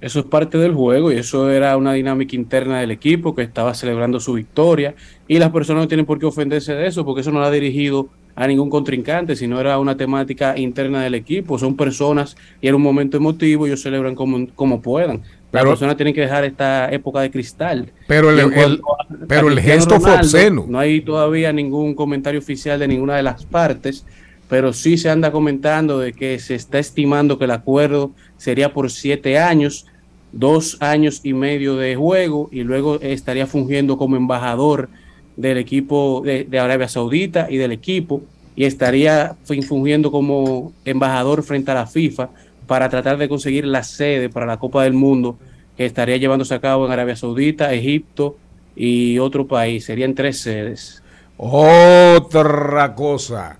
Eso 0.00 0.20
es 0.20 0.26
parte 0.26 0.58
del 0.58 0.72
juego 0.74 1.10
y 1.10 1.16
eso 1.16 1.50
era 1.50 1.76
una 1.76 1.94
dinámica 1.94 2.36
interna 2.36 2.80
del 2.80 2.90
equipo 2.90 3.34
que 3.34 3.42
estaba 3.42 3.72
celebrando 3.74 4.20
su 4.20 4.34
victoria 4.34 4.94
y 5.26 5.38
las 5.38 5.50
personas 5.50 5.84
no 5.84 5.88
tienen 5.88 6.04
por 6.06 6.18
qué 6.18 6.26
ofenderse 6.26 6.74
de 6.74 6.86
eso 6.86 7.04
porque 7.04 7.22
eso 7.22 7.32
no 7.32 7.40
lo 7.40 7.46
ha 7.46 7.50
dirigido 7.50 8.08
a 8.34 8.46
ningún 8.46 8.68
contrincante, 8.68 9.34
sino 9.34 9.58
era 9.58 9.78
una 9.78 9.96
temática 9.96 10.58
interna 10.58 11.02
del 11.02 11.14
equipo. 11.14 11.58
Son 11.58 11.74
personas 11.74 12.36
y 12.60 12.66
era 12.68 12.76
un 12.76 12.82
momento 12.82 13.16
emotivo 13.16 13.66
ellos 13.66 13.80
celebran 13.80 14.14
como, 14.14 14.46
como 14.54 14.82
puedan. 14.82 15.22
Las 15.50 15.62
Pero- 15.62 15.70
personas 15.70 15.96
tienen 15.96 16.12
que 16.14 16.20
dejar 16.20 16.44
esta 16.44 16.92
época 16.92 17.20
de 17.20 17.30
cristal. 17.30 17.90
Pero 18.06 18.28
el- 18.30 18.40
el- 18.52 18.80
a- 19.00 19.26
pero 19.26 19.48
el 19.48 19.58
gesto 19.60 19.98
fue 19.98 20.14
obsceno. 20.14 20.66
No 20.68 20.78
hay 20.78 21.00
todavía 21.00 21.50
ningún 21.54 21.94
comentario 21.94 22.38
oficial 22.38 22.78
de 22.78 22.86
ninguna 22.88 23.16
de 23.16 23.22
las 23.22 23.46
partes, 23.46 24.04
pero 24.48 24.72
sí 24.72 24.96
se 24.96 25.10
anda 25.10 25.32
comentando 25.32 25.98
de 25.98 26.12
que 26.12 26.38
se 26.38 26.54
está 26.54 26.78
estimando 26.78 27.38
que 27.38 27.44
el 27.44 27.50
acuerdo 27.50 28.12
sería 28.36 28.72
por 28.72 28.90
siete 28.90 29.38
años, 29.38 29.86
dos 30.32 30.76
años 30.80 31.20
y 31.24 31.32
medio 31.32 31.76
de 31.76 31.96
juego, 31.96 32.48
y 32.52 32.62
luego 32.62 33.00
estaría 33.00 33.46
fungiendo 33.46 33.96
como 33.98 34.16
embajador 34.16 34.88
del 35.36 35.58
equipo 35.58 36.22
de, 36.24 36.46
Arabia 36.58 36.88
Saudita 36.88 37.48
y 37.50 37.56
del 37.56 37.72
equipo, 37.72 38.22
y 38.54 38.64
estaría 38.64 39.36
fun- 39.44 39.62
fungiendo 39.62 40.10
como 40.10 40.72
embajador 40.84 41.42
frente 41.42 41.70
a 41.72 41.74
la 41.74 41.86
FIFA 41.86 42.30
para 42.66 42.88
tratar 42.88 43.18
de 43.18 43.28
conseguir 43.28 43.64
la 43.66 43.82
sede 43.82 44.28
para 44.28 44.46
la 44.46 44.58
Copa 44.58 44.84
del 44.84 44.92
Mundo 44.94 45.38
que 45.76 45.84
estaría 45.84 46.16
llevándose 46.16 46.54
a 46.54 46.60
cabo 46.60 46.86
en 46.86 46.92
Arabia 46.92 47.16
Saudita, 47.16 47.72
Egipto 47.74 48.36
y 48.74 49.18
otro 49.18 49.46
país. 49.46 49.84
Serían 49.84 50.14
tres 50.14 50.40
sedes. 50.40 51.02
Otra 51.36 52.94
cosa. 52.94 53.58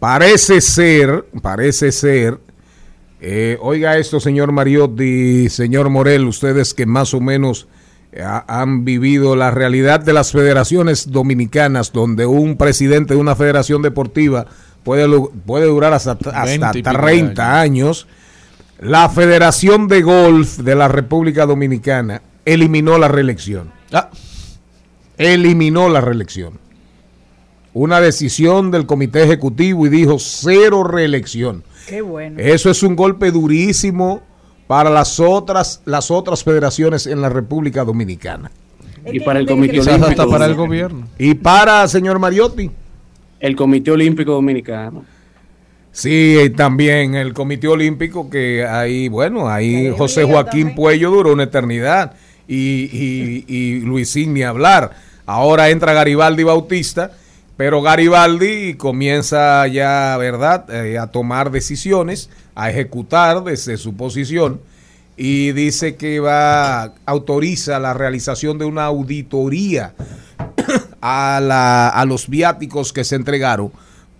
Parece 0.00 0.60
ser, 0.62 1.26
parece 1.42 1.92
ser, 1.92 2.38
eh, 3.20 3.58
oiga 3.60 3.98
esto, 3.98 4.18
señor 4.18 4.50
Mariotti, 4.50 5.48
señor 5.50 5.90
Morel, 5.90 6.24
ustedes 6.26 6.72
que 6.74 6.86
más 6.86 7.12
o 7.14 7.20
menos 7.20 7.68
eh, 8.12 8.22
ha- 8.22 8.44
han 8.48 8.84
vivido 8.84 9.36
la 9.36 9.50
realidad 9.50 10.00
de 10.00 10.12
las 10.14 10.32
federaciones 10.32 11.12
dominicanas, 11.12 11.92
donde 11.92 12.24
un 12.26 12.56
presidente 12.56 13.14
de 13.14 13.20
una 13.20 13.36
federación 13.36 13.82
deportiva 13.82 14.46
puede, 14.82 15.06
puede 15.46 15.66
durar 15.66 15.92
hasta, 15.92 16.12
hasta 16.12 16.44
20 16.44 16.66
y 16.78 16.82
pico 16.82 16.90
de 16.90 16.96
30 17.26 17.60
años. 17.60 18.06
La 18.80 19.10
Federación 19.10 19.86
de 19.88 20.00
Golf 20.00 20.56
de 20.60 20.74
la 20.74 20.88
República 20.88 21.44
Dominicana 21.44 22.22
eliminó 22.46 22.96
la 22.96 23.08
reelección. 23.08 23.70
Ah, 23.92 24.08
Eliminó 25.18 25.90
la 25.90 26.00
reelección. 26.00 26.58
Una 27.72 28.00
decisión 28.00 28.70
del 28.70 28.86
comité 28.86 29.22
ejecutivo 29.22 29.86
y 29.86 29.90
dijo 29.90 30.18
cero 30.18 30.84
reelección. 30.84 31.62
Qué 31.86 32.02
bueno. 32.02 32.38
Eso 32.38 32.70
es 32.70 32.82
un 32.82 32.96
golpe 32.96 33.30
durísimo 33.30 34.22
para 34.66 34.90
las 34.90 35.18
otras, 35.20 35.82
las 35.84 36.10
otras 36.10 36.44
federaciones 36.44 37.06
en 37.06 37.20
la 37.20 37.28
República 37.28 37.84
Dominicana. 37.84 38.50
Y 39.12 39.20
para 39.20 39.40
el 39.40 39.46
Comité 39.46 39.74
quizás 39.74 39.94
hasta 39.94 40.04
Olímpico. 40.04 40.30
para 40.30 40.46
el 40.46 40.54
gobierno. 40.54 41.08
Y 41.18 41.34
para, 41.34 41.88
señor 41.88 42.18
Mariotti. 42.18 42.70
El 43.40 43.56
Comité 43.56 43.90
Olímpico 43.90 44.32
Dominicano. 44.32 45.04
Sí, 45.92 46.36
y 46.44 46.50
también 46.50 47.14
el 47.14 47.32
Comité 47.32 47.66
Olímpico, 47.66 48.30
que 48.30 48.64
ahí, 48.64 49.08
bueno, 49.08 49.48
ahí 49.48 49.92
José 49.96 50.24
Joaquín 50.24 50.74
Puello 50.74 51.10
duró 51.10 51.32
una 51.32 51.44
eternidad 51.44 52.14
y, 52.46 52.84
y, 52.92 53.44
y 53.48 53.80
Luisín 53.80 54.34
ni 54.34 54.42
hablar. 54.42 54.92
Ahora 55.26 55.70
entra 55.70 55.94
Garibaldi 55.94 56.44
Bautista, 56.44 57.12
pero 57.60 57.82
Garibaldi 57.82 58.72
comienza 58.78 59.66
ya, 59.66 60.16
¿verdad?, 60.16 60.64
Eh, 60.70 60.96
a 60.96 61.08
tomar 61.08 61.50
decisiones, 61.50 62.30
a 62.54 62.70
ejecutar 62.70 63.44
desde 63.44 63.76
su 63.76 63.96
posición 63.96 64.62
y 65.18 65.52
dice 65.52 65.96
que 65.96 66.20
va, 66.20 66.94
autoriza 67.04 67.78
la 67.78 67.92
realización 67.92 68.56
de 68.56 68.64
una 68.64 68.86
auditoría 68.86 69.92
a, 71.02 71.38
la, 71.42 71.90
a 71.90 72.02
los 72.06 72.30
viáticos 72.30 72.94
que 72.94 73.04
se 73.04 73.16
entregaron 73.16 73.70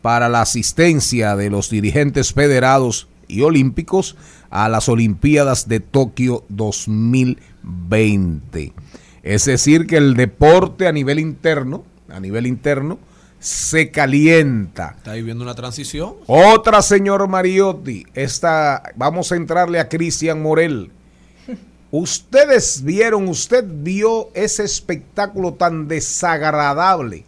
para 0.03 0.29
la 0.29 0.43
asistencia 0.43 1.35
de 1.35 1.49
los 1.49 1.71
dirigentes 1.71 2.35
federados 2.35 3.09
y 3.27 3.41
olímpicos 3.41 4.19
a 4.51 4.69
las 4.69 4.87
Olimpiadas 4.91 5.67
de 5.67 5.81
Tokio 5.81 6.45
2020. 6.51 8.75
Es 9.23 9.47
decir, 9.47 9.87
que 9.87 9.97
el 9.97 10.13
deporte 10.13 10.87
a 10.87 10.93
nivel 10.93 11.19
interno, 11.19 11.85
a 12.11 12.21
nivel 12.21 12.47
interno, 12.47 12.99
se 13.41 13.91
calienta. 13.91 14.95
Está 14.99 15.15
viviendo 15.15 15.43
una 15.43 15.55
transición. 15.55 16.15
Otra, 16.27 16.83
señor 16.83 17.27
Mariotti, 17.27 18.07
esta, 18.15 18.83
vamos 18.95 19.33
a 19.33 19.37
entrarle 19.37 19.81
a 19.81 19.89
Cristian 19.89 20.41
Morel. 20.41 20.93
Ustedes 21.91 22.85
vieron, 22.85 23.27
usted 23.27 23.65
vio 23.67 24.29
ese 24.35 24.63
espectáculo 24.63 25.55
tan 25.55 25.89
desagradable 25.89 27.25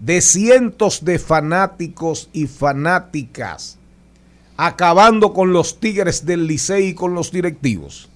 de 0.00 0.20
cientos 0.20 1.04
de 1.04 1.20
fanáticos 1.20 2.28
y 2.32 2.48
fanáticas 2.48 3.78
acabando 4.62 5.32
con 5.32 5.54
los 5.54 5.80
Tigres 5.80 6.26
del 6.26 6.46
Licey 6.46 6.88
y 6.88 6.94
con 6.94 7.14
los 7.14 7.32
directivos. 7.32 8.09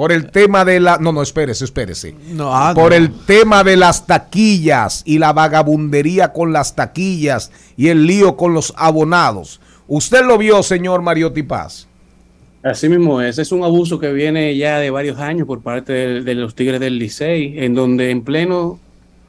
Por 0.00 0.12
el 0.12 0.30
tema 0.30 0.64
de 0.64 0.80
la... 0.80 0.96
No, 0.96 1.12
no, 1.12 1.20
espérese, 1.20 1.62
espérese. 1.62 2.14
No, 2.32 2.56
ah, 2.56 2.72
Por 2.74 2.92
no. 2.92 2.96
el 2.96 3.10
tema 3.26 3.62
de 3.62 3.76
las 3.76 4.06
taquillas 4.06 5.02
y 5.04 5.18
la 5.18 5.34
vagabundería 5.34 6.32
con 6.32 6.54
las 6.54 6.74
taquillas 6.74 7.52
y 7.76 7.88
el 7.88 8.06
lío 8.06 8.34
con 8.34 8.54
los 8.54 8.72
abonados. 8.78 9.60
¿Usted 9.88 10.24
lo 10.24 10.38
vio, 10.38 10.62
señor 10.62 11.02
Mariotti 11.02 11.42
Paz? 11.42 11.86
Así 12.62 12.88
mismo 12.88 13.20
es, 13.20 13.38
es 13.38 13.52
un 13.52 13.62
abuso 13.62 13.98
que 13.98 14.10
viene 14.10 14.56
ya 14.56 14.78
de 14.78 14.88
varios 14.88 15.18
años 15.18 15.46
por 15.46 15.60
parte 15.60 15.92
de, 15.92 16.22
de 16.22 16.34
los 16.34 16.54
Tigres 16.54 16.80
del 16.80 16.98
Licey, 16.98 17.62
en 17.62 17.74
donde 17.74 18.10
en 18.10 18.22
pleno 18.22 18.80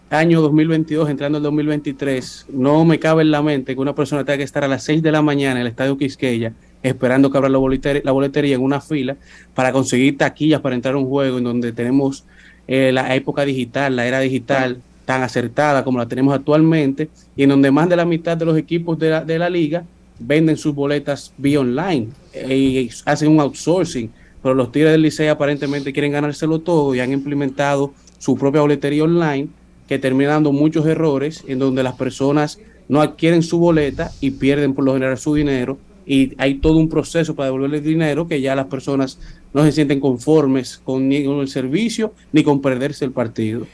año 0.09 0.39
2022, 0.39 1.09
entrando 1.09 1.39
el 1.39 1.43
2023, 1.43 2.45
no 2.53 2.85
me 2.85 2.97
cabe 2.97 3.23
en 3.23 3.31
la 3.31 3.41
mente 3.41 3.75
que 3.75 3.81
una 3.81 3.93
persona 3.93 4.23
tenga 4.23 4.37
que 4.37 4.43
estar 4.43 4.63
a 4.63 4.69
las 4.69 4.85
6 4.85 5.03
de 5.03 5.11
la 5.11 5.21
mañana 5.21 5.59
en 5.59 5.65
el 5.65 5.67
Estadio 5.67 5.97
Quisqueya 5.97 6.53
esperando 6.83 7.31
que 7.31 7.37
abra 7.37 7.49
la 7.49 7.57
boletería, 7.57 8.01
la 8.03 8.11
boletería 8.11 8.55
en 8.55 8.61
una 8.61 8.81
fila 8.81 9.15
para 9.53 9.71
conseguir 9.71 10.17
taquillas 10.17 10.61
para 10.61 10.75
entrar 10.75 10.95
a 10.95 10.97
un 10.97 11.07
juego 11.07 11.37
en 11.37 11.43
donde 11.43 11.71
tenemos 11.71 12.25
eh, 12.67 12.91
la 12.91 13.15
época 13.15 13.45
digital, 13.45 13.95
la 13.95 14.05
era 14.07 14.19
digital 14.19 14.81
tan 15.05 15.23
acertada 15.23 15.83
como 15.83 15.97
la 15.97 16.07
tenemos 16.07 16.33
actualmente 16.33 17.09
y 17.35 17.43
en 17.43 17.49
donde 17.49 17.71
más 17.71 17.89
de 17.89 17.95
la 17.95 18.05
mitad 18.05 18.37
de 18.37 18.45
los 18.45 18.57
equipos 18.57 18.97
de 18.99 19.09
la, 19.09 19.23
de 19.23 19.39
la 19.39 19.49
liga 19.49 19.83
venden 20.19 20.57
sus 20.57 20.73
boletas 20.73 21.33
vía 21.37 21.59
online 21.59 22.09
eh, 22.33 22.55
y 22.55 22.89
hacen 23.05 23.29
un 23.29 23.39
outsourcing 23.39 24.11
pero 24.41 24.55
los 24.55 24.71
Tigres 24.71 24.91
del 24.91 25.01
Licey 25.01 25.27
aparentemente 25.27 25.93
quieren 25.93 26.11
ganárselo 26.11 26.59
todo 26.59 26.95
y 26.95 26.99
han 26.99 27.11
implementado 27.11 27.93
su 28.17 28.35
propia 28.37 28.61
boletería 28.61 29.03
online 29.03 29.49
que 29.87 29.99
termina 29.99 30.31
dando 30.31 30.51
muchos 30.51 30.85
errores 30.85 31.43
en 31.47 31.59
donde 31.59 31.83
las 31.83 31.95
personas 31.95 32.59
no 32.87 33.01
adquieren 33.01 33.43
su 33.43 33.59
boleta 33.59 34.11
y 34.19 34.31
pierden 34.31 34.73
por 34.73 34.85
lo 34.85 34.93
general 34.93 35.17
su 35.17 35.35
dinero 35.35 35.77
y 36.13 36.33
hay 36.37 36.55
todo 36.55 36.75
un 36.77 36.89
proceso 36.89 37.35
para 37.35 37.45
devolverle 37.45 37.77
el 37.77 37.83
dinero 37.83 38.27
que 38.27 38.41
ya 38.41 38.53
las 38.53 38.65
personas 38.65 39.17
no 39.53 39.63
se 39.63 39.71
sienten 39.71 40.01
conformes 40.01 40.81
con 40.83 41.07
ni 41.07 41.23
con 41.23 41.39
el 41.39 41.47
servicio 41.47 42.13
ni 42.33 42.43
con 42.43 42.61
perderse 42.61 43.05
el 43.05 43.11
partido. 43.11 43.65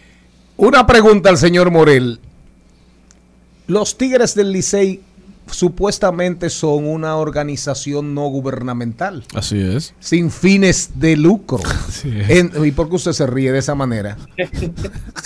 Una 0.55 0.85
pregunta 0.85 1.29
al 1.29 1.38
señor 1.38 1.71
Morel. 1.71 2.19
Los 3.65 3.97
Tigres 3.97 4.35
del 4.35 4.51
Licey 4.51 5.01
supuestamente 5.49 6.49
son 6.49 6.85
una 6.85 7.15
organización 7.15 8.13
no 8.13 8.27
gubernamental, 8.27 9.23
Así 9.33 9.59
es. 9.59 9.93
sin 9.99 10.29
fines 10.29 10.91
de 10.95 11.15
lucro. 11.17 11.59
Así 11.88 12.09
es. 12.19 12.29
En- 12.29 12.51
¿Y 12.65 12.71
por 12.71 12.89
qué 12.89 12.95
usted 12.97 13.13
se 13.13 13.25
ríe 13.25 13.51
de 13.51 13.59
esa 13.59 13.73
manera? 13.75 14.17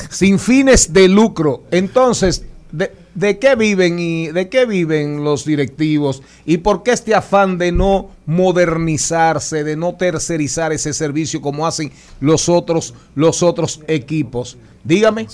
sin 0.10 0.40
fines 0.40 0.94
de 0.94 1.08
lucro. 1.10 1.64
Entonces, 1.72 2.46
¿de, 2.72 2.92
de 3.16 3.40
qué 3.40 3.56
viven 3.56 4.00
y 4.00 4.28
de 4.28 4.50
qué 4.50 4.66
viven 4.66 5.24
los 5.24 5.46
directivos? 5.46 6.22
¿Y 6.46 6.58
por 6.58 6.84
qué 6.84 6.92
este 6.92 7.16
afán 7.16 7.58
de 7.58 7.72
no 7.72 8.10
modernizarse, 8.26 9.64
de 9.64 9.76
no 9.76 9.96
tercerizar 9.96 10.72
ese 10.72 10.94
servicio 10.94 11.42
como 11.42 11.68
hacen 11.68 11.92
los 12.20 12.50
otros, 12.50 12.94
los 13.16 13.44
otros 13.44 13.82
equipos? 13.88 14.58
Dígame. 14.84 15.28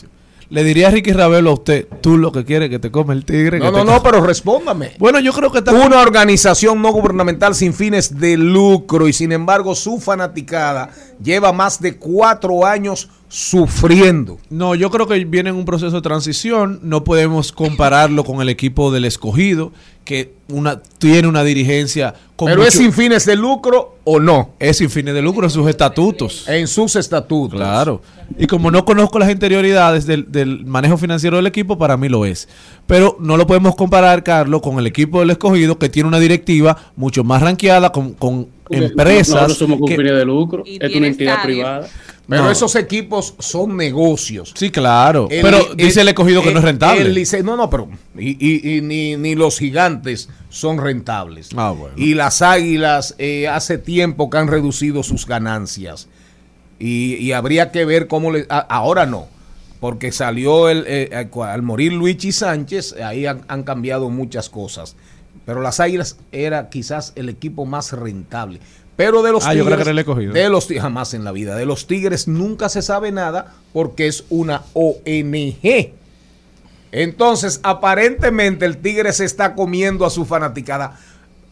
Le 0.49 0.63
diría 0.63 0.87
a 0.87 0.91
Ricky 0.91 1.11
Ravelo 1.11 1.49
a 1.49 1.53
usted, 1.53 1.87
tú 2.01 2.17
lo 2.17 2.31
que 2.31 2.45
quieres 2.45 2.69
que 2.69 2.79
te 2.79 2.89
come 2.89 3.13
el 3.13 3.25
tigre. 3.25 3.59
No, 3.59 3.69
no, 3.69 3.83
no, 3.83 3.97
come". 3.97 3.99
pero 4.03 4.25
respóndame. 4.25 4.93
Bueno, 4.97 5.19
yo 5.19 5.33
creo 5.33 5.51
que 5.51 5.57
está 5.59 5.73
Una 5.73 6.01
organización 6.01 6.81
no 6.81 6.91
gubernamental 6.91 7.53
sin 7.53 7.73
fines 7.73 8.17
de 8.17 8.37
lucro 8.37 9.07
y 9.09 9.13
sin 9.13 9.33
embargo 9.33 9.75
su 9.75 9.99
fanaticada 9.99 10.89
lleva 11.21 11.51
más 11.51 11.81
de 11.81 11.97
cuatro 11.97 12.65
años 12.65 13.09
sufriendo. 13.27 14.37
No, 14.49 14.73
yo 14.73 14.89
creo 14.89 15.05
que 15.05 15.25
viene 15.25 15.49
en 15.49 15.57
un 15.57 15.65
proceso 15.65 15.97
de 15.97 16.01
transición. 16.01 16.79
No 16.83 17.03
podemos 17.03 17.51
compararlo 17.51 18.23
con 18.23 18.41
el 18.41 18.47
equipo 18.47 18.91
del 18.91 19.03
escogido, 19.03 19.73
que 20.07 20.31
una, 20.47 20.81
tiene 20.99 21.27
una 21.27 21.43
dirigencia 21.43 22.13
con 22.37 22.47
Pero 22.47 22.63
es 22.63 22.73
sin 22.75 22.93
fines 22.93 23.25
de 23.25 23.35
lucro 23.35 23.97
o 24.05 24.21
no. 24.21 24.51
es 24.57 24.77
sin 24.77 24.89
fines 24.89 25.13
de 25.13 25.21
lucro 25.21 25.43
en 25.43 25.49
sus 25.49 25.67
estatutos. 25.69 26.47
En 26.47 26.65
sus 26.67 26.95
estatutos. 26.95 27.59
Claro. 27.59 28.01
Y 28.39 28.47
como 28.47 28.71
no 28.71 28.85
conozco 28.85 29.19
las 29.19 29.29
interioridades 29.29 30.05
del, 30.05 30.31
del 30.31 30.65
manejo 30.65 30.95
financiero 30.97 31.35
del 31.35 31.47
equipo, 31.47 31.77
para 31.77 31.97
mí 31.97 32.07
lo 32.07 32.25
es. 32.25 32.47
Pero 32.85 33.17
no 33.19 33.35
lo 33.35 33.45
podemos 33.45 33.75
comparar, 33.75 34.23
Carlos, 34.23 34.61
con 34.61 34.79
el 34.79 34.87
equipo 34.87 35.19
del 35.19 35.31
escogido, 35.31 35.77
que 35.77 35.89
tiene 35.89 36.07
una 36.07 36.19
directiva 36.19 36.77
mucho 36.95 37.25
más 37.25 37.41
ranqueada, 37.41 37.91
con, 37.91 38.13
con 38.13 38.47
empresas. 38.69 39.33
Nosotros 39.35 39.57
somos 39.57 39.79
con 39.79 39.89
que- 39.89 39.97
fines 39.97 40.13
de 40.15 40.23
lucro, 40.25 40.63
es 40.65 40.95
una 40.95 41.07
entidad 41.07 41.35
estadio. 41.35 41.55
privada. 41.55 41.87
Pero 42.29 42.43
No. 42.43 42.51
esos 42.51 42.75
equipos 42.75 43.35
son 43.39 43.77
negocios. 43.77 44.53
Sí, 44.55 44.69
claro. 44.69 45.27
El- 45.31 45.41
pero 45.41 45.73
dice 45.75 46.01
el 46.01 46.09
escogido 46.09 46.41
que 46.43 46.51
no 46.51 46.59
es 46.59 46.65
rentable. 46.65 47.01
el 47.01 47.15
Licey- 47.15 47.41
no, 47.43 47.55
no, 47.55 47.69
pero 47.69 47.87
y, 48.17 48.31
y- 48.45 48.77
y 48.77 48.81
ni, 48.81 49.15
ni 49.15 49.33
los 49.35 49.57
gigantes 49.59 50.27
son 50.49 50.77
rentables. 50.77 51.49
Ah, 51.55 51.71
bueno. 51.71 51.95
Y 51.97 52.15
las 52.15 52.41
águilas 52.41 53.15
eh, 53.17 53.47
hace 53.47 53.77
tiempo 53.77 54.29
que 54.29 54.37
han 54.39 54.47
reducido 54.49 55.03
sus 55.03 55.25
ganancias. 55.25 56.09
Y, 56.79 57.15
y 57.15 57.31
habría 57.31 57.71
que 57.71 57.85
ver 57.85 58.07
cómo 58.07 58.31
le... 58.31 58.45
a- 58.49 58.59
ahora 58.59 59.05
no. 59.05 59.27
Porque 59.79 60.11
salió 60.11 60.69
el, 60.69 60.83
eh, 60.87 61.09
al 61.15 61.31
cua- 61.31 61.53
al 61.53 61.61
morir 61.61 61.93
Luigi 61.93 62.31
Sánchez, 62.33 62.95
ahí 63.01 63.25
han, 63.25 63.43
han 63.47 63.63
cambiado 63.63 64.09
muchas 64.09 64.49
cosas. 64.49 64.95
Pero 65.45 65.61
las 65.61 65.79
Águilas 65.79 66.17
era 66.33 66.69
quizás 66.69 67.13
el 67.15 67.29
equipo 67.29 67.65
más 67.65 67.93
rentable. 67.93 68.59
Pero 68.97 69.21
de 69.21 69.31
los 69.31 69.45
Ah, 69.45 69.53
yo 69.53 69.63
creo 69.63 69.77
Tigres, 69.77 70.05
que 70.13 70.33
de 70.33 70.49
los 70.49 70.67
jamás 70.67 71.13
en 71.13 71.23
la 71.23 71.31
vida. 71.31 71.55
De 71.55 71.65
los 71.65 71.87
Tigres 71.87 72.27
nunca 72.27 72.67
se 72.67 72.81
sabe 72.81 73.11
nada 73.13 73.53
porque 73.71 74.07
es 74.07 74.25
una 74.29 74.63
ONG. 74.73 75.93
Entonces, 76.91 77.59
aparentemente 77.63 78.65
el 78.65 78.77
Tigre 78.77 79.13
se 79.13 79.23
está 79.23 79.53
comiendo 79.53 80.03
a 80.05 80.09
su 80.09 80.25
fanaticada. 80.25 80.99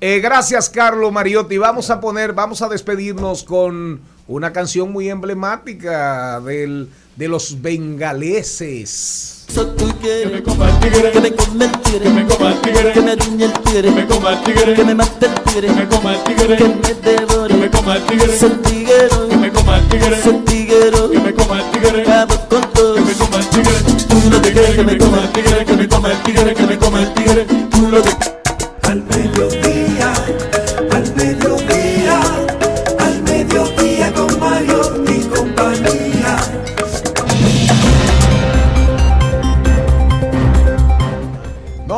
Eh, 0.02 0.20
gracias, 0.20 0.70
Carlos 0.70 1.12
Mariotti. 1.12 1.58
Vamos 1.60 1.92
a 1.92 2.02
poner, 2.02 2.34
vamos 2.34 2.64
a 2.64 2.68
despedirnos 2.68 3.44
con 3.44 4.02
una 4.28 4.52
canción 4.52 4.92
muy 4.92 5.10
emblemática 5.10 6.40
del, 6.42 6.90
de 7.16 7.28
los 7.28 7.62
bengaleses. 7.62 9.35
Que 9.48 10.28
me 10.32 10.44
coma 10.44 10.70
el 10.70 10.80
tigre, 10.80 11.12
que 11.12 11.20
me 11.20 11.32
coma 11.32 11.66
el 11.66 11.72
tigre, 11.82 12.00
que 12.04 12.10
me 12.10 12.26
coma 12.26 12.50
el 12.52 12.62
tigre, 12.62 12.92
que 12.94 13.02
me 13.02 13.16
riñe 13.16 13.46
el 13.46 13.54
tigre, 13.54 13.82
que 13.82 13.92
me 13.92 14.06
coma 14.06 14.32
el 14.32 14.44
tigre, 14.44 14.74
que 14.74 14.84
me 14.84 14.96
mate 14.96 15.26
el 15.26 15.34
tigre, 15.34 15.68
que 15.68 15.74
me 15.74 15.88
coma 15.88 16.14
el 16.14 16.24
tigre, 16.24 16.58
que 16.58 16.68
me 16.68 16.94
devore, 17.02 17.48
que 17.48 17.60
me 17.60 17.70
coma 17.70 17.96
el 17.96 18.04
tigre, 18.04 18.38
soy 18.38 18.50
tiguero, 18.50 19.28
que 19.30 19.38
me 19.38 19.52
coma 19.52 19.78
el 19.78 19.88
tigre, 19.88 20.22
soy 20.24 20.34
tiguero, 20.46 21.10
que 21.12 21.20
me 21.20 21.34
coma 21.34 21.60
el 21.60 21.72
tigre, 21.72 22.02
acabo 22.02 22.36
con 22.50 22.62
todo, 22.74 22.96
que 22.96 23.02
me 23.02 23.14
coma 23.14 23.38
el 23.38 23.48
tigre, 23.48 23.74
tú 24.08 24.30
lo 24.30 24.42
que 24.42 24.52
quieres, 24.52 24.76
que 24.76 24.84
me 24.84 24.98
coma 24.98 25.22
el 25.22 25.30
tigre, 25.32 25.66
que 25.66 25.74
me 25.74 25.88
coma 25.88 26.12
el 26.12 26.24
tigre, 26.24 26.54
que 26.54 26.68
me 26.68 26.78
coma 26.78 27.02
el 27.02 27.14
tigre, 27.14 27.46
tú 27.72 27.88
lo 27.90 28.02
que 28.04 28.10
Al 28.10 28.35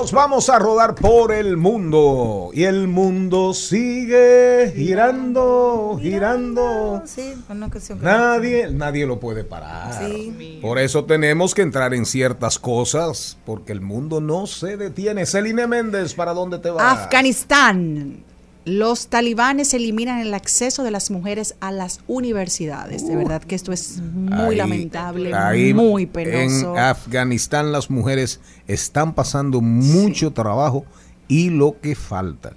Nos 0.07 0.13
vamos 0.13 0.47
a 0.49 0.57
rodar 0.57 0.95
por 0.95 1.33
el 1.33 1.57
mundo 1.57 2.51
y 2.53 2.63
el 2.63 2.87
mundo 2.87 3.53
sigue 3.53 4.71
girando, 4.73 5.99
girando. 6.01 7.01
Sí, 7.05 7.33
una 7.49 7.69
canción 7.69 7.99
que- 7.99 8.05
Nadie, 8.05 8.69
nadie 8.71 9.05
lo 9.05 9.19
puede 9.19 9.43
parar. 9.43 9.93
Sí. 10.01 10.59
Por 10.61 10.79
eso 10.79 11.03
tenemos 11.03 11.53
que 11.53 11.61
entrar 11.61 11.93
en 11.93 12.05
ciertas 12.05 12.57
cosas, 12.57 13.37
porque 13.45 13.73
el 13.73 13.81
mundo 13.81 14.21
no 14.21 14.47
se 14.47 14.77
detiene. 14.77 15.25
Celine 15.25 15.67
Méndez, 15.67 16.13
¿para 16.13 16.33
dónde 16.33 16.59
te 16.59 16.69
vas? 16.69 16.99
Afganistán. 16.99 18.23
Los 18.67 19.07
talibanes 19.07 19.73
eliminan 19.73 20.19
el 20.19 20.33
acceso 20.33 20.83
de 20.83 20.91
las 20.91 21.09
mujeres 21.09 21.55
a 21.61 21.71
las 21.71 22.01
universidades. 22.07 23.07
De 23.07 23.15
verdad 23.15 23.41
que 23.41 23.55
esto 23.55 23.71
es 23.71 23.99
muy 24.01 24.33
Ahí- 24.33 24.55
lamentable, 24.57 25.33
ahí 25.33 25.73
muy 25.73 26.05
penoso. 26.05 26.73
En 26.75 26.79
Afganistán 26.79 27.71
las 27.71 27.89
mujeres 27.89 28.41
están 28.67 29.13
pasando 29.13 29.61
mucho 29.61 30.31
trabajo 30.33 30.83
y 31.29 31.49
lo 31.49 31.79
que 31.79 31.95
falta. 31.95 32.51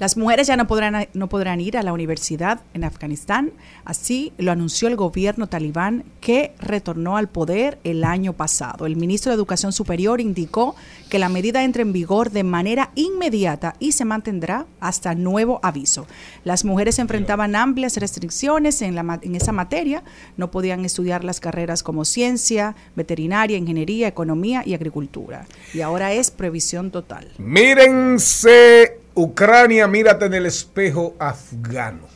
Las 0.00 0.16
mujeres 0.16 0.46
ya 0.46 0.56
no 0.56 0.66
podrán, 0.66 1.08
no 1.12 1.28
podrán 1.28 1.60
ir 1.60 1.76
a 1.76 1.82
la 1.82 1.92
universidad 1.92 2.62
en 2.72 2.84
Afganistán. 2.84 3.52
Así 3.84 4.32
lo 4.38 4.50
anunció 4.50 4.88
el 4.88 4.96
gobierno 4.96 5.46
talibán 5.46 6.04
que 6.22 6.54
retornó 6.58 7.18
al 7.18 7.28
poder 7.28 7.78
el 7.84 8.02
año 8.04 8.32
pasado. 8.32 8.86
El 8.86 8.96
ministro 8.96 9.30
de 9.30 9.36
Educación 9.36 9.72
Superior 9.72 10.22
indicó 10.22 10.74
que 11.10 11.18
la 11.18 11.28
medida 11.28 11.64
entra 11.64 11.82
en 11.82 11.92
vigor 11.92 12.30
de 12.30 12.44
manera 12.44 12.92
inmediata 12.94 13.74
y 13.78 13.92
se 13.92 14.06
mantendrá 14.06 14.64
hasta 14.80 15.14
nuevo 15.14 15.60
aviso. 15.62 16.06
Las 16.44 16.64
mujeres 16.64 16.98
enfrentaban 16.98 17.54
amplias 17.54 17.98
restricciones 17.98 18.80
en, 18.80 18.96
esa 19.34 19.52
materia. 19.52 20.02
No 20.38 20.50
podían 20.50 20.86
estudiar 20.86 21.24
las 21.24 21.40
carreras 21.40 21.82
como 21.82 22.06
ciencia, 22.06 22.74
veterinaria, 22.96 23.58
ingeniería, 23.58 24.08
economía 24.08 24.62
y 24.64 24.72
agricultura. 24.72 25.46
Y 25.74 25.82
ahora 25.82 26.14
es 26.14 26.30
previsión 26.30 26.90
total. 26.90 27.28
Mírense, 27.36 28.98
Ucrania, 29.14 29.86
mírate 29.86 30.26
en 30.26 30.34
el 30.34 30.46
espejo 30.46 31.14
afgano. 31.18 32.06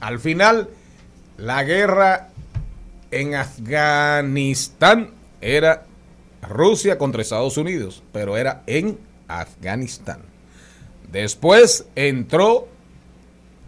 Al 0.00 0.18
final, 0.18 0.68
la 1.36 1.62
guerra 1.62 2.28
en 3.10 3.34
Afganistán 3.34 5.10
era 5.40 5.84
Rusia 6.48 6.98
contra 6.98 7.22
Estados 7.22 7.56
Unidos, 7.56 8.02
pero 8.12 8.36
era 8.36 8.62
en 8.66 8.98
Afganistán. 9.28 10.20
Después 11.10 11.86
entró, 11.94 12.68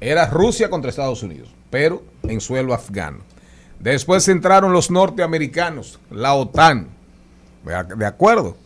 era 0.01 0.27
Rusia 0.27 0.71
contra 0.71 0.91
Estados 0.91 1.23
Unidos, 1.23 1.49
pero 1.71 2.03
en 2.25 2.41
suelo 2.41 2.75
afgano. 2.75 3.19
Después 3.81 4.29
entraron 4.29 4.73
los 4.73 4.91
norteamericanos, 4.91 5.99
la 6.11 6.35
OTAN, 6.35 6.89
de 7.97 8.07
acuerdo. 8.07 8.57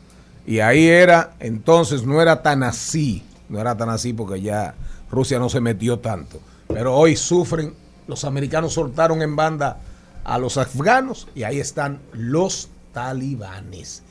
Y 0.47 0.61
ahí 0.61 0.89
era, 0.89 1.35
entonces 1.41 2.05
no 2.05 2.21
era 2.21 2.43
tan 2.43 2.63
así, 2.63 3.25
no 3.49 3.61
era 3.61 3.77
tan 3.77 3.89
así 3.89 4.13
porque 4.13 4.41
ya 4.41 4.75
Rusia 5.11 5.39
no 5.39 5.49
se 5.49 5.61
metió 5.61 5.99
tanto. 5.99 6.41
Pero 6.69 6.95
hoy 6.95 7.17
sufren, 7.17 7.75
los 8.07 8.25
americanos 8.25 8.75
soltaron 8.75 9.23
en 9.23 9.37
banda 9.37 9.79
a 10.25 10.39
los 10.39 10.57
afganos 10.57 11.29
y 11.35 11.45
ahí 11.45 11.61
están 11.61 12.01
los 12.13 12.69
talibanes. 12.93 14.03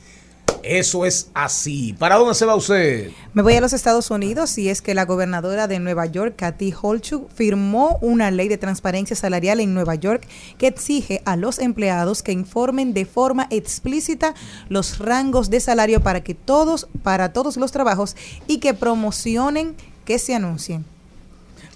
Eso 0.62 1.04
es 1.04 1.30
así. 1.34 1.94
¿Para 1.98 2.16
dónde 2.16 2.34
se 2.34 2.46
va 2.46 2.54
usted? 2.54 3.10
Me 3.32 3.42
voy 3.42 3.54
a 3.54 3.60
los 3.60 3.72
Estados 3.72 4.10
Unidos 4.10 4.56
y 4.58 4.68
es 4.68 4.82
que 4.82 4.94
la 4.94 5.04
gobernadora 5.04 5.66
de 5.66 5.78
Nueva 5.78 6.06
York, 6.06 6.34
Kathy 6.36 6.72
Hochul, 6.72 7.26
firmó 7.34 7.98
una 8.00 8.30
ley 8.30 8.48
de 8.48 8.58
transparencia 8.58 9.16
salarial 9.16 9.60
en 9.60 9.74
Nueva 9.74 9.94
York 9.94 10.26
que 10.58 10.66
exige 10.66 11.22
a 11.24 11.36
los 11.36 11.58
empleados 11.58 12.22
que 12.22 12.32
informen 12.32 12.94
de 12.94 13.04
forma 13.04 13.46
explícita 13.50 14.34
los 14.68 14.98
rangos 14.98 15.50
de 15.50 15.60
salario 15.60 16.00
para 16.02 16.22
que 16.22 16.34
todos, 16.34 16.88
para 17.02 17.32
todos 17.32 17.56
los 17.56 17.72
trabajos 17.72 18.16
y 18.46 18.58
que 18.58 18.74
promocionen 18.74 19.76
que 20.04 20.18
se 20.18 20.34
anuncien. 20.34 20.95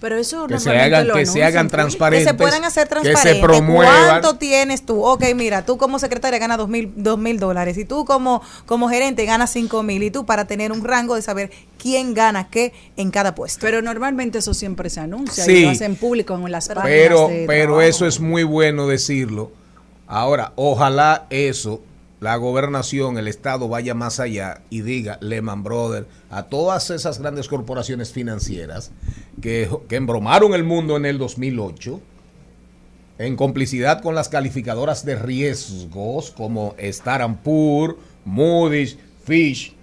Pero 0.01 0.17
eso 0.17 0.47
que 0.47 0.59
se 0.59 0.71
normalmente 0.71 0.97
hagan, 0.97 1.09
lo 1.09 1.15
que 1.15 1.27
se 1.27 1.31
anuncian, 1.31 1.47
hagan 1.49 1.69
transparentes, 1.69 2.27
que 2.27 2.31
se 2.33 2.37
puedan 2.43 2.65
hacer 2.65 2.85
que 2.85 2.95
transparentes. 2.95 3.33
se 3.35 3.41
promuevan. 3.41 4.07
¿Cuánto 4.09 4.37
tienes 4.37 4.87
tú? 4.87 5.05
Ok, 5.05 5.25
mira, 5.37 5.67
tú 5.67 5.77
como 5.77 5.99
secretaria 5.99 6.39
ganas 6.39 6.57
dos 6.57 6.69
mil, 6.71 6.91
dos 6.97 7.19
mil 7.19 7.39
dólares 7.39 7.77
y 7.77 7.85
tú 7.85 8.07
como, 8.07 8.41
como 8.65 8.89
gerente 8.89 9.27
ganas 9.27 9.51
cinco 9.53 9.83
mil 9.83 10.03
y 10.03 10.11
tú 10.11 10.25
para 10.25 10.47
tener 10.47 10.73
un 10.73 10.83
rango 10.85 11.17
de 11.17 11.23
saber 11.23 11.51
quién 11.79 12.15
gana 12.15 12.49
qué 12.49 12.73
en 12.97 13.11
cada 13.11 13.35
puesto. 13.35 13.59
Pero 13.61 13.83
normalmente 13.83 14.39
eso 14.39 14.55
siempre 14.55 14.89
se 14.89 15.01
anuncia 15.01 15.45
Sí. 15.45 15.53
y 15.53 15.63
lo 15.65 15.71
hacen 15.71 15.97
público 15.97 16.35
en 16.35 16.51
las 16.51 16.69
páginas 16.69 16.85
Pero, 16.87 17.29
de 17.29 17.45
pero 17.47 17.65
trabajo. 17.75 17.81
eso 17.83 18.07
es 18.07 18.21
muy 18.21 18.43
bueno 18.43 18.87
decirlo. 18.87 19.53
Ahora, 20.07 20.53
ojalá 20.57 21.27
eso, 21.31 21.83
la 22.21 22.37
gobernación, 22.37 23.16
el 23.16 23.29
Estado 23.29 23.68
vaya 23.68 23.95
más 23.95 24.21
allá 24.21 24.62
y 24.68 24.83
diga 24.83 25.18
Lehman 25.21 25.62
Brothers, 25.62 26.07
a 26.31 26.45
todas 26.45 26.91
esas 26.91 27.18
grandes 27.18 27.49
corporaciones 27.49 28.12
financieras 28.12 28.93
que, 29.41 29.71
que 29.89 29.97
embromaron 29.97 30.53
el 30.53 30.62
mundo 30.62 30.97
en 30.97 31.07
el 31.07 31.16
2008, 31.18 32.01
en 33.18 33.37
complicidad 33.37 34.03
con 34.03 34.14
las 34.14 34.29
calificadoras 34.29 35.05
de 35.05 35.16
riesgos 35.16 36.31
como 36.31 36.75
Standard 36.79 37.43
Poor's, 37.43 37.97
Moody's, 38.25 38.99
Fish, 39.25 39.75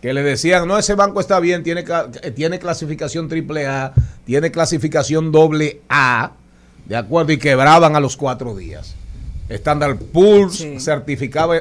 que 0.00 0.12
le 0.12 0.24
decían, 0.24 0.66
no, 0.66 0.76
ese 0.76 0.96
banco 0.96 1.20
está 1.20 1.38
bien, 1.38 1.62
tiene, 1.62 1.84
tiene 2.34 2.58
clasificación 2.58 3.28
triple 3.28 3.68
A, 3.68 3.92
tiene 4.24 4.50
clasificación 4.50 5.30
doble 5.30 5.80
A, 5.88 6.32
de 6.86 6.96
acuerdo, 6.96 7.32
y 7.32 7.38
quebraban 7.38 7.94
a 7.94 8.00
los 8.00 8.16
cuatro 8.16 8.56
días. 8.56 8.96
Standard 9.48 9.98
Poor's 9.98 10.64
certificaba 10.78 11.56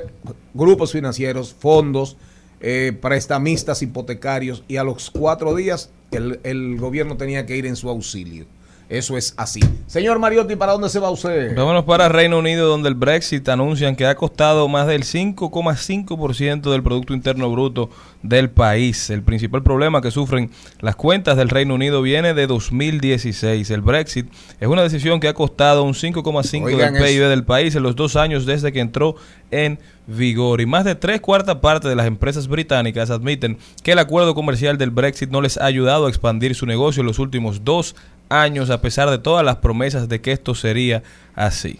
grupos 0.53 0.91
financieros, 0.91 1.53
fondos, 1.53 2.17
eh, 2.59 2.97
prestamistas 3.01 3.81
hipotecarios, 3.81 4.63
y 4.67 4.77
a 4.77 4.83
los 4.83 5.09
cuatro 5.09 5.55
días 5.55 5.89
el, 6.11 6.39
el 6.43 6.77
gobierno 6.77 7.17
tenía 7.17 7.45
que 7.45 7.57
ir 7.57 7.65
en 7.65 7.75
su 7.75 7.89
auxilio. 7.89 8.45
Eso 8.91 9.15
es 9.15 9.33
así. 9.37 9.61
Señor 9.87 10.19
Mariotti, 10.19 10.57
¿para 10.57 10.73
dónde 10.73 10.89
se 10.89 10.99
va 10.99 11.09
usted? 11.09 11.55
Vámonos 11.55 11.85
para 11.85 12.09
Reino 12.09 12.39
Unido, 12.39 12.67
donde 12.67 12.89
el 12.89 12.95
Brexit 12.95 13.47
anuncian 13.47 13.95
que 13.95 14.05
ha 14.05 14.15
costado 14.15 14.67
más 14.67 14.85
del 14.85 15.03
5,5% 15.03 16.69
del 16.69 16.83
Producto 16.83 17.13
Interno 17.13 17.49
Bruto 17.49 17.89
del 18.21 18.49
país. 18.49 19.09
El 19.09 19.23
principal 19.23 19.63
problema 19.63 20.01
que 20.01 20.11
sufren 20.11 20.51
las 20.81 20.97
cuentas 20.97 21.37
del 21.37 21.47
Reino 21.47 21.75
Unido 21.75 22.01
viene 22.01 22.33
de 22.33 22.47
2016. 22.47 23.69
El 23.71 23.81
Brexit 23.81 24.27
es 24.59 24.67
una 24.67 24.83
decisión 24.83 25.21
que 25.21 25.29
ha 25.29 25.33
costado 25.33 25.83
un 25.83 25.93
5,5% 25.93 26.65
Oigan 26.65 26.93
del 26.93 27.01
PIB 27.01 27.21
eso. 27.21 27.29
del 27.29 27.45
país 27.45 27.73
en 27.75 27.83
los 27.83 27.95
dos 27.95 28.17
años 28.17 28.45
desde 28.45 28.73
que 28.73 28.81
entró 28.81 29.15
en 29.51 29.79
vigor. 30.05 30.59
Y 30.59 30.65
más 30.65 30.83
de 30.83 30.95
tres 30.95 31.21
cuartas 31.21 31.55
partes 31.57 31.87
de 31.87 31.95
las 31.95 32.07
empresas 32.07 32.49
británicas 32.49 33.09
admiten 33.09 33.57
que 33.83 33.93
el 33.93 33.99
acuerdo 33.99 34.35
comercial 34.35 34.77
del 34.77 34.91
Brexit 34.91 35.29
no 35.29 35.39
les 35.39 35.57
ha 35.57 35.65
ayudado 35.65 36.07
a 36.07 36.09
expandir 36.09 36.55
su 36.55 36.65
negocio 36.65 36.99
en 36.99 37.07
los 37.07 37.19
últimos 37.19 37.63
dos 37.63 37.95
años, 38.31 38.69
a 38.69 38.81
pesar 38.81 39.09
de 39.09 39.17
todas 39.19 39.45
las 39.45 39.57
promesas 39.57 40.09
de 40.09 40.21
que 40.21 40.31
esto 40.31 40.55
sería 40.55 41.03
así. 41.35 41.79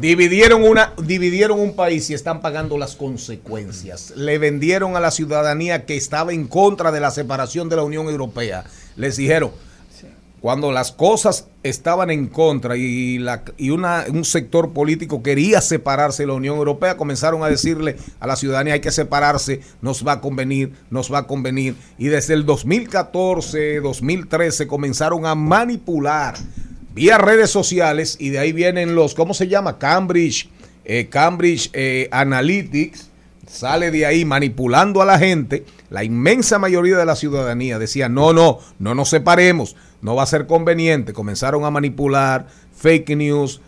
Dividieron, 0.00 0.64
una, 0.64 0.94
dividieron 1.02 1.60
un 1.60 1.76
país 1.76 2.08
y 2.08 2.14
están 2.14 2.40
pagando 2.40 2.78
las 2.78 2.96
consecuencias. 2.96 4.14
Le 4.16 4.38
vendieron 4.38 4.96
a 4.96 5.00
la 5.00 5.10
ciudadanía 5.10 5.84
que 5.84 5.96
estaba 5.96 6.32
en 6.32 6.46
contra 6.48 6.90
de 6.92 7.00
la 7.00 7.10
separación 7.10 7.68
de 7.68 7.76
la 7.76 7.82
Unión 7.82 8.08
Europea. 8.08 8.64
Les 8.96 9.16
dijeron, 9.16 9.52
cuando 10.42 10.72
las 10.72 10.90
cosas 10.90 11.46
estaban 11.62 12.10
en 12.10 12.26
contra 12.26 12.76
y, 12.76 13.16
un 13.20 14.24
sector 14.24 14.72
político 14.72 15.22
quería 15.22 15.60
separarse 15.60 16.24
de 16.24 16.26
la 16.26 16.32
Unión 16.32 16.56
Europea, 16.56 16.96
comenzaron 16.96 17.44
a 17.44 17.48
decirle 17.48 17.96
a 18.18 18.26
la 18.26 18.34
ciudadanía 18.34 18.74
hay 18.74 18.80
que 18.80 18.90
separarse, 18.90 19.60
nos 19.82 20.04
va 20.04 20.14
a 20.14 20.20
convenir, 20.20 20.72
nos 20.90 21.12
va 21.12 21.18
a 21.18 21.26
convenir. 21.28 21.76
Y 21.96 22.06
desde 22.06 22.34
el 22.34 22.44
2014, 22.44 23.80
2013 23.82 24.66
comenzaron 24.66 25.26
a 25.26 25.36
manipular 25.36 26.34
vía 26.92 27.18
redes 27.18 27.50
sociales 27.50 28.16
y 28.18 28.30
de 28.30 28.40
ahí 28.40 28.52
vienen 28.52 28.96
los, 28.96 29.14
¿cómo 29.14 29.34
se 29.34 29.46
llama? 29.46 29.78
Cambridge, 29.78 30.50
eh, 30.84 31.06
Cambridge 31.08 31.70
eh, 31.72 32.08
Analytics, 32.10 33.10
sale 33.46 33.92
de 33.92 34.06
ahí 34.06 34.24
manipulando 34.24 35.02
a 35.02 35.04
la 35.04 35.20
gente. 35.20 35.64
La 35.88 36.02
inmensa 36.02 36.58
mayoría 36.58 36.96
de 36.96 37.06
la 37.06 37.14
ciudadanía 37.14 37.78
decía, 37.78 38.08
no, 38.08 38.32
no, 38.32 38.58
no 38.80 38.94
nos 38.96 39.10
separemos, 39.10 39.76
no 40.02 40.16
va 40.16 40.24
a 40.24 40.26
ser 40.26 40.46
conveniente. 40.46 41.14
Comenzaron 41.14 41.64
a 41.64 41.70
manipular 41.70 42.48
fake 42.74 43.16
news, 43.16 43.62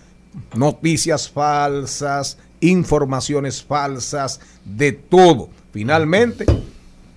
noticias 0.55 1.31
falsas, 1.31 2.39
informaciones 2.61 3.63
falsas, 3.63 4.41
de 4.65 4.93
todo. 4.93 5.49
Finalmente, 5.73 6.45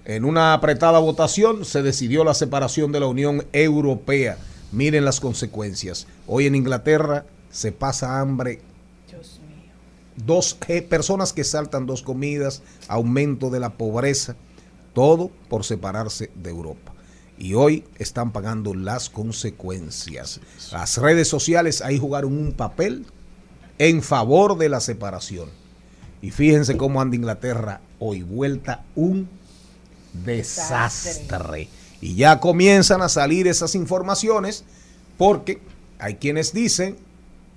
en 0.06 0.24
una 0.24 0.54
apretada 0.54 1.00
votación 1.00 1.66
se 1.66 1.82
decidió 1.82 2.24
la 2.24 2.34
separación 2.34 2.92
de 2.92 3.02
la 3.02 3.08
Unión 3.08 3.46
Europea. 3.52 4.38
Miren 4.72 5.04
las 5.04 5.20
consecuencias. 5.20 6.08
Hoy 6.28 6.46
en 6.46 6.56
Inglaterra 6.56 7.26
se 7.52 7.72
pasa 7.72 8.20
hambre. 8.20 8.62
Dos 10.16 10.58
eh, 10.68 10.82
personas 10.82 11.32
que 11.32 11.44
saltan 11.44 11.86
dos 11.86 12.02
comidas, 12.02 12.64
aumento 12.88 13.52
de 13.52 13.60
la 13.60 13.74
pobreza, 13.74 14.36
todo 14.94 15.30
por 15.48 15.64
separarse 15.64 16.32
de 16.36 16.50
Europa. 16.50 16.97
Y 17.38 17.54
hoy 17.54 17.84
están 18.00 18.32
pagando 18.32 18.74
las 18.74 19.10
consecuencias. 19.10 20.40
Las 20.72 20.98
redes 20.98 21.28
sociales 21.28 21.82
ahí 21.82 22.00
jugaron 22.00 22.34
un 22.38 22.52
papel 22.54 23.06
en 23.78 24.02
favor 24.02 24.58
de 24.58 24.70
la 24.70 24.80
separación. 24.80 25.50
Y 26.22 26.32
fíjense 26.32 26.78
cómo 26.78 27.00
anda 27.00 27.16
Inglaterra 27.16 27.82
hoy, 28.00 28.24
vuelta 28.24 28.84
un 28.96 29.30
desastre. 30.26 31.68
Y 32.02 32.16
ya 32.16 32.40
comienzan 32.40 33.02
a 33.02 33.10
salir 33.10 33.48
esas 33.48 33.76
informaciones 33.76 34.64
porque 35.18 35.60
hay 36.00 36.16
quienes 36.16 36.54
dicen, 36.54 36.98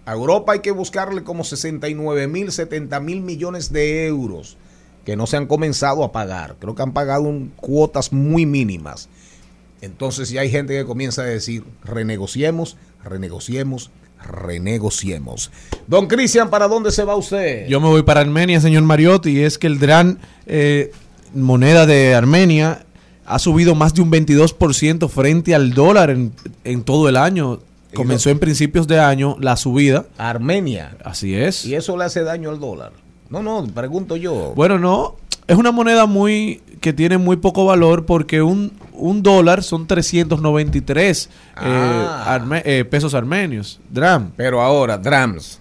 a 0.07 0.12
Europa 0.12 0.53
hay 0.53 0.61
que 0.61 0.70
buscarle 0.72 1.22
como 1.24 1.45
69 1.45 2.26
mil, 2.26 2.51
70 2.53 3.01
mil 3.01 3.20
millones 3.20 3.72
de 3.72 4.07
euros 4.07 4.57
que 5.05 5.16
no 5.16 5.26
se 5.26 5.37
han 5.37 5.47
comenzado 5.47 6.05
a 6.05 6.12
pagar. 6.12 6.57
Creo 6.59 6.74
que 6.74 6.83
han 6.83 6.93
pagado 6.93 7.22
un- 7.22 7.53
cuotas 7.57 8.12
muy 8.12 8.45
mínimas. 8.47 9.09
Entonces 9.83 10.31
ya 10.31 10.43
hay 10.43 10.51
gente 10.51 10.74
que 10.74 10.85
comienza 10.85 11.22
a 11.22 11.26
decir, 11.26 11.64
renegociemos, 11.85 12.76
renegociemos, 13.05 13.91
renegociemos. 14.22 15.51
Don 15.87 16.07
Cristian, 16.07 16.51
¿para 16.51 16.68
dónde 16.68 16.91
se 16.91 17.05
va 17.05 17.16
usted? 17.16 17.66
Yo 17.66 17.81
me 17.81 17.89
voy 17.89 18.03
para 18.03 18.20
Armenia, 18.20 18.61
señor 18.61 18.83
Mariotti, 18.83 19.31
y 19.31 19.41
es 19.41 19.59
que 19.59 19.66
el 19.66 19.78
DRAN, 19.78 20.18
eh, 20.47 20.93
moneda 21.35 21.87
de 21.87 22.14
Armenia, 22.14 22.85
ha 23.24 23.39
subido 23.39 23.74
más 23.74 23.95
de 23.95 24.03
un 24.03 24.11
22% 24.11 25.09
frente 25.09 25.55
al 25.55 25.72
dólar 25.72 26.11
en, 26.11 26.33
en 26.64 26.83
todo 26.83 27.09
el 27.09 27.16
año. 27.16 27.61
Comenzó 27.95 28.31
en 28.31 28.39
principios 28.39 28.87
de 28.87 29.01
año 29.01 29.37
la 29.41 29.57
subida. 29.57 30.07
Armenia. 30.18 30.97
Así 31.05 31.35
es. 31.35 31.64
Y 31.64 31.74
eso 31.74 31.97
le 31.97 32.05
hace 32.05 32.22
daño 32.22 32.51
al 32.51 32.61
dólar. 32.61 32.93
No, 33.31 33.43
no, 33.43 33.66
pregunto 33.66 34.16
yo. 34.16 34.53
Bueno, 34.55 34.78
no, 34.78 35.16
es 35.51 35.57
una 35.59 35.73
moneda 35.73 36.07
muy 36.07 36.63
que 36.81 36.93
tiene 36.93 37.19
muy 37.19 37.37
poco 37.37 37.65
valor 37.67 38.07
porque 38.07 38.41
un, 38.43 38.73
un 38.93 39.23
dólar 39.23 39.63
son 39.63 39.87
393 39.87 41.27
eh, 41.27 41.29
Ah. 41.57 42.25
arme- 42.41 42.63
eh, 42.65 42.85
pesos 42.85 43.15
armenios, 43.15 43.81
dram. 43.91 44.31
Pero 44.37 44.61
ahora, 44.63 44.97
drams. 44.99 45.59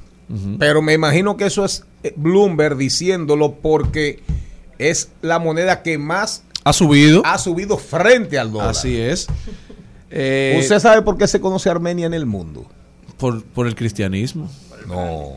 Pero 0.60 0.82
me 0.84 0.94
imagino 0.94 1.36
que 1.38 1.46
eso 1.48 1.66
es 1.66 1.84
eh, 2.04 2.14
Bloomberg 2.16 2.78
diciéndolo 2.78 3.54
porque 3.56 4.20
es 4.78 5.10
la 5.22 5.40
moneda 5.40 5.82
que 5.82 5.98
más 5.98 6.44
Ha 6.64 6.72
subido. 6.72 7.22
ha 7.26 7.38
subido 7.40 7.78
frente 7.78 8.38
al 8.38 8.52
dólar. 8.52 8.70
Así 8.70 8.98
es. 8.98 9.28
Eh, 10.12 10.58
¿Usted 10.60 10.80
sabe 10.80 11.04
por 11.04 11.20
qué 11.20 11.28
se 11.28 11.40
conoce 11.40 11.70
Armenia 11.70 12.08
en 12.08 12.16
el 12.16 12.26
mundo? 12.26 12.66
por, 13.18 13.44
por 13.44 13.68
el 13.68 13.76
cristianismo. 13.76 14.50
No. 14.88 15.34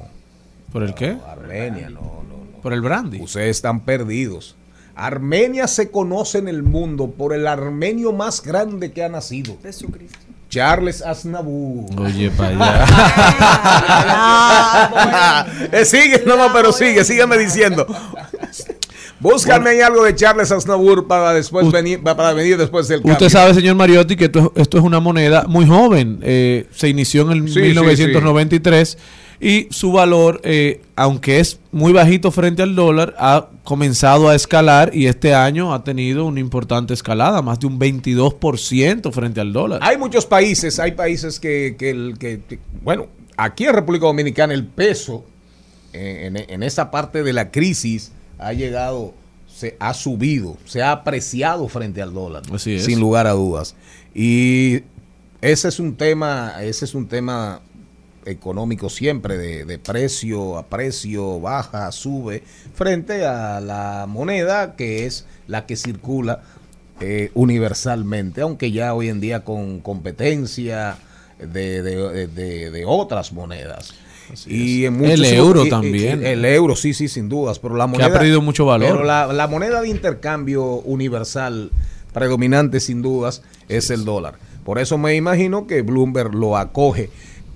¿Por 0.73 0.83
el 0.83 0.95
qué? 0.95 1.19
Armenia, 1.29 1.91
no, 1.91 2.01
no. 2.27 2.32
Por 2.63 2.73
el 2.73 2.81
brandy. 2.81 3.21
Ustedes 3.21 3.57
están 3.57 3.81
perdidos. 3.81 4.57
Armenia 4.95 5.67
se 5.67 5.91
conoce 5.91 6.39
en 6.39 6.49
el 6.49 6.63
mundo 6.63 7.11
por 7.11 7.35
el 7.35 7.47
armenio 7.47 8.13
más 8.13 8.43
grande 8.43 8.93
que 8.93 9.03
ha 9.03 9.09
nacido. 9.09 9.57
Jesucristo. 9.63 10.19
Charles 10.49 11.01
Aznavour. 11.01 11.99
Oye, 11.99 12.31
para 12.37 12.85
allá. 15.45 15.69
Eh, 15.73 15.85
sigue, 15.87 16.23
no, 16.27 16.37
no, 16.37 16.53
pero 16.53 16.73
sigue, 16.73 17.05
sígueme 17.05 17.39
diciendo. 17.39 17.87
Búscame 19.23 19.71
ahí 19.71 19.81
algo 19.81 20.05
de 20.05 20.15
Charles 20.15 20.51
Aznavour 20.51 21.07
para 21.07 21.33
después 21.33 21.71
venir, 21.71 22.03
para 22.03 22.33
venir 22.33 22.57
después 22.59 22.89
del 22.89 22.99
cambio. 23.01 23.13
Usted 23.13 23.29
sabe, 23.29 23.55
señor 23.55 23.77
Mariotti, 23.77 24.17
que 24.17 24.25
esto, 24.27 24.53
esto 24.57 24.79
es 24.79 24.85
una 24.85 24.99
moneda 25.01 25.45
muy 25.49 25.67
joven. 25.67 26.19
Eh, 26.23 26.67
se 26.73 26.89
inició 26.89 27.23
en 27.23 27.31
el 27.31 27.49
Sí, 27.49 27.55
sí, 27.55 27.61
1993 27.61 28.99
y 29.41 29.67
su 29.71 29.91
valor, 29.93 30.41
eh, 30.45 30.83
aunque 30.97 31.41
es 31.41 31.59
muy 31.73 31.93
bajito 31.93 32.31
frente 32.31 32.63
al 32.63 32.75
dólar, 32.77 33.15
ha 33.19 33.49
comenzado 33.65 34.29
a 34.29 34.35
escalar 34.35 34.91
y 34.95 35.07
este 35.07 35.35
año 35.35 35.75
ha 35.75 35.83
tenido 35.85 36.25
una 36.27 36.39
importante 36.41 36.95
escalada, 36.95 37.43
más 37.43 37.59
de 37.61 37.67
un 37.67 37.79
22% 37.79 39.13
frente 39.13 39.41
al 39.41 39.53
dólar. 39.53 39.81
Hay 39.83 39.99
muchos 39.99 40.27
países, 40.27 40.79
hay 40.79 40.93
países 40.93 41.41
que, 41.41 41.77
que, 41.79 41.91
el- 41.91 42.17
que- 42.19 42.41
que- 42.49 42.59
bueno, 42.83 43.07
aquí 43.37 43.65
en 43.67 43.75
República 43.75 44.07
Dominicana 44.07 44.55
el 44.55 44.65
peso 44.67 45.25
eh, 45.93 46.25
en, 46.27 46.37
en 46.37 46.63
esa 46.63 46.91
parte 46.91 47.23
de 47.23 47.33
la 47.33 47.51
crisis 47.51 48.13
ha 48.47 48.53
llegado, 48.53 49.15
se 49.47 49.77
ha 49.81 49.95
subido, 49.95 50.57
se 50.65 50.83
ha 50.83 50.93
apreciado 50.93 51.69
frente 51.69 52.01
al 52.03 52.13
dólar, 52.15 52.43
Así 52.53 52.75
es. 52.75 52.85
sin 52.85 53.01
lugar 53.01 53.27
a 53.27 53.33
dudas. 53.33 53.75
Y 54.15 54.83
Ese 55.41 55.69
es 55.69 55.81
un 55.81 55.97
tema, 55.97 56.55
ese 56.63 56.85
es 56.85 56.95
un 56.95 57.09
tema 57.09 57.61
económico 58.25 58.89
siempre, 58.89 59.37
de, 59.37 59.65
de 59.65 59.79
precio 59.79 60.57
a 60.57 60.67
precio, 60.67 61.41
baja, 61.41 61.91
sube, 61.91 62.45
frente 62.75 63.25
a 63.27 63.61
la 63.61 64.07
moneda 64.09 64.77
que 64.77 65.07
es 65.07 65.27
la 65.49 65.67
que 65.67 65.75
circula 65.77 66.43
eh, 67.01 67.33
universalmente, 67.35 68.43
aunque 68.43 68.71
ya 68.71 68.95
hoy 68.95 69.09
en 69.09 69.21
día 69.21 69.43
con 69.43 69.81
competencia 69.81 70.97
de, 71.41 71.83
de- 71.83 72.29
de- 72.29 72.71
de 72.71 72.85
otras 72.87 73.33
monedas. 73.33 73.93
Y 74.47 74.85
en 74.87 75.05
El 75.05 75.19
muchos- 75.21 75.33
euro 75.33 75.65
y- 75.65 75.67
y- 75.67 75.71
también. 75.71 76.25
el 76.27 76.45
euro, 76.45 76.77
sí, 76.77 76.95
sí, 76.95 77.09
sin 77.09 77.29
dudas, 77.29 77.59
pero 77.59 77.77
la 77.77 77.85
Que 77.85 77.91
moneda 77.93 78.07
ha 78.09 78.13
perdido 78.13 78.41
mucho 78.41 78.65
valor. 78.67 78.91
Pero 78.93 79.05
la, 79.05 79.27
la 79.33 79.47
moneda 79.49 79.81
de 79.83 79.89
intercambio 79.89 80.65
universal 80.65 81.71
predominante, 82.13 82.81
sin 82.81 83.03
dudas, 83.03 83.43
es 83.69 83.91
el 83.91 84.05
dólar. 84.05 84.35
Por 84.65 84.79
eso 84.79 84.99
me 84.99 85.15
imagino 85.17 85.67
que 85.67 85.83
Bloomberg 85.83 86.35
lo 86.35 86.57
acoge. 86.57 87.11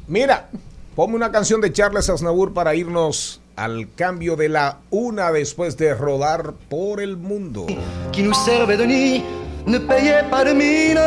Mira, 0.08 0.48
ponme 0.94 1.14
una 1.14 1.30
canción 1.30 1.60
de 1.60 1.72
Charles 1.72 2.08
Aznavour 2.10 2.52
para 2.52 2.74
irnos 2.74 3.40
al 3.54 3.88
cambio 3.94 4.36
de 4.36 4.48
la 4.48 4.78
una 4.90 5.30
después 5.32 5.76
de 5.76 5.94
rodar 5.94 6.54
por 6.68 7.00
el 7.00 7.16
mundo. 7.16 7.66
qui 8.12 8.22
nous 8.22 8.36
servait 8.44 8.78
de 8.78 8.86
nid 8.86 9.22
ne 9.66 9.78
payait 9.78 10.24
pas 10.30 10.44
de 10.44 10.52
mine. 10.52 11.00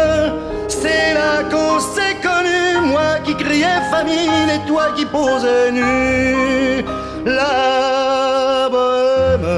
C'est 0.68 1.14
là 1.14 1.43
qu'on 1.51 1.80
s'est 1.80 2.18
connu, 2.22 2.88
moi 2.91 3.20
qui 3.24 3.36
criais 3.36 3.82
famine 3.91 4.49
et 4.55 4.68
toi 4.68 4.91
qui 4.95 5.05
posais 5.05 5.72
nu. 5.72 6.86
La 7.26 8.70
bohème, 8.72 9.49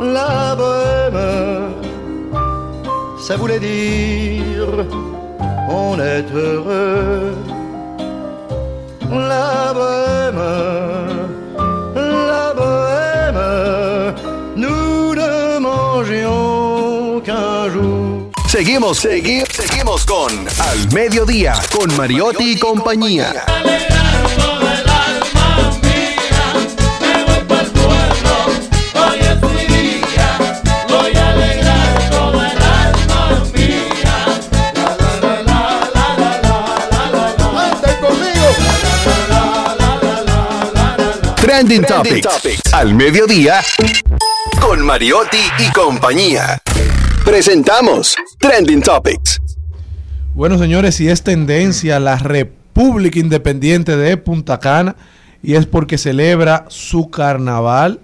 la 0.00 0.54
bohème, 0.56 1.20
ça 3.18 3.36
voulait 3.36 3.60
dire 3.60 4.86
on 5.70 5.98
est 6.00 6.24
heureux. 6.32 7.34
La 9.10 9.72
bohème, 9.74 10.42
la 11.94 12.54
bohème, 12.54 12.87
Seguimos, 18.58 18.98
seguimos, 18.98 19.48
seguimos 19.52 20.04
con 20.04 20.32
Al 20.58 20.92
Mediodía, 20.92 21.54
con 21.70 21.96
Mariotti 21.96 22.54
y 22.54 22.58
compañía. 22.58 23.44
Trending 41.36 41.84
Topics. 41.84 42.72
Al 42.72 42.92
mediodía 42.92 43.62
con 44.60 44.84
Mariotti 44.84 45.38
y 45.60 45.70
compañía. 45.70 46.60
Presentamos 47.32 48.16
Trending 48.38 48.80
Topics. 48.80 49.38
Bueno, 50.32 50.56
señores, 50.56 50.98
y 51.02 51.08
es 51.10 51.22
tendencia 51.22 52.00
la 52.00 52.16
República 52.16 53.18
Independiente 53.18 53.98
de 53.98 54.16
Punta 54.16 54.58
Cana 54.58 54.96
y 55.42 55.54
es 55.54 55.66
porque 55.66 55.98
celebra 55.98 56.64
su 56.68 57.10
carnaval 57.10 58.00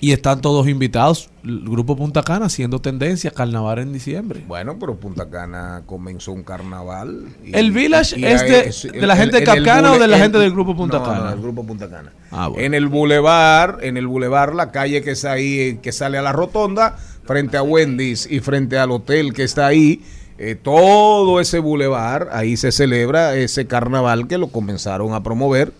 y 0.00 0.12
están 0.12 0.40
todos 0.40 0.66
invitados. 0.68 1.28
El 1.44 1.60
grupo 1.68 1.96
Punta 1.96 2.22
Cana 2.22 2.46
haciendo 2.46 2.80
tendencia 2.80 3.30
carnaval 3.30 3.78
en 3.80 3.92
diciembre. 3.92 4.42
Bueno, 4.48 4.78
pero 4.80 4.96
Punta 4.96 5.28
Cana 5.28 5.82
comenzó 5.84 6.32
un 6.32 6.44
carnaval. 6.44 7.26
y- 7.44 7.54
¿El 7.56 7.72
Village 7.72 8.18
y 8.18 8.24
es 8.24 8.40
de- 8.40 8.90
de 9.00 9.06
la 9.06 9.14
en- 9.14 9.20
gente 9.20 9.36
en 9.36 9.42
el 9.42 9.46
capcana 9.54 9.92
o 9.92 9.98
de 9.98 10.08
la 10.08 10.16
en- 10.16 10.22
gente 10.22 10.38
del 10.38 10.50
grupo 10.52 10.74
Punta 10.74 10.98
no, 10.98 11.04
Cana? 11.04 11.20
No, 11.26 11.32
el 11.34 11.40
grupo 11.42 11.62
Punta 11.64 11.90
Cana. 11.90 12.10
Ah, 12.30 12.48
bueno. 12.48 12.64
En 12.64 12.72
el 12.74 12.86
bulevar, 12.88 13.78
en 13.82 13.98
el 13.98 14.06
bulevar, 14.06 14.54
la 14.54 14.72
calle 14.72 15.02
que 15.02 15.10
está 15.10 15.32
ahí, 15.32 15.58
eh, 15.60 15.78
que 15.82 15.92
sale 15.92 16.16
a 16.18 16.22
la 16.22 16.32
rotonda, 16.32 16.96
frente 17.26 17.56
a 17.56 17.62
Wendy's 17.62 18.26
y 18.30 18.40
frente 18.40 18.78
al 18.78 18.90
hotel 18.90 19.32
que 19.32 19.42
está 19.42 19.66
ahí, 19.66 20.02
eh, 20.38 20.54
todo 20.54 21.40
ese 21.40 21.58
bulevar, 21.58 22.28
ahí 22.32 22.56
se 22.56 22.72
celebra 22.72 23.36
ese 23.36 23.66
carnaval 23.66 24.28
que 24.28 24.38
lo 24.38 24.48
comenzaron 24.48 25.14
a 25.14 25.22
promover. 25.22 25.72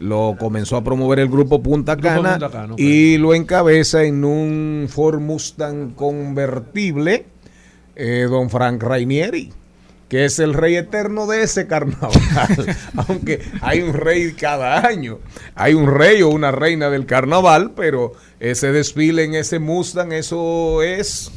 Lo 0.00 0.36
comenzó 0.38 0.76
a 0.76 0.84
promover 0.84 1.18
el 1.18 1.28
grupo 1.28 1.60
Punta 1.60 1.96
Grupo 1.96 2.08
Cana, 2.08 2.30
Punta 2.38 2.50
Cana, 2.50 2.74
ok. 2.74 2.78
y 2.80 3.18
lo 3.18 3.34
encabeza 3.34 4.04
en 4.04 4.24
un 4.24 4.86
Ford 4.88 5.20
Mustang 5.20 5.90
convertible 5.96 7.26
eh, 7.96 8.28
don 8.30 8.48
Frank 8.48 8.80
Rainieri, 8.80 9.50
que 10.08 10.24
es 10.24 10.38
el 10.38 10.54
rey 10.54 10.76
eterno 10.76 11.26
de 11.26 11.42
ese 11.42 11.66
carnaval. 11.66 12.10
Aunque 13.08 13.40
hay 13.60 13.80
un 13.82 13.92
rey 13.92 14.32
cada 14.32 14.86
año, 14.86 15.18
hay 15.54 15.74
un 15.74 15.86
rey 15.86 16.22
o 16.22 16.28
una 16.30 16.50
reina 16.50 16.88
del 16.90 17.04
carnaval, 17.06 17.72
pero 17.76 18.12
ese 18.40 18.72
desfile 18.72 19.24
en 19.24 19.34
ese 19.34 19.58
Mustang, 19.58 20.12
eso 20.12 20.82
es 20.82 21.30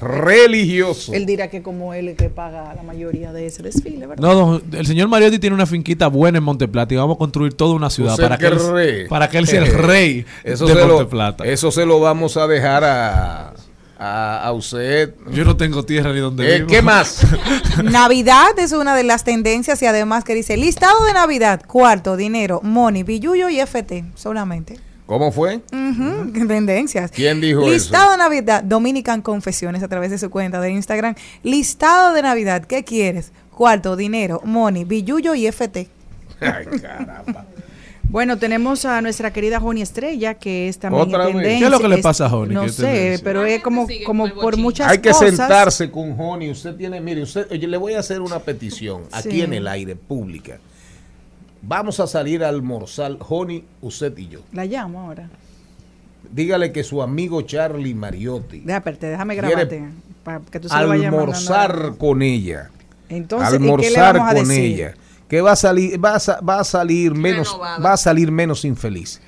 religioso. 0.00 1.12
Él 1.14 1.26
dirá 1.26 1.48
que 1.48 1.62
como 1.62 1.94
él 1.94 2.08
es 2.08 2.16
que 2.16 2.28
paga 2.28 2.74
la 2.74 2.82
mayoría 2.82 3.32
de 3.32 3.46
ese 3.46 3.62
desfile, 3.62 4.06
¿verdad? 4.06 4.22
No, 4.22 4.34
don- 4.34 4.62
el 4.72 4.86
señor 4.86 5.08
Mariotti 5.08 5.38
tiene 5.38 5.54
una 5.54 5.66
finquita 5.66 6.08
buena 6.08 6.38
en 6.38 6.44
Monteplata 6.44 6.94
y 6.94 6.96
vamos 6.98 7.16
a 7.16 7.18
construir 7.18 7.54
toda 7.54 7.74
una 7.74 7.90
ciudad 7.90 8.12
Usted 8.12 8.24
para 8.24 8.38
que, 8.38 8.46
él, 8.46 9.06
para 9.08 9.30
que 9.30 9.38
él 9.38 9.46
sea 9.46 9.62
el 9.62 9.72
rey 9.72 10.26
eso 10.44 10.66
de 10.66 10.74
se 10.74 10.78
lo, 10.80 10.88
Monteplata. 10.88 11.44
Eso 11.46 11.70
se 11.70 11.86
lo 11.86 11.98
vamos 12.00 12.36
a 12.36 12.46
dejar 12.46 12.84
a, 12.84 13.54
a, 13.98 14.42
a 14.44 14.52
usted. 14.52 15.14
Yo 15.30 15.44
no 15.44 15.56
tengo 15.56 15.84
tierra 15.84 16.12
ni 16.12 16.20
donde 16.20 16.48
Eh, 16.48 16.58
vivo. 16.58 16.68
¿Qué 16.68 16.82
más? 16.82 17.26
Navidad 17.84 18.58
es 18.58 18.72
una 18.72 18.94
de 18.96 19.04
las 19.04 19.24
tendencias 19.24 19.80
y 19.82 19.86
además 19.86 20.24
que 20.24 20.34
dice 20.34 20.56
listado 20.56 21.04
de 21.04 21.12
Navidad, 21.12 21.62
cuarto, 21.66 22.16
dinero, 22.16 22.60
money, 22.62 23.02
billuyo 23.02 23.48
y 23.48 23.60
FT 23.60 24.04
solamente. 24.14 24.78
¿Cómo 25.06 25.30
fue? 25.32 25.58
Tendencias. 25.70 27.10
¿Quién 27.10 27.40
dijo 27.40 27.68
Listado 27.68 28.04
eso? 28.04 28.12
de 28.12 28.16
Navidad, 28.18 28.62
Dominican 28.64 29.20
Confesiones 29.22 29.82
a 29.82 29.88
través 29.88 30.10
de 30.10 30.18
su 30.18 30.30
cuenta 30.30 30.60
de 30.60 30.70
Instagram. 30.70 31.14
Listado 31.42 32.14
de 32.14 32.22
Navidad, 32.22 32.64
¿qué 32.64 32.84
quieres? 32.84 33.30
Cuarto, 33.50 33.96
dinero, 33.96 34.40
money, 34.44 34.84
billuyo 34.84 35.34
y 35.34 35.46
FT. 35.46 35.88
Ay, 36.40 36.66
caramba. 36.80 37.44
Bueno, 38.08 38.38
tenemos 38.38 38.84
a 38.84 39.00
nuestra 39.00 39.32
querida 39.32 39.58
Joni 39.58 39.82
Estrella, 39.82 40.34
que 40.34 40.68
es 40.68 40.78
también 40.78 41.02
¿Otra 41.02 41.26
tendencia. 41.26 41.58
¿Qué 41.58 41.64
es 41.64 41.70
lo 41.70 41.80
que 41.80 41.88
le 41.88 41.98
pasa 41.98 42.26
a 42.26 42.28
Joni? 42.30 42.54
No 42.54 42.62
¿Qué 42.62 42.68
sé, 42.68 42.82
tendencia? 42.82 43.24
pero 43.24 43.44
es 43.44 43.62
como, 43.62 43.86
como 44.06 44.32
por 44.32 44.56
muchas 44.56 44.88
Hay 44.90 44.98
que 44.98 45.10
cosas. 45.10 45.30
sentarse 45.36 45.90
con 45.90 46.16
Joni. 46.16 46.50
Usted 46.50 46.76
tiene, 46.76 47.00
mire, 47.00 47.22
usted, 47.22 47.46
oye, 47.50 47.66
le 47.66 47.76
voy 47.76 47.94
a 47.94 48.00
hacer 48.00 48.20
una 48.20 48.38
petición 48.38 49.02
aquí 49.10 49.30
Sí. 49.30 49.42
en 49.42 49.52
el 49.54 49.66
aire, 49.66 49.96
pública. 49.96 50.58
Vamos 51.62 51.98
a 51.98 52.06
salir 52.06 52.44
a 52.44 52.48
almorzar, 52.50 53.18
Joni, 53.18 53.64
usted 53.80 54.16
y 54.18 54.28
yo. 54.28 54.40
La 54.52 54.64
llamo 54.66 55.00
ahora. 55.00 55.28
Dígale 56.30 56.72
que 56.72 56.84
su 56.84 57.02
amigo 57.02 57.42
Charlie 57.42 57.94
Mariotti 57.94 58.60
Déjame, 58.60 58.76
espérate, 58.78 59.06
déjame 59.08 59.34
grabarte. 59.34 59.84
Para 60.22 60.40
que 60.40 60.60
tú 60.60 60.68
se 60.68 60.78
lo 60.80 60.88
vayas 60.88 61.06
almorzar 61.12 61.94
con 61.98 62.22
ella. 62.22 62.70
Entonces, 63.08 63.48
¿y 63.48 63.52
qué 63.52 63.58
le 63.60 63.66
almorzar 63.98 64.14
vamos 64.18 64.30
a 64.32 64.34
con 64.36 64.48
decir? 64.48 64.64
ella. 64.64 64.94
Que 65.28 65.40
va 65.40 65.52
a 65.52 65.56
salir, 65.56 66.02
va 66.04 66.14
a, 66.16 66.20
sa- 66.20 66.40
va 66.40 66.60
a 66.60 66.64
salir 66.64 67.14
menos, 67.14 67.58
va 67.84 67.92
a 67.92 67.96
salir 67.96 68.30
menos 68.30 68.64
infeliz. 68.64 69.20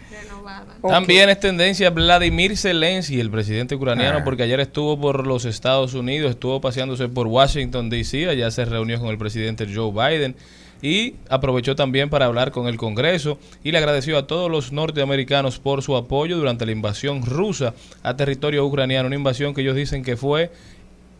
También 0.82 1.28
es 1.30 1.40
tendencia 1.40 1.90
Vladimir 1.90 2.56
Zelensky, 2.56 3.18
el 3.18 3.30
presidente 3.30 3.74
ucraniano, 3.74 4.18
Ah. 4.18 4.24
porque 4.24 4.44
ayer 4.44 4.60
estuvo 4.60 5.00
por 5.00 5.26
los 5.26 5.44
Estados 5.44 5.94
Unidos, 5.94 6.30
estuvo 6.30 6.60
paseándose 6.60 7.08
por 7.08 7.26
Washington, 7.26 7.90
D.C., 7.90 8.28
allá 8.28 8.50
se 8.50 8.64
reunió 8.64 9.00
con 9.00 9.08
el 9.08 9.18
presidente 9.18 9.66
Joe 9.72 9.90
Biden 9.90 10.36
y 10.82 11.14
aprovechó 11.28 11.74
también 11.74 12.10
para 12.10 12.26
hablar 12.26 12.52
con 12.52 12.68
el 12.68 12.76
Congreso 12.76 13.38
y 13.64 13.72
le 13.72 13.78
agradeció 13.78 14.18
a 14.18 14.26
todos 14.26 14.50
los 14.50 14.70
norteamericanos 14.72 15.58
por 15.58 15.82
su 15.82 15.96
apoyo 15.96 16.36
durante 16.36 16.66
la 16.66 16.72
invasión 16.72 17.24
rusa 17.24 17.74
a 18.02 18.14
territorio 18.14 18.64
ucraniano, 18.64 19.06
una 19.06 19.16
invasión 19.16 19.54
que 19.54 19.62
ellos 19.62 19.74
dicen 19.74 20.04
que 20.04 20.16
fue 20.16 20.52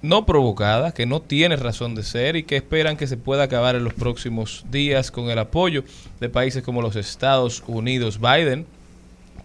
no 0.09 0.27
provocada, 0.27 0.93
que 0.93 1.07
no 1.07 1.21
tiene 1.21 1.57
razón 1.57 1.95
de 1.95 2.03
ser 2.03 2.37
y 2.37 2.43
que 2.43 2.57
esperan 2.57 2.97
que 2.97 3.07
se 3.07 3.17
pueda 3.17 3.45
acabar 3.45 3.77
en 3.77 3.85
los 3.85 3.95
próximos 3.95 4.65
días 4.71 5.11
con 5.11 5.31
el 5.31 5.39
apoyo 5.39 5.85
de 6.21 6.29
países 6.29 6.63
como 6.63 6.83
los 6.83 6.97
Estados 6.97 7.63
Unidos. 7.67 8.21
Biden 8.21 8.67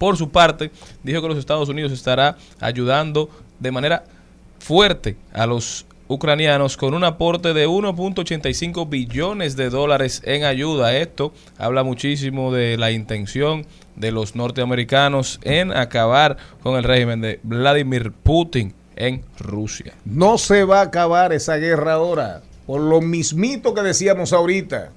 por 0.02 0.18
su 0.18 0.30
parte, 0.30 0.72
dijo 1.04 1.22
que 1.22 1.28
los 1.28 1.38
Estados 1.38 1.70
Unidos 1.70 1.92
estará 1.92 2.36
ayudando 2.60 3.30
de 3.60 3.70
manera 3.70 4.04
fuerte 4.58 5.16
a 5.32 5.46
los 5.46 5.86
ucranianos 6.08 6.76
con 6.76 6.96
un 6.96 7.04
aporte 7.04 7.54
de 7.54 7.68
1.85 7.68 8.90
billones 8.90 9.56
de 9.56 9.70
dólares 9.70 10.24
en 10.26 10.44
ayuda. 10.44 10.98
Esto 10.98 11.34
habla 11.58 11.84
muchísimo 11.84 12.52
de 12.52 12.78
la 12.78 12.92
intención 12.92 13.68
de 13.96 14.12
los 14.12 14.36
norteamericanos 14.36 15.40
en 15.44 15.72
acabar 15.72 16.36
con 16.64 16.78
el 16.78 16.84
régimen 16.84 17.22
de 17.22 17.40
Vladimir 17.44 18.12
Putin 18.12 18.74
en 19.02 19.24
Rusia. 19.40 19.96
No 20.06 20.38
se 20.38 20.64
va 20.64 20.80
a 20.80 20.84
acabar 20.84 21.34
esa 21.34 21.58
guerra 21.58 21.94
ahora. 21.94 22.44
Por 22.68 22.82
lo 22.82 23.02
mismito 23.02 23.74
que 23.74 23.82
decíamos 23.82 24.32
ahorita. 24.32 24.92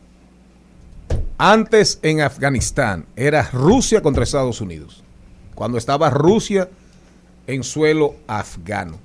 Antes 1.39 1.99
en 2.03 2.21
Afganistán 2.21 3.07
era 3.17 3.49
Rusia 3.51 4.03
contra 4.03 4.25
Estados 4.25 4.61
Unidos. 4.61 5.03
Cuando 5.55 5.79
estaba 5.79 6.11
Rusia 6.11 6.69
en 7.47 7.65
suelo 7.65 8.17
afgano. 8.27 8.99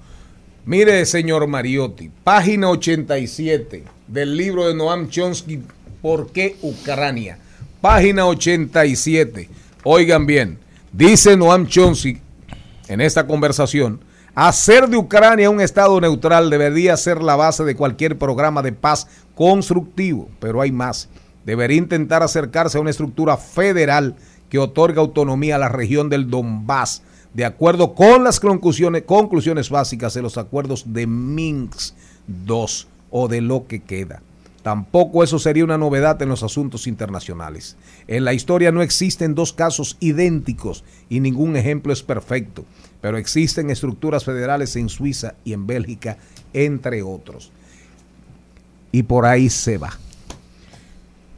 Mire, 0.66 1.06
señor 1.06 1.48
Mariotti, 1.48 2.12
página 2.24 2.70
87 2.70 3.86
del 4.08 4.36
libro 4.36 4.68
de 4.68 4.76
Noam 4.76 5.10
Chomsky, 5.10 5.64
¿Por 6.02 6.32
qué 6.32 6.58
Ucrania? 6.62 7.38
Página 7.82 8.26
87. 8.26 9.50
Oigan 9.84 10.26
bien, 10.26 10.60
dice 10.92 11.38
Noam 11.38 11.68
Chomsky 11.68 12.20
en 12.88 13.02
esta 13.02 13.26
conversación, 13.28 14.02
hacer 14.36 14.88
de 14.88 14.98
Ucrania 14.98 15.50
un 15.50 15.62
estado 15.62 16.00
neutral 16.00 16.50
debería 16.50 16.96
ser 16.98 17.22
la 17.22 17.36
base 17.36 17.64
de 17.64 17.76
cualquier 17.76 18.18
programa 18.18 18.62
de 18.62 18.72
paz 18.72 19.08
constructivo, 19.36 20.30
pero 20.40 20.62
hay 20.62 20.72
más. 20.72 21.10
Debería 21.46 21.78
intentar 21.78 22.24
acercarse 22.24 22.78
a 22.78 22.82
una 22.82 22.90
estructura 22.90 23.38
federal 23.38 24.16
que 24.50 24.60
otorga 24.60 25.02
autonomía 25.02 25.56
a 25.56 25.60
la 25.60 25.70
región 25.70 26.10
del 26.10 26.30
Donbass, 26.30 27.04
de 27.34 27.46
acuerdo 27.46 27.94
con 27.94 28.24
las 28.24 28.40
conclusiones, 28.40 29.04
conclusiones 29.04 29.70
básicas 29.70 30.14
de 30.14 30.22
los 30.22 30.38
acuerdos 30.38 30.94
de 30.94 31.08
Minsk 31.08 31.94
II 32.48 32.66
o 33.12 33.28
de 33.28 33.42
lo 33.42 33.68
que 33.68 33.82
queda. 33.82 34.22
Tampoco 34.62 35.24
eso 35.24 35.40
sería 35.40 35.64
una 35.64 35.78
novedad 35.78 36.22
en 36.22 36.30
los 36.30 36.44
asuntos 36.44 36.86
internacionales. 36.86 37.78
En 38.08 38.26
la 38.26 38.34
historia 38.34 38.72
no 38.72 38.82
existen 38.82 39.34
dos 39.34 39.54
casos 39.54 39.96
idénticos 40.00 40.84
y 41.08 41.22
ningún 41.22 41.56
ejemplo 41.56 41.94
es 41.94 42.04
perfecto, 42.04 42.66
pero 43.02 43.18
existen 43.18 43.70
estructuras 43.70 44.26
federales 44.26 44.76
en 44.76 44.90
Suiza 44.90 45.36
y 45.44 45.54
en 45.54 45.68
Bélgica, 45.68 46.18
entre 46.54 47.02
otros. 47.02 47.52
Y 48.92 49.04
por 49.04 49.26
ahí 49.26 49.50
se 49.50 49.78
va. 49.78 49.98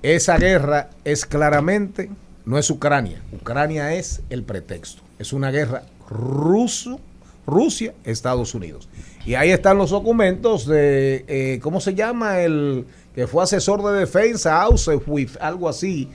Esa 0.01 0.37
guerra 0.37 0.89
es 1.03 1.25
claramente, 1.25 2.09
no 2.45 2.57
es 2.57 2.69
Ucrania, 2.69 3.21
Ucrania 3.31 3.93
es 3.93 4.21
el 4.29 4.43
pretexto. 4.43 5.03
Es 5.19 5.33
una 5.33 5.51
guerra 5.51 5.83
ruso, 6.09 6.99
Rusia, 7.45 7.93
Estados 8.03 8.55
Unidos. 8.55 8.89
Y 9.25 9.35
ahí 9.35 9.51
están 9.51 9.77
los 9.77 9.91
documentos 9.91 10.65
de, 10.65 11.25
eh, 11.27 11.59
¿cómo 11.61 11.79
se 11.79 11.93
llama? 11.93 12.39
El 12.39 12.85
que 13.13 13.27
fue 13.27 13.43
asesor 13.43 13.83
de 13.83 13.99
defensa, 13.99 14.61
Auschwitz, 14.61 15.37
algo 15.39 15.69
así. 15.69 16.09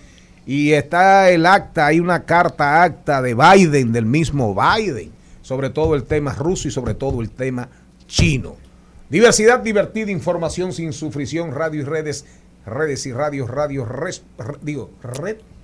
Y 0.46 0.72
está 0.72 1.30
el 1.30 1.46
acta, 1.46 1.86
hay 1.86 2.00
una 2.00 2.24
carta 2.24 2.82
acta 2.82 3.20
de 3.22 3.34
Biden, 3.34 3.92
del 3.92 4.06
mismo 4.06 4.54
Biden, 4.54 5.12
sobre 5.46 5.70
todo 5.70 5.94
el 5.94 6.02
tema 6.02 6.34
ruso 6.34 6.66
y 6.66 6.72
sobre 6.72 6.94
todo 6.94 7.20
el 7.22 7.30
tema 7.30 7.68
chino. 8.08 8.56
Diversidad 9.08 9.60
divertida, 9.60 10.10
información 10.10 10.72
sin 10.72 10.92
sufrición, 10.92 11.52
radio 11.52 11.82
y 11.82 11.84
redes, 11.84 12.24
redes 12.66 13.06
y 13.06 13.12
radios, 13.12 13.48
radios, 13.48 13.88
res- 13.88 14.24
re- 14.38 14.58
digo, 14.60 14.90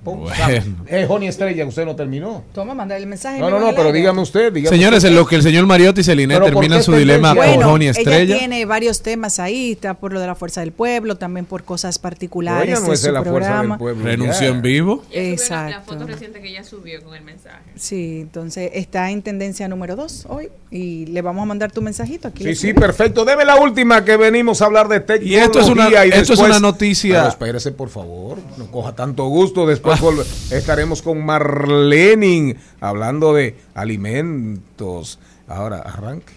responsable. 0.04 0.60
Bueno. 0.60 0.84
Eh, 0.88 1.06
Joni 1.06 1.28
Estrella, 1.28 1.64
usted 1.66 1.84
no 1.84 1.94
terminó. 1.96 2.42
Toma, 2.54 2.74
mandar 2.74 2.98
el 2.98 3.06
mensaje. 3.06 3.38
No, 3.40 3.50
no, 3.50 3.58
no, 3.60 3.74
pero 3.74 3.92
dígame 3.92 4.20
usted, 4.20 4.52
dígame 4.52 4.76
Señores, 4.76 4.98
usted. 4.98 5.10
en 5.10 5.16
lo 5.16 5.26
que 5.26 5.36
el 5.36 5.42
señor 5.42 5.66
Mariotti 5.66 6.00
y 6.00 6.04
Celine 6.04 6.34
Pero 6.34 6.46
¿por 6.46 6.54
terminan 6.54 6.82
su 6.82 6.92
dilema 6.94 7.28
tendencia? 7.32 7.44
con 7.52 7.54
Bueno, 7.56 7.70
Joni 7.72 7.84
ella 7.88 7.98
Estrella. 7.98 8.38
tiene 8.38 8.64
varios 8.66 9.02
temas 9.02 9.38
ahí, 9.38 9.72
está 9.72 9.94
por 9.94 10.12
lo 10.12 10.20
de 10.20 10.26
la 10.26 10.34
fuerza 10.34 10.60
del 10.60 10.72
pueblo, 10.72 11.16
también 11.16 11.46
por 11.46 11.64
cosas 11.64 11.98
Pero 11.98 12.02
particulares 12.10 12.78
ella 12.78 12.86
no 12.86 12.92
es 12.92 13.00
su 13.00 13.06
de 13.06 13.12
la 13.12 13.22
fuerza 13.24 13.62
del 13.62 13.76
pueblo. 13.78 14.04
Renunció 14.04 14.40
ya. 14.42 14.46
en 14.48 14.62
vivo. 14.62 15.02
La, 15.10 15.16
la 15.20 15.28
Exacto. 15.28 15.92
foto 15.92 16.06
reciente 16.06 16.40
que 16.40 16.48
ella 16.48 16.64
subió 16.64 17.02
con 17.02 17.14
el 17.14 17.22
mensaje. 17.22 17.62
Sí, 17.76 18.18
entonces 18.22 18.70
está 18.74 19.10
en 19.10 19.22
tendencia 19.22 19.68
número 19.68 19.96
2 19.96 20.26
hoy 20.28 20.48
y 20.70 21.06
le 21.06 21.22
vamos 21.22 21.42
a 21.42 21.46
mandar 21.46 21.70
tu 21.72 21.82
mensajito 21.82 22.28
aquí. 22.28 22.44
Sí, 22.44 22.54
sí, 22.54 22.74
perfecto. 22.74 23.24
Deme 23.24 23.44
la 23.44 23.56
última 23.56 24.04
que 24.04 24.16
venimos 24.16 24.62
a 24.62 24.66
hablar 24.66 24.88
de 24.88 25.00
tecnología. 25.00 25.38
Y 25.38 25.40
esto 25.40 25.60
es 25.60 25.68
una- 25.68 25.88
y 26.06 26.10
esto 26.10 26.32
es 26.32 26.38
una 26.38 26.58
noticia- 26.58 27.18
Pero 27.18 27.28
espérese, 27.28 27.72
por 27.72 27.88
favor. 27.90 28.38
No 28.56 28.66
coja 28.70 28.94
tanto 28.94 29.24
gusto. 29.26 29.66
Después 29.66 29.91
estaremos 30.50 31.02
con 31.02 31.24
Marlenin 31.24 32.56
hablando 32.80 33.34
de 33.34 33.56
alimentos. 33.74 35.18
Ahora, 35.48 35.78
arranque. 35.78 36.32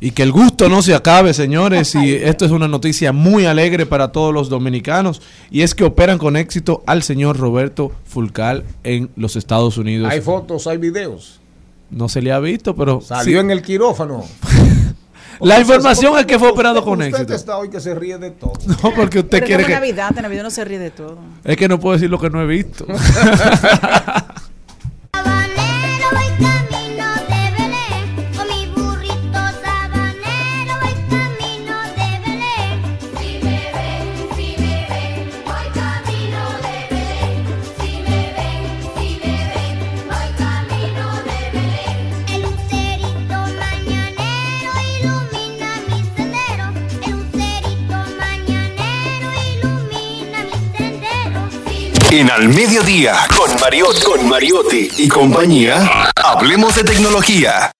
Y 0.00 0.12
que 0.12 0.22
el 0.22 0.30
gusto 0.30 0.68
no 0.68 0.80
se 0.80 0.94
acabe, 0.94 1.34
señores. 1.34 1.94
Y 1.96 2.14
esto 2.14 2.44
es 2.44 2.52
una 2.52 2.68
noticia 2.68 3.12
muy 3.12 3.46
alegre 3.46 3.84
para 3.84 4.12
todos 4.12 4.32
los 4.32 4.48
dominicanos. 4.48 5.20
Y 5.50 5.62
es 5.62 5.74
que 5.74 5.84
operan 5.84 6.18
con 6.18 6.36
éxito 6.36 6.84
al 6.86 7.02
señor 7.02 7.36
Roberto 7.36 7.90
Fulcal 8.04 8.64
en 8.84 9.10
los 9.16 9.34
Estados 9.34 9.76
Unidos. 9.76 10.10
Hay 10.10 10.20
fotos, 10.20 10.68
hay 10.68 10.78
videos. 10.78 11.40
No 11.90 12.08
se 12.08 12.22
le 12.22 12.32
ha 12.32 12.38
visto, 12.38 12.76
pero 12.76 13.00
Salió 13.00 13.38
sí. 13.38 13.44
en 13.44 13.50
el 13.50 13.62
quirófano. 13.62 14.24
la 15.40 15.60
información 15.60 16.12
Usted- 16.12 16.20
es 16.20 16.26
que 16.26 16.38
fue 16.38 16.48
operado 16.50 16.76
usted- 16.80 16.84
con 16.90 16.98
usted 17.00 17.14
éxito. 17.14 17.34
está 17.34 17.56
hoy 17.58 17.68
que 17.70 17.80
se 17.80 17.94
ríe 17.94 18.18
de 18.18 18.30
todo. 18.32 18.52
No, 18.66 18.92
porque 18.94 19.18
usted 19.20 19.30
Pero 19.38 19.46
quiere 19.46 19.62
en 19.62 19.66
que... 19.68 19.74
Navidad, 19.74 20.12
en 20.16 20.22
Navidad 20.22 20.40
uno 20.42 20.50
se 20.50 20.64
ríe 20.64 20.78
de 20.78 20.90
todo. 20.90 21.18
Es 21.44 21.56
que 21.56 21.68
no 21.68 21.78
puedo 21.78 21.94
decir 21.94 22.10
lo 22.10 22.18
que 22.18 22.30
no 22.30 22.40
he 22.42 22.46
visto. 22.46 22.86
En 52.10 52.30
Al 52.30 52.48
Mediodía, 52.48 53.14
con 53.36 53.60
Mariotti, 53.60 54.02
con 54.02 54.28
Mariotti 54.30 54.88
y 54.96 55.08
compañía, 55.08 56.10
hablemos 56.16 56.74
de 56.74 56.82
tecnología. 56.82 57.70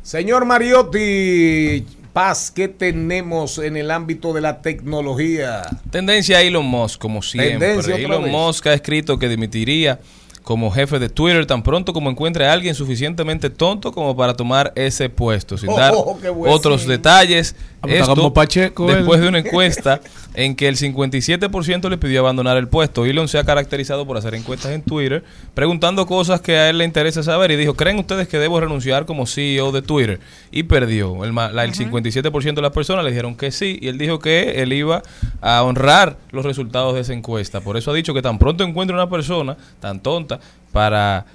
Señor 0.00 0.44
Mariotti, 0.44 1.84
Paz, 2.12 2.52
¿qué 2.54 2.68
tenemos 2.68 3.58
en 3.58 3.76
el 3.76 3.90
ámbito 3.90 4.32
de 4.32 4.42
la 4.42 4.62
tecnología? 4.62 5.62
Tendencia 5.90 6.38
a 6.38 6.42
Elon 6.42 6.64
Musk, 6.64 7.00
como 7.00 7.20
siempre. 7.20 7.58
Tendencia 7.58 7.96
Elon 7.96 8.22
vez. 8.22 8.32
Musk 8.32 8.68
ha 8.68 8.74
escrito 8.74 9.18
que 9.18 9.28
dimitiría 9.28 9.98
como 10.44 10.70
jefe 10.70 10.98
de 11.00 11.08
Twitter 11.08 11.46
tan 11.46 11.62
pronto 11.64 11.92
como 11.92 12.10
encuentre 12.10 12.46
a 12.46 12.52
alguien 12.52 12.74
suficientemente 12.76 13.50
tonto 13.50 13.90
como 13.92 14.14
para 14.16 14.34
tomar 14.34 14.72
ese 14.76 15.08
puesto, 15.08 15.56
sin 15.58 15.70
Oh, 15.70 15.76
dar 15.76 15.92
oh, 15.96 16.16
otros 16.48 16.82
Sí. 16.82 16.88
detalles. 16.88 17.56
Como 18.06 18.32
Pacheco, 18.32 18.86
después 18.86 19.20
de 19.20 19.28
una 19.28 19.38
encuesta 19.40 20.00
en 20.32 20.54
que 20.56 20.68
el 20.68 20.76
57% 20.76 21.90
le 21.90 21.98
pidió 21.98 22.20
abandonar 22.20 22.56
el 22.56 22.66
puesto. 22.66 23.04
Elon 23.04 23.28
se 23.28 23.38
ha 23.38 23.44
caracterizado 23.44 24.06
por 24.06 24.16
hacer 24.16 24.34
encuestas 24.34 24.72
en 24.72 24.80
Twitter, 24.82 25.22
preguntando 25.54 26.06
cosas 26.06 26.40
que 26.40 26.56
a 26.56 26.70
él 26.70 26.78
le 26.78 26.84
interesa 26.84 27.22
saber 27.22 27.50
y 27.50 27.56
dijo, 27.56 27.74
¿creen 27.74 27.98
ustedes 27.98 28.26
que 28.26 28.38
debo 28.38 28.58
renunciar 28.58 29.04
como 29.04 29.26
CEO 29.26 29.70
de 29.70 29.82
Twitter? 29.82 30.20
Y 30.50 30.62
perdió. 30.62 31.24
El, 31.24 31.32
ma- 31.34 31.50
la- 31.50 31.64
el 31.64 31.72
57% 31.74 32.54
de 32.54 32.62
las 32.62 32.72
personas 32.72 33.04
le 33.04 33.10
dijeron 33.10 33.36
que 33.36 33.50
sí 33.50 33.78
y 33.80 33.88
él 33.88 33.98
dijo 33.98 34.18
que 34.18 34.62
él 34.62 34.72
iba 34.72 35.02
a 35.42 35.62
honrar 35.62 36.16
los 36.30 36.44
resultados 36.46 36.94
de 36.94 37.00
esa 37.02 37.12
encuesta. 37.12 37.60
Por 37.60 37.76
eso 37.76 37.90
ha 37.90 37.94
dicho 37.94 38.14
que 38.14 38.22
tan 38.22 38.38
pronto 38.38 38.64
encuentre 38.64 38.94
una 38.96 39.10
persona 39.10 39.56
tan 39.80 40.00
tonta 40.00 40.33
para 40.72 41.26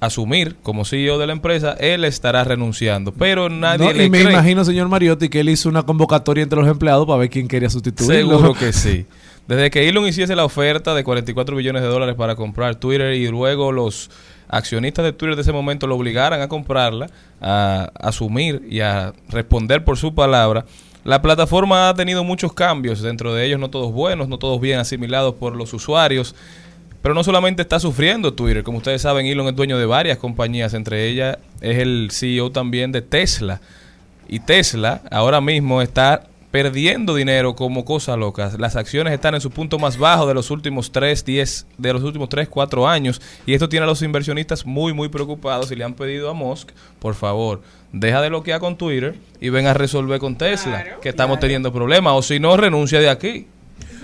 asumir 0.00 0.56
como 0.62 0.84
CEO 0.84 1.18
de 1.18 1.26
la 1.26 1.32
empresa, 1.32 1.76
él 1.78 2.04
estará 2.04 2.42
renunciando. 2.44 3.12
Pero 3.12 3.48
nadie 3.50 3.86
No, 3.86 3.92
le 3.92 4.04
y 4.06 4.10
me 4.10 4.20
cree. 4.22 4.32
imagino, 4.32 4.64
señor 4.64 4.88
Mariotti, 4.88 5.28
que 5.28 5.40
él 5.40 5.50
hizo 5.50 5.68
una 5.68 5.82
convocatoria 5.82 6.42
entre 6.42 6.58
los 6.58 6.68
empleados 6.68 7.06
para 7.06 7.18
ver 7.18 7.30
quién 7.30 7.48
quería 7.48 7.68
sustituirlo. 7.68 8.30
Seguro 8.38 8.54
que 8.54 8.72
sí. 8.72 9.06
Desde 9.46 9.70
que 9.70 9.88
Elon 9.88 10.06
hiciese 10.06 10.36
la 10.36 10.44
oferta 10.44 10.94
de 10.94 11.02
44 11.04 11.56
billones 11.56 11.82
de 11.82 11.88
dólares 11.88 12.14
para 12.14 12.36
comprar 12.36 12.76
Twitter 12.76 13.14
y 13.14 13.28
luego 13.28 13.72
los 13.72 14.10
accionistas 14.48 15.04
de 15.04 15.12
Twitter 15.12 15.36
de 15.36 15.42
ese 15.42 15.52
momento 15.52 15.86
lo 15.86 15.96
obligaran 15.96 16.40
a 16.40 16.48
comprarla, 16.48 17.08
a 17.40 17.90
asumir 17.94 18.62
y 18.70 18.80
a 18.80 19.12
responder 19.28 19.84
por 19.84 19.96
su 19.96 20.14
palabra, 20.14 20.64
la 21.04 21.22
plataforma 21.22 21.88
ha 21.88 21.94
tenido 21.94 22.24
muchos 22.24 22.52
cambios, 22.52 23.00
dentro 23.00 23.34
de 23.34 23.46
ellos 23.46 23.58
no 23.58 23.70
todos 23.70 23.92
buenos, 23.92 24.28
no 24.28 24.38
todos 24.38 24.60
bien 24.60 24.78
asimilados 24.78 25.34
por 25.34 25.56
los 25.56 25.72
usuarios. 25.72 26.34
Pero 27.02 27.14
no 27.14 27.24
solamente 27.24 27.62
está 27.62 27.80
sufriendo 27.80 28.34
Twitter, 28.34 28.62
como 28.62 28.78
ustedes 28.78 29.02
saben, 29.02 29.26
Elon 29.26 29.48
es 29.48 29.56
dueño 29.56 29.78
de 29.78 29.86
varias 29.86 30.18
compañías, 30.18 30.74
entre 30.74 31.08
ellas 31.08 31.38
es 31.60 31.78
el 31.78 32.08
CEO 32.12 32.50
también 32.50 32.92
de 32.92 33.02
Tesla. 33.02 33.60
Y 34.28 34.40
Tesla 34.40 35.02
ahora 35.10 35.40
mismo 35.40 35.82
está 35.82 36.28
perdiendo 36.50 37.14
dinero 37.14 37.54
como 37.54 37.84
cosa 37.84 38.16
loca. 38.16 38.50
Las 38.58 38.76
acciones 38.76 39.12
están 39.12 39.34
en 39.34 39.40
su 39.40 39.50
punto 39.50 39.78
más 39.78 39.96
bajo 39.98 40.26
de 40.26 40.34
los 40.34 40.50
últimos 40.50 40.90
3, 40.90 41.24
10, 41.24 41.66
de 41.78 41.92
los 41.92 42.02
últimos 42.02 42.28
3, 42.28 42.48
4 42.48 42.88
años. 42.88 43.20
Y 43.46 43.54
esto 43.54 43.68
tiene 43.68 43.84
a 43.84 43.86
los 43.86 44.02
inversionistas 44.02 44.66
muy, 44.66 44.92
muy 44.92 45.08
preocupados 45.08 45.70
y 45.70 45.76
le 45.76 45.84
han 45.84 45.94
pedido 45.94 46.28
a 46.28 46.34
Musk, 46.34 46.70
por 46.98 47.14
favor, 47.14 47.62
deja 47.92 48.20
de 48.20 48.28
bloquear 48.28 48.60
con 48.60 48.76
Twitter 48.76 49.14
y 49.40 49.48
ven 49.48 49.66
a 49.66 49.74
resolver 49.74 50.18
con 50.18 50.36
Tesla, 50.36 50.98
que 51.00 51.08
estamos 51.08 51.38
teniendo 51.38 51.72
problemas. 51.72 52.14
O 52.14 52.22
si 52.22 52.40
no, 52.40 52.56
renuncia 52.56 53.00
de 53.00 53.08
aquí. 53.08 53.46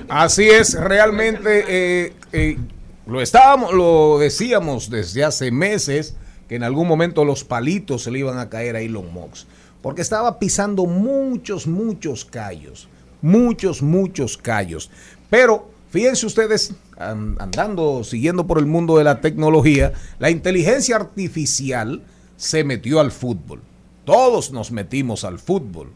Así 0.09 0.49
es, 0.49 0.74
realmente 0.74 1.64
eh, 1.66 2.12
eh, 2.32 2.59
lo 3.07 3.20
estábamos, 3.20 3.72
lo 3.72 4.18
decíamos 4.18 4.90
desde 4.90 5.24
hace 5.24 5.50
meses 5.50 6.14
que 6.48 6.57
en 6.57 6.62
algún 6.62 6.86
momento 6.88 7.24
los 7.24 7.44
palitos 7.44 8.02
se 8.02 8.11
le 8.11 8.20
iban 8.20 8.38
a 8.38 8.48
caer 8.48 8.76
a 8.76 8.80
Elon 8.80 9.12
Musk, 9.12 9.46
porque 9.82 10.02
estaba 10.02 10.38
pisando 10.38 10.86
muchos, 10.86 11.66
muchos 11.66 12.24
callos, 12.24 12.88
muchos, 13.22 13.82
muchos 13.82 14.36
callos. 14.36 14.90
Pero 15.30 15.70
fíjense 15.90 16.26
ustedes, 16.26 16.74
an- 16.98 17.36
andando, 17.40 18.04
siguiendo 18.04 18.46
por 18.46 18.59
el 18.59 18.66
mundo 18.66 18.98
de 18.98 19.04
la 19.04 19.20
tecnología, 19.20 19.92
la 20.18 20.30
inteligencia 20.30 20.96
artificial 20.96 22.02
se 22.36 22.64
metió 22.64 23.00
al 23.00 23.11
fútbol. 23.12 23.61
Todos 24.04 24.52
nos 24.52 24.70
metimos 24.70 25.24
al 25.24 25.38
fútbol. 25.38 25.90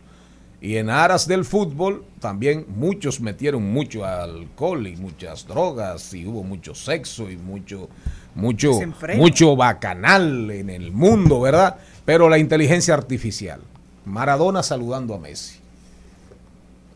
Y 0.63 0.77
en 0.77 0.91
aras 0.91 1.27
del 1.27 1.45
fútbol 1.45 2.05
también 2.21 2.67
muchos 2.69 3.21
metieron 3.21 3.73
mucho 3.73 4.05
alcohol 4.05 4.87
y 4.87 4.97
muchas 4.97 5.47
drogas 5.47 6.13
y 6.13 6.27
hubo 6.27 6.43
mucho 6.43 6.75
sexo 6.75 7.31
y 7.31 7.37
mucho 7.37 7.89
mucho 8.35 8.79
mucho 9.17 9.57
bacanal 9.57 10.51
en 10.51 10.69
el 10.71 10.93
mundo, 10.93 11.41
¿verdad? 11.41 11.77
Pero 12.05 12.29
la 12.29 12.39
inteligencia 12.39 12.95
artificial. 12.95 13.61
Maradona 14.05 14.63
saludando 14.63 15.15
a 15.15 15.19
Messi. 15.19 15.59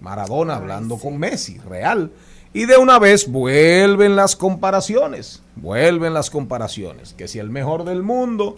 Maradona 0.00 0.56
hablando 0.56 0.98
con 0.98 1.18
Messi, 1.18 1.58
real. 1.58 2.10
Y 2.52 2.66
de 2.66 2.76
una 2.76 2.98
vez 2.98 3.30
vuelven 3.30 4.14
las 4.14 4.36
comparaciones, 4.36 5.42
vuelven 5.56 6.14
las 6.14 6.30
comparaciones, 6.30 7.14
que 7.14 7.26
si 7.26 7.38
el 7.38 7.50
mejor 7.50 7.84
del 7.84 8.02
mundo, 8.02 8.56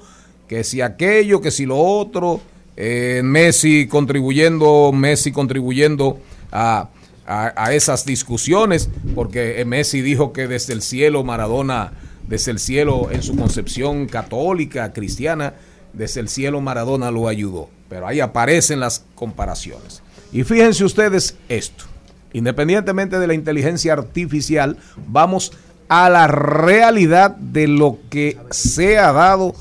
que 0.48 0.64
si 0.64 0.82
aquello, 0.82 1.40
que 1.40 1.50
si 1.50 1.64
lo 1.64 1.78
otro, 1.78 2.40
eh, 2.76 3.22
Messi 3.24 3.86
contribuyendo, 3.88 4.92
Messi 4.92 5.32
contribuyendo 5.32 6.18
a, 6.52 6.88
a- 7.26 7.52
a 7.56 7.72
esas 7.74 8.04
discusiones, 8.04 8.88
porque 9.14 9.60
eh, 9.60 9.64
Messi 9.64 10.00
dijo 10.02 10.32
que 10.32 10.46
desde 10.46 10.72
el 10.72 10.82
cielo 10.82 11.24
Maradona, 11.24 11.92
desde 12.28 12.50
el 12.50 12.58
cielo 12.58 13.08
en 13.10 13.22
su 13.22 13.36
concepción 13.36 14.06
católica, 14.06 14.92
cristiana, 14.92 15.54
desde 15.92 16.20
el 16.20 16.28
cielo 16.28 16.60
Maradona 16.60 17.10
lo 17.10 17.28
ayudó. 17.28 17.70
Pero 17.88 18.06
ahí 18.06 18.20
aparecen 18.20 18.80
las 18.80 19.04
comparaciones. 19.14 20.02
Y 20.32 20.42
fíjense 20.42 20.84
ustedes 20.84 21.36
esto, 21.48 21.84
independientemente 22.32 23.18
de 23.18 23.26
la 23.28 23.34
inteligencia 23.34 23.92
artificial, 23.92 24.76
vamos 25.06 25.52
a 25.88 26.10
la 26.10 26.26
realidad 26.26 27.30
de 27.36 27.68
lo 27.68 27.98
que 28.10 28.36
se 28.50 28.98
ha 28.98 29.12
dado, 29.12 29.54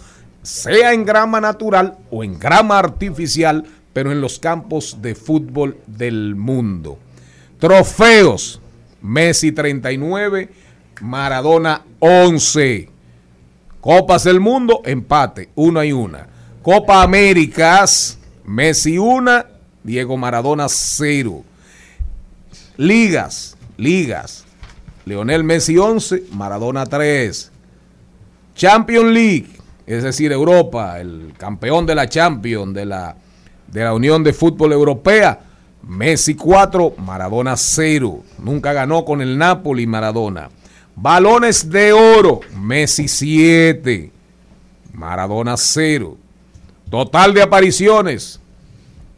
sea 0.46 0.94
en 0.94 1.06
grama 1.06 1.42
natural 1.42 1.98
o 2.12 2.24
en 2.24 2.40
grama 2.40 2.80
artificial, 2.80 3.66
pero 3.94 4.12
en 4.12 4.22
los 4.22 4.40
campos 4.40 4.98
de 5.02 5.16
fútbol 5.16 5.78
del 5.88 6.36
mundo. 6.36 7.00
Trofeos, 7.60 8.62
Messi 9.02 9.52
39, 9.52 10.50
Maradona 11.02 11.84
11. 12.00 12.90
Copas 13.82 14.24
del 14.24 14.40
Mundo, 14.40 14.82
empate, 14.86 15.50
una 15.56 15.86
y 15.86 15.92
una. 15.92 16.28
Copa 16.62 17.04
Américas, 17.04 18.18
Messi 18.44 18.98
una, 18.98 19.46
Diego 19.84 20.18
Maradona 20.18 20.68
cero. 20.68 21.44
Ligas, 22.78 23.56
ligas. 23.78 24.46
Leonel 25.06 25.44
Messi 25.44 25.78
11, 25.78 26.24
Maradona 26.32 26.86
3. 26.86 27.52
Champions 28.56 29.14
League, 29.14 29.48
es 29.88 30.04
decir, 30.04 30.32
Europa, 30.32 31.00
el 31.00 31.34
campeón 31.38 31.86
de 31.86 31.96
la 31.96 32.10
Champions, 32.10 32.74
de 32.74 32.86
la, 32.86 33.16
de 33.68 33.84
la 33.84 33.94
Unión 33.94 34.24
de 34.24 34.34
Fútbol 34.34 34.74
Europea, 34.74 35.40
Messi 35.84 36.34
4, 36.36 36.96
Maradona 36.98 37.56
0. 37.56 38.24
Nunca 38.40 38.74
ganó 38.74 39.06
con 39.06 39.22
el 39.22 39.38
Napoli 39.38 39.86
Maradona. 39.86 40.50
Balones 40.96 41.70
de 41.70 41.94
oro, 41.94 42.40
Messi 42.60 43.08
7, 43.08 44.12
Maradona 44.94 45.58
0. 45.58 46.18
Total 46.90 47.34
de 47.34 47.42
apariciones, 47.42 48.40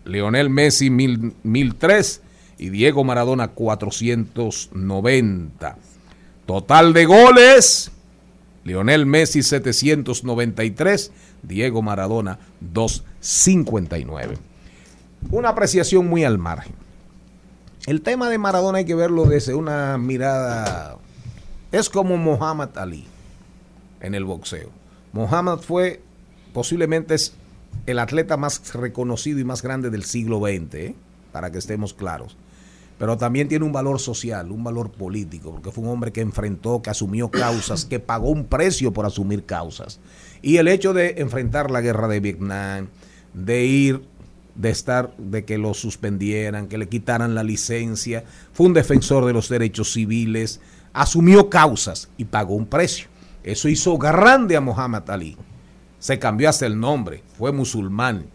Leonel 0.04 0.50
Messi 0.50 0.90
1000 0.90 1.34
1003 1.44 2.22
y 2.58 2.70
Diego 2.70 3.04
Maradona 3.04 3.50
490. 3.50 5.78
Total 6.46 6.94
de 6.94 7.06
goles, 7.06 7.92
Lionel 8.68 9.06
Messi 9.06 9.44
793, 9.44 11.12
Diego 11.42 11.82
Maradona 11.82 12.38
259. 12.60 14.38
Una 15.32 15.50
apreciación 15.50 16.08
muy 16.08 16.26
al 16.26 16.38
margen. 16.38 16.74
El 17.86 18.02
tema 18.02 18.30
de 18.30 18.38
Maradona 18.38 18.80
hay 18.80 18.86
que 18.86 18.94
verlo 18.94 19.24
desde 19.24 19.56
una 19.56 19.98
mirada... 19.98 20.98
Es 21.72 21.90
como 21.90 22.18
Muhammad 22.18 22.78
Ali 22.78 23.06
en 24.02 24.14
el 24.14 24.26
boxeo. 24.26 24.70
Muhammad 25.14 25.60
fue 25.60 26.02
posiblemente 26.54 27.16
es 27.16 27.36
el 27.86 28.00
atleta 28.00 28.36
más 28.36 28.74
reconocido 28.74 29.40
y 29.40 29.46
más 29.46 29.62
grande 29.62 29.90
del 29.90 30.04
siglo 30.04 30.40
XX, 30.40 30.76
¿eh? 30.76 30.96
para 31.32 31.52
que 31.52 31.58
estemos 31.58 31.94
claros. 31.94 32.36
Pero 32.98 33.18
también 33.18 33.48
tiene 33.48 33.64
un 33.64 33.72
valor 33.72 34.00
social, 34.00 34.52
un 34.52 34.64
valor 34.64 34.92
político, 34.92 35.52
porque 35.52 35.72
fue 35.72 35.84
un 35.84 35.92
hombre 35.92 36.12
que 36.12 36.22
enfrentó, 36.22 36.82
que 36.82 36.90
asumió 36.90 37.30
causas, 37.30 37.86
que 37.86 38.00
pagó 38.00 38.30
un 38.30 38.46
precio 38.46 38.92
por 38.92 39.06
asumir 39.06 39.46
causas. 39.46 40.00
Y 40.42 40.58
el 40.58 40.68
hecho 40.68 40.94
de 40.94 41.16
enfrentar 41.18 41.70
la 41.70 41.82
guerra 41.82 42.08
de 42.08 42.20
Vietnam, 42.20 42.88
de 43.34 43.66
ir, 43.66 44.02
de 44.56 44.72
estar, 44.72 45.16
de 45.18 45.46
que 45.46 45.60
lo 45.60 45.76
suspendieran, 45.76 46.68
que 46.68 46.80
le 46.80 46.90
quitaran 46.90 47.36
la 47.36 47.44
licencia, 47.44 48.24
fue 48.52 48.66
un 48.66 48.74
defensor 48.74 49.26
de 49.26 49.34
los 49.34 49.48
derechos 49.48 49.94
civiles, 49.94 50.60
asumió 50.94 51.50
causas 51.50 52.10
y 52.18 52.26
pagó 52.26 52.56
un 52.56 52.66
precio. 52.66 53.08
Eso 53.44 53.70
hizo 53.70 53.98
grande 54.00 54.56
a 54.56 54.62
Muhammad 54.62 55.10
Ali. 55.12 55.38
Se 56.00 56.18
cambió 56.18 56.50
hasta 56.50 56.66
el 56.66 56.80
nombre, 56.80 57.24
fue 57.38 57.52
musulmán 57.52 58.26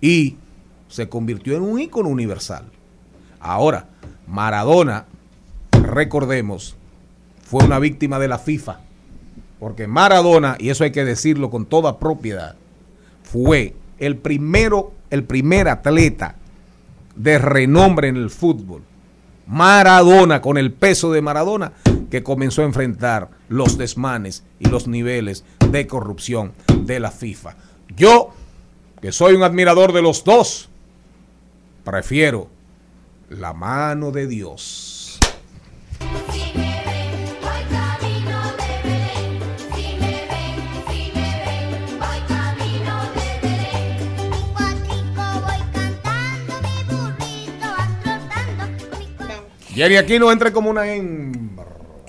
y 0.00 0.36
se 0.88 1.08
convirtió 1.08 1.56
en 1.56 1.62
un 1.62 1.80
ícono 1.80 2.08
universal. 2.08 2.64
Ahora, 3.40 3.86
Maradona, 4.26 5.06
recordemos, 5.72 6.76
fue 7.42 7.64
una 7.64 7.78
víctima 7.78 8.18
de 8.18 8.28
la 8.28 8.38
FIFA, 8.38 8.80
porque 9.58 9.86
Maradona, 9.86 10.56
y 10.58 10.68
eso 10.68 10.84
hay 10.84 10.92
que 10.92 11.04
decirlo 11.04 11.50
con 11.50 11.66
toda 11.66 11.98
propiedad, 11.98 12.54
fue 13.22 13.74
el 13.98 14.16
primero, 14.16 14.92
el 15.10 15.24
primer 15.24 15.68
atleta 15.68 16.36
de 17.16 17.38
renombre 17.38 18.08
en 18.08 18.16
el 18.16 18.30
fútbol. 18.30 18.82
Maradona, 19.46 20.40
con 20.40 20.58
el 20.58 20.72
peso 20.72 21.10
de 21.10 21.22
Maradona, 21.22 21.72
que 22.10 22.22
comenzó 22.22 22.62
a 22.62 22.66
enfrentar 22.66 23.30
los 23.48 23.78
desmanes 23.78 24.44
y 24.58 24.68
los 24.68 24.86
niveles 24.86 25.44
de 25.70 25.86
corrupción 25.86 26.52
de 26.82 27.00
la 27.00 27.10
FIFA. 27.10 27.56
Yo, 27.96 28.30
que 29.00 29.12
soy 29.12 29.34
un 29.34 29.42
admirador 29.42 29.92
de 29.92 30.02
los 30.02 30.24
dos, 30.24 30.68
prefiero 31.84 32.48
la 33.30 33.52
mano 33.52 34.10
de 34.10 34.26
Dios. 34.26 35.18
Jerry 49.72 49.96
Aquino 49.96 50.30
entre 50.30 50.52
como 50.52 50.68
una 50.68 50.92
hembra. 50.92 51.39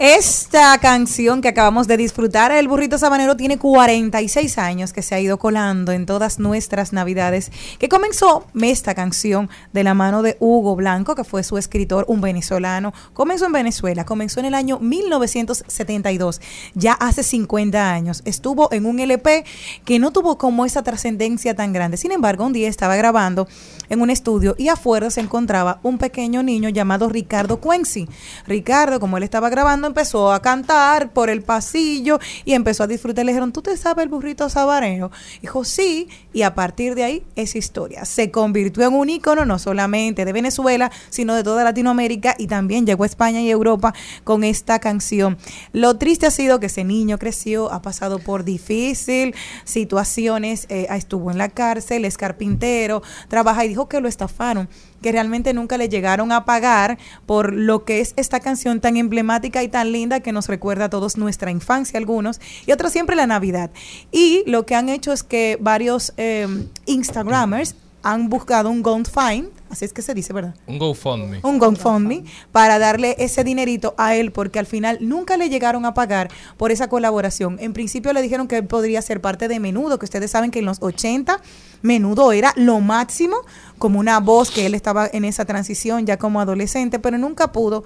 Esta 0.04 0.76
canción 0.80 1.42
que 1.42 1.48
acabamos 1.48 1.86
de 1.86 1.96
disfrutar, 1.96 2.52
El 2.52 2.68
Burrito 2.68 2.98
Sabanero, 2.98 3.38
tiene 3.38 3.60
46 3.60 4.58
años 4.58 4.94
que 4.94 5.04
se 5.04 5.14
ha 5.14 5.20
ido 5.20 5.38
colando 5.38 5.92
en 5.92 6.08
todas 6.08 6.40
nuestras 6.40 6.92
navidades, 6.92 7.52
que 7.78 7.88
comenzó 7.88 8.48
esta 8.60 8.96
canción 8.96 9.48
de 9.74 9.84
la 9.84 9.94
mano 9.94 10.24
de 10.24 10.38
Hugo 10.40 10.76
Blanco, 10.76 11.14
que 11.14 11.24
fue 11.24 11.44
su 11.44 11.60
escritor, 11.60 12.06
un 12.08 12.20
venezolano. 12.20 12.96
Comenzó 13.14 13.46
en 13.46 13.52
Venezuela, 13.52 14.04
comenzó 14.04 14.40
en 14.40 14.48
el 14.48 14.56
año 14.56 14.80
1972, 14.80 16.42
ya 16.74 16.94
hace 16.94 17.22
50 17.22 17.94
años. 17.94 18.24
Estuvo 18.26 18.74
en 18.74 18.88
un 18.88 19.00
LP 19.00 19.46
que 19.86 20.00
no 20.00 20.10
tuvo 20.10 20.40
como 20.40 20.66
esa 20.66 20.82
trascendencia 20.82 21.56
tan 21.56 21.74
grande. 21.74 21.98
Sin 21.98 22.12
embargo, 22.12 22.44
un 22.44 22.54
día 22.54 22.70
estaba 22.70 22.96
grabando 22.96 23.48
en 23.90 24.02
un 24.02 24.10
estudio 24.10 24.56
y 24.58 24.70
afuera 24.70 25.12
se 25.12 25.22
encontraba 25.22 25.80
un 25.84 26.00
pequeño 26.00 26.42
niño 26.42 26.70
llamado 26.70 27.08
Ricardo 27.08 27.58
Cuenci. 27.58 28.10
Ricardo, 28.48 29.00
como 29.00 29.18
él 29.18 29.24
estaba 29.24 29.52
grabando, 29.52 29.91
empezó 29.92 30.32
a 30.32 30.42
cantar 30.42 31.12
por 31.12 31.30
el 31.30 31.44
pasillo 31.44 32.20
y 32.46 32.54
empezó 32.54 32.84
a 32.84 32.88
disfrutar. 32.88 33.26
Le 33.26 33.32
dijeron, 33.32 33.52
¿tú 33.52 33.62
te 33.62 33.78
sabes 33.78 34.04
el 34.04 34.10
burrito 34.10 34.50
sabanero? 34.50 35.12
Dijo, 35.42 35.64
sí. 35.64 36.08
Y 36.34 36.42
a 36.42 36.56
partir 36.56 36.96
de 36.96 37.04
ahí, 37.04 37.24
esa 37.36 37.58
historia 37.58 38.06
se 38.06 38.32
convirtió 38.32 38.88
en 38.88 38.94
un 38.94 39.10
ícono 39.10 39.46
no 39.46 39.60
solamente 39.60 40.26
de 40.26 40.34
Venezuela, 40.34 40.92
sino 41.10 41.36
de 41.36 41.44
toda 41.44 41.64
Latinoamérica 41.64 42.36
y 42.38 42.48
también 42.48 42.86
llegó 42.86 43.04
a 43.04 43.08
España 43.08 43.42
y 43.42 43.50
Europa 43.50 43.94
con 44.24 44.44
esta 44.44 44.80
canción. 44.80 45.38
Lo 45.74 45.98
triste 45.98 46.26
ha 46.26 46.32
sido 46.32 46.60
que 46.60 46.68
ese 46.68 46.84
niño 46.84 47.18
creció, 47.18 47.72
ha 47.72 47.82
pasado 47.82 48.20
por 48.20 48.44
difícil 48.44 49.36
situaciones, 49.66 50.66
eh, 50.70 50.88
estuvo 50.90 51.32
en 51.32 51.38
la 51.38 51.50
cárcel, 51.50 52.06
es 52.06 52.18
carpintero, 52.18 53.02
trabaja 53.28 53.66
y 53.66 53.70
dijo 53.70 53.88
que 53.88 54.00
lo 54.00 54.08
estafaron 54.08 54.70
que 55.02 55.12
realmente 55.12 55.54
nunca 55.54 55.78
le 55.78 55.90
llegaron 55.90 56.32
a 56.32 56.46
pagar 56.46 56.98
por 57.26 57.54
lo 57.54 57.84
que 57.86 58.00
es 58.00 58.14
esta 58.16 58.40
canción 58.40 58.80
tan 58.80 58.98
emblemática 58.98 59.64
y 59.64 59.68
tan 59.68 59.92
linda 59.92 60.20
que 60.20 60.32
nos 60.32 60.48
recuerda 60.48 60.86
a 60.86 60.90
todos 60.90 61.18
nuestra 61.18 61.52
infancia, 61.52 61.98
algunos, 61.98 62.40
y 62.66 62.72
otros 62.72 62.92
siempre 62.92 63.16
la 63.16 63.28
Navidad. 63.28 63.72
Y 64.12 64.44
lo 64.48 64.66
que 64.66 64.76
han 64.76 64.90
hecho 64.90 65.12
es 65.12 65.24
que 65.24 65.58
varios 65.60 66.14
eh, 66.18 66.48
Instagramers 66.86 67.76
han 68.04 68.30
buscado 68.30 68.70
un 68.70 68.82
GoFundMe, 68.82 69.50
así 69.72 69.86
es 69.86 69.94
que 69.94 70.02
se 70.02 70.14
dice, 70.14 70.34
¿verdad? 70.34 70.56
Un 70.68 70.78
GoFundMe. 70.78 71.40
un 71.44 71.58
GoFundMe 71.60 72.24
para 72.52 72.78
darle 72.80 73.16
ese 73.20 73.44
dinerito 73.44 73.96
a 73.98 74.16
él 74.16 74.32
porque 74.32 74.60
al 74.60 74.66
final 74.66 74.98
nunca 75.02 75.38
le 75.38 75.50
llegaron 75.50 75.86
a 75.86 75.94
pagar 75.94 76.30
por 76.58 76.72
esa 76.72 76.90
colaboración. 76.90 77.58
En 77.60 77.74
principio 77.74 78.14
le 78.14 78.22
dijeron 78.22 78.48
que 78.48 78.58
él 78.58 78.68
podría 78.68 79.02
ser 79.02 79.22
parte 79.22 79.48
de 79.48 79.60
Menudo, 79.60 79.98
que 79.98 80.06
ustedes 80.06 80.32
saben 80.32 80.52
que 80.52 80.60
en 80.60 80.66
los 80.66 80.78
80 80.82 81.42
Menudo 81.82 82.32
era 82.32 82.54
lo 82.56 82.80
máximo, 82.80 83.38
como 83.80 84.00
una 84.00 84.20
voz 84.20 84.52
que 84.52 84.66
él 84.66 84.76
estaba 84.76 85.10
en 85.12 85.26
esa 85.26 85.46
transición 85.46 86.06
ya 86.06 86.18
como 86.18 86.40
adolescente, 86.40 87.00
pero 87.00 87.18
nunca 87.18 87.52
pudo 87.52 87.84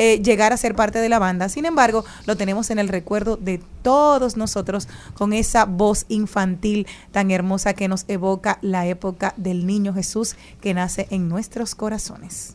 eh, 0.00 0.22
llegar 0.22 0.52
a 0.52 0.56
ser 0.56 0.76
parte 0.76 1.00
de 1.00 1.08
la 1.08 1.18
banda. 1.18 1.48
Sin 1.48 1.64
embargo, 1.64 2.04
lo 2.24 2.36
tenemos 2.36 2.70
en 2.70 2.78
el 2.78 2.86
recuerdo 2.86 3.36
de 3.36 3.60
todos 3.82 4.36
nosotros 4.36 4.86
con 5.14 5.32
esa 5.32 5.64
voz 5.64 6.06
infantil 6.08 6.86
tan 7.10 7.32
hermosa 7.32 7.74
que 7.74 7.88
nos 7.88 8.04
evoca 8.06 8.58
la 8.62 8.86
época 8.86 9.34
del 9.36 9.66
niño 9.66 9.92
Jesús 9.92 10.36
que 10.60 10.72
nace 10.72 11.08
en 11.10 11.28
nuestros 11.28 11.74
corazones. 11.74 12.54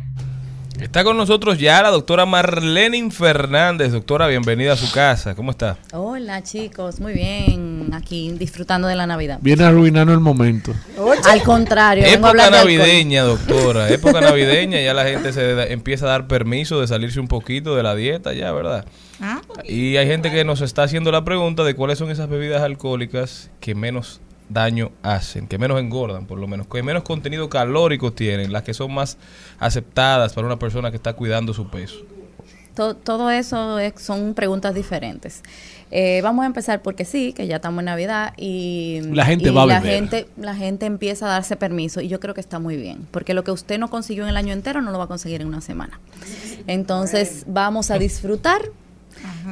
Está 0.81 1.03
con 1.03 1.15
nosotros 1.15 1.59
ya 1.59 1.81
la 1.83 1.89
doctora 1.91 2.25
Marlene 2.25 3.11
Fernández. 3.11 3.91
Doctora, 3.91 4.25
bienvenida 4.27 4.73
a 4.73 4.75
su 4.75 4.91
casa. 4.91 5.35
¿Cómo 5.35 5.51
está? 5.51 5.77
Hola 5.93 6.41
chicos, 6.41 6.99
muy 6.99 7.13
bien, 7.13 7.91
aquí 7.93 8.31
disfrutando 8.31 8.87
de 8.87 8.95
la 8.95 9.05
Navidad. 9.05 9.37
Viene 9.41 9.63
arruinando 9.63 10.11
el 10.11 10.19
momento. 10.19 10.73
Al 11.29 11.43
contrario, 11.43 12.03
vengo 12.03 12.27
a 12.27 12.31
Época 12.31 12.49
navideña, 12.49 13.21
doctora. 13.23 13.89
Época 13.89 14.21
navideña, 14.21 14.81
ya 14.81 14.95
la 14.95 15.03
gente 15.05 15.31
se 15.33 15.53
da- 15.53 15.67
empieza 15.67 16.05
a 16.07 16.09
dar 16.09 16.27
permiso 16.27 16.81
de 16.81 16.87
salirse 16.87 17.19
un 17.19 17.27
poquito 17.27 17.75
de 17.75 17.83
la 17.83 17.93
dieta, 17.93 18.33
ya, 18.33 18.51
¿verdad? 18.51 18.85
Y 19.65 19.97
hay 19.97 20.07
gente 20.07 20.31
que 20.31 20.43
nos 20.43 20.61
está 20.61 20.81
haciendo 20.83 21.11
la 21.11 21.23
pregunta 21.23 21.63
de 21.63 21.75
cuáles 21.75 21.99
son 21.99 22.09
esas 22.09 22.27
bebidas 22.27 22.63
alcohólicas 22.63 23.51
que 23.59 23.75
menos 23.75 24.19
daño 24.53 24.91
hacen, 25.03 25.47
que 25.47 25.57
menos 25.57 25.79
engordan, 25.79 26.25
por 26.25 26.37
lo 26.39 26.47
menos, 26.47 26.67
que 26.67 26.83
menos 26.83 27.03
contenido 27.03 27.49
calórico 27.49 28.11
tienen, 28.13 28.51
las 28.53 28.63
que 28.63 28.73
son 28.73 28.93
más 28.93 29.17
aceptadas 29.59 30.33
para 30.33 30.47
una 30.47 30.57
persona 30.59 30.89
que 30.91 30.97
está 30.97 31.13
cuidando 31.13 31.53
su 31.53 31.67
peso. 31.69 31.97
To- 32.75 32.95
todo 32.95 33.29
eso 33.29 33.79
es- 33.79 33.93
son 34.01 34.33
preguntas 34.33 34.73
diferentes. 34.73 35.43
Eh, 35.93 36.21
vamos 36.23 36.43
a 36.43 36.45
empezar 36.45 36.81
porque 36.81 37.03
sí, 37.03 37.33
que 37.33 37.45
ya 37.45 37.57
estamos 37.57 37.79
en 37.79 37.85
Navidad 37.85 38.33
y 38.37 39.01
La 39.11 39.25
gente 39.25 39.49
y 39.49 39.53
va 39.53 39.63
a 39.63 39.65
la 39.65 39.79
beber. 39.81 39.93
gente, 39.99 40.27
la 40.37 40.55
gente 40.55 40.85
empieza 40.85 41.25
a 41.25 41.29
darse 41.29 41.57
permiso 41.57 41.99
y 41.99 42.07
yo 42.07 42.21
creo 42.21 42.33
que 42.33 42.39
está 42.39 42.59
muy 42.59 42.77
bien, 42.77 43.05
porque 43.11 43.33
lo 43.33 43.43
que 43.43 43.51
usted 43.51 43.77
no 43.77 43.89
consiguió 43.89 44.23
en 44.23 44.29
el 44.29 44.37
año 44.37 44.53
entero 44.53 44.81
no 44.81 44.91
lo 44.91 44.97
va 44.99 45.03
a 45.03 45.07
conseguir 45.07 45.41
en 45.41 45.47
una 45.47 45.59
semana. 45.59 45.99
Entonces 46.67 47.43
vamos 47.47 47.91
a 47.91 47.97
disfrutar. 47.99 48.61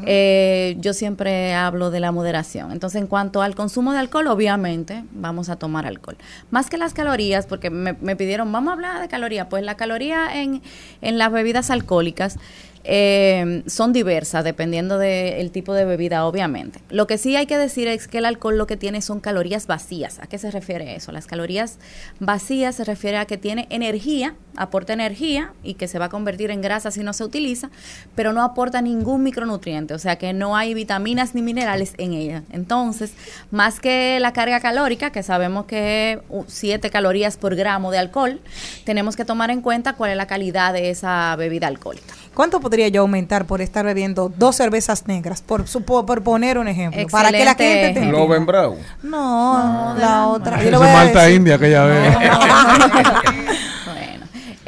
Eh, 0.06 0.76
yo 0.80 0.94
siempre 0.94 1.54
hablo 1.54 1.92
de 1.92 2.00
la 2.00 2.12
moderación. 2.12 2.72
Entonces, 2.72 3.02
en 3.02 3.08
cuanto 3.08 3.42
al 3.42 3.56
consumo 3.56 3.92
de 3.94 4.00
alcohol, 4.00 4.28
obviamente 4.28 5.04
vamos 5.12 5.50
a 5.50 5.56
tomar 5.58 5.86
alcohol. 5.86 6.18
Más 6.52 6.70
que 6.70 6.78
las 6.78 6.94
calorías, 6.94 7.46
porque 7.46 7.70
me, 7.70 7.94
me 7.94 8.16
pidieron, 8.16 8.52
vamos 8.52 8.72
a 8.72 8.74
hablar 8.74 9.02
de 9.02 9.08
calorías. 9.08 9.48
Pues 9.50 9.64
la 9.64 9.76
caloría 9.76 10.42
en, 10.42 10.62
en 11.02 11.18
las 11.18 11.32
bebidas 11.32 11.70
alcohólicas 11.70 12.38
eh, 12.84 13.64
son 13.68 13.92
diversas 13.94 14.44
dependiendo 14.44 14.98
del 14.98 15.52
tipo 15.52 15.74
de 15.74 15.86
bebida, 15.86 16.26
obviamente. 16.26 16.80
Lo 16.90 17.08
que 17.08 17.18
sí 17.18 17.36
hay 17.36 17.46
que 17.46 17.58
decir 17.58 17.88
es 17.88 18.08
que 18.08 18.20
el 18.20 18.26
alcohol 18.26 18.58
lo 18.58 18.68
que 18.68 18.78
tiene 18.78 19.02
son 19.02 19.20
calorías 19.20 19.68
vacías. 19.68 20.20
¿A 20.20 20.28
qué 20.28 20.38
se 20.38 20.50
refiere 20.50 20.96
eso? 20.96 21.12
Las 21.12 21.28
calorías 21.28 21.78
vacías 22.20 22.76
se 22.76 22.86
refiere 22.86 23.18
a 23.18 23.26
que 23.26 23.38
tiene 23.38 23.68
energía, 23.70 24.36
aporta 24.60 24.94
energía 24.94 25.54
y 25.64 25.74
que 25.74 25.88
se 25.88 25.98
va 25.98 26.06
a 26.06 26.10
convertir 26.10 26.52
en 26.52 26.62
grasa 26.62 26.92
si 26.92 27.02
no 27.02 27.14
se 27.14 27.24
utiliza, 27.24 27.70
pero 28.16 28.34
no 28.34 28.44
aporta 28.44 28.82
ningún 28.82 29.24
micronutriente, 29.24 29.94
o 29.94 30.00
sea 30.00 30.18
que 30.18 30.34
no 30.34 30.56
hay 30.56 30.74
vitaminas 30.74 31.34
ni 31.34 31.42
minerales 31.42 31.94
en 31.98 32.14
ella. 32.14 32.44
Entonces, 32.52 33.14
más 33.52 33.80
que 33.80 34.20
la 34.20 34.34
carga 34.34 34.60
calórica, 34.60 35.12
que 35.12 35.24
sabemos 35.24 35.66
que 35.66 36.12
es 36.14 36.20
7 36.48 36.90
calorías 36.90 37.38
por 37.38 37.56
gramo 37.56 37.90
de 37.92 37.98
alcohol, 37.98 38.40
tenemos 38.86 39.16
que 39.16 39.26
tomar 39.26 39.50
en 39.50 39.62
cuenta 39.62 39.94
cuál 39.94 40.12
es 40.12 40.18
la 40.18 40.28
calidad 40.28 40.74
de 40.74 40.90
esa 40.92 41.36
bebida 41.38 41.68
alcohólica. 41.68 42.14
¿Cuánto 42.34 42.62
podría 42.62 42.88
yo 42.88 43.02
aumentar 43.02 43.46
por 43.46 43.60
estar 43.62 43.84
bebiendo 43.86 44.32
dos 44.38 44.56
cervezas 44.56 45.08
negras? 45.08 45.42
Por, 45.42 45.66
supo- 45.68 46.06
por 46.06 46.22
poner 46.24 46.58
un 46.58 46.68
ejemplo. 46.70 47.06
Para 47.12 47.32
que 47.32 47.44
la 47.44 47.56
gente 47.56 48.00
te. 48.00 48.06
Loven 48.06 48.46
Brown. 48.46 48.78
No, 49.04 49.96
la 50.00 50.28
otra. 50.28 50.64
Yo 50.64 50.80
voy 50.80 50.88
a 50.88 50.94
Malta 50.94 51.24
decir- 51.24 51.36
India 51.36 51.58
que 51.58 51.70
ya 51.72 51.84
ve. 51.84 52.00
Bueno, 52.12 53.20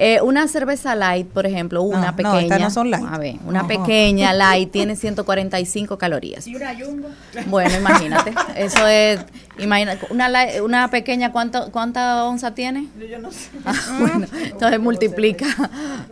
eh, 0.04 0.20
una 0.22 0.48
cerveza 0.48 0.96
light, 0.96 1.28
por 1.28 1.46
ejemplo, 1.46 1.84
una 1.84 2.08
no, 2.10 2.16
pequeña. 2.16 2.40
estas 2.42 2.60
no 2.60 2.72
son 2.72 2.90
light. 2.90 3.06
A 3.08 3.18
ver, 3.20 3.36
una 3.46 3.60
Ajá. 3.60 3.68
pequeña 3.68 4.34
light 4.34 4.72
tiene 4.72 4.96
145 4.96 5.98
calorías. 6.00 6.48
¿Y 6.48 6.56
una 6.56 6.74
jumbo? 6.74 7.08
Bueno, 7.46 7.78
imagínate. 7.78 8.34
Eso 8.56 8.88
es, 8.88 9.20
imagina, 9.60 9.98
una, 10.10 10.28
light- 10.28 10.60
una 10.64 10.90
pequeña, 10.90 11.32
¿cuánto, 11.32 11.72
¿cuánta 11.72 12.26
onza 12.26 12.56
tiene? 12.56 12.88
Yo 13.10 13.20
no 13.20 13.32
sé. 13.32 13.50
Ah, 13.64 13.74
bueno, 14.00 14.26
entonces 14.44 14.80
multiplica, 14.80 15.46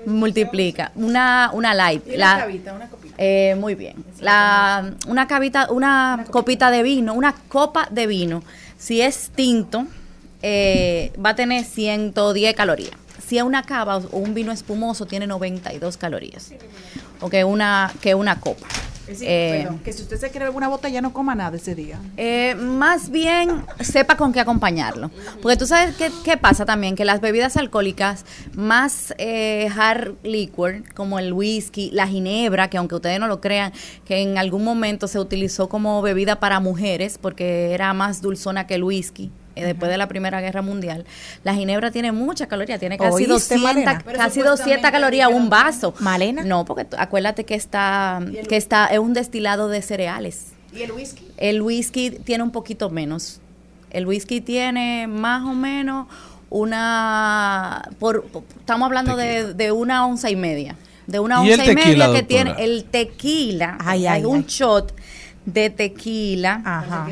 multiplica. 0.05 0.91
Una, 0.95 1.49
una 1.53 1.73
light. 1.73 2.03
Y 2.07 2.17
La- 2.17 2.39
cabita, 2.39 2.73
una 2.73 2.87
copita. 2.89 3.15
eh, 3.17 3.55
muy 3.59 3.75
bien. 3.75 3.95
La, 4.19 4.91
una 5.07 5.27
cavita, 5.27 5.67
una 5.71 6.25
copita 6.29 6.71
de 6.71 6.83
vino, 6.83 7.13
una 7.13 7.33
copa 7.47 7.87
de 7.89 8.07
vino, 8.07 8.43
si 8.77 9.01
es 9.01 9.31
tinto, 9.35 9.85
eh, 10.41 11.11
va 11.23 11.31
a 11.31 11.35
tener 11.35 11.63
110 11.65 12.55
calorías. 12.55 12.91
Si 13.29 13.39
una 13.39 13.61
cava 13.61 13.97
o 13.97 14.17
un 14.17 14.33
vino 14.33 14.51
espumoso, 14.51 15.05
tiene 15.05 15.27
92 15.27 15.97
calorías. 15.97 16.51
O 17.21 17.29
que 17.29 17.43
una, 17.43 17.93
que 18.01 18.15
una 18.15 18.39
copa. 18.39 18.65
Eh, 19.07 19.61
perdón, 19.61 19.79
que 19.79 19.93
si 19.93 20.01
usted 20.01 20.17
se 20.19 20.31
quiere 20.31 20.49
una 20.49 20.67
botella, 20.67 20.99
no 20.99 21.13
coma 21.13 21.35
nada 21.35 21.55
ese 21.57 21.75
día. 21.75 21.99
eh, 22.17 22.55
más 22.55 23.11
bien 23.11 23.63
sepa 23.81 24.17
con 24.17 24.33
qué 24.33 24.39
acompañarlo. 24.39 25.11
Porque 25.43 25.57
tú 25.57 25.67
sabes 25.67 25.95
qué, 25.95 26.11
qué 26.23 26.37
pasa 26.37 26.65
también, 26.65 26.95
que 26.95 27.05
las 27.05 27.21
bebidas 27.21 27.55
alcohólicas 27.55 28.25
más 28.55 29.13
eh, 29.19 29.69
hard 29.77 30.15
liquor, 30.23 30.81
como 30.95 31.19
el 31.19 31.31
whisky, 31.31 31.91
la 31.91 32.07
ginebra, 32.07 32.67
que 32.71 32.77
aunque 32.77 32.95
ustedes 32.95 33.19
no 33.19 33.27
lo 33.27 33.41
crean, 33.41 33.73
que 34.05 34.23
en 34.23 34.39
algún 34.39 34.63
momento 34.63 35.07
se 35.07 35.19
utilizó 35.19 35.69
como 35.69 36.01
bebida 36.01 36.39
para 36.39 36.59
mujeres, 36.59 37.19
porque 37.21 37.75
era 37.75 37.93
más 37.93 38.23
dulzona 38.23 38.65
que 38.65 38.73
el 38.73 38.83
whisky. 38.83 39.31
Eh, 39.61 39.65
Después 39.65 39.91
de 39.91 39.97
la 39.97 40.07
Primera 40.07 40.41
Guerra 40.41 40.61
Mundial, 40.61 41.05
la 41.43 41.53
ginebra 41.53 41.91
tiene 41.91 42.11
mucha 42.11 42.47
caloría, 42.47 42.77
tiene 42.79 42.97
casi 42.97 43.25
¿Oíste, 43.25 43.55
200, 43.55 43.63
Malena? 43.63 44.01
Pero 44.05 44.17
casi 44.17 44.39
supuestamente 44.39 44.63
200 44.81 44.91
calorías 44.91 45.29
un 45.31 45.49
vaso. 45.49 45.93
Malena. 45.99 46.43
No, 46.43 46.65
porque 46.65 46.87
acuérdate 46.97 47.43
que 47.45 47.55
está, 47.55 48.21
que 48.47 48.57
está, 48.57 48.87
es 48.87 48.99
un 48.99 49.13
destilado 49.13 49.67
de 49.69 49.81
cereales. 49.81 50.47
¿Y 50.73 50.81
el 50.83 50.91
whisky? 50.91 51.27
El 51.37 51.61
whisky 51.61 52.11
tiene 52.11 52.43
un 52.43 52.51
poquito 52.51 52.89
menos. 52.89 53.39
El 53.89 54.05
whisky 54.05 54.39
tiene 54.41 55.07
más 55.07 55.43
o 55.43 55.53
menos 55.53 56.07
una... 56.83 57.89
Por, 57.99 58.23
por- 58.25 58.43
estamos 58.59 58.85
hablando 58.85 59.15
de, 59.15 59.53
de 59.53 59.71
una 59.71 60.05
onza 60.05 60.29
y 60.29 60.35
media. 60.35 60.75
De 61.07 61.19
una 61.19 61.43
¿Y 61.43 61.51
el 61.51 61.59
onza 61.59 61.71
y 61.71 61.75
media 61.75 62.11
que 62.11 62.23
tiene 62.23 62.53
el 62.59 62.83
tequila. 62.85 63.77
Ay, 63.79 64.05
hay 64.05 64.19
ay, 64.21 64.25
un 64.25 64.37
ay. 64.37 64.45
shot 64.47 64.93
de 65.45 65.69
tequila. 65.69 66.61
Ajá. 66.63 67.07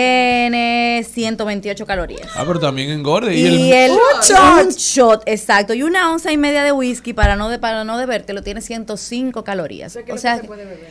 Tiene 0.00 1.04
128 1.08 1.86
calorías. 1.86 2.28
Ah, 2.34 2.44
pero 2.46 2.58
también 2.58 2.90
engorde. 2.90 3.34
Y, 3.34 3.40
Y, 3.46 3.72
el, 3.72 3.72
el, 3.72 3.90
Un 3.92 3.98
shot. 4.22 4.64
un 4.66 4.68
shot, 4.70 5.22
exacto. 5.26 5.74
Y 5.74 5.82
una 5.82 6.10
onza 6.12 6.32
y 6.32 6.36
media 6.36 6.62
de 6.64 6.72
whisky 6.72 7.12
para 7.12 7.36
no 7.36 7.48
de 7.48 7.58
para 7.58 7.84
no 7.84 7.96
lo 8.00 8.42
tiene 8.42 8.60
105 8.60 9.44
calorías. 9.44 9.96
O 10.12 10.18
sea, 10.18 10.40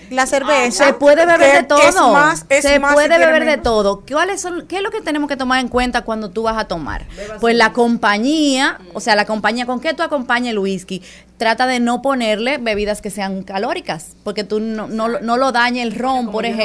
La 0.10 0.26
cerveza. 0.26 0.86
se 0.86 0.94
puede 0.94 1.26
beber 1.26 1.62
de 1.62 1.64
todo. 1.64 1.80
Es 1.80 1.96
más, 1.96 2.46
es 2.50 2.64
se 2.64 2.80
más, 2.80 2.94
puede 2.94 3.14
si 3.16 3.20
beber 3.20 3.46
de 3.46 3.58
todo. 3.58 4.04
¿Cuáles 4.10 4.42
son, 4.42 4.66
¿Qué 4.68 4.78
es 4.78 4.82
lo 4.84 4.92
que 4.92 5.02
tenemos 5.02 5.28
que 5.30 5.38
tomar 5.38 5.60
en 5.60 5.68
cuenta 5.70 6.02
cuando 6.04 6.30
tú 6.30 6.44
vas 6.44 6.58
a 6.58 6.66
tomar? 6.66 7.06
Pues 7.42 7.56
la 7.56 7.74
compañía, 7.74 8.80
o 8.94 9.00
sea, 9.00 9.16
la 9.16 9.26
compañía, 9.26 9.66
¿con 9.66 9.80
qué 9.80 9.94
tú 9.94 10.04
acompañas 10.04 10.52
el 10.52 10.60
whisky? 10.60 11.02
Trata 11.38 11.68
de 11.68 11.80
no 11.80 12.02
ponerle 12.02 12.58
bebidas 12.58 13.02
que 13.02 13.10
sean 13.10 13.44
calóricas, 13.44 14.08
porque 14.26 14.44
tú 14.44 14.60
no, 14.60 14.88
no, 14.90 15.08
lo- 15.08 15.22
no 15.22 15.38
lo 15.38 15.54
daña 15.54 15.84
el 15.84 15.96
ron, 15.96 16.32
por 16.32 16.46
ejemplo. 16.46 16.59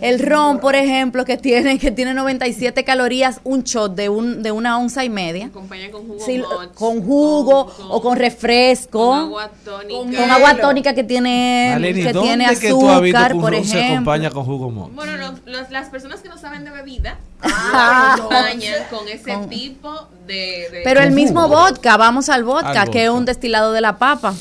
El 0.00 0.18
ron, 0.18 0.58
por 0.60 0.74
ejemplo, 0.74 1.24
que 1.24 1.36
tiene, 1.36 1.78
que 1.78 1.90
tiene 1.90 2.14
97 2.14 2.84
calorías, 2.84 3.40
un 3.44 3.62
shot 3.62 3.94
de, 3.94 4.08
un, 4.08 4.42
de 4.42 4.50
una 4.52 4.78
onza 4.78 5.04
y 5.04 5.08
media. 5.08 5.46
Acompaña 5.46 5.90
con 5.90 6.06
jugo 6.06 6.20
Sí, 6.24 6.42
con 6.74 7.02
jugo 7.02 7.66
con- 7.66 7.86
o 7.90 8.02
con 8.02 8.16
refresco. 8.16 9.10
con 9.10 9.18
agua 9.20 9.50
tónica. 9.64 10.20
Con 10.20 10.30
agua 10.30 10.56
tónica 10.56 10.94
que 10.94 11.04
tiene, 11.04 11.70
Maleni, 11.72 12.02
que 12.02 12.12
¿dónde 12.12 12.28
tiene 12.28 12.56
que 12.58 12.68
tú 12.70 12.88
has 12.90 13.00
visto 13.00 13.18
que 13.18 13.24
azúcar, 13.24 13.34
un 13.34 13.40
por 13.40 13.52
ron 13.52 13.64
se 13.64 13.78
ejemplo. 13.78 13.94
acompaña 14.12 14.30
con 14.30 14.44
jugo? 14.44 14.70
Bueno, 14.94 15.16
los- 15.16 15.40
los- 15.46 15.70
las 15.70 15.88
personas 15.88 16.20
que 16.20 16.28
no 16.28 16.38
saben 16.38 16.64
de 16.64 16.70
bebida 16.70 17.16
Ah. 17.42 18.14
acompañan 18.18 18.74
con 18.90 19.08
ese 19.08 19.32
Con- 19.34 19.48
tipo 19.48 20.08
de, 20.26 20.68
de- 20.70 20.80
Pero 20.84 21.00
el 21.00 21.12
mismo 21.12 21.42
jugo. 21.42 21.56
vodka, 21.60 21.96
vamos 21.96 22.28
al 22.28 22.44
vodka, 22.44 22.82
Al 22.82 22.90
que 22.90 23.04
es 23.04 23.10
un 23.10 23.24
destilado 23.24 23.72
de 23.72 23.80
la 23.80 23.96
papa. 23.98 24.34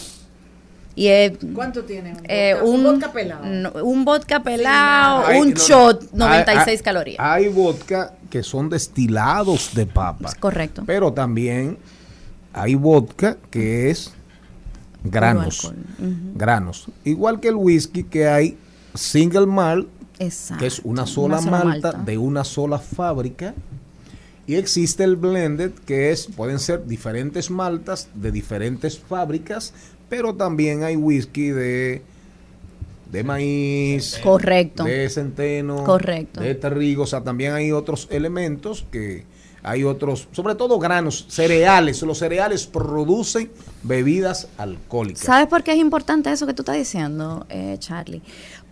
Y 0.96 1.08
es, 1.08 1.34
¿Cuánto 1.56 1.84
tiene? 1.86 2.12
Un, 2.14 2.20
eh, 2.26 2.54
vodka? 2.54 2.66
un, 2.70 2.76
Un 2.76 2.84
vodka 2.84 3.12
pelado. 3.14 3.46
no, 3.46 3.72
un 3.84 4.06
vodka 4.06 4.44
pelado, 4.44 5.40
un 5.40 5.54
shot, 5.54 6.04
hay- 6.04 6.10
96 6.14 6.68
hay- 6.80 6.84
calorías. 6.84 7.18
Hay 7.20 7.48
vodka 7.50 8.14
que 8.30 8.44
son 8.44 8.70
destilados 8.70 9.72
de 9.74 9.86
papa. 9.88 10.32
Correcto. 10.40 10.84
Pero 10.86 11.12
también 11.14 11.78
hay 12.54 12.76
vodka 12.76 13.38
que 13.50 13.90
es 13.90 14.12
granos. 15.04 15.74
Granos. 16.36 16.88
Igual 17.04 17.40
que 17.40 17.48
el 17.50 17.56
whisky 17.56 18.04
que 18.04 18.28
hay 18.28 18.58
single 18.94 19.48
malt, 19.48 19.88
Exacto. 20.20 20.62
que 20.62 20.68
es 20.68 20.80
una 20.84 21.08
sola, 21.08 21.40
Una 21.40 21.44
sola 21.44 21.64
malta, 21.64 21.92
malta. 21.94 22.04
de 22.04 22.18
una 22.18 22.44
sola 22.44 22.78
fábrica. 22.80 23.54
Y 24.46 24.56
existe 24.56 25.06
el 25.06 25.16
blended, 25.16 25.72
que 25.86 26.12
es, 26.12 26.28
pueden 26.28 26.60
ser 26.60 26.86
diferentes 26.86 27.50
maltas 27.50 28.10
de 28.14 28.30
diferentes 28.32 29.00
fábricas, 29.00 29.74
pero 30.16 30.36
también 30.36 30.84
hay 30.84 30.96
whisky 30.96 31.48
de, 31.48 32.04
de 33.12 33.24
maíz, 33.24 34.20
Correcto. 34.22 34.84
de 34.84 35.10
centeno, 35.10 35.84
Correcto. 35.84 36.40
de 36.40 36.54
trigo, 36.54 37.02
o 37.02 37.08
sea, 37.08 37.22
también 37.22 37.54
hay 37.54 37.72
otros 37.72 38.08
elementos 38.12 38.86
que 38.92 39.24
hay 39.64 39.84
otros, 39.84 40.28
sobre 40.32 40.54
todo 40.54 40.78
granos, 40.78 41.26
cereales, 41.30 42.04
los 42.04 42.20
cereales 42.20 42.68
producen 42.68 43.50
bebidas 43.82 44.50
alcohólicas. 44.60 45.24
¿Sabes 45.24 45.48
por 45.48 45.64
qué 45.64 45.72
es 45.72 45.80
importante 45.80 46.32
eso 46.32 46.46
que 46.46 46.54
tú 46.54 46.62
estás 46.62 46.76
diciendo, 46.76 47.48
eh, 47.50 47.78
Charlie? 47.80 48.22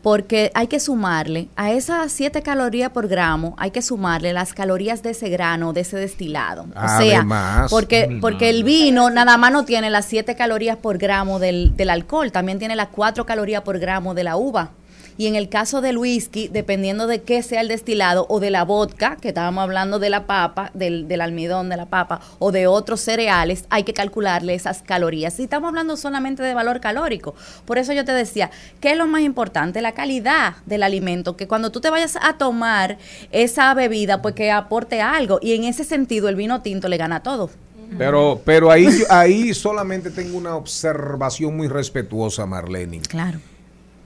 Porque 0.01 0.51
hay 0.55 0.67
que 0.67 0.79
sumarle 0.79 1.47
a 1.55 1.71
esas 1.71 2.11
7 2.11 2.41
calorías 2.41 2.89
por 2.89 3.07
gramo, 3.07 3.55
hay 3.57 3.71
que 3.71 3.81
sumarle 3.81 4.33
las 4.33 4.53
calorías 4.53 5.03
de 5.03 5.11
ese 5.11 5.29
grano, 5.29 5.73
de 5.73 5.81
ese 5.81 5.97
destilado. 5.97 6.65
O 6.75 6.87
sea, 6.99 7.17
Además. 7.17 7.69
porque, 7.69 8.17
porque 8.19 8.49
el 8.49 8.63
vino 8.63 9.09
nada 9.09 9.37
más 9.37 9.51
no 9.51 9.65
tiene 9.65 9.89
las 9.89 10.05
7 10.05 10.35
calorías 10.35 10.77
por 10.77 10.97
gramo 10.97 11.39
del, 11.39 11.75
del 11.75 11.89
alcohol, 11.89 12.31
también 12.31 12.57
tiene 12.59 12.75
las 12.75 12.87
4 12.87 13.25
calorías 13.25 13.61
por 13.61 13.79
gramo 13.79 14.13
de 14.13 14.23
la 14.23 14.37
uva. 14.37 14.71
Y 15.17 15.27
en 15.27 15.35
el 15.35 15.49
caso 15.49 15.81
del 15.81 15.97
whisky, 15.97 16.47
dependiendo 16.47 17.07
de 17.07 17.21
qué 17.21 17.43
sea 17.43 17.61
el 17.61 17.67
destilado 17.67 18.25
o 18.29 18.39
de 18.39 18.49
la 18.49 18.63
vodka, 18.63 19.17
que 19.17 19.29
estábamos 19.29 19.63
hablando 19.63 19.99
de 19.99 20.09
la 20.09 20.25
papa, 20.25 20.71
del, 20.73 21.07
del 21.07 21.21
almidón 21.21 21.69
de 21.69 21.77
la 21.77 21.85
papa 21.85 22.21
o 22.39 22.51
de 22.51 22.67
otros 22.67 23.01
cereales, 23.01 23.65
hay 23.69 23.83
que 23.83 23.93
calcularle 23.93 24.53
esas 24.53 24.81
calorías. 24.81 25.39
Y 25.39 25.43
estamos 25.43 25.67
hablando 25.67 25.97
solamente 25.97 26.43
de 26.43 26.53
valor 26.53 26.79
calórico. 26.79 27.35
Por 27.65 27.77
eso 27.77 27.93
yo 27.93 28.05
te 28.05 28.13
decía, 28.13 28.51
¿qué 28.79 28.91
es 28.91 28.97
lo 28.97 29.07
más 29.07 29.21
importante? 29.21 29.81
La 29.81 29.93
calidad 29.93 30.55
del 30.65 30.83
alimento, 30.83 31.37
que 31.37 31.47
cuando 31.47 31.71
tú 31.71 31.81
te 31.81 31.89
vayas 31.89 32.17
a 32.21 32.37
tomar 32.37 32.97
esa 33.31 33.73
bebida, 33.73 34.21
pues 34.21 34.35
que 34.35 34.51
aporte 34.51 35.01
algo. 35.01 35.39
Y 35.41 35.53
en 35.53 35.65
ese 35.65 35.83
sentido, 35.83 36.29
el 36.29 36.35
vino 36.35 36.61
tinto 36.61 36.87
le 36.87 36.97
gana 36.97 37.23
todo. 37.23 37.49
Pero, 37.97 38.41
pero 38.45 38.71
ahí, 38.71 38.87
ahí 39.09 39.53
solamente 39.53 40.11
tengo 40.11 40.37
una 40.37 40.55
observación 40.55 41.55
muy 41.57 41.67
respetuosa, 41.67 42.45
Marlene. 42.45 43.01
Claro. 43.01 43.39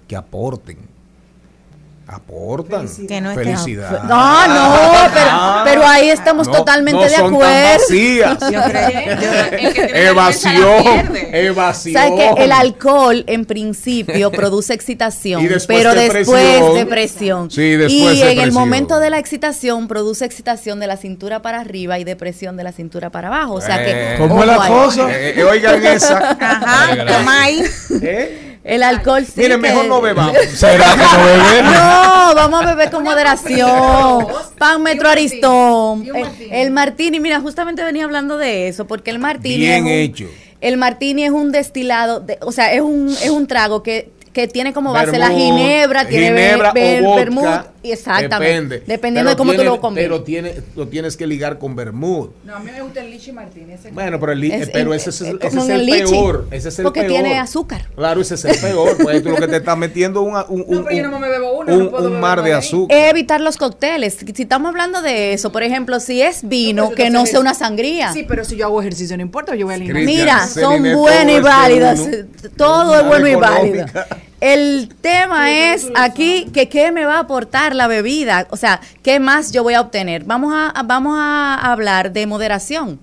Que 0.08 0.16
aporten. 0.16 0.95
Aportan. 2.16 2.88
Que 3.08 3.20
no 3.22 3.32
esté- 3.32 3.44
Felicidad. 3.44 4.04
No, 4.04 4.48
no, 4.48 4.74
pero- 5.14 5.64
pero 5.66 5.88
ahí 5.88 6.10
estamos 6.10 6.50
totalmente 6.50 7.04
de 7.04 7.10
son 7.10 7.24
tan 7.26 7.34
acuerdo. 7.34 7.78
vacías. 7.80 8.38
Yo 8.52 8.64
creo- 8.64 9.72
yo- 9.76 9.96
Evasión. 9.96 11.18
Evasión. 11.34 11.94
¿Sabes 11.94 12.36
que 12.36 12.44
el 12.44 12.52
alcohol 12.52 13.24
en 13.28 13.46
principio 13.46 14.32
produce 14.32 14.74
excitación, 14.74 15.42
Y 15.44 15.48
después 15.48 15.78
pero 15.78 15.94
depresión. 15.94 16.36
después 16.40 16.76
depresión? 16.76 17.52
Sí, 17.52 17.72
después 17.76 18.16
y 18.18 18.22
en 18.22 18.40
el 18.40 18.52
momento 18.52 19.00
de 19.00 19.10
la 19.10 19.20
excitación 19.20 19.88
produce 19.88 20.26
excitación 20.26 20.80
de 20.80 20.88
la 20.88 20.98
cintura 20.98 21.42
para 21.42 21.60
arriba 21.60 22.00
y 22.00 22.04
depresión 22.04 22.56
de 22.58 22.64
la 22.64 22.72
cintura 22.72 23.10
para 23.10 23.28
abajo. 23.28 23.54
O 23.56 23.62
sea 23.62 23.84
que 23.84 23.92
Eh, 23.92 24.16
¿Cómo 24.18 24.42
es 24.42 24.48
la 24.48 24.68
cosa? 24.68 25.10
Eh, 25.12 25.34
eh, 25.38 25.44
oigan 25.44 25.86
esa. 25.86 26.38
Ajá, 26.40 27.06
toma 27.06 27.44
ahí. 27.44 27.64
¿Eh? 28.02 28.55
El 28.66 28.82
alcohol 28.84 29.24
sí 29.26 29.34
Miren, 29.38 29.62
que- 29.62 29.68
mejor 29.70 29.86
no 29.86 30.02
bebamos. 30.02 30.36
¿Será 30.56 30.92
que 30.96 30.98
no 30.98 31.26
bebemos? 31.26 31.72
No, 31.74 32.36
vamos 32.36 32.62
a 32.64 32.66
beber 32.66 32.90
con 32.90 33.04
moderación. 33.04 34.28
Pan 34.58 34.82
Metro 34.82 35.08
Aristón. 35.10 36.06
El, 36.16 36.28
el 36.52 36.72
martini, 36.72 37.20
mira, 37.20 37.40
justamente 37.40 37.84
venía 37.84 38.06
hablando 38.06 38.38
de 38.38 38.68
eso, 38.68 38.86
porque 38.86 39.12
el 39.12 39.20
martini 39.20 39.58
Bien 39.58 39.86
es 39.88 39.94
un- 39.94 40.00
hecho. 40.00 40.26
El 40.62 40.78
martini 40.78 41.26
es 41.26 41.32
un 41.32 41.52
destilado, 41.52 42.22
de- 42.22 42.40
o 42.42 42.52
sea, 42.52 42.74
es 42.74 42.82
un, 42.82 43.10
es 43.10 43.30
un 43.30 43.46
trago 43.46 43.84
que, 43.84 44.10
que 44.34 44.48
tiene 44.48 44.74
como 44.74 44.94
base 44.94 45.20
la 45.20 45.30
ginebra, 45.30 46.06
tiene 46.08 46.32
ver- 46.32 46.46
ginebra 46.46 46.72
o 46.72 46.74
ver- 46.74 47.04
vodka, 47.04 47.16
vermut, 47.18 47.46
y 47.46 47.48
exactamente. 47.92 48.36
Depende. 48.76 48.84
Dependiendo 48.86 49.30
Pero 49.30 49.30
de 49.30 49.38
cómo 49.38 49.54
tú 49.54 49.64
lo 49.64 49.82
combines. 49.82 50.06
Pero 50.10 50.24
tiene, 50.24 50.54
lo 50.76 50.88
tienes 50.88 51.18
que 51.18 51.28
ligar 51.28 51.58
con 51.60 51.76
vermut. 51.76 52.32
No, 52.44 52.56
a 52.56 52.60
mí 52.60 52.72
me 52.72 52.82
gusta 52.82 53.02
el 53.02 53.12
Lichi 53.12 53.32
Martínez. 53.32 53.80
ese 53.82 53.92
Bueno, 53.92 54.20
pero, 54.20 54.32
el, 54.32 54.40
li- 54.40 54.52
Es- 54.52 54.70
pero 54.70 54.94
ese, 54.94 55.10
es, 55.10 55.22
eh, 55.22 55.38
ese 55.42 55.58
es 55.60 55.66
el 55.70 55.72
el 55.82 55.86
lichi, 55.86 56.12
peor. 56.12 56.48
Ese 56.52 56.70
es 56.70 56.80
el 56.80 56.84
porque 56.84 57.02
peor. 57.02 57.12
tiene 57.14 57.38
azúcar. 57.40 57.86
Claro, 57.96 58.22
ese 58.22 58.36
es 58.36 58.46
el 58.46 58.58
peor. 58.58 58.98
Pues 59.02 59.24
tú 59.24 59.30
lo 59.30 59.36
que 59.38 59.48
te 59.48 59.58
estás 59.58 59.78
metiendo 59.78 60.22
es 60.22 60.46
un, 60.50 60.62
un, 60.62 60.78
un, 60.78 60.84
pero 60.86 60.98
yo 60.98 61.08
no 61.10 61.20
me 61.20 61.30
bebo 61.30 61.60
un- 61.60 61.66
no 61.68 61.90
puedo 61.92 62.10
un 62.10 62.20
mar 62.20 62.42
de 62.44 62.54
azúcar. 62.54 62.98
Evitar 63.10 63.42
los 63.42 63.58
cócteles. 63.58 64.18
Si 64.34 64.42
estamos 64.44 64.70
hablando 64.70 65.02
de 65.02 65.34
eso, 65.34 65.52
por 65.52 65.64
ejemplo, 65.64 66.00
si 66.00 66.22
es 66.22 66.48
vino, 66.48 66.92
que 66.92 67.10
no 67.10 67.26
sea 67.26 67.40
una 67.40 67.54
sangría. 67.54 68.12
Sí, 68.14 68.24
pero 68.28 68.44
si 68.46 68.56
yo 68.56 68.66
hago 68.66 68.82
ejercicio, 68.82 69.16
no 69.18 69.24
importa, 69.24 69.56
yo 69.56 69.66
voy 69.66 69.76
al 69.76 69.82
gimnasio. 69.84 70.06
Mira, 70.06 70.48
son 70.48 70.84
buenas 70.94 71.70
y 71.70 71.76
uno. 71.80 72.26
Todo 72.58 72.96
es 72.96 73.00
Una 73.02 73.10
bueno 73.10 73.28
y 73.28 73.36
válido. 73.36 73.86
El 74.42 74.94
tema 75.02 75.52
es 75.52 75.90
aquí 75.96 76.48
que 76.54 76.68
qué 76.68 76.92
me 76.92 77.06
va 77.06 77.16
a 77.16 77.20
aportar 77.20 77.74
la 77.74 77.88
bebida, 77.88 78.48
o 78.50 78.58
sea, 78.58 78.82
qué 79.02 79.20
más 79.20 79.52
yo 79.52 79.64
voy 79.64 79.76
a 79.76 79.82
obtener. 79.82 80.26
Vamos 80.26 80.54
a, 80.54 80.84
vamos 80.84 81.18
a 81.18 81.56
hablar 81.56 82.12
de 82.12 82.28
moderación. 82.28 83.00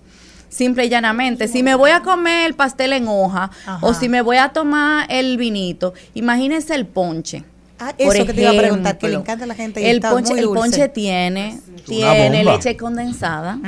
Simple 0.50 0.84
y 0.84 0.88
llanamente, 0.90 1.48
si 1.48 1.62
me 1.62 1.74
voy 1.74 1.92
a 1.92 2.00
comer 2.00 2.46
el 2.46 2.54
pastel 2.54 2.92
en 2.92 3.08
hoja 3.08 3.50
o 3.80 3.94
si 3.94 4.10
me 4.10 4.20
voy 4.20 4.36
a 4.36 4.50
tomar 4.50 5.06
el 5.08 5.38
vinito, 5.38 5.94
imagínense 6.12 6.74
el 6.74 6.86
ponche. 6.86 7.44
Ah, 7.84 7.94
Por 7.96 8.14
eso 8.14 8.26
que 8.26 8.32
te 8.34 8.42
iba 8.42 8.50
a 8.50 8.56
preguntar, 8.56 8.98
que 8.98 9.06
le 9.06 9.12
ejemplo. 9.14 9.20
encanta 9.32 9.44
a 9.44 9.48
la 9.48 9.54
gente 9.54 9.80
y 9.80 9.86
El 9.86 9.96
está 9.96 10.10
ponche, 10.10 10.30
muy 10.30 10.38
el 10.40 10.44
dulce. 10.46 10.60
ponche 10.60 10.88
tiene, 10.88 11.58
tiene 11.86 12.44
leche 12.44 12.76
condensada, 12.76 13.58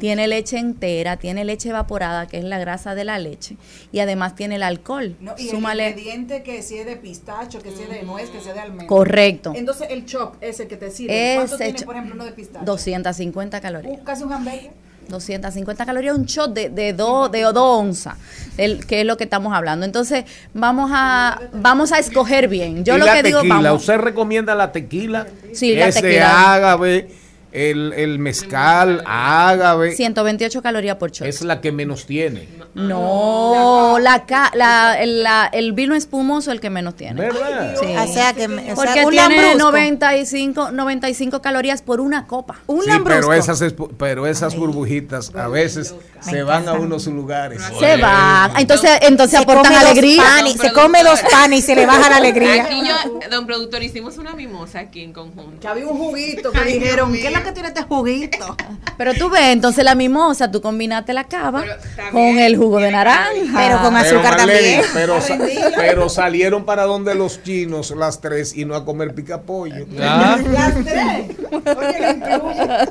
tiene 0.00 0.28
leche 0.28 0.58
entera, 0.58 1.16
tiene 1.16 1.44
leche 1.44 1.70
evaporada, 1.70 2.26
que 2.26 2.38
es 2.38 2.44
la 2.44 2.58
grasa 2.58 2.94
de 2.94 3.04
la 3.04 3.18
leche, 3.18 3.56
y 3.92 4.00
además 4.00 4.34
tiene 4.34 4.56
el 4.56 4.62
alcohol. 4.62 5.16
No, 5.20 5.34
y 5.38 5.48
Súmale. 5.48 5.86
el 5.86 5.90
ingrediente 5.98 6.42
que 6.42 6.62
si 6.62 6.76
es 6.76 6.84
de 6.86 6.96
pistacho, 6.96 7.60
que 7.62 7.70
si 7.70 7.82
es 7.84 7.88
de 7.88 8.02
nuez, 8.02 8.28
que 8.30 8.40
si 8.40 8.48
es 8.48 8.54
de 8.54 8.60
almendra. 8.60 8.86
Correcto. 8.86 9.52
Entonces 9.56 9.88
el 9.90 10.04
chop 10.04 10.34
ese 10.42 10.66
que 10.68 10.76
te 10.76 10.90
sirve, 10.90 11.34
¿cuánto 11.36 11.54
Ese 11.54 11.64
tiene, 11.64 11.82
por 11.86 11.94
ejemplo, 11.96 12.14
uno 12.16 12.24
de 12.24 12.32
pistacho? 12.32 12.64
250 12.66 13.60
calorías. 13.60 13.98
Uh, 14.00 14.04
casi 14.04 14.22
un 14.24 14.32
hamburger. 14.32 14.72
250 15.08 15.86
calorías, 15.86 16.16
un 16.16 16.24
shot 16.26 16.52
de, 16.52 16.68
de 16.68 16.92
dos 16.92 17.30
de 17.30 17.42
dos 17.42 17.56
onzas, 17.56 18.16
del- 18.56 18.86
que 18.86 19.00
es 19.00 19.06
lo 19.06 19.16
que 19.16 19.24
estamos 19.24 19.54
hablando. 19.54 19.84
Entonces, 19.86 20.24
vamos 20.52 20.90
a 20.92 21.40
vamos 21.52 21.92
a 21.92 21.98
escoger 21.98 22.48
bien. 22.48 22.84
Yo 22.84 22.96
y 22.96 22.98
lo 22.98 23.06
la 23.06 23.14
que 23.14 23.22
digo, 23.22 23.38
tequila, 23.40 23.56
vamos. 23.70 23.82
¿usted 23.82 23.96
recomienda 23.98 24.54
la 24.54 24.72
tequila? 24.72 25.26
Sí, 25.52 25.74
la 25.74 25.90
tequila. 25.92 26.52
ágave, 26.54 27.08
el, 27.54 27.92
el 27.94 28.18
mezcal, 28.18 29.02
ágave. 29.06 29.92
128 29.94 30.60
calorías 30.62 30.96
por 30.96 31.10
shot. 31.12 31.26
Es 31.26 31.42
la 31.42 31.60
que 31.60 31.72
menos 31.72 32.04
tiene. 32.06 32.48
No, 32.74 33.98
la, 34.00 34.26
ca- 34.26 34.50
la, 34.54 34.94
el, 35.00 35.22
la- 35.22 35.46
el 35.52 35.72
vino 35.72 35.94
espumoso 35.94 36.50
el 36.50 36.60
que 36.60 36.70
menos 36.70 36.96
tiene. 36.96 37.20
¿Verdad? 37.20 37.76
Sí. 37.80 37.86
O 37.96 38.12
sea 38.12 38.32
que 38.32 38.46
o 38.46 38.48
sea, 38.48 38.74
Porque 38.74 39.04
un 39.04 39.10
tiene 39.10 39.36
lambrusco. 39.54 39.70
95, 39.70 40.70
95 40.72 41.40
calorías 41.42 41.82
por 41.82 42.00
una 42.00 42.26
copa. 42.26 42.56
Un 42.66 42.82
Sí, 42.82 42.90
pero 43.04 43.32
esas, 43.32 43.62
pero 43.98 44.26
esas 44.26 44.56
burbujitas 44.56 45.32
a 45.34 45.48
veces 45.48 45.94
se 46.20 46.42
van 46.42 46.68
a 46.68 46.72
unos 46.74 47.06
lugares. 47.06 47.62
Se 47.78 47.96
van. 47.96 48.50
Entonces, 48.58 48.90
entonces 49.02 49.38
Se 49.38 49.42
aportan 49.44 49.72
alegría. 49.72 50.22
panes, 50.22 50.54
se 50.54 50.72
come 50.72 51.02
dos 51.04 51.20
panes 51.30 51.60
y 51.60 51.62
se 51.62 51.76
le 51.76 51.86
baja 51.86 52.10
la 52.10 52.16
alegría. 52.16 52.64
Aquí 52.64 52.80
yo, 52.84 53.28
don 53.30 53.46
productor, 53.46 53.82
hicimos 53.82 54.18
una 54.18 54.34
mimosa 54.34 54.80
aquí 54.80 55.02
en 55.02 55.12
conjunto. 55.12 55.60
Que 55.60 55.68
había 55.68 55.86
un 55.86 55.96
juguito 55.96 56.50
que 56.50 56.64
dijeron, 56.64 57.12
¿qué 57.12 57.28
es 57.28 57.32
lo 57.32 57.43
que 57.44 57.52
tiene 57.52 57.68
este 57.68 57.82
juguito? 57.82 58.56
Pero 58.96 59.12
tú 59.14 59.28
ves, 59.28 59.42
entonces 59.48 59.84
la 59.84 59.94
mimosa, 59.94 60.50
tú 60.50 60.60
combinaste 60.60 61.12
la 61.12 61.24
cava 61.24 61.64
con 62.12 62.38
el 62.38 62.56
jugo 62.56 62.78
de 62.78 62.90
naranja. 62.92 63.32
Pero 63.56 63.80
con 63.82 63.94
Pero, 63.94 64.06
azúcar 64.20 64.38
Marlene, 64.38 64.82
también. 64.82 64.82
Pero, 64.94 65.20
sa- 65.20 65.38
pero 65.76 66.08
salieron 66.08 66.64
para 66.64 66.84
donde 66.84 67.14
los 67.16 67.42
chinos 67.42 67.90
las 67.96 68.20
tres 68.20 68.56
y 68.56 68.64
no 68.64 68.74
a 68.76 68.84
comer 68.84 69.12
picapollo. 69.14 69.86
Ah. 70.00 70.36
Las 70.52 70.74
tres. 70.84 71.36
Oye. 71.76 72.20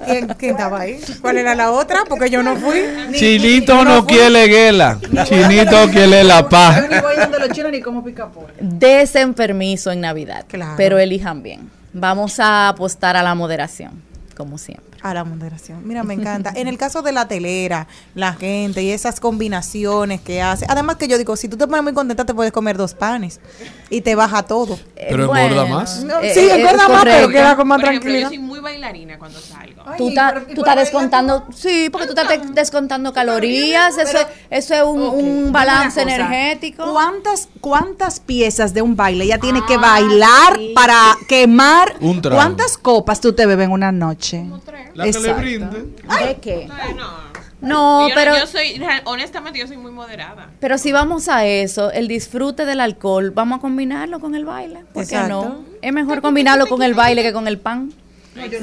¿Quién, 0.05 0.27
quién 0.37 0.51
estaba 0.51 0.81
ahí? 0.81 0.99
¿Cuál 1.21 1.37
era 1.37 1.55
la 1.55 1.71
otra? 1.71 2.03
Porque 2.07 2.29
yo 2.29 2.43
no 2.43 2.55
fui. 2.57 2.81
Chinito 3.13 3.83
no 3.85 4.05
quiere 4.05 4.47
guela. 4.47 4.99
Chinito 5.25 5.89
quiere 5.89 6.23
la 6.25 6.41
Yo 6.41 6.49
paz. 6.49 6.83
ni 6.89 6.99
voy 6.99 7.15
donde 7.15 7.39
los 7.39 7.49
chinos 7.51 7.71
ni 7.71 7.81
como 7.81 8.03
pica 8.03 8.27
pollo. 8.27 8.47
Desen 8.59 9.33
permiso 9.33 9.89
en 9.91 10.01
Navidad, 10.01 10.45
Claro. 10.49 10.73
pero 10.75 10.99
elijan 10.99 11.41
bien. 11.43 11.69
Vamos 11.93 12.39
a 12.39 12.67
apostar 12.69 13.15
a 13.15 13.23
la 13.23 13.35
moderación, 13.35 14.01
como 14.33 14.57
siempre. 14.57 14.92
A 15.03 15.13
la 15.13 15.25
moderación. 15.25 15.85
Mira, 15.85 16.03
me 16.03 16.13
encanta. 16.13 16.53
En 16.55 16.69
el 16.69 16.77
caso 16.77 17.01
de 17.01 17.11
la 17.11 17.27
telera, 17.27 17.87
la 18.15 18.33
gente 18.33 18.81
y 18.83 18.89
esas 18.91 19.19
combinaciones 19.19 20.21
que 20.21 20.41
hace. 20.41 20.65
Además 20.69 20.95
que 20.95 21.09
yo 21.09 21.17
digo, 21.17 21.35
si 21.35 21.49
tú 21.49 21.57
te 21.57 21.67
pones 21.67 21.83
muy 21.83 21.93
contenta, 21.93 22.25
te 22.25 22.33
puedes 22.33 22.53
comer 22.53 22.77
dos 22.77 22.93
panes 22.93 23.41
y 23.89 23.99
te 23.99 24.15
baja 24.15 24.43
todo. 24.43 24.79
Pero 24.95 25.25
engorda 25.25 25.65
más. 25.65 26.03
No, 26.05 26.21
Eh, 26.21 26.31
sí, 26.33 26.39
eh, 26.39 26.55
engorda 26.55 26.83
es 26.83 26.89
más, 26.89 27.03
pero 27.03 27.27
queda 27.27 27.55
con 27.57 27.67
más 27.67 27.81
Por 27.81 27.89
ejemplo, 27.89 28.09
yo 28.11 28.15
tranquilidad. 28.15 28.29
soy 28.29 28.39
muy 28.39 28.59
bailarina 28.61 29.19
cuando 29.19 29.39
salgo. 29.41 29.83
Tú 29.97 30.07
estás 30.09 30.33
tú 30.55 30.61
estás 30.61 30.75
descontando, 30.77 31.47
sí, 31.53 31.89
porque 31.91 32.07
tú 32.07 32.13
estás 32.17 32.29
de- 32.29 32.53
descontando 32.53 33.11
calorías, 33.11 33.97
eso, 33.97 34.17
eso 34.49 34.73
es 34.73 34.83
un, 34.83 35.01
un 35.01 35.51
balance 35.51 36.01
energético. 36.01 36.89
¿Cuántas, 36.93 37.49
¿Cuántas 37.59 38.21
piezas 38.21 38.73
de 38.73 38.81
un 38.81 38.95
baile 38.95 39.25
ella 39.25 39.37
tiene 39.37 39.61
que 39.65 39.75
bailar 39.75 40.57
para 40.73 41.17
quemar? 41.27 41.95
Un. 41.99 42.21
¿Cuántas 42.21 42.77
copas 42.77 43.19
tú 43.19 43.33
te 43.33 43.45
bebes 43.45 43.65
en 43.65 43.71
una 43.73 43.91
noche? 43.91 44.45
La 44.95 45.05
que 45.05 45.11
le 45.11 45.17
Exacto. 45.19 45.41
brinde. 45.41 45.79
¿De 46.25 46.35
qué? 46.41 46.69
Ay, 46.71 46.93
no. 46.93 47.33
No, 47.61 48.09
Yo- 48.09 48.15
pero 48.15 48.35
yo 48.37 48.45
soy, 48.45 48.81
honestamente, 49.05 49.57
yo 49.57 49.67
soy 49.67 49.77
muy 49.77 49.91
moderada. 49.91 50.49
pero 50.59 50.77
si 50.77 50.91
vamos 50.91 51.29
a 51.29 51.45
eso, 51.45 51.91
el 51.91 52.09
disfrute 52.09 52.65
del 52.65 52.81
alcohol, 52.81 53.31
vamos 53.31 53.59
a 53.59 53.61
combinarlo 53.61 54.19
con 54.19 54.35
el 54.35 54.43
baile, 54.43 54.81
¿por 54.93 55.07
qué 55.07 55.15
no? 55.29 55.63
Es 55.81 55.93
mejor 55.93 56.21
combinarlo 56.21 56.67
con 56.67 56.83
el 56.83 56.93
baile 56.93 57.23
que 57.23 57.31
con 57.31 57.47
el 57.47 57.57
pan. 57.59 57.93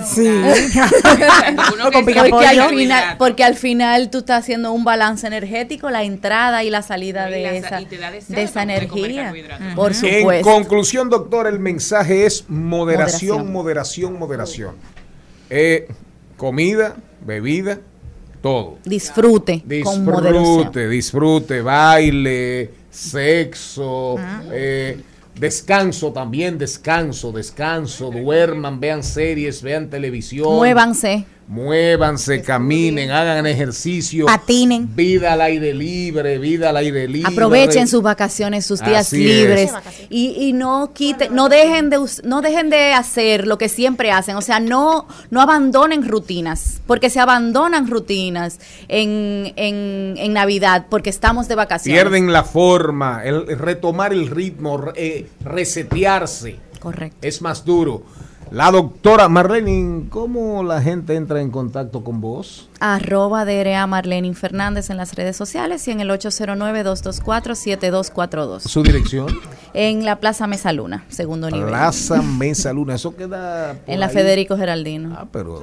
Sí. 0.04 0.28
Que 0.28 1.92
Con 1.92 2.04
pica 2.04 2.18
sabe 2.20 2.30
Porque 2.30 2.46
al, 2.48 2.68
final, 2.70 3.16
porque 3.18 3.44
al 3.44 3.54
final 3.54 4.10
tú 4.10 4.18
estás 4.18 4.40
haciendo 4.42 4.72
un 4.72 4.82
balance 4.84 5.26
energético, 5.26 5.90
la 5.90 6.02
entrada 6.02 6.64
y 6.64 6.70
la 6.70 6.82
salida 6.82 7.28
Y 7.30 7.34
de 7.34 7.42
la- 7.42 7.52
esa, 7.54 7.78
de 7.78 8.62
energía. 8.62 9.32
Por 9.76 9.92
En 9.92 9.94
supuesto. 10.20 10.50
conclusión, 10.50 11.08
doctor, 11.08 11.46
el 11.46 11.58
mensaje 11.60 12.26
es 12.26 12.44
moderación, 12.48 13.46
Moderación. 13.46 13.52
moderación, 13.52 14.18
moderación. 14.18 14.74
Eh, 15.50 15.88
comida, 16.40 16.96
bebida, 17.20 17.80
todo. 18.40 18.78
Disfrute, 18.82 19.62
con. 19.84 20.06
Disfrute, 20.06 20.88
disfrute, 20.88 21.60
baile, 21.60 22.70
sexo, 22.90 24.16
eh, 24.50 25.02
descanso 25.38 26.14
también, 26.14 26.56
descanso, 26.56 27.30
descanso, 27.30 28.10
duerman, 28.10 28.80
vean 28.80 29.02
series, 29.02 29.60
vean 29.60 29.90
televisión. 29.90 30.56
Muévanse. 30.56 31.26
Muévanse, 31.50 32.42
caminen, 32.42 33.10
hagan 33.10 33.44
ejercicio. 33.44 34.26
Patinen. 34.26 34.94
Vida 34.94 35.32
al 35.32 35.40
aire 35.40 35.74
libre, 35.74 36.38
vida 36.38 36.70
al 36.70 36.76
aire 36.76 37.08
libre. 37.08 37.28
Aprovechen 37.32 37.88
sus 37.88 38.02
vacaciones, 38.02 38.64
sus 38.64 38.78
días 38.78 39.08
Así 39.08 39.24
libres 39.24 39.72
es. 39.72 40.06
y, 40.10 40.28
y 40.38 40.52
no 40.52 40.92
quiten, 40.94 41.34
no 41.34 41.48
dejen 41.48 41.90
de 41.90 41.98
no 42.22 42.40
dejen 42.40 42.70
de 42.70 42.92
hacer 42.92 43.48
lo 43.48 43.58
que 43.58 43.68
siempre 43.68 44.12
hacen, 44.12 44.36
o 44.36 44.42
sea, 44.42 44.60
no 44.60 45.08
no 45.30 45.40
abandonen 45.40 46.08
rutinas, 46.08 46.82
porque 46.86 47.10
se 47.10 47.18
abandonan 47.18 47.90
rutinas 47.90 48.60
en, 48.86 49.52
en, 49.56 50.14
en 50.18 50.32
Navidad 50.32 50.86
porque 50.88 51.10
estamos 51.10 51.48
de 51.48 51.56
vacaciones. 51.56 52.00
Pierden 52.00 52.32
la 52.32 52.44
forma, 52.44 53.24
el, 53.24 53.58
retomar 53.58 54.12
el 54.12 54.28
ritmo, 54.28 54.92
eh, 54.94 55.26
resetearse. 55.44 56.58
Correcto. 56.78 57.18
Es 57.22 57.42
más 57.42 57.64
duro. 57.64 58.04
La 58.50 58.70
doctora 58.72 59.28
Marlene, 59.28 60.06
¿cómo 60.08 60.64
la 60.64 60.82
gente 60.82 61.14
entra 61.14 61.40
en 61.40 61.50
contacto 61.50 62.02
con 62.02 62.20
vos? 62.20 62.68
Arroba 62.80 63.44
DRA 63.44 63.86
Marlene 63.86 64.34
Fernández 64.34 64.90
en 64.90 64.96
las 64.96 65.14
redes 65.14 65.36
sociales 65.36 65.86
y 65.86 65.92
en 65.92 66.00
el 66.00 66.10
809-224-7242. 66.10 68.60
Su 68.60 68.82
dirección. 68.82 69.28
En 69.72 70.04
la 70.04 70.18
Plaza 70.18 70.48
Mesa 70.48 70.72
Luna, 70.72 71.04
segundo 71.10 71.48
nivel. 71.48 71.68
Plaza 71.68 72.20
Mesa 72.22 72.72
Luna. 72.72 72.96
Eso 72.96 73.14
queda. 73.14 73.76
En 73.86 74.00
la 74.00 74.06
ahí. 74.06 74.12
Federico 74.14 74.56
Geraldino. 74.56 75.14
Ah, 75.16 75.26
pero. 75.30 75.62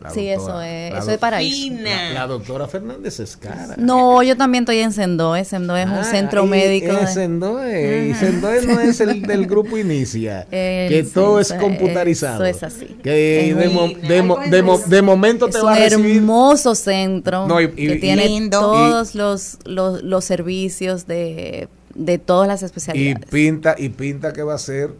la 0.00 0.10
Sí, 0.10 0.26
eso 0.26 0.60
es, 0.60 0.94
eso 0.94 1.10
es 1.12 1.18
paraíso. 1.18 1.72
La, 1.82 2.14
la 2.14 2.26
doctora 2.26 2.66
Fernández 2.66 3.20
es 3.20 3.36
cara. 3.36 3.76
No, 3.76 4.24
yo 4.24 4.36
también 4.36 4.64
estoy 4.64 4.78
en 4.78 4.92
Sendoe. 4.92 5.44
Sendoe 5.44 5.82
es 5.82 5.88
un 5.88 5.94
Ah, 5.98 6.04
centro 6.04 6.42
ahí 6.42 6.48
médico. 6.48 6.92
es 6.94 7.00
de- 7.00 7.06
Sendoe, 7.14 8.06
y 8.08 8.10
Ajá. 8.10 8.20
Sendoe 8.26 8.66
no 8.66 8.80
es 8.80 9.00
el 9.00 9.22
del 9.22 9.46
grupo 9.46 9.78
Inicia, 9.78 10.42
El 10.50 10.88
que 10.88 11.04
todo 11.04 11.38
es 11.38 11.46
centro, 11.48 11.68
eso 12.10 12.44
es 12.44 12.62
así. 12.62 12.86
Que 13.02 13.50
Es 13.50 13.56
de, 13.56 13.68
un- 13.68 13.74
mo- 13.74 13.88
de 13.88 14.22
mo- 14.22 14.38
de 14.50 14.62
mo- 14.62 14.78
de 14.78 15.02
momento 15.02 15.46
es 15.48 15.54
te 15.54 15.60
un 15.60 15.66
va 15.66 15.74
a 15.74 15.78
recibir. 15.78 16.16
hermoso 16.16 16.74
centro 16.74 17.46
No, 17.46 17.60
y- 17.60 17.64
y- 17.64 17.68
que 17.88 17.94
y- 17.96 18.00
tiene 18.00 18.26
lindo. 18.26 18.58
todos 18.60 19.14
los, 19.14 19.58
los, 19.64 20.02
los 20.02 20.24
servicios 20.24 21.06
de, 21.06 21.68
de 21.94 22.18
todas 22.18 22.46
las 22.48 22.62
Y 22.62 22.64
especialidades. 22.66 23.26
pinta, 23.30 23.74
y 23.78 23.88
pinta 23.90 24.32
que 24.32 24.42
va 24.42 24.54
a 24.54 24.58
ser 24.58 24.90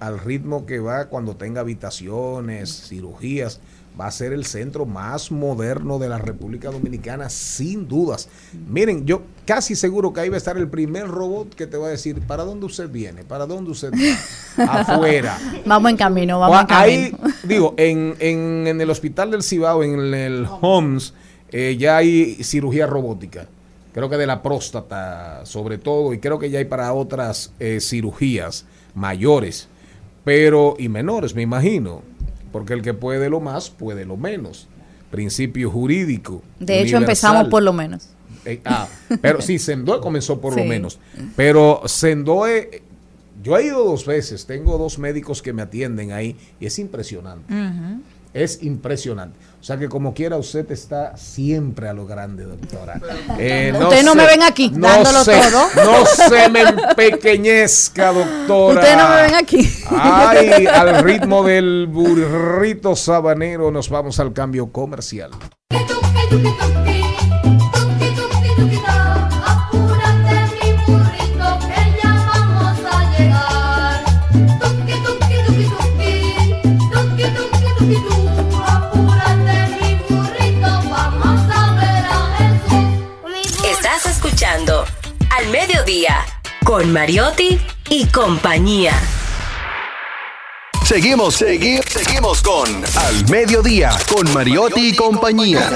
al 0.00 0.18
ritmo 0.18 0.66
que 0.66 0.80
va 0.80 1.06
cuando 1.06 1.36
tenga 1.36 1.60
habitaciones, 1.60 2.88
cirugías. 2.88 3.60
Va 4.00 4.06
a 4.06 4.10
ser 4.10 4.32
el 4.32 4.46
centro 4.46 4.86
más 4.86 5.30
moderno 5.30 5.98
de 5.98 6.08
la 6.08 6.16
República 6.16 6.70
Dominicana, 6.70 7.28
sin 7.28 7.86
dudas. 7.86 8.28
Miren, 8.68 9.04
yo 9.04 9.22
casi 9.44 9.76
seguro 9.76 10.12
que 10.12 10.20
ahí 10.20 10.28
va 10.30 10.36
a 10.36 10.38
estar 10.38 10.56
el 10.56 10.68
primer 10.68 11.08
robot 11.08 11.54
que 11.54 11.66
te 11.66 11.76
va 11.76 11.88
a 11.88 11.90
decir, 11.90 12.20
¿para 12.22 12.44
dónde 12.44 12.64
usted 12.66 12.88
viene? 12.88 13.22
¿Para 13.22 13.46
dónde 13.46 13.70
usted 13.70 13.92
va? 13.92 14.64
Afuera. 14.80 15.38
Vamos 15.66 15.90
en 15.90 15.96
camino, 15.98 16.40
vamos 16.40 16.60
en 16.62 16.66
Ahí, 16.70 17.10
camino. 17.10 17.34
digo, 17.42 17.74
en, 17.76 18.14
en, 18.18 18.66
en 18.66 18.80
el 18.80 18.88
hospital 18.88 19.30
del 19.30 19.42
Cibao, 19.42 19.82
en 19.82 20.14
el 20.14 20.46
HOMS, 20.48 21.12
eh, 21.50 21.76
ya 21.78 21.98
hay 21.98 22.42
cirugía 22.42 22.86
robótica. 22.86 23.46
Creo 23.92 24.08
que 24.08 24.16
de 24.16 24.26
la 24.26 24.42
próstata, 24.42 25.44
sobre 25.44 25.76
todo, 25.76 26.14
y 26.14 26.18
creo 26.18 26.38
que 26.38 26.48
ya 26.48 26.58
hay 26.58 26.64
para 26.64 26.94
otras 26.94 27.52
eh, 27.60 27.78
cirugías 27.80 28.64
mayores, 28.94 29.68
pero 30.24 30.76
y 30.78 30.88
menores, 30.88 31.34
me 31.34 31.42
imagino, 31.42 32.02
porque 32.52 32.74
el 32.74 32.82
que 32.82 32.94
puede 32.94 33.28
lo 33.28 33.40
más, 33.40 33.70
puede 33.70 34.04
lo 34.04 34.16
menos. 34.16 34.68
Principio 35.10 35.70
jurídico. 35.70 36.42
De 36.60 36.80
hecho, 36.80 36.96
universal. 36.96 37.02
empezamos 37.02 37.48
por 37.48 37.62
lo 37.62 37.72
menos. 37.72 38.08
Eh, 38.44 38.60
ah, 38.64 38.88
pero 39.20 39.40
sí, 39.40 39.58
Sendoe 39.58 40.00
comenzó 40.00 40.40
por 40.40 40.56
lo 40.56 40.64
menos. 40.64 40.98
Pero 41.36 41.82
Sendoe, 41.86 42.82
yo 43.42 43.56
he 43.56 43.66
ido 43.66 43.84
dos 43.84 44.06
veces, 44.06 44.46
tengo 44.46 44.78
dos 44.78 44.98
médicos 44.98 45.42
que 45.42 45.52
me 45.52 45.62
atienden 45.62 46.12
ahí 46.12 46.36
y 46.60 46.66
es 46.66 46.78
impresionante. 46.78 47.52
Es 48.34 48.62
impresionante. 48.62 49.38
O 49.60 49.64
sea 49.64 49.76
que 49.76 49.88
como 49.88 50.14
quiera 50.14 50.36
usted 50.38 50.70
está 50.72 51.16
siempre 51.16 51.88
a 51.88 51.92
lo 51.92 52.06
grande, 52.06 52.44
doctora. 52.44 53.00
Eh, 53.38 53.72
Ustedes 53.78 54.04
no 54.04 54.14
me 54.14 54.26
ven 54.26 54.42
aquí, 54.42 54.70
dándolo 54.74 55.22
se- 55.22 55.38
todo. 55.38 55.66
No 55.84 56.06
se 56.06 56.48
me 56.48 56.60
empequeñezca, 56.62 58.12
doctora. 58.12 58.80
Ustedes 58.80 58.96
no 58.96 59.08
me 59.10 59.22
ven 59.22 59.34
aquí. 59.34 59.70
Ay, 59.90 60.66
al 60.66 61.02
ritmo 61.04 61.44
del 61.44 61.86
burrito 61.90 62.96
sabanero 62.96 63.70
nos 63.70 63.88
vamos 63.90 64.18
al 64.18 64.32
cambio 64.32 64.72
comercial. 64.72 65.30
Mediodía 85.52 86.24
con 86.64 86.90
Mariotti 86.94 87.60
y 87.90 88.06
compañía. 88.06 88.92
Seguimos, 90.82 91.42
segui- 91.42 91.84
seguimos 91.86 92.40
con 92.40 92.66
Al 92.96 93.28
Mediodía 93.28 93.90
con 94.08 94.32
Mariotti 94.32 94.88
y 94.88 94.96
compañía. 94.96 95.68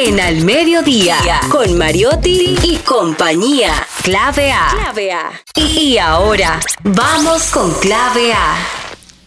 En 0.00 0.20
Al 0.20 0.44
Mediodía 0.44 1.16
con 1.50 1.76
Mariotti 1.76 2.56
y 2.62 2.76
compañía. 2.76 3.72
Clave 4.04 4.52
A. 4.52 4.68
Clave 4.70 5.10
A. 5.10 5.32
Y 5.56 5.98
ahora 5.98 6.60
vamos 6.84 7.50
con 7.50 7.72
Clave 7.80 8.32
A. 8.32 8.54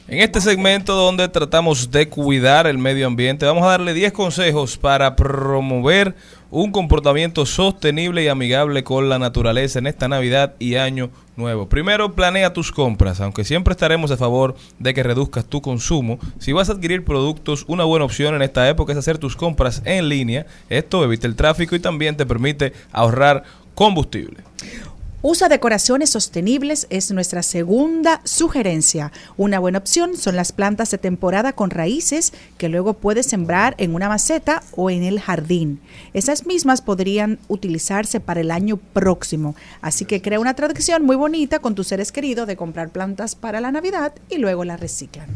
En 0.08 0.20
este 0.20 0.40
segmento 0.40 0.96
donde 0.96 1.28
tratamos 1.28 1.92
de 1.92 2.08
cuidar 2.08 2.68
el 2.68 2.78
medio 2.78 3.08
ambiente, 3.08 3.46
vamos 3.46 3.64
a 3.64 3.72
darle 3.72 3.94
10 3.94 4.14
consejos 4.14 4.78
para 4.78 5.18
promover 5.18 6.16
un 6.52 6.72
comportamiento 6.72 7.46
sostenible 7.46 8.24
y 8.24 8.28
amigable 8.28 8.84
con 8.84 9.08
la 9.08 9.18
naturaleza 9.18 9.80
en 9.80 9.88
esta 9.88 10.10
Navidad 10.10 10.54
y 10.60 10.76
Año 10.76 11.10
Nuevo. 11.38 11.70
Primero, 11.70 12.14
planea 12.14 12.52
tus 12.54 12.74
compras, 12.74 13.22
aunque 13.22 13.46
siempre 13.46 13.72
estaremos 13.72 14.12
a 14.12 14.18
favor 14.18 14.56
de 14.78 14.94
que 14.94 15.02
reduzcas 15.02 15.46
tu 15.46 15.62
consumo. 15.62 16.20
Si 16.40 16.52
vas 16.52 16.70
a 16.70 16.74
adquirir 16.74 17.06
productos, 17.06 17.64
una 17.68 17.86
buena 17.86 18.06
opción 18.06 18.36
en 18.36 18.42
esta 18.42 18.68
época 18.70 18.92
es 18.92 19.00
hacer 19.00 19.18
tus 19.18 19.38
compras 19.38 19.82
en 19.86 20.10
línea. 20.10 20.46
Esto 20.70 21.04
evita 21.06 21.26
el 21.26 21.38
tráfico 21.38 21.74
y 21.74 21.80
también 21.80 22.18
te 22.18 22.26
permite 22.26 22.74
ahorrar 22.92 23.44
combustible. 23.74 24.44
Usa 25.24 25.50
decoraciones 25.50 26.10
sostenibles 26.10 26.88
es 26.90 27.12
nuestra 27.12 27.44
segunda 27.44 28.22
sugerencia. 28.24 29.12
Una 29.38 29.60
buena 29.60 29.78
opción 29.78 30.18
son 30.18 30.36
las 30.36 30.52
plantas 30.52 30.90
de 30.90 30.98
temporada 30.98 31.54
con 31.54 31.70
raíces 31.70 32.34
que 32.58 32.70
luego 32.70 32.96
puedes 32.96 33.28
sembrar 33.28 33.76
en 33.78 33.94
una 33.94 34.10
maceta 34.10 34.64
o 34.76 34.90
en 34.90 35.04
el 35.04 35.20
jardín. 35.20 35.80
Esas 36.16 36.48
mismas 36.48 36.82
podrían 36.82 37.38
utilizarse 37.50 38.20
para 38.20 38.42
el 38.42 38.50
año 38.50 38.78
próximo. 38.78 39.56
Así 39.82 40.06
que 40.06 40.24
crea 40.24 40.40
una 40.40 40.56
tradición 40.56 41.06
muy 41.06 41.16
bonita 41.16 41.60
con 41.60 41.76
tus 41.76 41.90
seres 41.90 42.12
queridos 42.12 42.48
de 42.48 42.58
comprar 42.58 42.90
plantas 42.90 43.36
para 43.36 43.62
la 43.62 43.72
Navidad 43.72 44.14
y 44.28 44.40
luego 44.40 44.66
las 44.66 44.80
reciclan. 44.80 45.28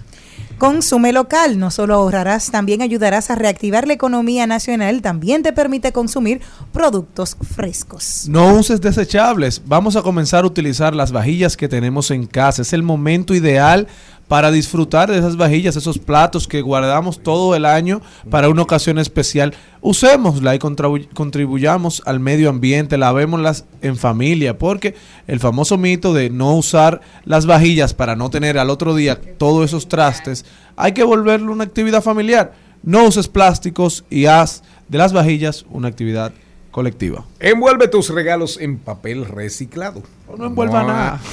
Consume 0.57 1.11
local, 1.11 1.59
no 1.59 1.69
solo 1.69 1.95
ahorrarás, 1.95 2.49
también 2.49 2.81
ayudarás 2.81 3.29
a 3.29 3.35
reactivar 3.35 3.87
la 3.87 3.93
economía 3.93 4.47
nacional, 4.47 5.01
también 5.01 5.43
te 5.43 5.51
permite 5.51 5.91
consumir 5.91 6.39
productos 6.71 7.35
frescos. 7.55 8.27
No 8.29 8.53
uses 8.53 8.79
desechables. 8.79 9.61
Vamos 9.65 9.97
a 9.97 10.01
comenzar 10.01 10.45
a 10.45 10.47
utilizar 10.47 10.95
las 10.95 11.11
vajillas 11.11 11.57
que 11.57 11.67
tenemos 11.67 12.09
en 12.09 12.25
casa. 12.25 12.61
Es 12.61 12.71
el 12.71 12.83
momento 12.83 13.33
ideal 13.33 13.87
para 14.27 14.51
disfrutar 14.51 15.11
de 15.11 15.19
esas 15.19 15.37
vajillas, 15.37 15.75
esos 15.75 15.99
platos 15.99 16.47
que 16.47 16.61
guardamos 16.61 17.21
todo 17.21 17.55
el 17.55 17.65
año 17.65 18.01
para 18.29 18.49
una 18.49 18.63
ocasión 18.63 18.97
especial. 18.97 19.53
Usémosla 19.81 20.55
y 20.55 20.59
contribu- 20.59 21.07
contribuyamos 21.13 22.01
al 22.05 22.19
medio 22.19 22.49
ambiente, 22.49 22.97
lavémoslas 22.97 23.65
en 23.81 23.97
familia, 23.97 24.57
porque 24.57 24.95
el 25.27 25.39
famoso 25.39 25.77
mito 25.77 26.13
de 26.13 26.31
no 26.31 26.55
usar 26.55 27.01
las 27.23 27.45
vajillas 27.45 27.93
para 27.93 28.15
no 28.15 28.29
tener 28.31 28.57
al 28.57 28.71
otro 28.71 28.95
día 28.95 29.19
todos 29.37 29.65
esos 29.65 29.87
trastes, 29.87 30.45
hay 30.75 30.93
que 30.93 31.03
volverlo 31.03 31.51
una 31.51 31.63
actividad 31.63 32.01
familiar. 32.01 32.53
No 32.81 33.05
uses 33.05 33.27
plásticos 33.27 34.05
y 34.09 34.25
haz 34.25 34.63
de 34.89 34.97
las 34.97 35.13
vajillas 35.13 35.65
una 35.69 35.87
actividad 35.87 36.31
colectiva. 36.75 37.23
Envuelve 37.39 37.87
tus 37.87 38.09
regalos 38.09 38.59
en 38.59 38.77
papel 38.77 39.23
reciclado. 39.23 40.03
No 40.37 40.47
envuelva 40.47 40.83
nada. 40.83 41.21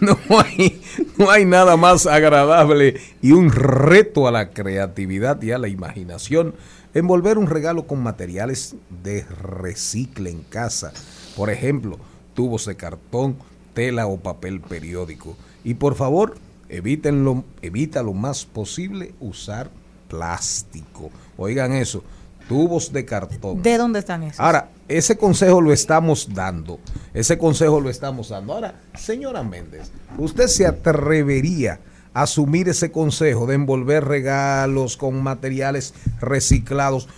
No 0.00 0.18
hay, 0.40 0.82
no 1.16 1.30
hay 1.30 1.46
nada 1.46 1.78
más 1.78 2.06
agradable 2.06 3.00
y 3.22 3.32
un 3.32 3.50
reto 3.50 4.28
a 4.28 4.30
la 4.30 4.50
creatividad 4.50 5.40
y 5.40 5.52
a 5.52 5.58
la 5.58 5.68
imaginación 5.68 6.54
envolver 6.92 7.38
un 7.38 7.46
regalo 7.46 7.86
con 7.86 8.02
materiales 8.02 8.76
de 9.02 9.24
recicle 9.24 10.28
en 10.28 10.42
casa. 10.42 10.92
Por 11.34 11.48
ejemplo, 11.48 11.98
tubos 12.34 12.66
de 12.66 12.76
cartón, 12.76 13.38
tela 13.72 14.06
o 14.06 14.18
papel 14.18 14.60
periódico. 14.60 15.34
Y 15.64 15.74
por 15.74 15.94
favor, 15.94 16.34
evítenlo, 16.68 17.44
evita 17.62 18.02
lo 18.02 18.12
más 18.12 18.44
posible 18.44 19.14
usar 19.20 19.70
plástico. 20.08 21.10
Oigan 21.38 21.72
eso, 21.72 22.04
tubos 22.48 22.92
de 22.92 23.04
cartón. 23.04 23.62
¿De 23.62 23.78
dónde 23.78 24.00
están 24.00 24.22
esos? 24.22 24.40
Ahora, 24.40 24.70
ese 24.88 25.16
consejo 25.16 25.60
lo 25.60 25.72
estamos 25.72 26.28
dando. 26.32 26.78
Ese 27.12 27.38
consejo 27.38 27.80
lo 27.80 27.90
estamos 27.90 28.28
dando. 28.28 28.54
Ahora, 28.54 28.80
señora 28.96 29.42
Méndez, 29.42 29.90
¿usted 30.18 30.46
se 30.46 30.66
atrevería 30.66 31.80
a 32.12 32.22
asumir 32.22 32.68
ese 32.68 32.92
consejo 32.92 33.46
de 33.46 33.54
envolver 33.54 34.04
regalos 34.04 34.96
con 34.96 35.22
materiales 35.22 35.94
reciclados? 36.20 37.08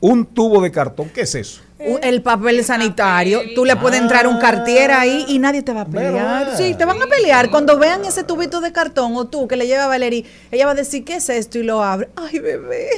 Un 0.00 0.26
tubo 0.26 0.62
de 0.62 0.70
cartón, 0.70 1.10
¿qué 1.12 1.22
es 1.22 1.34
eso? 1.34 1.62
El 1.78 2.22
papel 2.22 2.64
sanitario, 2.64 3.40
tú 3.54 3.64
le 3.64 3.76
puedes 3.76 4.00
entrar 4.00 4.26
un 4.26 4.38
cartier 4.38 4.90
ahí 4.90 5.24
y 5.28 5.38
nadie 5.38 5.62
te 5.62 5.72
va 5.72 5.82
a 5.82 5.86
pelear. 5.86 6.56
Sí, 6.56 6.74
te 6.76 6.84
van 6.84 7.00
a 7.00 7.06
pelear. 7.06 7.50
Cuando 7.50 7.78
vean 7.78 8.04
ese 8.04 8.24
tubito 8.24 8.60
de 8.60 8.72
cartón 8.72 9.14
o 9.16 9.26
tú 9.26 9.46
que 9.46 9.56
le 9.56 9.66
lleva 9.68 9.84
a 9.84 9.86
Valerie, 9.86 10.24
ella 10.50 10.66
va 10.66 10.72
a 10.72 10.74
decir, 10.74 11.04
¿qué 11.04 11.16
es 11.16 11.28
esto? 11.28 11.58
Y 11.58 11.62
lo 11.62 11.82
abre. 11.82 12.08
Ay, 12.16 12.40
bebé. 12.40 12.88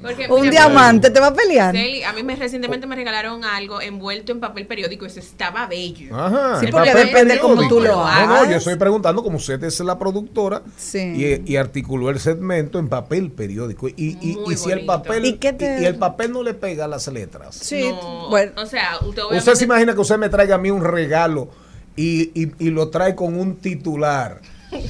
Porque, 0.00 0.26
Un 0.28 0.40
mira, 0.40 0.52
diamante, 0.52 1.10
¿te 1.10 1.20
va 1.20 1.26
a 1.28 1.34
pelear? 1.34 1.76
A 2.06 2.12
mí 2.14 2.22
me, 2.22 2.34
recientemente 2.34 2.86
me 2.86 2.96
regalaron 2.96 3.44
algo 3.44 3.80
envuelto 3.82 4.32
en 4.32 4.40
papel 4.40 4.66
periódico. 4.66 5.04
Eso 5.04 5.20
estaba 5.20 5.66
bello. 5.66 6.16
Ajá, 6.16 6.60
Sí, 6.60 6.66
porque 6.70 6.90
papel 6.92 7.06
depende 7.08 7.38
cómo 7.40 7.68
tú 7.68 7.80
lo 7.80 7.92
No, 7.96 8.06
hagas. 8.06 8.28
no, 8.46 8.50
yo 8.50 8.56
estoy 8.56 8.76
preguntando 8.76 9.22
como 9.22 9.36
usted 9.36 9.62
es 9.64 9.78
la 9.80 9.98
productora 9.98 10.62
Sí. 10.78 11.42
y, 11.46 11.52
y 11.52 11.56
articuló 11.56 12.08
el 12.08 12.18
segmento 12.20 12.78
en 12.78 12.88
papel 12.88 13.30
periódico. 13.30 13.88
Y, 13.88 13.94
y- 14.20 14.38
y 14.50 14.56
si 14.56 14.70
el 14.70 14.86
papel 14.86 15.24
¿Y 15.26 15.34
qué 15.34 15.52
te- 15.52 15.82
y 15.82 15.84
el 15.84 15.96
papel 15.96 16.32
no 16.32 16.42
le 16.42 16.54
pega 16.54 16.86
a 16.86 16.88
las 16.88 17.06
letras. 17.08 17.54
Sí, 17.56 17.90
No, 17.90 18.29
bueno. 18.30 18.52
O 18.56 18.66
sea, 18.66 18.98
usted 19.30 19.54
se 19.54 19.64
imagina 19.64 19.92
que 19.94 20.00
usted 20.00 20.16
me 20.18 20.28
traiga 20.28 20.54
a 20.54 20.58
mí 20.58 20.70
un 20.70 20.82
regalo 20.84 21.50
y, 21.96 22.30
y- 22.40 22.52
y 22.58 22.70
lo 22.70 22.88
trae 22.88 23.14
con 23.14 23.38
un 23.38 23.56
titular. 23.56 24.40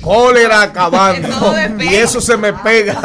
Cólera 0.02 0.60
acabando. 0.64 1.54
Y 1.80 1.94
eso 1.94 2.20
se 2.20 2.36
me 2.36 2.52
pega. 2.52 3.00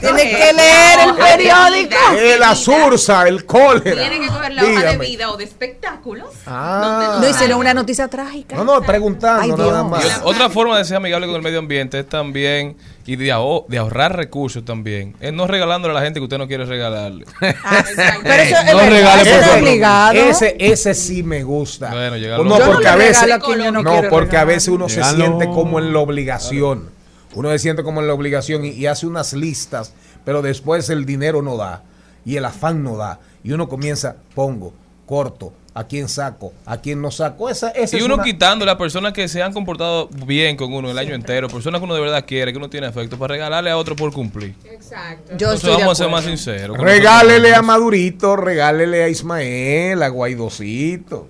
Tienes 0.00 0.36
que 0.36 0.52
leer 0.52 0.98
el 1.08 1.14
periódico. 1.16 1.96
El 2.16 2.42
azurza, 2.44 3.26
el 3.26 3.44
cólera. 3.44 4.08
Tiene 4.08 4.20
que 4.20 4.28
coger 4.28 4.52
la 4.54 4.62
hoja 4.62 4.82
de 4.92 4.98
vida 4.98 5.30
o 5.32 5.36
de 5.36 5.42
espectáculos. 5.44 6.28
Ah. 6.46 7.18
No 7.20 7.28
hicieron 7.28 7.58
una 7.58 7.74
noticia 7.74 8.06
trágica. 8.06 8.54
No, 8.54 8.62
no, 8.64 8.80
preguntando 8.82 9.42
Ay, 9.42 9.50
nada 9.50 9.82
más. 9.82 10.20
Otra 10.22 10.48
forma 10.48 10.78
de 10.78 10.84
ser 10.84 10.98
amigable 10.98 11.26
con 11.26 11.34
el 11.36 11.42
medio 11.42 11.58
ambiente 11.58 11.98
es 11.98 12.08
también, 12.08 12.76
y 13.06 13.16
de, 13.16 13.32
aho- 13.32 13.64
de 13.68 13.78
ahorrar 13.78 14.16
recursos 14.16 14.64
también, 14.64 15.14
es 15.20 15.32
no 15.32 15.46
regalándole 15.46 15.92
a 15.92 15.94
la 15.98 16.02
gente 16.02 16.20
que 16.20 16.24
usted 16.24 16.38
no 16.38 16.46
quiere 16.46 16.64
regalarle. 16.64 17.24
Pero 17.40 18.42
eso 18.42 18.56
es 18.66 18.72
No 18.72 18.80
regale 18.80 19.22
eso 19.22 19.30
por 19.30 19.36
no 19.36 19.40
es 19.40 19.46
favor. 19.46 19.58
obligado. 19.62 20.12
Ese, 20.14 20.56
ese 20.58 20.94
sí 20.94 21.22
me 21.22 21.42
gusta. 21.42 21.90
Bueno, 21.90 22.16
llega 22.16 22.36
no, 22.38 22.44
lo- 22.44 22.58
Yo 22.58 22.66
no 22.66 22.72
porque 22.72 22.84
le 22.84 22.88
a 22.90 22.96
veces, 22.96 23.22
a 23.22 23.38
no 23.72 23.82
no, 23.82 24.02
porque 24.10 24.36
a 24.36 24.44
veces 24.44 24.68
uno 24.68 24.88
se 24.88 25.02
siente 25.02 25.46
como 25.46 25.78
en 25.78 25.92
la 25.92 25.98
obligación. 26.00 26.90
Uno 27.34 27.50
se 27.50 27.58
siente 27.58 27.82
como 27.82 28.00
en 28.00 28.06
la 28.08 28.14
obligación 28.14 28.64
y, 28.64 28.68
y 28.70 28.86
hace 28.86 29.06
unas 29.06 29.32
listas, 29.32 29.94
pero 30.24 30.42
después 30.42 30.90
el 30.90 31.06
dinero 31.06 31.40
no 31.42 31.56
da 31.56 31.82
y 32.26 32.36
el 32.36 32.44
afán 32.44 32.84
no 32.84 32.96
da. 32.96 33.20
Y 33.42 33.52
uno 33.52 33.68
comienza, 33.68 34.16
pongo, 34.34 34.74
corto, 35.06 35.52
a 35.74 35.84
quién 35.84 36.08
saco, 36.08 36.52
a 36.66 36.76
quién 36.76 37.00
no 37.00 37.10
saco. 37.10 37.48
Esa, 37.48 37.70
esa 37.70 37.96
Y 37.96 38.00
es 38.00 38.04
uno 38.04 38.16
una- 38.16 38.24
quitándole 38.24 38.70
a 38.70 38.76
personas 38.76 39.12
que 39.14 39.26
se 39.28 39.42
han 39.42 39.52
comportado 39.54 40.08
bien 40.26 40.56
con 40.56 40.72
uno 40.72 40.90
el 40.90 40.98
año 40.98 41.14
entero, 41.14 41.48
personas 41.48 41.80
que 41.80 41.84
uno 41.84 41.94
de 41.94 42.00
verdad 42.02 42.24
quiere, 42.26 42.52
que 42.52 42.58
uno 42.58 42.68
tiene 42.68 42.86
afecto, 42.88 43.18
para 43.18 43.32
regalarle 43.32 43.70
a 43.70 43.76
otro 43.78 43.96
por 43.96 44.12
cumplir. 44.12 44.54
Exacto. 44.70 45.28
Yo 45.30 45.32
Entonces 45.32 45.54
estoy 45.56 45.70
de 45.72 45.78
vamos 45.78 45.98
a 46.00 46.04
ser 46.04 46.10
más 46.12 46.24
sinceros. 46.24 46.76
Regálele 46.78 47.54
a 47.54 47.62
Madurito, 47.62 48.36
regálele 48.36 49.04
a 49.04 49.08
Ismael, 49.08 50.02
a 50.02 50.08
Guaidocito. 50.08 51.28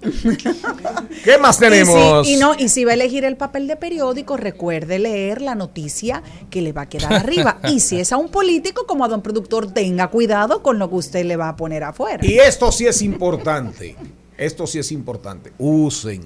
¿Qué 1.24 1.38
más 1.38 1.58
tenemos? 1.58 2.26
Y 2.26 2.30
si, 2.30 2.36
y 2.36 2.40
no, 2.40 2.54
y 2.58 2.68
si 2.68 2.84
va 2.84 2.92
a 2.92 2.94
elegir 2.94 3.24
el 3.24 3.36
papel 3.36 3.66
de 3.66 3.76
periódico, 3.76 4.36
recuerde 4.36 4.98
leer 4.98 5.42
la 5.42 5.54
noticia 5.54 6.22
que 6.50 6.62
le 6.62 6.72
va 6.72 6.82
a 6.82 6.88
quedar 6.88 7.12
arriba. 7.12 7.58
Y 7.72 7.80
si 7.80 8.00
es 8.00 8.12
a 8.12 8.16
un 8.16 8.28
político, 8.28 8.86
como 8.86 9.04
a 9.04 9.08
don 9.08 9.22
productor, 9.22 9.72
tenga 9.72 10.08
cuidado 10.08 10.62
con 10.62 10.78
lo 10.78 10.90
que 10.90 10.96
usted 10.96 11.24
le 11.24 11.36
va 11.36 11.48
a 11.48 11.56
poner 11.56 11.84
afuera. 11.84 12.24
Y 12.24 12.38
esto 12.38 12.70
sí 12.72 12.86
es 12.86 13.02
importante. 13.02 13.96
Esto 14.36 14.66
sí 14.66 14.78
es 14.78 14.92
importante. 14.92 15.52
Usen, 15.58 16.22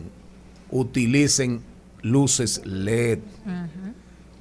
utilicen 0.70 1.62
luces 2.02 2.62
LED. 2.64 3.18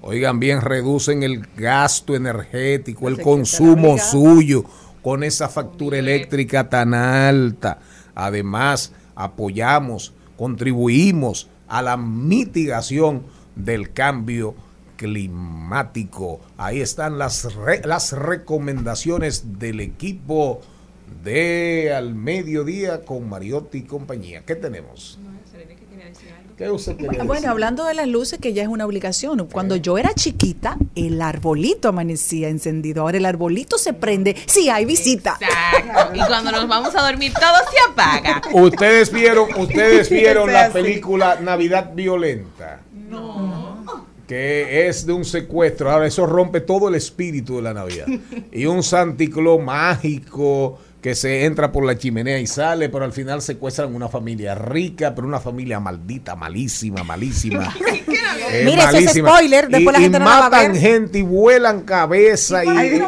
Oigan 0.01 0.39
bien, 0.39 0.61
reducen 0.61 1.23
el 1.23 1.47
gasto 1.57 2.15
energético, 2.15 3.07
el 3.07 3.19
consumo 3.19 3.97
suyo 3.97 4.63
con 5.01 5.23
esa 5.23 5.49
factura 5.49 5.97
eléctrica 5.97 6.69
tan 6.69 6.93
alta. 6.93 7.79
Además, 8.13 8.91
apoyamos, 9.15 10.13
contribuimos 10.37 11.49
a 11.67 11.81
la 11.81 11.97
mitigación 11.97 13.23
del 13.55 13.91
cambio 13.93 14.55
climático. 14.97 16.39
Ahí 16.57 16.81
están 16.81 17.17
las, 17.17 17.53
re- 17.55 17.81
las 17.85 18.11
recomendaciones 18.13 19.59
del 19.59 19.79
equipo 19.79 20.61
de 21.23 21.93
Al 21.95 22.15
Mediodía 22.15 23.03
con 23.03 23.29
Mariotti 23.29 23.79
y 23.79 23.83
compañía. 23.83 24.43
¿Qué 24.45 24.55
tenemos? 24.55 25.19
¿Qué 26.57 26.69
usted 26.69 26.95
quería 26.95 27.11
decir? 27.11 27.25
Bueno, 27.25 27.49
hablando 27.49 27.83
de 27.83 27.93
las 27.93 28.07
luces, 28.07 28.39
que 28.39 28.53
ya 28.53 28.61
es 28.63 28.69
una 28.69 28.85
obligación. 28.85 29.45
Cuando 29.51 29.75
yo 29.75 29.97
era 29.97 30.13
chiquita, 30.13 30.77
el 30.95 31.21
arbolito 31.21 31.89
amanecía 31.89 32.47
encendido. 32.47 33.01
Ahora 33.01 33.17
el 33.17 33.25
arbolito 33.25 33.77
se 33.77 33.91
prende. 33.91 34.37
Sí, 34.45 34.69
hay 34.69 34.85
visita. 34.85 35.37
Exacto. 35.41 36.15
Y 36.15 36.25
cuando 36.25 36.53
nos 36.53 36.65
vamos 36.67 36.95
a 36.95 37.01
dormir, 37.01 37.33
todo 37.33 37.57
se 37.69 37.91
apaga. 37.91 38.41
Ustedes 38.53 39.11
vieron, 39.11 39.49
ustedes 39.57 40.09
vieron 40.11 40.53
la 40.53 40.69
película 40.69 41.39
Navidad 41.41 41.91
Violenta. 41.93 42.79
Que 44.25 44.87
es 44.87 45.05
de 45.05 45.11
un 45.11 45.25
secuestro. 45.25 45.91
Ahora, 45.91 46.07
eso 46.07 46.25
rompe 46.25 46.61
todo 46.61 46.87
el 46.87 46.95
espíritu 46.95 47.57
de 47.57 47.63
la 47.63 47.73
Navidad. 47.73 48.07
Y 48.53 48.65
un 48.65 48.81
santicló 48.81 49.59
mágico 49.59 50.79
que 51.05 51.13
se 51.13 51.45
entra 51.45 51.71
por 51.71 51.85
la 51.85 51.95
chimenea 51.99 52.39
y 52.39 52.47
sale, 52.47 52.89
pero 52.89 53.05
al 53.05 53.13
final 53.13 53.39
secuestran 53.43 53.93
una 53.93 54.09
familia 54.09 54.55
rica, 54.55 55.13
pero 55.13 55.27
una 55.27 55.39
familia 55.39 55.79
maldita, 55.79 56.35
malísima, 56.35 57.03
malísima. 57.03 57.71
Eh, 58.49 58.63
Mire, 58.65 58.79
eso 58.81 58.87
es 58.87 58.93
malísima. 58.93 59.29
spoiler, 59.29 59.67
después 59.69 59.81
y, 59.81 59.91
la 59.93 59.99
y 59.99 60.01
gente 60.01 60.17
no 60.17 60.25
la 60.25 60.31
va 60.31 60.37
a 60.37 60.49
matan 60.49 60.71
ver. 60.73 60.81
gente 60.81 61.19
y 61.19 61.21
vuelan 61.21 61.81
cabeza 61.81 62.65
y, 62.65 62.69
y 62.69 62.71
ese 62.71 62.99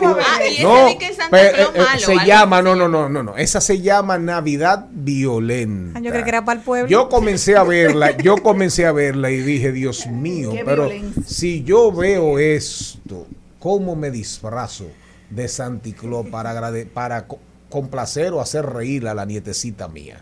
no, 0.62 0.88
es 0.90 1.02
eh, 1.32 1.68
malo, 1.76 2.00
se 2.00 2.16
llama 2.24 2.62
no 2.62 2.76
no 2.76 2.88
no 2.88 3.10
no 3.10 3.24
no 3.24 3.36
esa 3.36 3.60
se 3.62 3.82
llama 3.82 4.20
Navidad 4.20 4.86
violenta 4.92 5.98
Ah, 5.98 6.02
Yo 6.04 6.12
creo 6.12 6.24
que 6.24 6.30
era 6.30 6.46
para 6.46 6.60
el 6.60 6.64
pueblo. 6.64 6.88
yo 6.88 7.10
comencé 7.10 7.56
a 7.56 7.64
verla, 7.76 8.16
yo 8.18 8.38
comencé 8.38 8.86
a 8.86 8.92
verla 8.92 9.32
y 9.32 9.38
dije, 9.42 9.72
Dios 9.72 10.06
mío, 10.06 10.52
Qué 10.52 10.62
pero 10.64 10.84
violencia. 10.88 11.24
si 11.26 11.64
yo 11.64 11.92
veo 11.92 12.38
esto, 12.38 13.26
¿cómo 13.58 13.96
me 13.96 14.12
disfrazo 14.12 14.86
de 15.32 15.48
Santicló 15.48 16.24
para, 16.26 16.54
agrade- 16.54 16.88
para 16.88 17.26
complacer 17.70 18.34
o 18.34 18.42
hacer 18.42 18.66
reír 18.66 19.08
a 19.08 19.14
la 19.14 19.26
nietecita 19.26 19.88
mía? 19.88 20.22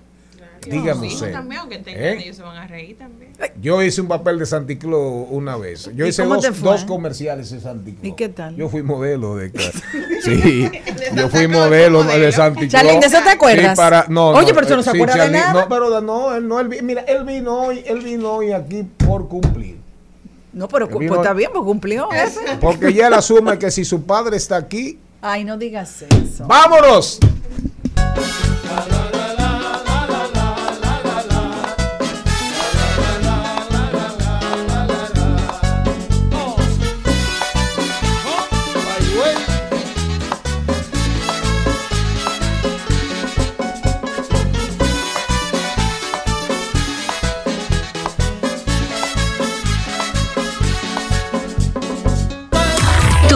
Dígame 0.67 1.07
usted. 1.07 1.31
también, 1.31 1.61
aunque 1.61 1.77
tengan, 1.77 2.03
¿Eh? 2.03 2.23
ellos 2.23 2.37
se 2.37 2.41
van 2.41 2.57
a 2.57 2.65
reír 2.65 2.97
también. 2.97 3.31
Yo 3.61 3.83
hice 3.83 4.01
un 4.01 4.07
papel 4.07 4.39
de 4.39 4.47
Santiclo 4.47 4.99
una 5.09 5.57
vez. 5.57 5.91
Yo 5.93 6.07
¿Y 6.07 6.09
hice 6.09 6.23
dos, 6.23 6.61
dos 6.63 6.85
comerciales 6.85 7.51
de 7.51 7.59
Santiclo. 7.59 8.07
¿Y 8.07 8.13
qué 8.13 8.29
tal? 8.29 8.55
Yo 8.55 8.67
fui 8.67 8.81
modelo 8.81 9.35
de 9.35 9.51
Sí, 10.23 10.71
yo 11.15 11.29
fui 11.29 11.47
modelo 11.47 12.03
de 12.03 12.31
Santiclo. 12.31 12.69
Charlene, 12.69 12.99
¿de 12.99 13.05
eso 13.05 13.17
te 13.23 13.29
acuerdas? 13.29 13.71
Sí, 13.71 13.75
para, 13.75 14.05
no, 14.09 14.29
Oye, 14.29 14.55
pero 14.55 14.65
tú 14.65 14.75
no 14.75 14.81
se 14.81 14.89
sí, 14.91 14.97
acuerda 14.97 15.25
de 15.25 15.31
nada. 15.31 15.53
No, 15.53 15.69
pero 15.69 16.01
no, 16.01 16.35
él 16.35 16.47
no, 16.47 16.59
él, 16.59 16.69
mira, 16.81 17.01
él 17.01 17.25
vino 17.25 17.61
hoy, 17.61 17.83
él 17.85 17.99
vino 17.99 18.31
hoy 18.31 18.51
aquí 18.51 18.81
por 19.05 19.27
cumplir. 19.27 19.77
No, 20.51 20.67
pero 20.67 20.89
cu- 20.89 20.97
Vino- 20.97 21.09
pues 21.13 21.19
está 21.21 21.33
bien, 21.33 21.51
pues 21.53 21.63
cumplió. 21.63 22.09
Porque 22.59 22.91
ya 22.91 23.07
él 23.09 23.13
asume 23.13 23.59
que 23.59 23.69
si 23.69 23.85
su 23.85 24.03
padre 24.03 24.37
está 24.37 24.55
aquí, 24.55 24.97
Ay, 25.27 25.43
no 25.43 25.57
digas 25.57 26.03
eso. 26.03 26.45
¡vámonos! 26.45 27.17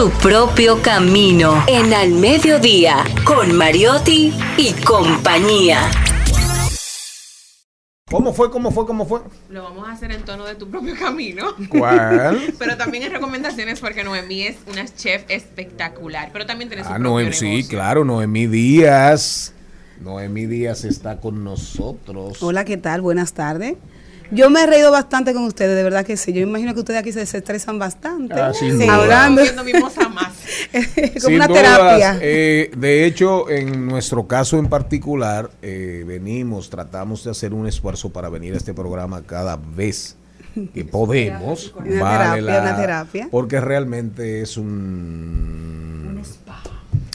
Tu 0.00 0.08
propio 0.12 0.80
camino 0.80 1.62
en 1.66 1.92
Al 1.92 2.12
Mediodía 2.12 3.04
con 3.22 3.54
Mariotti 3.54 4.32
y 4.56 4.72
compañía. 4.82 5.90
¿Cómo 8.10 8.32
fue, 8.32 8.50
cómo 8.50 8.70
fue, 8.70 8.86
cómo 8.86 9.04
fue? 9.04 9.20
Lo 9.50 9.62
vamos 9.64 9.86
a 9.86 9.92
hacer 9.92 10.10
en 10.12 10.22
tono 10.24 10.46
de 10.46 10.54
tu 10.54 10.70
propio 10.70 10.94
camino. 10.98 11.54
¿Cuál? 11.68 12.54
Pero 12.58 12.78
también 12.78 13.04
en 13.04 13.12
recomendaciones 13.12 13.78
porque 13.80 14.02
Noemí 14.02 14.44
es 14.44 14.56
una 14.72 14.86
chef 14.86 15.24
espectacular. 15.28 16.30
Pero 16.32 16.46
también 16.46 16.70
tiene 16.70 16.82
su 16.82 16.88
Ah, 16.88 16.94
propio 16.94 17.10
Noemí, 17.10 17.34
sí, 17.34 17.68
claro, 17.68 18.02
Noemí 18.02 18.46
Díaz. 18.46 19.52
Noemí 20.00 20.46
Díaz 20.46 20.84
está 20.84 21.20
con 21.20 21.44
nosotros. 21.44 22.42
Hola, 22.42 22.64
¿qué 22.64 22.78
tal? 22.78 23.02
Buenas 23.02 23.34
tardes. 23.34 23.76
Yo 24.32 24.48
me 24.48 24.62
he 24.62 24.66
reído 24.66 24.90
bastante 24.90 25.34
con 25.34 25.44
ustedes, 25.44 25.76
de 25.76 25.82
verdad 25.82 26.04
que 26.04 26.16
sí. 26.16 26.32
Yo 26.32 26.40
imagino 26.40 26.72
que 26.72 26.80
ustedes 26.80 27.00
aquí 27.00 27.12
se, 27.12 27.22
estresan 27.22 27.78
bastante. 27.78 28.34
Ah, 28.34 28.52
sin 28.54 28.78
duda. 28.78 28.94
Hablando. 28.94 29.42
Más. 29.42 30.32
Como 30.72 31.20
Sin 31.20 31.34
una 31.34 31.46
dudas, 31.48 31.62
terapia. 31.62 32.18
eh, 32.22 32.70
de 32.76 33.06
hecho, 33.06 33.50
en 33.50 33.86
nuestro 33.86 34.26
caso 34.26 34.58
en 34.58 34.68
particular, 34.68 35.50
eh, 35.62 36.04
venimos, 36.06 36.70
tratamos 36.70 37.24
de 37.24 37.30
hacer 37.32 37.52
un 37.54 37.66
esfuerzo 37.66 38.10
para 38.10 38.28
venir 38.28 38.54
a 38.54 38.56
este 38.56 38.72
programa 38.74 39.22
cada 39.22 39.56
vez 39.56 40.16
que 40.74 40.84
podemos. 40.90 41.74
Una 41.76 42.00
Vale 42.00 42.42
terapia, 42.42 42.60
una 42.62 42.76
terapia. 42.76 43.28
Porque 43.30 43.60
realmente 43.60 44.42
es 44.42 44.56
un... 44.56 46.22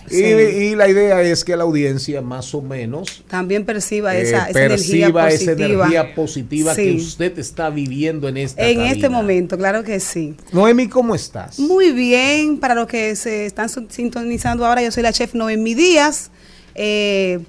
Y, 0.10 0.18
y 0.18 0.76
la 0.76 0.88
idea 0.88 1.22
es 1.22 1.44
que 1.44 1.56
la 1.56 1.64
audiencia 1.64 2.22
más 2.22 2.54
o 2.54 2.62
menos 2.62 3.24
También 3.28 3.66
perciba 3.66 4.16
eh, 4.16 4.22
esa, 4.22 4.50
energía 4.50 5.12
positiva. 5.12 5.30
esa 5.30 5.52
energía 5.52 6.16
positiva 6.16 6.76
que 6.76 6.92
usted 6.94 7.38
está 7.40 7.70
viviendo 7.70 8.28
en 8.28 8.38
esta 8.38 8.62
En 8.68 8.78
cabina. 8.78 8.92
este 8.94 9.10
momento, 9.10 9.58
claro 9.58 9.84
que 9.84 10.00
sí. 10.00 10.36
Noemi, 10.52 10.88
¿cómo 10.88 11.16
estás? 11.16 11.60
Muy 11.60 11.92
bien, 11.92 12.58
para 12.60 12.76
los 12.76 12.88
que 12.88 13.16
se 13.16 13.46
están 13.46 13.70
sintonizando 13.90 14.66
ahora, 14.66 14.82
yo 14.82 14.92
soy 14.92 15.04
la 15.04 15.12
chef 15.14 15.34
Noemí 15.34 15.74
Díaz. 15.74 16.30
Eh, 16.76 17.40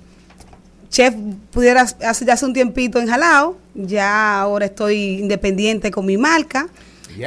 chef, 0.88 1.14
pudiera 1.50 1.82
hace 1.82 2.24
ya 2.24 2.32
hace 2.34 2.46
un 2.46 2.52
tiempito 2.52 2.98
en 2.98 3.08
Jalao, 3.08 3.58
ya 3.74 4.40
ahora 4.40 4.66
estoy 4.66 5.18
independiente 5.18 5.90
con 5.90 6.06
mi 6.06 6.16
marca, 6.16 6.68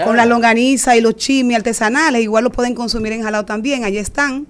con 0.06 0.16
la 0.18 0.26
longaniza 0.26 0.96
y 0.96 1.02
los 1.02 1.16
chimis 1.16 1.58
artesanales, 1.58 2.22
igual 2.22 2.44
lo 2.46 2.52
pueden 2.52 2.74
consumir 2.76 3.12
en 3.14 3.22
Jalao 3.24 3.46
también, 3.46 3.84
allí 3.84 3.98
están. 3.98 4.48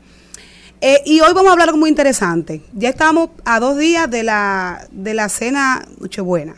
Eh, 0.82 1.02
y 1.06 1.20
hoy 1.20 1.34
vamos 1.34 1.50
a 1.50 1.54
hablar 1.54 1.70
algo 1.70 1.80
muy 1.80 1.90
interesante. 1.90 2.62
Ya 2.74 2.90
estamos 2.90 3.30
a 3.44 3.60
dos 3.60 3.78
días 3.78 4.10
de 4.10 4.24
la, 4.24 4.88
de 4.92 5.14
la 5.14 5.28
cena 5.28 5.86
Nochebuena. 6.00 6.56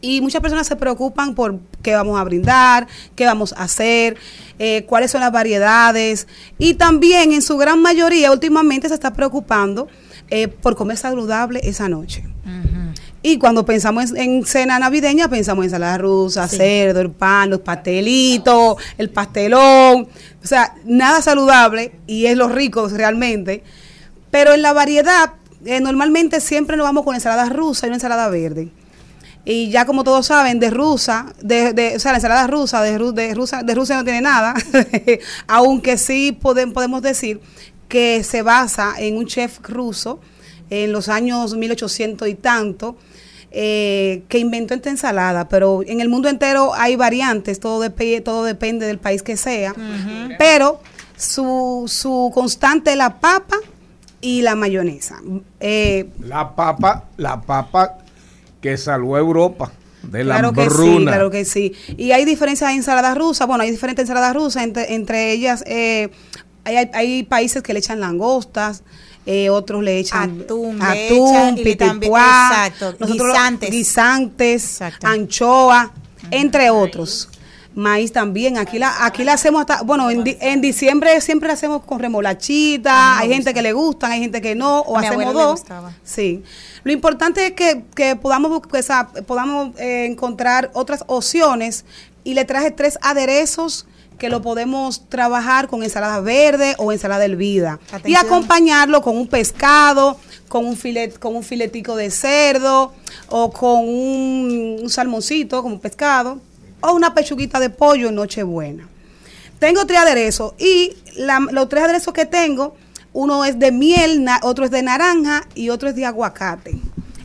Y 0.00 0.20
muchas 0.20 0.40
personas 0.40 0.68
se 0.68 0.76
preocupan 0.76 1.34
por 1.34 1.58
qué 1.82 1.94
vamos 1.94 2.20
a 2.20 2.22
brindar, 2.22 2.86
qué 3.16 3.26
vamos 3.26 3.52
a 3.54 3.64
hacer, 3.64 4.16
eh, 4.60 4.84
cuáles 4.86 5.10
son 5.10 5.20
las 5.20 5.32
variedades. 5.32 6.28
Y 6.56 6.74
también, 6.74 7.32
en 7.32 7.42
su 7.42 7.56
gran 7.56 7.82
mayoría, 7.82 8.30
últimamente 8.30 8.88
se 8.88 8.94
está 8.94 9.12
preocupando 9.12 9.88
eh, 10.30 10.46
por 10.46 10.76
comer 10.76 10.96
saludable 10.96 11.60
esa 11.64 11.88
noche. 11.88 12.24
Y 13.30 13.36
cuando 13.38 13.64
pensamos 13.66 14.10
en, 14.12 14.16
en 14.16 14.46
cena 14.46 14.78
navideña, 14.78 15.28
pensamos 15.28 15.62
en 15.62 15.66
ensalada 15.66 15.98
rusa, 15.98 16.48
cerdo, 16.48 17.00
el 17.02 17.10
pan, 17.10 17.50
los 17.50 17.60
pastelitos, 17.60 18.76
el 18.96 19.10
pastelón. 19.10 20.08
O 20.42 20.46
sea, 20.46 20.74
nada 20.86 21.20
saludable 21.20 21.92
y 22.06 22.24
es 22.24 22.38
lo 22.38 22.48
rico 22.48 22.88
realmente. 22.88 23.62
Pero 24.30 24.54
en 24.54 24.62
la 24.62 24.72
variedad, 24.72 25.34
eh, 25.66 25.78
normalmente 25.80 26.40
siempre 26.40 26.78
nos 26.78 26.84
vamos 26.84 27.04
con 27.04 27.14
ensalada 27.14 27.50
rusa 27.50 27.86
y 27.86 27.88
una 27.88 27.96
ensalada 27.96 28.28
verde. 28.30 28.70
Y 29.44 29.68
ya 29.68 29.84
como 29.84 30.04
todos 30.04 30.26
saben, 30.26 30.58
de 30.58 30.70
rusa, 30.70 31.26
de, 31.42 31.74
de- 31.74 31.96
o 31.96 31.98
sea, 31.98 32.12
la 32.12 32.18
ensalada 32.18 32.46
rusa, 32.46 32.80
de, 32.82 32.98
ru- 32.98 33.12
de, 33.12 33.34
rusa, 33.34 33.62
de 33.62 33.74
Rusia 33.74 33.96
no 33.96 34.04
tiene 34.04 34.22
nada, 34.22 34.54
aunque 35.46 35.98
sí 35.98 36.36
podem- 36.40 36.72
podemos 36.72 37.02
decir 37.02 37.40
que 37.88 38.22
se 38.24 38.40
basa 38.42 38.94
en 38.98 39.16
un 39.18 39.26
chef 39.26 39.58
ruso 39.62 40.20
en 40.70 40.92
los 40.92 41.08
años 41.08 41.54
1800 41.56 42.28
y 42.28 42.34
tanto, 42.34 42.96
eh, 43.50 44.22
que 44.28 44.38
inventó 44.38 44.74
esta 44.74 44.90
ensalada, 44.90 45.48
pero 45.48 45.82
en 45.86 46.00
el 46.00 46.08
mundo 46.08 46.28
entero 46.28 46.74
hay 46.74 46.96
variantes, 46.96 47.60
todo, 47.60 47.82
depe- 47.82 48.22
todo 48.22 48.44
depende 48.44 48.86
del 48.86 48.98
país 48.98 49.22
que 49.22 49.36
sea, 49.38 49.74
pero 50.38 50.80
su, 51.16 51.84
su 51.86 52.30
constante 52.34 52.90
es 52.92 52.96
la 52.96 53.18
papa 53.20 53.56
y 54.20 54.42
la 54.42 54.54
mayonesa. 54.54 55.16
Eh, 55.60 56.08
La 56.20 56.54
papa, 56.54 57.04
la 57.16 57.40
papa 57.40 57.98
que 58.60 58.76
salvó 58.76 59.16
a 59.16 59.20
Europa 59.20 59.72
de 60.02 60.24
la 60.24 60.34
Claro 60.38 60.52
que 60.52 60.62
sí, 60.64 60.76
claro 61.10 61.30
que 61.30 61.44
sí. 61.44 61.72
Y 61.96 62.12
hay 62.12 62.24
diferencias 62.24 62.70
en 62.70 62.78
ensaladas 62.78 63.16
rusas. 63.16 63.46
Bueno, 63.46 63.62
hay 63.64 63.70
diferentes 63.70 64.02
ensaladas 64.02 64.34
rusas. 64.34 64.62
Entre, 64.64 64.94
entre 64.94 65.32
ellas, 65.32 65.62
eh, 65.66 66.10
hay- 66.64 66.90
hay 66.92 67.22
países 67.22 67.62
que 67.62 67.72
le 67.72 67.78
echan 67.78 68.00
langostas. 68.00 68.82
Eh, 69.30 69.50
otros 69.50 69.82
le 69.82 69.98
echan 69.98 70.40
Atún, 70.40 70.80
atún, 70.82 71.54
le 71.56 71.62
pitipuá, 71.62 72.50
exacto, 72.66 72.96
nosotros- 72.98 73.28
guisantes. 73.28 73.70
guisantes, 73.70 74.78
anchoa, 75.02 75.92
entre 76.30 76.70
otros. 76.70 77.28
Maíz 77.74 78.10
también, 78.10 78.56
aquí 78.56 78.78
la, 78.78 79.04
aquí 79.04 79.22
la 79.24 79.34
hacemos 79.34 79.60
hasta, 79.60 79.82
bueno, 79.82 80.10
en, 80.10 80.24
di- 80.24 80.36
en 80.40 80.60
diciembre 80.62 81.20
siempre 81.20 81.46
la 81.48 81.54
hacemos 81.54 81.84
con 81.84 82.00
remolachita, 82.00 83.18
hay 83.18 83.28
gente 83.28 83.52
que 83.54 83.62
le 83.62 83.72
gustan, 83.72 84.10
hay 84.12 84.20
gente 84.20 84.40
que 84.40 84.54
no, 84.54 84.80
o 84.80 84.96
hacemos 84.98 85.32
dos. 85.34 85.60
gustaba. 85.60 85.92
Sí. 86.02 86.42
Lo 86.82 86.90
importante 86.90 87.46
es 87.46 87.52
que, 87.52 87.84
que 87.94 88.16
podamos, 88.16 88.62
que 88.66 88.78
esa- 88.78 89.08
podamos 89.26 89.78
eh, 89.78 90.06
encontrar 90.06 90.70
otras 90.74 91.04
opciones 91.06 91.84
y 92.24 92.34
le 92.34 92.44
traje 92.44 92.70
tres 92.72 92.98
aderezos 93.02 93.86
que 94.18 94.28
lo 94.28 94.42
podemos 94.42 95.08
trabajar 95.08 95.68
con 95.68 95.82
ensalada 95.82 96.20
verde 96.20 96.74
o 96.78 96.92
ensalada 96.92 97.24
hervida 97.24 97.78
y 98.04 98.14
acompañarlo 98.26 99.00
con 99.02 99.16
un 99.16 99.26
pescado, 99.28 100.18
con 100.48 100.66
un 100.66 100.76
filet, 100.76 101.18
con 101.18 101.36
un 101.36 101.42
filetico 101.42 101.94
de 101.96 102.10
cerdo 102.10 102.92
o 103.28 103.50
con 103.52 103.80
un, 103.88 104.78
un 104.82 104.90
salmoncito 104.90 105.62
como 105.62 105.80
pescado 105.80 106.40
o 106.80 106.92
una 106.92 107.14
pechuguita 107.14 107.60
de 107.60 107.70
pollo 107.70 108.08
en 108.08 108.14
Nochebuena. 108.16 108.88
Tengo 109.58 109.84
tres 109.86 109.98
aderezos 110.00 110.54
y 110.58 110.94
la- 111.16 111.40
los 111.50 111.68
tres 111.68 111.84
aderezos 111.84 112.12
que 112.14 112.26
tengo, 112.26 112.76
uno 113.12 113.44
es 113.44 113.58
de 113.58 113.72
miel, 113.72 114.22
na- 114.24 114.40
otro 114.42 114.64
es 114.64 114.70
de 114.70 114.82
naranja 114.82 115.46
y 115.54 115.70
otro 115.70 115.88
es 115.88 115.94
de 115.96 116.04
aguacate. 116.06 116.78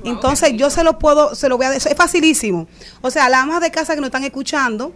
Entonces 0.06 0.52
yo 0.58 0.70
se 0.70 0.84
lo 0.84 1.00
puedo, 1.00 1.34
se 1.36 1.48
lo 1.48 1.56
voy 1.58 1.66
a 1.68 1.74
es 1.76 1.88
facilísimo. 1.96 2.68
O 3.02 3.10
sea, 3.10 3.30
las 3.30 3.44
amas 3.44 3.62
de 3.62 3.72
casa 3.72 3.94
que 3.96 4.02
nos 4.02 4.08
están 4.10 4.24
escuchando, 4.26 4.94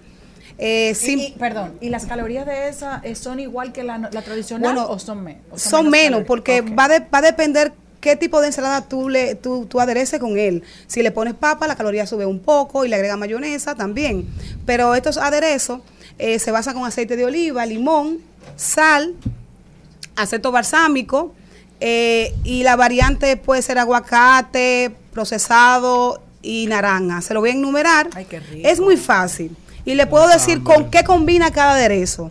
eh, 0.57 0.95
Y- 1.07 1.31
perdón, 1.37 1.73
¿y 1.81 1.89
las 1.89 2.05
calorías 2.05 2.45
de 2.45 2.67
esa 2.69 2.99
eh, 3.03 3.15
son 3.15 3.39
igual 3.39 3.71
que 3.73 3.83
la, 3.83 3.97
la 3.97 4.21
tradicional 4.21 4.73
Bueno, 4.73 4.89
o 4.89 4.97
son, 4.99 5.23
me- 5.23 5.37
o 5.51 5.57
son 5.59 5.89
menos, 5.89 6.23
porque 6.25 6.61
va, 6.61 6.85
a 6.85 6.89
de- 6.89 6.99
va 6.99 7.19
a 7.19 7.21
depender 7.21 7.73
qué 8.01 8.15
tipo 8.15 8.41
de 8.41 8.47
ensalada 8.47 8.81
tú, 8.87 9.09
le, 9.09 9.35
tú, 9.35 9.65
tú 9.65 9.79
adereces 9.79 10.19
con 10.19 10.37
él. 10.37 10.63
Si 10.87 11.01
le 11.03 11.11
pones 11.11 11.33
papa, 11.33 11.67
la 11.67 11.75
caloría 11.75 12.05
sube 12.07 12.25
un 12.25 12.39
poco 12.39 12.85
y 12.85 12.89
le 12.89 12.95
agrega 12.95 13.17
mayonesa 13.17 13.75
también. 13.75 14.27
Pero 14.65 14.95
estos 14.95 15.17
aderezos 15.17 15.81
eh, 16.19 16.39
se 16.39 16.51
basan 16.51 16.73
con 16.75 16.85
aceite 16.85 17.15
de 17.15 17.25
oliva, 17.25 17.65
limón, 17.65 18.19
sal, 18.55 19.13
aceto 20.15 20.51
balsámico 20.51 21.33
eh, 21.79 22.33
y 22.43 22.63
la 22.63 22.75
variante 22.75 23.37
puede 23.37 23.61
ser 23.61 23.77
aguacate, 23.77 24.91
procesado 25.11 26.21
y 26.41 26.65
naranja. 26.67 27.21
Se 27.21 27.33
lo 27.33 27.41
voy 27.41 27.49
a 27.51 27.53
enumerar. 27.53 28.09
Es 28.63 28.79
muy 28.79 28.97
fácil. 28.97 29.55
Y 29.87 29.95
le 29.95 30.05
puedo 30.05 30.27
decir 30.27 30.63
con 30.63 30.91
qué 30.91 31.03
combina 31.03 31.49
cada 31.51 31.71
aderezo. 31.73 32.29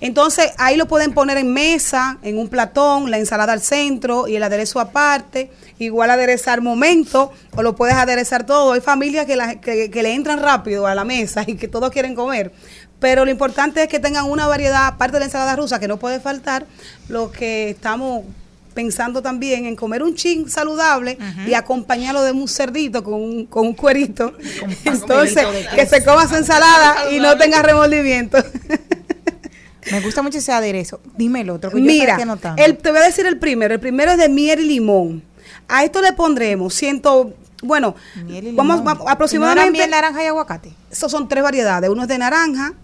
Entonces 0.00 0.52
ahí 0.58 0.76
lo 0.76 0.86
pueden 0.86 1.12
poner 1.12 1.38
en 1.38 1.52
mesa, 1.52 2.18
en 2.22 2.38
un 2.38 2.48
platón, 2.48 3.10
la 3.10 3.18
ensalada 3.18 3.52
al 3.54 3.60
centro 3.62 4.28
y 4.28 4.36
el 4.36 4.42
aderezo 4.42 4.80
aparte. 4.80 5.50
Igual 5.78 6.10
aderezar 6.10 6.60
momento 6.60 7.32
o 7.56 7.62
lo 7.62 7.74
puedes 7.74 7.94
aderezar 7.96 8.44
todo. 8.44 8.72
Hay 8.74 8.82
familias 8.82 9.24
que, 9.24 9.34
la- 9.36 9.60
que, 9.60 9.90
que 9.90 10.02
le 10.02 10.12
entran 10.14 10.40
rápido 10.40 10.86
a 10.86 10.94
la 10.94 11.04
mesa 11.04 11.42
y 11.46 11.54
que 11.56 11.68
todos 11.68 11.90
quieren 11.90 12.14
comer. 12.14 12.52
Pero 13.00 13.24
lo 13.24 13.30
importante 13.30 13.82
es 13.82 13.88
que 13.88 13.98
tengan 13.98 14.26
una 14.30 14.46
variedad, 14.46 14.86
aparte 14.86 15.14
de 15.14 15.20
la 15.20 15.24
ensalada 15.24 15.56
rusa, 15.56 15.78
que 15.80 15.88
no 15.88 15.96
puede 15.96 16.20
faltar, 16.20 16.66
lo 17.08 17.32
que 17.32 17.70
estamos 17.70 18.24
pensando 18.74 19.22
también 19.22 19.66
en 19.66 19.76
comer 19.76 20.02
un 20.02 20.14
chin 20.14 20.48
saludable 20.48 21.18
y 21.46 21.54
acompañarlo 21.54 22.22
de 22.22 22.32
un 22.32 22.48
cerdito 22.48 23.02
con 23.02 23.14
un, 23.14 23.46
con 23.46 23.66
un 23.66 23.74
cuerito. 23.74 24.34
Entonces, 24.84 25.46
que 25.74 25.86
se 25.86 26.04
coma 26.04 26.28
su 26.28 26.36
ensalada 26.36 27.12
y 27.12 27.20
no 27.20 27.36
tenga 27.36 27.62
remordimiento. 27.62 28.38
Me 29.90 30.00
gusta 30.00 30.22
mucho 30.22 30.38
ese 30.38 30.52
aderezo. 30.52 31.00
Dime 31.16 31.40
el 31.40 31.50
otro. 31.50 31.70
Que 31.70 31.80
Mira, 31.80 32.18
el, 32.56 32.76
te 32.78 32.90
voy 32.90 33.00
a 33.00 33.04
decir 33.04 33.26
el 33.26 33.38
primero. 33.38 33.74
El 33.74 33.80
primero 33.80 34.12
es 34.12 34.18
de 34.18 34.28
miel 34.28 34.60
y 34.60 34.64
limón. 34.66 35.22
A 35.68 35.84
esto 35.84 36.02
le 36.02 36.12
pondremos 36.12 36.74
ciento, 36.74 37.34
bueno, 37.62 37.94
vamos 38.52 38.84
vamos, 38.84 39.02
¿Y 39.02 39.04
no 39.04 39.10
aproximadamente. 39.10 39.62
era 39.62 39.70
miel, 39.70 39.90
naranja 39.90 40.22
y 40.22 40.26
aguacate? 40.26 40.72
Esos 40.90 41.10
son 41.10 41.28
tres 41.28 41.42
variedades. 41.42 41.90
Uno 41.90 42.02
es 42.02 42.08
de 42.08 42.18
naranja, 42.18 42.74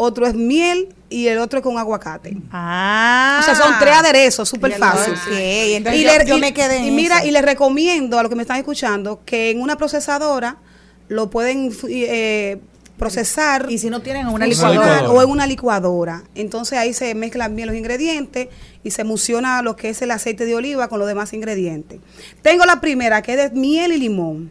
otro 0.00 0.26
es 0.28 0.34
miel 0.34 0.94
y 1.10 1.26
el 1.26 1.38
otro 1.38 1.58
es 1.58 1.62
con 1.64 1.76
aguacate. 1.76 2.36
Ah. 2.52 3.40
O 3.42 3.44
sea, 3.44 3.54
son 3.56 3.74
tres 3.80 3.94
aderezos, 3.96 4.48
súper 4.48 4.72
fácil. 4.78 5.14
sé. 5.16 5.74
Entonces 5.76 6.00
Y 6.00 6.04
yo- 6.04 6.10
le- 6.18 6.24
yo 6.26 6.36
y- 6.36 6.40
me 6.40 6.54
quedé 6.54 6.76
en 6.78 6.84
Y 6.84 6.90
mira, 6.92 7.18
eso. 7.18 7.26
y 7.26 7.30
les 7.32 7.42
recomiendo 7.44 8.16
a 8.18 8.22
los 8.22 8.30
que 8.30 8.36
me 8.36 8.42
están 8.42 8.58
escuchando 8.58 9.20
que 9.26 9.50
en 9.50 9.60
una 9.60 9.76
procesadora 9.76 10.58
lo 11.08 11.30
pueden 11.30 11.72
eh, 11.88 12.58
procesar. 12.96 13.66
Y 13.70 13.78
si 13.78 13.90
no 13.90 14.00
tienen 14.00 14.28
en 14.28 14.32
una 14.34 14.46
licuadora. 14.46 15.10
O 15.10 15.20
en 15.22 15.30
una 15.30 15.46
licuadora. 15.46 16.22
Entonces 16.34 16.78
ahí 16.78 16.92
se 16.94 17.14
mezclan 17.14 17.56
bien 17.56 17.66
los 17.68 17.76
ingredientes 17.76 18.48
y 18.84 18.90
se 18.92 19.02
emulsiona 19.02 19.62
lo 19.62 19.74
que 19.76 19.88
es 19.88 20.00
el 20.02 20.10
aceite 20.12 20.44
de 20.44 20.54
oliva 20.54 20.88
con 20.88 20.98
los 21.00 21.08
demás 21.08 21.32
ingredientes. 21.32 21.98
Tengo 22.42 22.64
la 22.66 22.80
primera 22.80 23.22
que 23.22 23.32
es 23.34 23.38
de 23.38 23.58
miel 23.58 23.92
y 23.92 23.98
limón. 23.98 24.50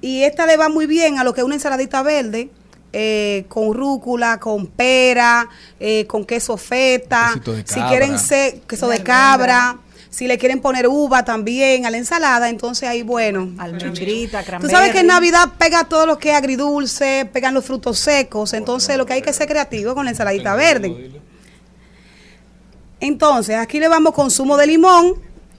Y 0.00 0.22
esta 0.24 0.46
le 0.46 0.56
va 0.56 0.68
muy 0.68 0.86
bien 0.86 1.18
a 1.18 1.24
lo 1.24 1.34
que 1.34 1.40
es 1.40 1.44
una 1.44 1.54
ensaladita 1.54 2.02
verde. 2.02 2.50
Eh, 2.98 3.44
con 3.48 3.74
rúcula, 3.74 4.40
con 4.40 4.66
pera, 4.68 5.46
eh, 5.78 6.06
con 6.06 6.24
queso 6.24 6.56
feta, 6.56 7.34
si 7.66 7.80
quieren 7.88 8.18
se- 8.18 8.62
queso 8.66 8.88
de 8.88 9.02
cabra, 9.02 9.76
si 10.08 10.26
le 10.26 10.38
quieren 10.38 10.60
poner 10.62 10.88
uva 10.88 11.22
también 11.26 11.84
a 11.84 11.90
la 11.90 11.98
ensalada, 11.98 12.48
entonces 12.48 12.88
ahí 12.88 13.02
bueno. 13.02 13.50
Almendrita, 13.58 14.42
Tú 14.58 14.68
sabes 14.70 14.92
que 14.92 15.00
en. 15.00 15.08
Navidad 15.08 15.52
pega 15.58 15.84
todo 15.84 16.06
lo 16.06 16.18
que 16.18 16.30
es 16.30 16.36
agridulce, 16.36 17.28
pegan 17.30 17.52
los 17.52 17.66
frutos 17.66 17.98
secos, 17.98 18.54
entonces 18.54 18.96
lo 18.96 19.04
que 19.04 19.12
hay 19.12 19.20
que 19.22 19.34
ser 19.34 19.46
creativo 19.46 19.94
con 19.94 20.06
la 20.06 20.12
ensaladita 20.12 20.54
verde. 20.54 21.20
Entonces, 23.00 23.56
aquí 23.56 23.78
le 23.78 23.88
vamos 23.88 24.14
con 24.14 24.30
zumo 24.30 24.56
de 24.56 24.66
limón, 24.68 25.14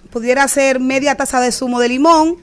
pudiera 0.10 0.48
ser 0.48 0.80
media 0.80 1.14
taza 1.16 1.40
de 1.40 1.52
zumo 1.52 1.80
de 1.80 1.90
limón, 1.90 2.38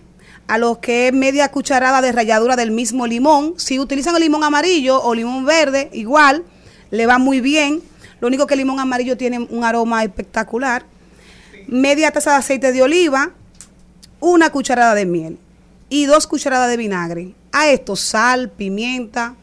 a 0.47 0.59
lo 0.59 0.81
que 0.81 1.09
es 1.09 1.13
media 1.13 1.51
cucharada 1.51 2.03
de 2.03 2.13
ralladura 2.13 2.57
del 2.57 2.71
mismo 2.71 3.07
limón. 3.07 3.55
Si 3.57 3.79
utilizan 3.79 4.15
el 4.17 4.23
limón 4.23 4.45
amarillo 4.45 5.03
o 5.03 5.15
limón 5.15 5.45
verde, 5.45 5.91
igual, 5.93 6.45
le 6.91 7.07
va 7.07 7.19
muy 7.19 7.41
bien. 7.41 7.83
Lo 8.21 8.29
único 8.29 8.47
que 8.47 8.55
el 8.55 8.59
limón 8.59 8.81
amarillo 8.81 9.17
tiene 9.17 9.39
un 9.39 9.65
aroma 9.65 10.05
espectacular. 10.05 10.85
Media 11.67 12.11
taza 12.11 12.33
de 12.33 12.37
aceite 12.37 12.73
de 12.73 12.83
oliva, 12.83 13.33
una 14.21 14.51
cucharada 14.51 14.95
de 14.95 15.07
miel 15.07 15.39
y 15.89 16.07
dos 16.07 16.27
cucharadas 16.27 16.69
de 16.69 16.77
vinagre. 16.77 17.35
A 17.53 17.69
esto 17.69 17.97
sal, 17.97 18.51
pimienta 18.51 19.37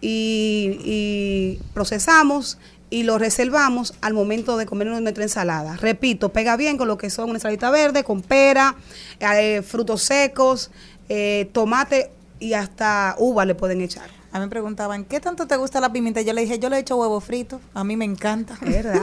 y, 0.00 0.78
y 0.84 1.60
procesamos 1.74 2.58
y 2.90 3.02
lo 3.02 3.18
reservamos 3.18 3.94
al 4.00 4.14
momento 4.14 4.56
de 4.56 4.66
comer 4.66 4.88
nuestra 4.88 5.22
ensalada. 5.22 5.76
Repito, 5.76 6.30
pega 6.30 6.56
bien 6.56 6.76
con 6.76 6.88
lo 6.88 6.98
que 6.98 7.10
son 7.10 7.26
una 7.26 7.36
ensaladita 7.36 7.70
verde, 7.70 8.04
con 8.04 8.22
pera, 8.22 8.76
eh, 9.20 9.62
frutos 9.62 10.02
secos, 10.02 10.70
eh, 11.08 11.48
tomate 11.52 12.10
y 12.40 12.54
hasta 12.54 13.14
uva 13.18 13.44
le 13.44 13.54
pueden 13.54 13.80
echar. 13.80 14.17
A 14.38 14.40
mí 14.40 14.46
me 14.46 14.50
preguntaban, 14.50 15.04
¿qué 15.04 15.20
tanto 15.20 15.46
te 15.46 15.56
gusta 15.56 15.80
la 15.80 15.92
pimienta? 15.92 16.20
Yo 16.22 16.32
le 16.32 16.42
dije, 16.42 16.58
yo 16.58 16.68
le 16.68 16.78
echo 16.78 16.96
huevo 16.96 17.20
frito. 17.20 17.60
A 17.74 17.82
mí 17.84 17.96
me 17.96 18.04
encanta. 18.04 18.56
¿Verdad? 18.60 19.00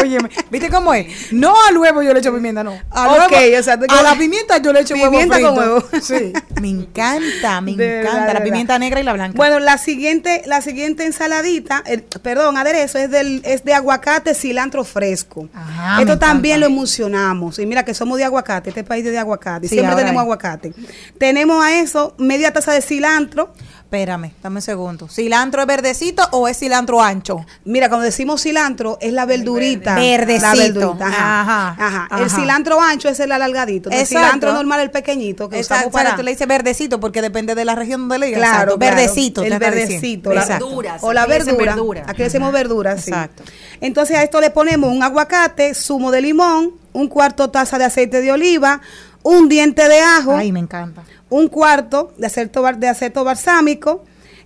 Óyeme, 0.00 0.30
¿viste 0.50 0.70
cómo 0.70 0.94
es? 0.94 1.32
No 1.32 1.54
al 1.68 1.76
huevo 1.78 2.02
yo 2.02 2.12
le 2.12 2.20
echo 2.20 2.32
pimienta, 2.34 2.64
no. 2.64 2.72
Al 2.90 3.10
Ok, 3.26 3.32
huevo- 3.32 3.60
o 3.60 3.62
sea, 3.62 3.74
a 3.88 4.02
la 4.02 4.14
pimienta 4.16 4.58
yo 4.58 4.72
le 4.72 4.80
echo 4.80 4.94
Pimienta 4.94 5.36
huevo 5.36 5.54
con 5.54 5.64
frito. 5.64 5.90
huevo. 5.90 6.02
Sí. 6.02 6.32
Me 6.60 6.68
encanta, 6.70 7.60
me 7.60 7.72
De 7.76 8.00
encanta. 8.00 8.10
verdad, 8.12 8.26
la 8.26 8.26
verdad. 8.32 8.44
pimienta 8.44 8.78
negra 8.78 9.00
y 9.00 9.04
la 9.04 9.12
blanca. 9.12 9.36
Bueno, 9.36 9.58
la 9.60 9.76
siguiente, 9.78 10.42
la 10.46 10.62
siguiente 10.62 11.04
ensaladita, 11.04 11.82
perdón, 12.22 12.56
aderezo 12.56 12.98
es 12.98 13.10
del, 13.10 13.42
es 13.44 13.64
de 13.64 13.74
aguacate, 13.74 14.34
cilantro 14.34 14.84
fresco. 14.84 15.48
Me 15.96 16.02
Esto 16.02 16.18
también 16.18 16.60
lo 16.60 16.66
emulsionamos. 16.66 17.58
Y 17.58 17.66
mira 17.66 17.84
que 17.84 17.94
somos 17.94 18.18
de 18.18 18.24
aguacate, 18.24 18.70
este 18.70 18.84
país 18.84 19.04
es 19.04 19.12
de 19.12 19.18
aguacate. 19.18 19.68
Sí, 19.68 19.74
siempre 19.76 19.96
tenemos 19.96 20.20
aguacate. 20.22 20.72
Tenemos 21.18 21.62
a 21.64 21.78
eso 21.80 22.14
media 22.18 22.52
taza 22.52 22.72
de 22.72 22.82
cilantro. 22.82 23.52
Espérame, 23.94 24.32
dame 24.42 24.56
un 24.56 24.62
segundo. 24.62 25.08
¿Cilantro 25.08 25.60
es 25.60 25.66
verdecito 25.68 26.26
o 26.32 26.48
es 26.48 26.58
cilantro 26.58 27.00
ancho? 27.00 27.46
Mira, 27.64 27.88
cuando 27.88 28.04
decimos 28.04 28.42
cilantro, 28.42 28.98
es 29.00 29.12
la 29.12 29.24
verdurita. 29.24 29.94
Verdecito. 29.94 30.42
La 30.42 30.54
verdurita, 30.54 31.06
ajá. 31.06 31.68
Ajá, 31.78 32.08
Ajá. 32.10 32.22
El 32.24 32.28
cilantro 32.28 32.80
ancho 32.80 33.08
es 33.08 33.20
el 33.20 33.30
alargadito. 33.30 33.90
El 33.90 34.00
Exacto. 34.00 34.18
cilantro 34.26 34.52
normal, 34.52 34.80
el 34.80 34.90
pequeñito, 34.90 35.48
que 35.48 35.60
Exacto, 35.60 35.90
usamos 35.90 35.92
para... 36.06 36.16
tú 36.16 36.24
le 36.24 36.32
dices 36.32 36.48
verdecito 36.48 36.98
porque 36.98 37.22
depende 37.22 37.54
de 37.54 37.64
la 37.64 37.76
región 37.76 38.00
donde 38.00 38.18
le 38.18 38.26
digas. 38.26 38.40
Claro, 38.40 38.76
verdecito. 38.78 39.44
El 39.44 39.56
verdecito. 39.60 40.32
la- 40.32 40.40
Exacto. 40.42 40.66
O 41.02 41.12
la 41.12 41.26
verdura. 41.26 41.54
verdura. 41.76 42.02
Aquí 42.08 42.18
le 42.18 42.24
decimos 42.24 42.52
verdura, 42.52 42.98
sí. 42.98 43.10
Exacto. 43.10 43.44
Entonces 43.80 44.16
a 44.16 44.24
esto 44.24 44.40
le 44.40 44.50
ponemos 44.50 44.90
un 44.90 45.04
aguacate, 45.04 45.72
zumo 45.72 46.10
de 46.10 46.20
limón, 46.20 46.72
un 46.92 47.08
cuarto 47.08 47.50
taza 47.50 47.78
de 47.78 47.84
aceite 47.84 48.20
de 48.20 48.32
oliva, 48.32 48.80
un 49.24 49.48
diente 49.48 49.88
de 49.88 50.00
ajo, 50.00 50.36
Ay, 50.36 50.52
me 50.52 50.60
encanta. 50.60 51.02
un 51.30 51.48
cuarto 51.48 52.12
de 52.18 52.26
aceto, 52.28 52.62
de 52.76 52.88
aceto 52.88 53.24
balsámico 53.24 54.04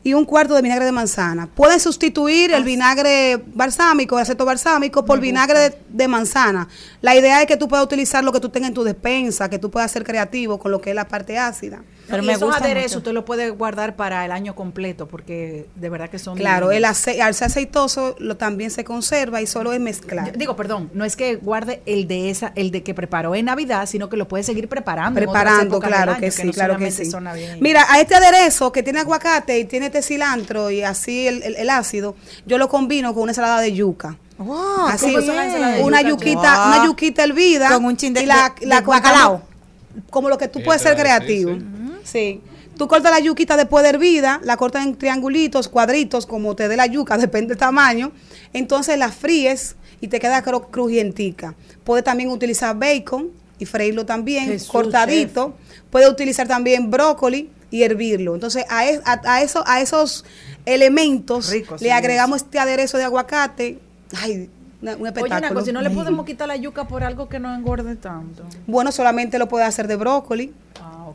y 0.08 0.14
un 0.14 0.24
cuarto 0.24 0.54
de 0.54 0.62
vinagre 0.62 0.84
de 0.86 0.92
manzana. 0.92 1.48
Pueden 1.54 1.78
sustituir 1.80 2.52
el 2.52 2.64
vinagre 2.64 3.42
balsámico, 3.54 4.16
el 4.16 4.22
aceto 4.22 4.44
balsámico, 4.44 5.04
por 5.04 5.20
vinagre 5.20 5.58
de, 5.58 5.78
de 5.90 6.08
manzana. 6.08 6.68
La 7.02 7.14
idea 7.14 7.40
es 7.42 7.46
que 7.46 7.56
tú 7.56 7.68
puedas 7.68 7.84
utilizar 7.84 8.24
lo 8.24 8.32
que 8.32 8.40
tú 8.40 8.48
tengas 8.48 8.68
en 8.68 8.74
tu 8.74 8.84
despensa, 8.84 9.48
que 9.50 9.58
tú 9.58 9.70
puedas 9.70 9.90
ser 9.90 10.04
creativo 10.04 10.58
con 10.58 10.72
lo 10.72 10.80
que 10.80 10.90
es 10.90 10.96
la 10.96 11.06
parte 11.06 11.38
ácida. 11.38 11.82
Pero 12.08 12.22
y 12.22 12.26
me 12.26 12.32
esos 12.32 12.48
gusta 12.48 12.64
aderezos 12.64 12.92
mucho. 12.92 12.98
usted 12.98 13.12
lo 13.12 13.24
puede 13.26 13.50
guardar 13.50 13.94
para 13.96 14.24
el 14.24 14.32
año 14.32 14.54
completo 14.54 15.06
porque 15.08 15.66
de 15.74 15.88
verdad 15.90 16.08
que 16.08 16.18
son 16.18 16.36
Claro, 16.38 16.70
el 16.72 16.84
ace- 16.86 17.20
al 17.20 17.34
ser 17.34 17.48
aceitoso 17.48 18.16
lo, 18.18 18.36
también 18.38 18.70
se 18.70 18.82
conserva 18.82 19.42
y 19.42 19.46
solo 19.46 19.74
es 19.74 19.80
mezclar. 19.80 20.36
Digo, 20.38 20.56
perdón, 20.56 20.90
no 20.94 21.04
es 21.04 21.16
que 21.16 21.36
guarde 21.36 21.82
el 21.84 22.08
de 22.08 22.30
esa, 22.30 22.52
el 22.54 22.70
de 22.70 22.82
que 22.82 22.94
preparó 22.94 23.34
en 23.34 23.44
Navidad, 23.44 23.84
sino 23.86 24.08
que 24.08 24.16
lo 24.16 24.26
puede 24.26 24.42
seguir 24.42 24.68
preparando. 24.68 25.18
Preparando, 25.20 25.78
claro 25.80 26.12
año, 26.12 26.20
que 26.20 26.30
sí, 26.30 26.44
no 26.46 26.52
claro 26.52 26.78
que 26.78 26.90
sí. 26.90 27.04
son 27.10 27.24
navideñas. 27.24 27.60
Mira, 27.60 27.84
a 27.90 28.00
este 28.00 28.14
aderezo 28.14 28.72
que 28.72 28.82
tiene 28.82 29.00
aguacate 29.00 29.58
y 29.58 29.64
tiene 29.66 29.90
este 29.98 30.14
cilantro 30.14 30.70
y 30.70 30.82
así 30.82 31.26
el, 31.26 31.42
el- 31.42 31.56
el 31.56 31.70
ácido, 31.70 32.16
yo 32.46 32.58
lo 32.58 32.68
combino 32.68 33.12
con 33.14 33.24
una 33.24 33.32
ensalada 33.32 33.60
de 33.60 33.72
yuca. 33.72 34.16
Wow, 34.38 34.86
así, 34.86 35.06
¿cómo 35.12 35.26
son 35.26 35.36
las 35.36 35.46
ensaladas 35.46 35.76
de 35.78 35.82
una 35.84 36.00
yuca? 36.02 36.10
yuquita, 36.10 36.56
Wow. 36.58 36.66
una 36.76 36.86
yuquita 36.86 37.24
hervida 37.24 37.68
Con 37.70 37.84
un 37.84 37.96
chin 37.96 38.14
de- 38.14 38.22
y 38.22 38.26
la, 38.26 38.54
de- 38.58 38.66
la 38.66 38.80
de 38.80 38.86
bacalao. 38.86 39.42
como 40.10 40.28
lo 40.28 40.38
que 40.38 40.46
tú 40.48 40.60
Sí, 40.60 40.64
puedes 40.64 40.80
ser 40.82 40.96
creativo. 40.96 41.56
Sí. 42.04 42.40
Tú 42.76 42.86
cortas 42.86 43.10
la 43.10 43.18
yuquita 43.18 43.56
después 43.56 43.82
de 43.82 43.88
hervida, 43.90 44.40
la 44.44 44.56
cortas 44.56 44.86
en 44.86 44.94
triangulitos, 44.96 45.66
cuadritos, 45.66 46.26
como 46.26 46.54
te 46.54 46.68
dé 46.68 46.76
la 46.76 46.86
yuca, 46.86 47.18
depende 47.18 47.48
del 47.48 47.58
tamaño. 47.58 48.12
Entonces 48.52 48.96
la 48.96 49.10
fríes 49.10 49.74
y 50.00 50.06
te 50.06 50.20
queda 50.20 50.44
cru- 50.44 50.70
crujientica. 50.70 51.54
Puedes 51.82 52.04
también 52.04 52.30
utilizar 52.30 52.76
bacon 52.78 53.30
y 53.58 53.66
freírlo 53.66 54.06
también, 54.06 54.44
Jesús, 54.46 54.68
cortadito. 54.68 55.54
Puedes 55.90 56.08
utilizar 56.08 56.46
también 56.46 56.88
brócoli 56.92 57.50
y 57.70 57.82
hervirlo. 57.82 58.34
Entonces 58.34 58.64
a, 58.68 58.86
es- 58.86 59.00
a, 59.04 59.20
a 59.24 59.42
eso, 59.42 59.62
a 59.66 59.80
esos 59.80 60.24
elementos 60.66 61.50
Rico, 61.50 61.74
le 61.74 61.78
sí, 61.80 61.90
agregamos 61.90 62.42
este 62.42 62.58
aderezo 62.58 62.98
de 62.98 63.04
aguacate. 63.04 63.78
Ay, 64.16 64.48
una- 64.80 64.92
un 64.96 65.00
Oye, 65.02 65.08
espectáculo. 65.08 65.38
una 65.50 65.54
cosa, 65.54 65.70
¿y 65.70 65.72
no 65.72 65.82
le 65.82 65.90
podemos 65.90 66.24
quitar 66.24 66.46
la 66.48 66.56
yuca 66.56 66.86
por 66.86 67.02
algo 67.04 67.28
que 67.28 67.38
no 67.40 67.54
engorde 67.54 67.96
tanto? 67.96 68.44
Bueno, 68.66 68.92
solamente 68.92 69.38
lo 69.38 69.48
puedes 69.48 69.66
hacer 69.68 69.88
de 69.88 69.96
brócoli. 69.96 70.52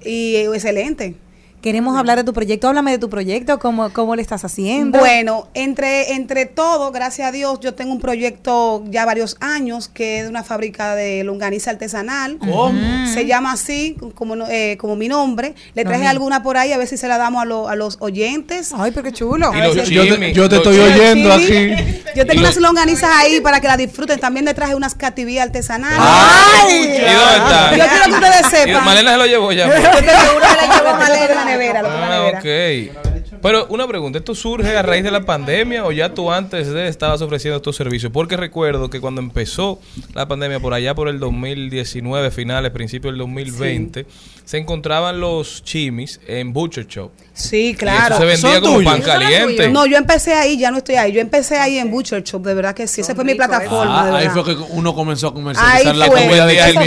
Y 0.03 0.35
eh, 0.35 0.45
excelente. 0.53 1.15
Queremos 1.63 1.97
hablar 1.97 2.17
de 2.17 2.25
tu 2.25 2.33
proyecto. 2.33 2.67
Háblame 2.67 2.91
de 2.91 2.97
tu 2.97 3.09
proyecto, 3.09 3.57
cómo, 3.57 3.89
cómo 3.93 4.17
le 4.17 4.21
estás 4.21 4.43
haciendo. 4.43 4.99
Bueno, 4.99 5.47
entre, 5.53 6.11
entre 6.11 6.45
todo, 6.45 6.91
gracias 6.91 7.29
a 7.29 7.31
Dios, 7.31 7.57
yo 7.61 7.73
tengo 7.73 7.93
un 7.93 8.01
proyecto 8.01 8.83
ya 8.89 9.05
varios 9.05 9.37
años 9.39 9.87
que 9.87 10.17
es 10.17 10.23
de 10.25 10.29
una 10.29 10.43
fábrica 10.43 10.93
de 10.93 11.23
longaniza 11.23 11.71
artesanal. 11.71 12.37
¿Cómo? 12.39 12.73
Se 13.13 13.25
llama 13.25 13.53
así, 13.53 13.95
como, 14.13 14.35
eh, 14.49 14.75
como 14.77 14.97
mi 14.97 15.07
nombre. 15.07 15.55
Le 15.73 15.85
traje 15.85 16.05
alguna 16.05 16.43
por 16.43 16.57
ahí 16.57 16.73
a 16.73 16.77
ver 16.77 16.85
si 16.87 16.97
se 16.97 17.07
la 17.07 17.17
damos 17.17 17.41
a, 17.41 17.45
lo- 17.45 17.69
a 17.69 17.77
los 17.77 17.95
oyentes. 18.01 18.73
Ay, 18.77 18.91
pero 18.91 19.03
qué 19.03 19.13
chulo. 19.13 19.53
Y 19.55 19.59
los 19.61 19.87
Yo 19.89 20.01
te- 20.03 20.09
chimis, 20.15 20.35
yo 20.35 20.49
te 20.49 20.57
los 20.57 20.67
estoy 20.67 20.79
oyendo 20.81 21.31
aquí. 21.31 21.75
Yo 22.13 22.25
tengo 22.25 22.33
Y 22.33 22.43
unas 22.43 22.55
los- 22.57 22.61
longanizas 22.61 23.09
ahí 23.15 23.39
para 23.39 23.61
que 23.61 23.67
la 23.69 23.77
disfruten. 23.77 24.19
También 24.19 24.43
le 24.45 24.53
traje 24.53 24.75
unas 24.75 24.95
cativías 24.95 25.45
artesanales. 25.45 25.97
¡Ay! 25.97 26.73
¿Y 26.73 26.87
dónde 26.89 27.37
está? 27.37 27.71
Yo 27.77 27.85
quiero 27.87 28.03
que 28.03 28.11
ustedes 28.25 28.47
sepan. 28.47 28.83
Malena 28.83 29.11
se 29.13 29.17
lo 29.17 29.25
llevó 29.27 29.51
ya. 29.53 29.67
Yo 29.67 29.71
te 29.73 30.09
seguro 30.09 30.41
que 30.41 30.67
la 30.67 30.75
llevo 30.77 30.97
Malena 30.97 31.52
la 31.57 31.79
Ah, 31.81 32.19
nevera. 32.39 32.39
ok. 32.39 33.13
Pero 33.41 33.65
una 33.69 33.87
pregunta, 33.87 34.19
¿esto 34.19 34.35
surge 34.35 34.77
a 34.77 34.81
raíz 34.81 35.03
de 35.03 35.11
la 35.11 35.21
pandemia 35.25 35.85
o 35.85 35.91
ya 35.91 36.13
tú 36.13 36.31
antes 36.31 36.69
de 36.71 36.87
estabas 36.87 37.21
ofreciendo 37.21 37.57
estos 37.57 37.75
servicios? 37.75 38.11
Porque 38.11 38.37
recuerdo 38.37 38.89
que 38.89 39.01
cuando 39.01 39.19
empezó 39.21 39.79
la 40.13 40.27
pandemia 40.27 40.59
por 40.61 40.73
allá 40.73 40.95
por 40.95 41.09
el 41.09 41.19
2019, 41.19 42.31
finales, 42.31 42.71
principios 42.71 43.11
del 43.13 43.19
2020, 43.19 44.05
se 44.45 44.57
encontraban 44.57 45.19
los 45.19 45.63
chimis 45.63 46.19
en 46.27 46.51
Butcher 46.53 46.85
Shop. 46.87 47.11
Sí, 47.33 47.75
claro. 47.77 48.13
eso 48.15 48.21
se 48.21 48.25
vendía 48.25 48.61
como 48.61 48.75
tuyos. 48.75 48.91
pan 48.93 49.01
caliente. 49.01 49.69
No, 49.69 49.85
yo 49.87 49.97
empecé 49.97 50.33
ahí, 50.33 50.57
ya 50.57 50.69
no 50.69 50.77
estoy 50.77 50.95
ahí. 50.95 51.11
Yo 51.13 51.21
empecé 51.21 51.57
ahí 51.57 51.77
en 51.79 51.89
Butcher 51.89 52.21
Shop, 52.23 52.43
de 52.43 52.53
verdad 52.53 52.75
que 52.75 52.85
sí. 52.85 53.01
Esa 53.01 53.15
fue 53.15 53.23
mi 53.23 53.33
plataforma, 53.35 54.05
de 54.05 54.11
Ah, 54.11 54.17
ahí 54.17 54.29
fue 54.29 54.43
que 54.43 54.51
uno 54.69 54.93
comenzó 54.93 55.29
a 55.29 55.33
comercializar 55.33 55.87
Ahí 55.93 55.97
la 55.97 56.05
fue. 56.07 56.21
comida 56.21 56.45
de 56.45 56.53
Vendías 56.55 56.69
el 56.69 56.77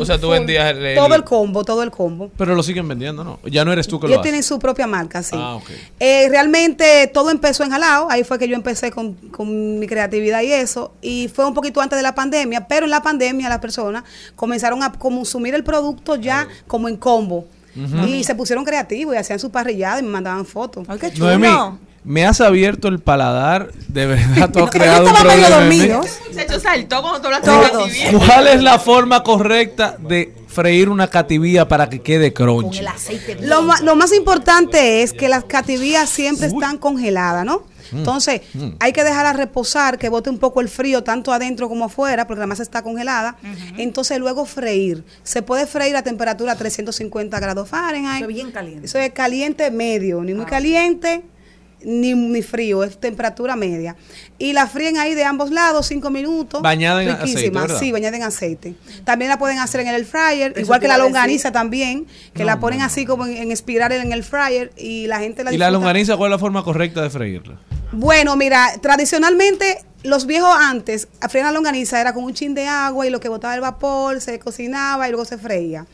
o 0.00 0.04
sea, 0.06 0.16
tú 0.18 0.26
full. 0.28 0.32
vendías 0.34 0.70
el- 0.70 0.86
el- 0.86 0.96
Todo 0.96 1.14
el 1.14 1.24
combo, 1.24 1.64
todo 1.64 1.82
el 1.82 1.90
combo. 1.90 2.30
Pero 2.38 2.54
lo 2.54 2.62
siguen 2.62 2.88
vendiendo, 2.88 3.22
¿no? 3.24 3.38
Ya 3.44 3.64
no 3.64 3.72
eres 3.72 3.86
tú 3.86 4.00
que 4.00 4.06
lo 4.06 4.12
Ellos 4.14 4.22
tienen 4.22 4.42
su 4.42 4.58
propia 4.58 4.86
marca, 4.86 5.22
sí. 5.22 5.36
Ah, 5.38 5.56
ok. 5.56 5.70
Eh, 5.98 6.28
realmente 6.30 7.10
todo 7.12 7.30
empezó 7.30 7.64
en 7.64 7.70
Jalao, 7.70 8.10
ahí 8.10 8.24
fue 8.24 8.38
que 8.38 8.48
yo 8.48 8.54
empecé 8.54 8.90
con, 8.90 9.12
con 9.30 9.78
mi 9.78 9.86
creatividad 9.86 10.40
y 10.42 10.52
eso, 10.52 10.92
y 11.02 11.28
fue 11.28 11.44
un 11.46 11.52
poquito 11.54 11.80
antes 11.80 11.98
de 11.98 12.02
la 12.02 12.14
pandemia, 12.14 12.66
pero 12.66 12.86
en 12.86 12.90
la 12.90 13.02
pandemia 13.02 13.48
las 13.48 13.58
personas 13.58 14.04
comenzaron 14.36 14.82
a 14.82 14.92
consumir 14.92 15.54
el 15.54 15.64
producto 15.64 16.16
ya 16.16 16.48
como 16.66 16.88
en 16.88 16.96
combo. 16.96 17.46
Y 18.06 18.24
se 18.24 18.34
pusieron 18.34 18.64
creativos 18.64 19.14
y 19.14 19.18
hacían 19.18 19.38
su 19.38 19.50
parrillada 19.50 20.00
y 20.00 20.02
me 20.02 20.08
mandaban 20.10 20.44
fotos. 20.44 20.86
¡Ay, 20.88 20.98
qué 20.98 21.10
Noemí, 21.16 21.46
me 22.02 22.24
has 22.26 22.40
abierto 22.40 22.88
el 22.88 22.98
paladar. 22.98 23.70
De 23.88 24.06
verdad, 24.06 24.50
tú 24.52 24.64
has 24.64 24.70
creado 24.70 25.02
un 25.02 25.08
estaba 25.08 25.34
medio 25.34 25.46
problema. 25.46 26.00
Este 26.04 26.28
muchacho 26.30 26.60
saltó 26.60 27.00
cuando 27.02 27.20
tú 27.20 27.26
hablaste 27.26 27.50
de 27.50 27.58
creatividad. 27.70 28.26
¿Cuál 28.26 28.46
es 28.48 28.62
la 28.62 28.78
forma 28.78 29.22
correcta 29.22 29.96
de 30.00 30.34
freír 30.48 30.88
una 30.88 31.06
cativía 31.08 31.68
para 31.68 31.88
que 31.88 32.00
quede 32.00 32.32
crunchy? 32.32 32.82
Lo, 33.40 33.62
ma- 33.62 33.80
lo 33.82 33.94
más 33.96 34.12
importante 34.12 35.02
es 35.02 35.12
que 35.12 35.28
las 35.28 35.44
cativías 35.44 36.10
siempre 36.10 36.48
están 36.48 36.76
congeladas, 36.78 37.44
¿no? 37.46 37.62
Mm. 37.92 37.98
Entonces, 37.98 38.40
Mm. 38.54 38.68
hay 38.80 38.92
que 38.92 39.04
dejarla 39.04 39.32
reposar, 39.32 39.98
que 39.98 40.08
bote 40.08 40.30
un 40.30 40.38
poco 40.38 40.60
el 40.60 40.68
frío, 40.68 41.02
tanto 41.04 41.32
adentro 41.32 41.68
como 41.68 41.84
afuera, 41.86 42.26
porque 42.26 42.40
la 42.40 42.46
masa 42.46 42.62
está 42.62 42.82
congelada. 42.82 43.36
Entonces, 43.76 44.18
luego 44.18 44.44
freír. 44.46 45.04
Se 45.22 45.42
puede 45.42 45.66
freír 45.66 45.96
a 45.96 46.02
temperatura 46.02 46.54
350 46.56 47.38
grados 47.40 47.68
Fahrenheit. 47.68 48.16
Eso 48.22 48.28
es 48.30 48.34
bien 48.34 48.50
caliente. 48.52 48.86
Eso 48.86 48.98
es 48.98 49.10
caliente 49.12 49.70
medio, 49.70 50.22
ni 50.22 50.34
muy 50.34 50.46
caliente 50.46 51.22
ni, 51.84 52.14
ni 52.14 52.42
frío, 52.42 52.84
es 52.84 52.98
temperatura 52.98 53.56
media. 53.56 53.96
Y 54.38 54.52
la 54.52 54.66
fríen 54.66 54.98
ahí 54.98 55.14
de 55.14 55.24
ambos 55.24 55.50
lados, 55.50 55.86
cinco 55.86 56.10
minutos. 56.10 56.62
Bañada 56.62 57.02
en 57.02 57.10
aceite, 57.10 57.78
sí, 57.78 57.92
bañada 57.92 58.16
en 58.16 58.22
aceite. 58.22 58.74
También 59.04 59.28
la 59.28 59.38
pueden 59.38 59.58
hacer 59.58 59.80
en 59.80 59.88
el 59.88 59.94
air 59.96 60.04
fryer, 60.06 60.52
Eso 60.52 60.60
igual 60.60 60.80
que 60.80 60.88
la 60.88 60.94
decir. 60.94 61.04
longaniza 61.04 61.52
también, 61.52 62.06
que 62.34 62.40
No, 62.40 62.46
la 62.46 62.60
ponen 62.60 62.82
así 62.82 63.06
como 63.06 63.26
en, 63.26 63.36
en 63.36 63.52
espiral 63.52 63.92
en 63.92 64.12
el 64.12 64.24
fryer 64.24 64.72
y 64.76 65.06
la 65.06 65.20
gente 65.20 65.44
la 65.44 65.52
¿Y 65.52 65.58
la 65.58 65.70
longaniza 65.70 66.16
cuál 66.16 66.30
es 66.30 66.36
la 66.36 66.38
forma 66.38 66.62
correcta 66.62 67.02
de 67.02 67.10
freírla? 67.10 67.58
Bueno, 67.92 68.36
mira, 68.36 68.70
tradicionalmente 68.80 69.78
los 70.02 70.26
viejos 70.26 70.54
antes, 70.58 71.08
a 71.20 71.28
freír 71.28 71.44
la 71.44 71.52
longaniza 71.52 72.00
era 72.00 72.14
con 72.14 72.24
un 72.24 72.32
chin 72.34 72.54
de 72.54 72.66
agua 72.66 73.06
y 73.06 73.10
lo 73.10 73.20
que 73.20 73.28
botaba 73.28 73.54
el 73.54 73.60
vapor 73.60 74.20
se 74.20 74.38
cocinaba 74.38 75.08
y 75.08 75.10
luego 75.10 75.24
se 75.24 75.38
freía. 75.38 75.86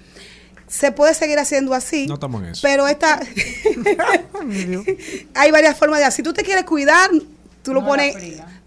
Se 0.68 0.90
puede 0.93 1.14
seguir 1.14 1.38
haciendo 1.38 1.74
así. 1.74 2.06
No 2.06 2.14
estamos 2.14 2.43
en 2.43 2.48
eso. 2.51 2.60
Pero 2.62 2.88
esta 2.88 3.20
hay 5.34 5.51
varias 5.51 5.76
formas 5.78 5.98
de 6.01 6.05
hacer. 6.06 6.16
Si 6.16 6.22
tú 6.22 6.32
te 6.32 6.43
quieres 6.43 6.64
cuidar, 6.64 7.10
tú 7.62 7.72
lo 7.74 7.84
pones 7.84 8.14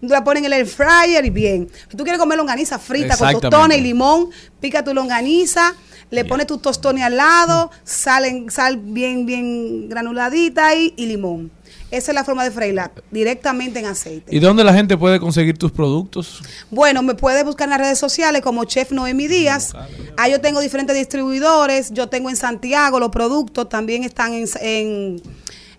la 0.02 0.24
pones 0.24 0.40
en 0.40 0.46
el 0.46 0.52
air 0.54 0.66
fryer 0.66 1.24
y 1.24 1.30
bien. 1.30 1.68
Si 1.90 1.96
tú 1.96 2.04
quieres 2.04 2.18
comer 2.18 2.38
longaniza 2.38 2.78
frita 2.78 3.08
con 3.18 3.26
tostones 3.50 3.78
y 3.78 3.80
limón, 3.82 4.30
pica 4.60 4.82
tu 4.82 4.94
longaniza, 4.94 5.74
le 6.10 6.24
pones 6.24 6.46
tus 6.46 6.62
tostones 6.62 7.04
al 7.04 7.16
lado, 7.16 7.70
sal, 7.84 8.24
en- 8.24 8.50
sal 8.50 8.78
bien 8.78 9.26
bien 9.26 9.88
granuladita 9.88 10.68
ahí 10.68 10.94
y 10.96 11.06
limón. 11.06 11.50
Esa 11.90 12.12
es 12.12 12.14
la 12.14 12.24
forma 12.24 12.44
de 12.44 12.50
freírla, 12.52 12.92
directamente 13.10 13.80
en 13.80 13.86
aceite. 13.86 14.34
¿Y 14.34 14.38
dónde 14.38 14.62
la 14.62 14.72
gente 14.72 14.96
puede 14.96 15.18
conseguir 15.18 15.58
tus 15.58 15.72
productos? 15.72 16.40
Bueno, 16.70 17.02
me 17.02 17.14
puedes 17.14 17.44
buscar 17.44 17.66
en 17.66 17.70
las 17.70 17.80
redes 17.80 17.98
sociales 17.98 18.42
como 18.42 18.64
Chef 18.64 18.92
Noemi 18.92 19.26
Díaz. 19.26 19.72
Ahí 20.16 20.30
yo 20.32 20.40
tengo 20.40 20.60
diferentes 20.60 20.96
distribuidores. 20.96 21.90
Yo 21.92 22.08
tengo 22.08 22.30
en 22.30 22.36
Santiago 22.36 23.00
los 23.00 23.10
productos, 23.10 23.68
también 23.68 24.04
están 24.04 24.34
en, 24.34 24.46
en, 24.60 25.22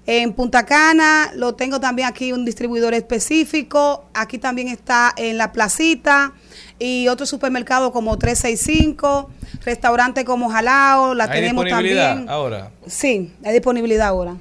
en 0.05 0.33
Punta 0.33 0.65
Cana. 0.65 1.31
Lo 1.35 1.55
tengo 1.55 1.79
también 1.79 2.09
aquí 2.09 2.33
un 2.33 2.43
distribuidor 2.43 2.93
específico. 2.93 4.03
Aquí 4.13 4.37
también 4.37 4.67
está 4.67 5.13
en 5.15 5.37
La 5.37 5.53
Placita 5.53 6.33
y 6.77 7.07
otros 7.09 7.29
supermercados 7.29 7.91
como 7.91 8.17
365, 8.17 9.29
restaurantes 9.63 10.25
como 10.25 10.49
Jalao, 10.49 11.13
la 11.13 11.25
¿Hay 11.25 11.29
tenemos 11.41 11.63
disponibilidad 11.63 12.09
también. 12.09 12.29
ahora? 12.29 12.71
Sí, 12.87 13.31
hay 13.43 13.53
disponibilidad 13.53 14.07
ahora. 14.07 14.35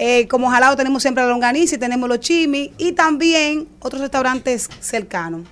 Eh, 0.00 0.28
como 0.28 0.48
jalado 0.48 0.76
tenemos 0.76 1.02
siempre 1.02 1.24
la 1.24 1.30
longaniza 1.30 1.74
y 1.74 1.78
tenemos 1.78 2.08
los 2.08 2.20
chimis 2.20 2.70
y 2.78 2.92
también 2.92 3.66
otros 3.80 4.00
restaurantes 4.00 4.70
cercanos. 4.80 5.42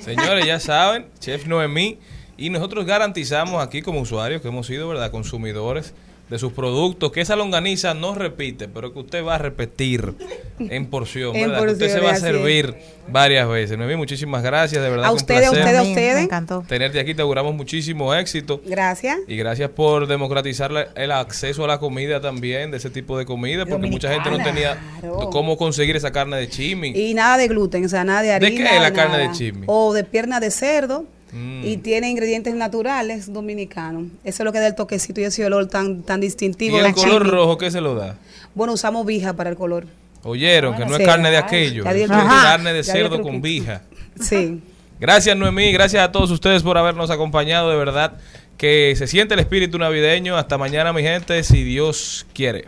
Señores, 0.00 0.44
ya 0.44 0.58
saben, 0.58 1.06
Chef 1.20 1.46
Noemí, 1.46 1.98
y 2.36 2.50
nosotros 2.50 2.84
garantizamos 2.84 3.62
aquí 3.62 3.80
como 3.80 4.00
usuarios 4.00 4.42
que 4.42 4.48
hemos 4.48 4.66
sido, 4.66 4.88
¿verdad?, 4.88 5.12
consumidores 5.12 5.94
de 6.32 6.38
sus 6.38 6.52
productos, 6.54 7.12
que 7.12 7.20
esa 7.20 7.36
longaniza 7.36 7.92
no 7.92 8.14
repite, 8.14 8.66
pero 8.66 8.90
que 8.92 9.00
usted 9.00 9.22
va 9.22 9.34
a 9.34 9.38
repetir 9.38 10.14
en 10.58 10.86
porción, 10.86 11.36
En 11.36 11.50
usted 11.52 11.88
se 11.92 12.00
va 12.00 12.12
a 12.12 12.16
servir 12.16 12.74
varias 13.08 13.46
veces. 13.46 13.76
Noemí, 13.76 13.96
muchísimas 13.96 14.42
gracias, 14.42 14.82
de 14.82 14.88
verdad. 14.88 15.04
A 15.06 15.12
ustedes, 15.12 15.46
a 15.46 15.50
ustedes, 15.50 15.76
a 15.78 15.82
ustedes. 15.82 16.14
Me 16.14 16.22
encantó. 16.22 16.64
Tenerte 16.66 16.98
aquí, 16.98 17.14
te 17.14 17.20
auguramos 17.20 17.54
muchísimo 17.54 18.14
éxito. 18.14 18.62
Gracias. 18.64 19.18
Y 19.28 19.36
gracias 19.36 19.68
por 19.70 20.06
democratizar 20.06 20.70
la- 20.70 20.88
el 20.96 21.12
acceso 21.12 21.64
a 21.64 21.68
la 21.68 21.78
comida 21.78 22.20
también, 22.22 22.70
de 22.70 22.78
ese 22.78 22.88
tipo 22.88 23.18
de 23.18 23.26
comida, 23.26 23.66
porque 23.66 23.88
mucha 23.88 24.10
gente 24.10 24.30
no 24.30 24.42
tenía 24.42 24.78
Claro. 25.00 25.28
cómo 25.30 25.58
conseguir 25.58 25.96
esa 25.96 26.12
carne 26.12 26.38
de 26.38 26.48
chimi. 26.48 26.88
Y 26.96 27.12
nada 27.12 27.36
de 27.36 27.48
gluten, 27.48 27.84
o 27.84 27.88
sea, 27.90 28.04
nada 28.04 28.22
de 28.22 28.38
¿De 28.40 28.54
qué 28.54 28.62
es 28.64 28.72
la 28.72 28.90
nada. 28.90 28.92
carne 28.94 29.18
de 29.18 29.32
chisme? 29.32 29.64
O 29.66 29.92
de 29.92 30.02
pierna 30.04 30.40
de 30.40 30.50
cerdo. 30.50 31.04
Mm. 31.32 31.64
Y 31.64 31.76
tiene 31.78 32.10
ingredientes 32.10 32.54
naturales 32.54 33.32
dominicanos. 33.32 34.04
Eso 34.22 34.42
es 34.42 34.44
lo 34.44 34.52
que 34.52 34.60
da 34.60 34.66
el 34.66 34.74
toquecito 34.74 35.20
y 35.20 35.24
ese 35.24 35.44
olor 35.44 35.66
tan, 35.66 36.02
tan 36.02 36.20
¿Y 36.20 36.26
distintivo. 36.26 36.76
el 36.76 36.84
la 36.84 36.92
color 36.92 37.22
chimi. 37.22 37.30
rojo 37.30 37.58
qué 37.58 37.70
se 37.70 37.80
lo 37.80 37.94
da? 37.94 38.16
Bueno, 38.54 38.74
usamos 38.74 39.06
vija 39.06 39.32
para 39.32 39.50
el 39.50 39.56
color. 39.56 39.86
Oyeron, 40.24 40.76
que 40.76 40.84
no 40.84 40.96
es 40.96 41.04
carne 41.04 41.30
de 41.30 41.36
aquello, 41.36 41.84
es 41.84 42.02
el 42.02 42.08
carne 42.08 42.72
de 42.72 42.78
el 42.78 42.84
cerdo 42.84 43.20
con 43.22 43.42
vija. 43.42 43.82
Sí. 44.20 44.60
Gracias 45.00 45.36
Noemí, 45.36 45.72
gracias 45.72 46.04
a 46.04 46.12
todos 46.12 46.30
ustedes 46.30 46.62
por 46.62 46.78
habernos 46.78 47.10
acompañado, 47.10 47.70
de 47.70 47.76
verdad 47.76 48.12
que 48.56 48.94
se 48.96 49.08
siente 49.08 49.34
el 49.34 49.40
espíritu 49.40 49.76
navideño. 49.76 50.36
Hasta 50.36 50.56
mañana 50.56 50.92
mi 50.92 51.02
gente, 51.02 51.42
si 51.42 51.64
Dios 51.64 52.24
quiere. 52.32 52.66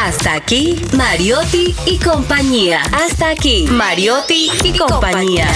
Hasta 0.00 0.34
aquí, 0.34 0.80
Mariotti 0.96 1.74
y 1.84 1.98
compañía. 1.98 2.80
Hasta 2.92 3.30
aquí, 3.30 3.66
Mariotti 3.68 4.48
y 4.62 4.78
compañía. 4.78 5.48